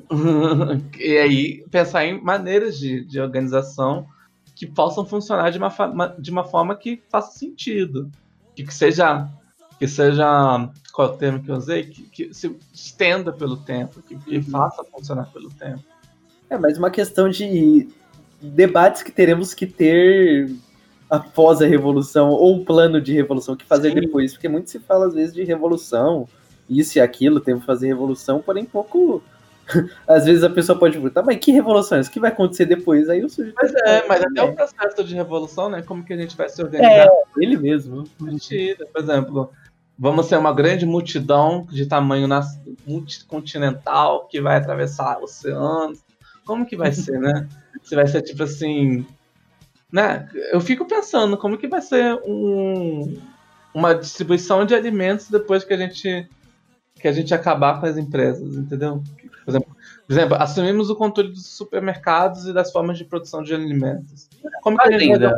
e 0.99 1.17
aí, 1.17 1.65
pensar 1.69 2.05
em 2.05 2.19
maneiras 2.21 2.77
de, 2.79 3.05
de 3.05 3.19
organização 3.19 4.07
que 4.55 4.65
possam 4.65 5.05
funcionar 5.05 5.51
de 5.51 5.59
uma, 5.59 5.69
de 6.17 6.31
uma 6.31 6.43
forma 6.43 6.75
que 6.75 7.03
faça 7.09 7.37
sentido. 7.37 8.09
Que, 8.55 8.63
que 8.63 8.73
seja 8.73 9.29
que 9.79 9.87
seja 9.87 10.69
qual 10.93 11.09
é 11.09 11.11
o 11.11 11.17
termo 11.17 11.43
que 11.43 11.49
eu 11.49 11.55
usei, 11.55 11.83
que, 11.83 12.03
que 12.03 12.33
se 12.33 12.55
estenda 12.73 13.31
pelo 13.31 13.57
tempo, 13.57 14.01
que, 14.01 14.17
que 14.17 14.37
uhum. 14.37 14.43
faça 14.43 14.83
funcionar 14.83 15.31
pelo 15.31 15.49
tempo. 15.49 15.83
É, 16.49 16.57
mas 16.57 16.77
uma 16.77 16.89
questão 16.89 17.29
de 17.29 17.87
debates 18.41 19.03
que 19.03 19.11
teremos 19.11 19.53
que 19.53 19.65
ter 19.65 20.49
após 21.09 21.61
a 21.61 21.67
revolução, 21.67 22.29
ou 22.29 22.55
um 22.55 22.65
plano 22.65 23.01
de 23.01 23.13
revolução 23.13 23.55
que 23.55 23.65
fazer 23.65 23.89
Sim. 23.89 24.01
depois, 24.01 24.33
porque 24.33 24.49
muito 24.49 24.69
se 24.69 24.79
fala 24.79 25.07
às 25.07 25.13
vezes 25.13 25.33
de 25.33 25.43
revolução, 25.43 26.27
isso 26.69 26.97
e 26.97 27.01
aquilo, 27.01 27.39
temos 27.39 27.61
que 27.61 27.67
fazer 27.67 27.87
revolução, 27.87 28.41
porém 28.41 28.65
pouco. 28.65 29.23
Às 30.07 30.23
vezes 30.25 30.45
a 30.45 30.49
pessoa 30.49 30.79
pode 30.79 30.93
perguntar, 30.93 31.23
mas 31.23 31.37
que 31.39 31.51
revolução? 31.51 31.97
é 31.97 32.01
essa? 32.01 32.09
O 32.09 32.13
que 32.13 32.21
vai 32.21 32.31
acontecer 32.31 32.65
depois? 32.65 33.09
Aí 33.09 33.23
o 33.23 33.29
sujeito. 33.29 33.55
Mas 33.61 33.73
é, 33.75 34.07
mas 34.07 34.21
até 34.21 34.39
É. 34.39 34.43
o 34.43 34.55
processo 34.55 35.03
de 35.03 35.13
revolução, 35.13 35.69
né? 35.69 35.81
Como 35.81 36.05
que 36.05 36.13
a 36.13 36.17
gente 36.17 36.37
vai 36.37 36.47
se 36.47 36.63
organizar? 36.63 37.05
É, 37.05 37.09
ele 37.37 37.57
mesmo. 37.57 38.05
Por 38.17 38.29
exemplo, 39.01 39.51
vamos 39.97 40.27
ser 40.27 40.37
uma 40.37 40.53
grande 40.53 40.85
multidão 40.85 41.65
de 41.69 41.85
tamanho 41.85 42.27
multicontinental 42.85 44.27
que 44.27 44.39
vai 44.39 44.57
atravessar 44.57 45.19
oceanos. 45.21 45.99
Como 46.45 46.65
que 46.65 46.77
vai 46.77 46.91
ser, 46.91 47.19
né? 47.19 47.47
Se 47.83 47.95
vai 47.95 48.07
ser 48.07 48.21
tipo 48.21 48.43
assim. 48.43 49.05
Né? 49.91 50.29
Eu 50.51 50.59
fico 50.59 50.85
pensando 50.85 51.37
como 51.37 51.57
que 51.57 51.67
vai 51.67 51.81
ser 51.81 52.19
um, 52.25 53.17
uma 53.73 53.95
distribuição 53.95 54.65
de 54.65 54.75
alimentos 54.75 55.29
depois 55.29 55.63
que 55.63 55.73
a 55.73 55.77
gente 55.77 56.27
que 56.99 57.07
a 57.07 57.11
gente 57.11 57.31
acabar 57.31 57.79
com 57.79 57.85
as 57.85 57.95
empresas, 57.95 58.55
entendeu? 58.55 59.03
Por 59.45 59.51
exemplo, 59.51 59.77
por 60.07 60.13
exemplo, 60.13 60.35
assumimos 60.39 60.89
o 60.89 60.95
controle 60.95 61.29
dos 61.29 61.45
supermercados 61.45 62.47
e 62.47 62.53
das 62.53 62.71
formas 62.71 62.97
de 62.97 63.05
produção 63.05 63.43
de 63.43 63.53
alimentos. 63.53 64.27
Como 64.61 64.77
que 64.77 64.87
a 64.87 64.97
gente 64.97 65.19
vai. 65.19 65.33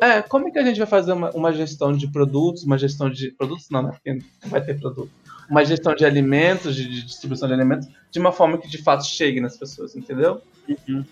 É, 0.00 0.22
como 0.22 0.48
é 0.48 0.50
que 0.50 0.58
a 0.58 0.64
gente 0.64 0.78
vai 0.78 0.86
fazer 0.86 1.12
uma, 1.12 1.30
uma 1.30 1.52
gestão 1.52 1.92
de 1.92 2.06
produtos, 2.08 2.62
uma 2.64 2.78
gestão 2.78 3.10
de. 3.10 3.30
Produtos 3.32 3.68
não, 3.70 3.82
né? 3.82 3.90
Porque 3.90 4.12
não 4.14 4.50
vai 4.50 4.60
ter 4.64 4.78
produto. 4.78 5.10
Uma 5.50 5.64
gestão 5.64 5.94
de 5.94 6.04
alimentos, 6.04 6.76
de, 6.76 6.88
de 6.88 7.02
distribuição 7.04 7.48
de 7.48 7.54
alimentos, 7.54 7.88
de 8.10 8.18
uma 8.18 8.32
forma 8.32 8.58
que 8.58 8.68
de 8.68 8.78
fato 8.78 9.04
chegue 9.04 9.40
nas 9.40 9.56
pessoas, 9.56 9.96
entendeu? 9.96 10.40
Uhum. 10.88 11.04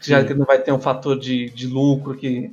Já 0.00 0.24
que 0.24 0.34
não 0.34 0.44
vai 0.46 0.60
ter 0.60 0.72
um 0.72 0.78
fator 0.78 1.18
de, 1.18 1.50
de 1.50 1.66
lucro 1.66 2.16
que, 2.16 2.50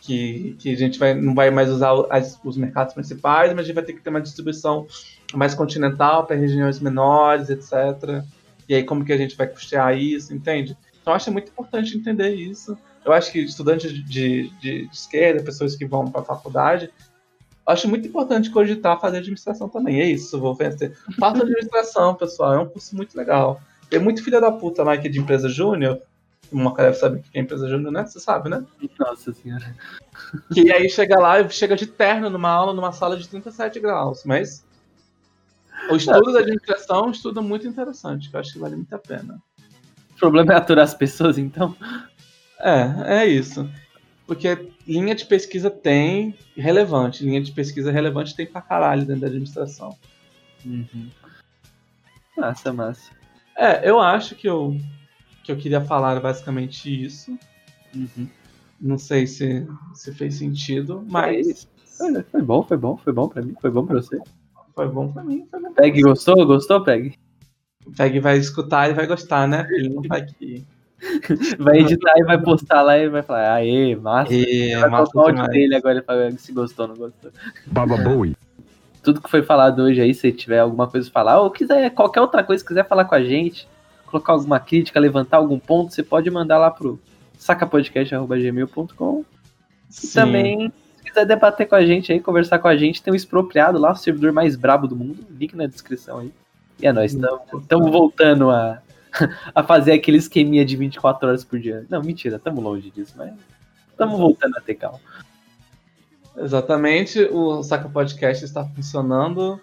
que, 0.00 0.56
que 0.58 0.70
a 0.72 0.76
gente 0.76 0.98
vai, 0.98 1.14
não 1.14 1.34
vai 1.34 1.50
mais 1.50 1.70
usar 1.70 1.92
as- 2.10 2.38
os 2.44 2.56
mercados 2.56 2.94
principais, 2.94 3.50
mas 3.52 3.60
a 3.60 3.66
gente 3.66 3.74
vai 3.74 3.84
ter 3.84 3.92
que 3.94 4.00
ter 4.02 4.10
uma 4.10 4.20
distribuição 4.20 4.86
mais 5.34 5.54
continental 5.54 6.26
para 6.26 6.36
regiões 6.36 6.78
menores, 6.80 7.50
etc. 7.50 8.22
E 8.68 8.74
aí 8.74 8.84
como 8.84 9.04
que 9.04 9.12
a 9.12 9.16
gente 9.16 9.36
vai 9.36 9.46
custear 9.46 9.96
isso, 9.98 10.32
entende? 10.34 10.76
Então 11.00 11.12
acho 11.12 11.30
muito 11.32 11.50
importante 11.50 11.96
entender 11.96 12.34
isso. 12.34 12.76
Eu 13.04 13.12
acho 13.12 13.30
que 13.30 13.40
estudantes 13.40 13.92
de, 13.92 14.02
de, 14.02 14.50
de 14.60 14.88
esquerda, 14.92 15.42
pessoas 15.42 15.76
que 15.76 15.84
vão 15.84 16.10
para 16.10 16.22
a 16.22 16.24
faculdade, 16.24 16.90
acho 17.66 17.88
muito 17.88 18.08
importante 18.08 18.50
cogitar 18.50 19.00
fazer 19.00 19.18
administração 19.18 19.68
também. 19.68 20.00
É 20.00 20.06
isso, 20.06 20.40
vou 20.40 20.54
vencer. 20.54 20.96
Faça 21.18 21.42
administração, 21.42 22.14
pessoal, 22.14 22.54
é 22.54 22.58
um 22.58 22.66
curso 22.66 22.96
muito 22.96 23.16
legal. 23.16 23.60
Tem 23.90 23.98
muito 23.98 24.24
filha 24.24 24.40
da 24.40 24.50
puta 24.50 24.82
lá 24.82 24.96
que 24.96 25.08
é 25.08 25.10
de 25.10 25.20
empresa 25.20 25.48
júnior, 25.48 26.00
uma 26.52 26.74
cara 26.74 26.90
o 26.90 27.22
que 27.22 27.38
é 27.38 27.40
empresa 27.40 27.68
júnior, 27.68 27.92
né? 27.92 28.06
Você 28.06 28.20
sabe, 28.20 28.48
né? 28.48 28.64
Nossa 28.98 29.32
senhora. 29.32 29.74
Que 30.52 30.72
aí 30.72 30.88
chega 30.88 31.18
lá 31.18 31.40
e 31.40 31.50
chega 31.50 31.76
de 31.76 31.86
terno 31.86 32.30
numa 32.30 32.50
aula, 32.50 32.72
numa 32.72 32.92
sala 32.92 33.16
de 33.16 33.28
37 33.28 33.80
graus. 33.80 34.22
Mas 34.24 34.64
o 35.90 35.96
estudo 35.96 36.32
da 36.32 36.40
administração 36.40 37.04
é 37.04 37.08
um 37.08 37.10
estudo 37.10 37.42
muito 37.42 37.66
interessante, 37.66 38.30
que 38.30 38.36
eu 38.36 38.40
acho 38.40 38.52
que 38.52 38.58
vale 38.58 38.76
muito 38.76 38.94
a 38.94 38.98
pena. 38.98 39.42
O 40.12 40.18
problema 40.18 40.52
é 40.52 40.56
aturar 40.56 40.84
as 40.84 40.94
pessoas, 40.94 41.38
então. 41.38 41.76
É, 42.64 43.18
é 43.20 43.26
isso. 43.26 43.70
Porque 44.26 44.70
linha 44.88 45.14
de 45.14 45.26
pesquisa 45.26 45.70
tem 45.70 46.34
relevante. 46.56 47.22
Linha 47.22 47.42
de 47.42 47.52
pesquisa 47.52 47.92
relevante 47.92 48.34
tem 48.34 48.46
pra 48.46 48.62
caralho 48.62 49.04
dentro 49.04 49.20
da 49.20 49.26
administração. 49.26 49.94
Uhum. 50.64 51.10
Massa, 52.36 52.72
massa. 52.72 53.10
É, 53.54 53.88
eu 53.88 54.00
acho 54.00 54.34
que 54.34 54.48
eu, 54.48 54.80
que 55.42 55.52
eu 55.52 55.56
queria 55.58 55.82
falar 55.82 56.18
basicamente 56.20 57.04
isso. 57.04 57.38
Uhum. 57.94 58.26
Não 58.80 58.96
sei 58.96 59.26
se, 59.26 59.66
se 59.94 60.12
fez 60.14 60.36
sentido, 60.36 61.04
mas 61.06 61.68
Olha, 62.00 62.24
Foi 62.30 62.42
bom, 62.42 62.62
foi 62.62 62.76
bom, 62.76 62.96
foi 62.96 63.12
bom 63.12 63.28
pra 63.28 63.42
mim, 63.42 63.54
foi 63.60 63.70
bom 63.70 63.86
pra 63.86 63.96
você. 63.96 64.18
foi 64.74 64.88
bom 64.88 65.12
pra 65.12 65.22
mim. 65.22 65.46
Foi 65.50 65.60
bom 65.60 65.72
pra 65.72 65.82
Peg, 65.82 66.02
gostou? 66.02 66.46
Gostou, 66.46 66.82
Peg? 66.82 67.14
O 67.86 67.92
Peg 67.92 68.18
vai 68.18 68.36
escutar 68.38 68.90
e 68.90 68.94
vai 68.94 69.06
gostar, 69.06 69.46
né? 69.46 69.66
Ele 69.70 69.90
não 69.90 70.02
tá 70.02 70.16
aqui. 70.16 70.66
Vai 71.58 71.78
editar 71.80 72.12
e 72.16 72.24
vai 72.24 72.40
postar 72.40 72.82
lá 72.82 72.96
e 72.98 73.08
vai 73.08 73.22
falar, 73.22 73.54
aê, 73.54 73.94
massa. 73.94 74.32
E 74.32 74.74
vai 74.76 74.90
massa 74.90 75.10
o 75.14 75.20
áudio 75.20 75.46
dele 75.48 75.74
agora 75.74 76.02
pra 76.02 76.16
ver 76.16 76.38
se 76.38 76.52
gostou 76.52 76.86
ou 76.86 76.92
não 76.92 76.96
gostou. 76.96 77.30
Baba 77.66 77.96
Bowie. 77.96 78.36
Tudo 79.02 79.20
que 79.20 79.30
foi 79.30 79.42
falado 79.42 79.82
hoje 79.82 80.00
aí, 80.00 80.14
se 80.14 80.32
tiver 80.32 80.60
alguma 80.60 80.86
coisa 80.86 81.10
pra 81.10 81.20
falar, 81.20 81.40
ou 81.40 81.50
quiser 81.50 81.90
qualquer 81.90 82.22
outra 82.22 82.42
coisa, 82.42 82.64
quiser 82.64 82.88
falar 82.88 83.04
com 83.04 83.14
a 83.14 83.22
gente, 83.22 83.68
colocar 84.06 84.32
alguma 84.32 84.58
crítica, 84.58 84.98
levantar 84.98 85.36
algum 85.36 85.58
ponto, 85.58 85.92
você 85.92 86.02
pode 86.02 86.30
mandar 86.30 86.58
lá 86.58 86.70
pro 86.70 86.98
sacapodcast.gmail.com 87.36 89.24
e 90.02 90.06
também, 90.08 90.72
se 90.96 91.04
quiser 91.04 91.26
debater 91.26 91.68
com 91.68 91.74
a 91.74 91.84
gente 91.84 92.12
aí, 92.12 92.20
conversar 92.20 92.58
com 92.58 92.68
a 92.68 92.76
gente, 92.76 93.02
tem 93.02 93.12
o 93.12 93.16
Expropriado 93.16 93.78
lá, 93.78 93.92
o 93.92 93.96
servidor 93.96 94.32
mais 94.32 94.56
brabo 94.56 94.88
do 94.88 94.96
mundo, 94.96 95.18
link 95.30 95.54
na 95.54 95.66
descrição 95.66 96.20
aí. 96.20 96.32
E 96.80 96.86
é 96.86 96.92
nóis, 96.92 97.14
estamos 97.14 97.90
voltando 97.90 98.50
a, 98.50 98.80
a 99.54 99.62
fazer 99.62 99.92
aquele 99.92 100.18
esqueminha 100.18 100.64
de 100.64 100.76
24 100.76 101.28
horas 101.28 101.44
por 101.44 101.58
dia. 101.58 101.86
Não, 101.88 102.02
mentira, 102.02 102.36
estamos 102.36 102.62
longe 102.62 102.90
disso, 102.90 103.14
mas 103.16 103.32
estamos 103.90 104.18
voltando 104.18 104.56
a 104.56 104.60
ter 104.60 104.74
calma. 104.74 105.00
Exatamente, 106.36 107.28
o 107.30 107.62
Saca 107.62 107.88
Podcast 107.88 108.44
está 108.44 108.64
funcionando. 108.64 109.60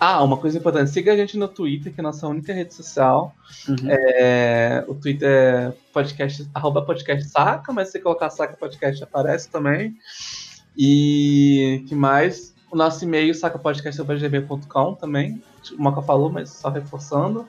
Ah, 0.00 0.22
uma 0.24 0.36
coisa 0.36 0.58
importante, 0.58 0.90
siga 0.90 1.12
a 1.12 1.16
gente 1.16 1.38
no 1.38 1.46
Twitter, 1.46 1.92
que 1.92 2.00
é 2.00 2.02
a 2.02 2.04
nossa 2.04 2.26
única 2.26 2.52
rede 2.52 2.74
social. 2.74 3.34
Uhum. 3.68 3.76
É, 3.88 4.84
o 4.88 4.94
Twitter 4.94 5.28
é 5.28 5.72
podcast, 5.92 6.48
arroba 6.52 6.82
podcast 6.82 7.28
saca, 7.28 7.72
mas 7.72 7.88
se 7.88 7.92
você 7.92 8.00
colocar 8.00 8.30
saca 8.30 8.56
podcast 8.56 9.02
aparece 9.04 9.48
também. 9.48 9.96
E 10.76 11.84
que 11.86 11.94
mais? 11.94 12.54
O 12.72 12.76
nosso 12.76 13.04
e-mail, 13.04 13.32
sacapodcast.gmail.com 13.34 14.94
também. 14.94 15.40
O 15.78 15.82
Moca 15.82 16.02
falou, 16.02 16.30
mas 16.30 16.50
só 16.50 16.70
reforçando. 16.70 17.48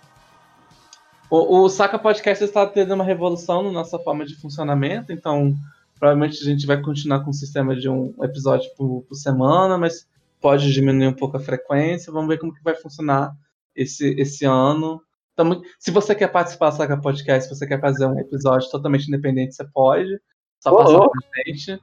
O, 1.29 1.61
o 1.63 1.69
Saca 1.69 1.97
Podcast 1.97 2.43
está 2.43 2.65
tendo 2.67 2.93
uma 2.93 3.03
revolução 3.03 3.63
na 3.63 3.71
nossa 3.71 3.97
forma 3.99 4.25
de 4.25 4.35
funcionamento, 4.35 5.11
então 5.11 5.55
provavelmente 5.99 6.41
a 6.41 6.45
gente 6.45 6.65
vai 6.67 6.81
continuar 6.81 7.21
com 7.23 7.31
o 7.31 7.33
sistema 7.33 7.75
de 7.75 7.89
um 7.89 8.13
episódio 8.21 8.69
por, 8.77 9.01
por 9.03 9.15
semana, 9.15 9.77
mas 9.77 10.07
pode 10.39 10.71
diminuir 10.71 11.07
um 11.07 11.13
pouco 11.13 11.37
a 11.37 11.39
frequência. 11.39 12.13
Vamos 12.13 12.27
ver 12.27 12.37
como 12.37 12.53
que 12.53 12.63
vai 12.63 12.75
funcionar 12.75 13.33
esse, 13.75 14.09
esse 14.19 14.45
ano. 14.45 15.01
Tamo- 15.35 15.61
se 15.79 15.91
você 15.91 16.13
quer 16.13 16.27
participar 16.27 16.69
do 16.69 16.77
Saga 16.77 16.97
Podcast, 16.97 17.49
se 17.49 17.55
você 17.55 17.65
quer 17.65 17.81
fazer 17.81 18.05
um 18.05 18.19
episódio 18.19 18.69
totalmente 18.69 19.07
independente, 19.07 19.55
você 19.55 19.65
pode. 19.65 20.19
Só 20.59 20.71
passar 20.77 20.99
pra 21.09 21.43
gente. 21.47 21.81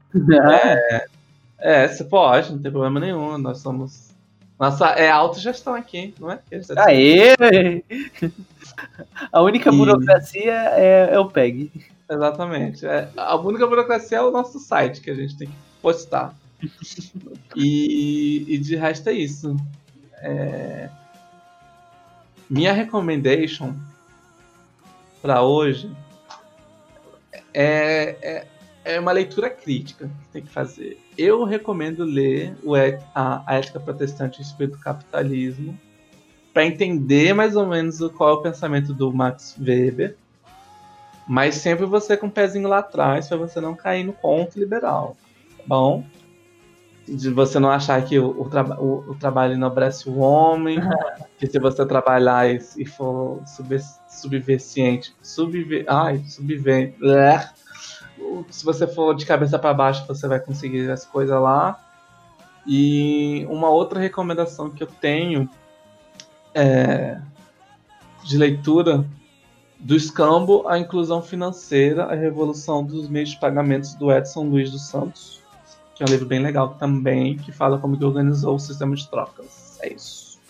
É, 1.58 1.88
você 1.88 2.04
pode, 2.04 2.52
não 2.52 2.60
tem 2.60 2.70
problema 2.70 3.00
nenhum. 3.00 3.36
Nós 3.38 3.58
somos. 3.58 4.11
Nossa, 4.62 4.90
é 4.90 5.10
autogestão 5.10 5.74
aqui, 5.74 6.14
não 6.20 6.30
é? 6.30 6.38
Aê! 6.76 7.34
A 9.32 9.42
única 9.42 9.70
E- 9.70 9.76
burocracia 9.76 10.52
é, 10.52 11.08
é 11.14 11.18
o 11.18 11.28
PEG. 11.28 11.72
Exatamente. 12.08 12.86
É, 12.86 13.08
a 13.16 13.34
única 13.34 13.66
burocracia 13.66 14.18
é 14.18 14.22
o 14.22 14.30
nosso 14.30 14.60
site 14.60 15.00
que 15.00 15.10
a 15.10 15.16
gente 15.16 15.36
tem 15.36 15.48
que 15.48 15.54
postar. 15.82 16.32
e, 17.56 18.44
e 18.46 18.56
de 18.58 18.76
resto 18.76 19.08
é 19.08 19.12
isso. 19.14 19.56
É, 20.18 20.88
minha 22.48 22.72
recommendation 22.72 23.74
para 25.20 25.42
hoje 25.42 25.90
é, 27.52 28.16
é, 28.22 28.46
é 28.84 29.00
uma 29.00 29.10
leitura 29.10 29.50
crítica 29.50 30.06
que 30.06 30.28
tem 30.28 30.42
que 30.42 30.50
fazer. 30.52 31.01
Eu 31.16 31.44
recomendo 31.44 32.04
ler 32.04 32.56
É- 32.76 32.98
a, 33.14 33.42
a 33.46 33.54
Ética 33.56 33.78
Protestante 33.80 34.38
e 34.40 34.42
o 34.42 34.46
Espírito 34.46 34.76
do 34.78 34.82
Capitalismo 34.82 35.78
para 36.54 36.66
entender 36.66 37.34
mais 37.34 37.56
ou 37.56 37.66
menos 37.66 38.00
o- 38.00 38.10
qual 38.10 38.30
é 38.30 38.32
o 38.34 38.42
pensamento 38.42 38.92
do 38.94 39.12
Max 39.12 39.56
Weber. 39.60 40.16
Mas 41.26 41.54
sempre 41.56 41.86
você 41.86 42.16
com 42.16 42.26
o 42.26 42.30
pezinho 42.30 42.68
lá 42.68 42.78
atrás 42.78 43.28
para 43.28 43.36
você 43.36 43.60
não 43.60 43.74
cair 43.74 44.04
no 44.04 44.12
conto 44.12 44.58
liberal, 44.58 45.16
tá 45.56 45.62
bom? 45.66 46.04
De 47.06 47.30
você 47.30 47.58
não 47.58 47.70
achar 47.70 48.02
que 48.04 48.18
o, 48.18 48.40
o, 48.40 48.48
traba- 48.48 48.80
o- 48.80 49.10
o 49.10 49.14
trabalho 49.14 49.54
enobrece 49.54 50.08
o 50.08 50.18
homem, 50.18 50.78
que 51.38 51.46
se 51.46 51.58
você 51.58 51.84
trabalhar 51.86 52.48
e, 52.50 52.58
e 52.76 52.84
for 52.86 53.40
subver, 53.46 53.80
subversiente, 54.08 55.14
subver, 55.22 55.84
ai, 55.88 56.18
subver, 56.26 56.94
blé. 56.98 57.48
Se 58.50 58.64
você 58.64 58.86
for 58.86 59.14
de 59.14 59.26
cabeça 59.26 59.58
para 59.58 59.74
baixo, 59.74 60.06
você 60.06 60.26
vai 60.28 60.40
conseguir 60.40 60.90
as 60.90 61.04
coisas 61.04 61.40
lá. 61.40 61.78
E 62.66 63.46
uma 63.48 63.68
outra 63.68 63.98
recomendação 63.98 64.70
que 64.70 64.82
eu 64.82 64.86
tenho 64.86 65.48
é, 66.54 67.20
de 68.24 68.38
leitura 68.38 69.04
do 69.78 69.96
escambo 69.96 70.66
à 70.68 70.78
inclusão 70.78 71.20
financeira, 71.20 72.04
a 72.04 72.14
revolução 72.14 72.84
dos 72.84 73.08
meios 73.08 73.30
de 73.30 73.40
pagamentos 73.40 73.94
do 73.94 74.12
Edson 74.12 74.44
Luiz 74.44 74.70
dos 74.70 74.86
Santos, 74.86 75.40
que 75.94 76.04
é 76.04 76.06
um 76.06 76.10
livro 76.10 76.26
bem 76.26 76.38
legal 76.38 76.74
também, 76.74 77.36
que 77.36 77.50
fala 77.50 77.78
como 77.78 77.96
que 77.96 78.04
organizou 78.04 78.54
o 78.54 78.60
sistema 78.60 78.94
de 78.94 79.08
trocas. 79.08 79.78
É 79.82 79.92
isso. 79.92 80.40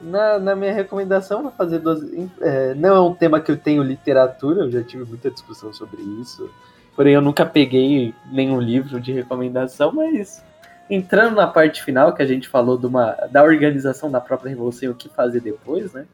Na, 0.00 0.38
na 0.38 0.56
minha 0.56 0.72
recomendação, 0.72 1.42
vou 1.42 1.52
fazer 1.52 1.78
duas. 1.78 2.00
É, 2.40 2.74
não 2.74 2.96
é 2.96 3.00
um 3.00 3.14
tema 3.14 3.40
que 3.40 3.50
eu 3.50 3.56
tenho 3.56 3.82
literatura, 3.82 4.62
eu 4.62 4.70
já 4.70 4.82
tive 4.82 5.04
muita 5.04 5.30
discussão 5.30 5.72
sobre 5.72 6.02
isso. 6.20 6.50
Porém, 6.94 7.14
eu 7.14 7.20
nunca 7.20 7.44
peguei 7.46 8.14
nenhum 8.30 8.60
livro 8.60 9.00
de 9.00 9.12
recomendação, 9.12 9.92
mas 9.92 10.44
entrando 10.88 11.36
na 11.36 11.46
parte 11.46 11.82
final, 11.82 12.12
que 12.14 12.22
a 12.22 12.26
gente 12.26 12.48
falou 12.48 12.76
de 12.76 12.86
uma, 12.86 13.12
da 13.30 13.42
organização 13.42 14.10
da 14.10 14.20
própria 14.20 14.50
revolução 14.50 14.88
e 14.88 14.92
o 14.92 14.94
que 14.94 15.08
fazer 15.08 15.40
depois, 15.40 15.92
né? 15.92 16.06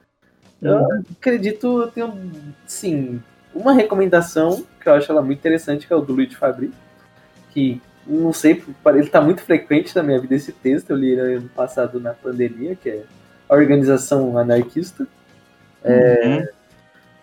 Eu 0.62 0.76
uhum. 0.76 1.02
acredito, 1.18 1.82
eu 1.82 1.88
tenho, 1.88 2.12
sim, 2.66 3.20
uma 3.54 3.72
recomendação 3.72 4.64
que 4.80 4.88
eu 4.88 4.94
acho 4.94 5.10
ela 5.10 5.22
muito 5.22 5.38
interessante, 5.38 5.86
que 5.86 5.92
é 5.92 5.96
o 5.96 6.00
do 6.00 6.12
Luiz 6.12 6.32
Fabri, 6.34 6.72
que 7.50 7.80
não 8.06 8.32
sei, 8.32 8.62
ele 8.86 9.00
está 9.00 9.20
muito 9.20 9.42
frequente 9.42 9.94
na 9.94 10.02
minha 10.02 10.18
vida 10.18 10.34
esse 10.34 10.52
texto, 10.52 10.90
eu 10.90 10.96
li 10.96 11.10
ele 11.10 11.34
ano 11.36 11.48
passado 11.48 12.00
na 12.00 12.12
pandemia, 12.12 12.74
que 12.74 12.88
é 12.88 13.02
a 13.50 13.54
organização 13.56 14.38
anarquista. 14.38 15.06
É, 15.82 16.26
uhum. 16.26 16.46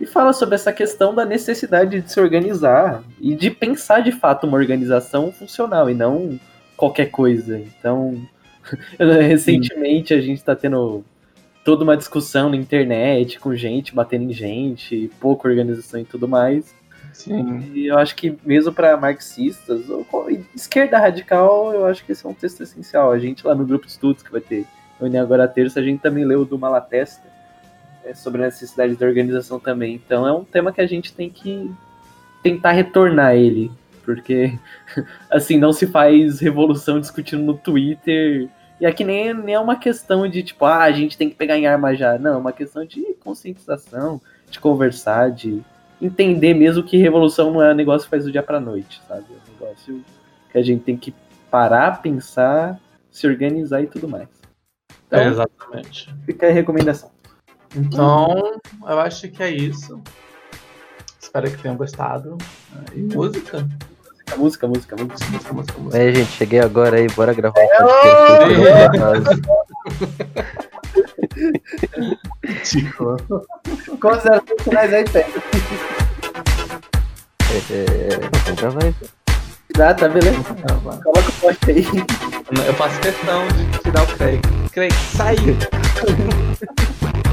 e 0.02 0.06
fala 0.06 0.34
sobre 0.34 0.56
essa 0.56 0.74
questão 0.74 1.16
da 1.16 1.24
necessidade 1.24 2.02
de 2.02 2.12
se 2.12 2.20
organizar 2.20 3.04
e 3.22 3.36
de 3.36 3.52
pensar 3.52 4.02
de 4.02 4.12
fato 4.12 4.48
uma 4.48 4.58
organização 4.58 5.32
funcional 5.32 5.90
e 5.90 5.94
não 5.94 6.40
qualquer 6.76 7.06
coisa. 7.08 7.58
Então, 7.58 8.22
recentemente 9.00 10.14
a 10.14 10.20
gente 10.20 10.38
está 10.38 10.56
tendo 10.56 11.06
toda 11.64 11.84
uma 11.84 11.96
discussão 11.96 12.50
na 12.50 12.58
internet 12.58 13.40
com 13.40 13.56
gente 13.56 13.96
batendo 13.96 14.24
em 14.24 14.34
gente, 14.34 15.10
pouca 15.20 15.48
organização 15.48 16.00
e 16.00 16.06
tudo 16.06 16.28
mais. 16.28 16.76
Sim. 17.14 17.72
E 17.74 17.88
eu 17.88 17.98
acho 17.98 18.16
que 18.16 18.38
mesmo 18.46 18.72
para 18.72 18.96
marxistas, 18.98 19.90
ou 19.90 20.06
esquerda 20.56 21.00
radical, 21.00 21.74
eu 21.74 21.86
acho 21.86 22.06
que 22.06 22.12
esse 22.12 22.26
é 22.26 22.30
um 22.30 22.34
texto 22.34 22.62
essencial. 22.62 23.12
A 23.12 23.18
gente 23.18 23.46
lá 23.46 23.56
no 23.56 23.66
grupo 23.66 23.86
de 23.86 23.92
estudos 23.92 24.22
que 24.22 24.32
vai 24.32 24.42
ter 24.42 24.66
reunião 25.00 25.24
agora 25.24 25.46
a 25.46 25.48
terça, 25.48 25.80
a 25.80 25.84
gente 25.84 26.02
também 26.02 26.26
leu 26.26 26.46
do 26.46 26.58
Malatesta 26.58 27.28
é, 28.04 28.14
sobre 28.14 28.42
a 28.42 28.46
necessidade 28.46 28.96
da 28.96 29.06
organização 29.06 29.60
também. 29.60 29.96
Então 29.96 30.28
é 30.28 30.32
um 30.32 30.44
tema 30.44 30.72
que 30.72 30.82
a 30.82 30.88
gente 30.88 31.14
tem 31.14 31.30
que 31.30 31.72
tentar 32.42 32.72
retornar 32.72 33.36
ele, 33.36 33.72
porque 34.04 34.58
assim 35.30 35.58
não 35.58 35.74
se 35.74 35.88
faz 35.88 36.40
revolução 36.40 37.00
discutindo 37.00 37.44
no 37.44 37.54
Twitter. 37.54 38.50
E 38.80 38.86
aqui 38.86 39.04
nem, 39.04 39.34
nem 39.34 39.56
é 39.56 39.60
uma 39.60 39.76
questão 39.76 40.28
de 40.28 40.44
tipo, 40.44 40.66
ah, 40.66 40.84
a 40.84 40.92
gente 40.92 41.18
tem 41.18 41.30
que 41.30 41.36
pegar 41.36 41.58
em 41.58 41.68
arma 41.68 41.96
já. 41.96 42.18
Não, 42.18 42.36
é 42.36 42.38
uma 42.38 42.54
questão 42.54 42.86
de 42.86 43.02
conscientização, 43.24 44.22
de 44.50 44.60
conversar, 44.60 45.32
de 45.32 45.62
entender 46.02 46.54
mesmo 46.54 46.84
que 46.84 46.96
revolução 46.98 47.52
não 47.52 47.62
é 47.62 47.72
um 47.72 47.76
negócio 47.76 48.06
que 48.06 48.12
faz 48.12 48.24
do 48.24 48.32
dia 48.32 48.44
pra 48.44 48.60
noite, 48.60 49.02
sabe? 49.08 49.26
É 49.32 49.34
um 49.34 49.54
negócio 49.54 50.06
que 50.52 50.58
a 50.58 50.62
gente 50.62 50.84
tem 50.84 50.96
que 50.96 51.14
parar, 51.50 52.02
pensar, 52.02 52.80
se 53.12 53.28
organizar 53.28 53.82
e 53.82 53.88
tudo 53.88 54.08
mais. 54.08 54.37
Então, 55.08 55.20
é, 55.20 55.28
exatamente. 55.28 56.14
Fica 56.26 56.46
aí 56.46 56.52
a 56.52 56.56
recomendação. 56.56 57.12
Então, 57.76 58.60
eu 58.88 59.00
acho 59.00 59.30
que 59.30 59.42
é 59.42 59.50
isso. 59.50 60.02
Espero 61.20 61.50
que 61.50 61.62
tenham 61.62 61.76
gostado. 61.78 62.38
E 62.94 63.00
música? 63.02 63.68
Música, 64.38 64.68
música, 64.68 64.96
música, 64.98 65.26
música, 65.32 65.54
música, 65.54 65.80
música. 65.80 65.98
É, 65.98 66.14
gente, 66.14 66.32
cheguei 66.32 66.60
agora 66.60 66.98
aí, 66.98 67.08
bora 67.08 67.34
gravar 67.34 67.60
um 67.62 67.68
podcast. 67.68 69.42
Considerações 74.00 74.62
finais 74.64 74.94
aí, 74.94 75.04
Pé. 75.10 75.26
É, 77.72 78.20
vamos 78.44 78.60
gravar 78.60 78.86
isso. 78.88 79.06
Ah, 79.80 79.94
tá, 79.94 80.10
beleza. 80.10 80.44
Coloca 81.04 81.30
o 81.30 81.34
poste 81.34 81.72
aí. 81.72 81.86
Eu 82.66 82.74
faço 82.74 83.00
questão 83.00 83.48
de 83.50 83.80
tirar 83.80 84.04
o 84.04 84.08
Craig. 84.18 84.57
Craig, 84.78 84.94
sai! 85.16 85.36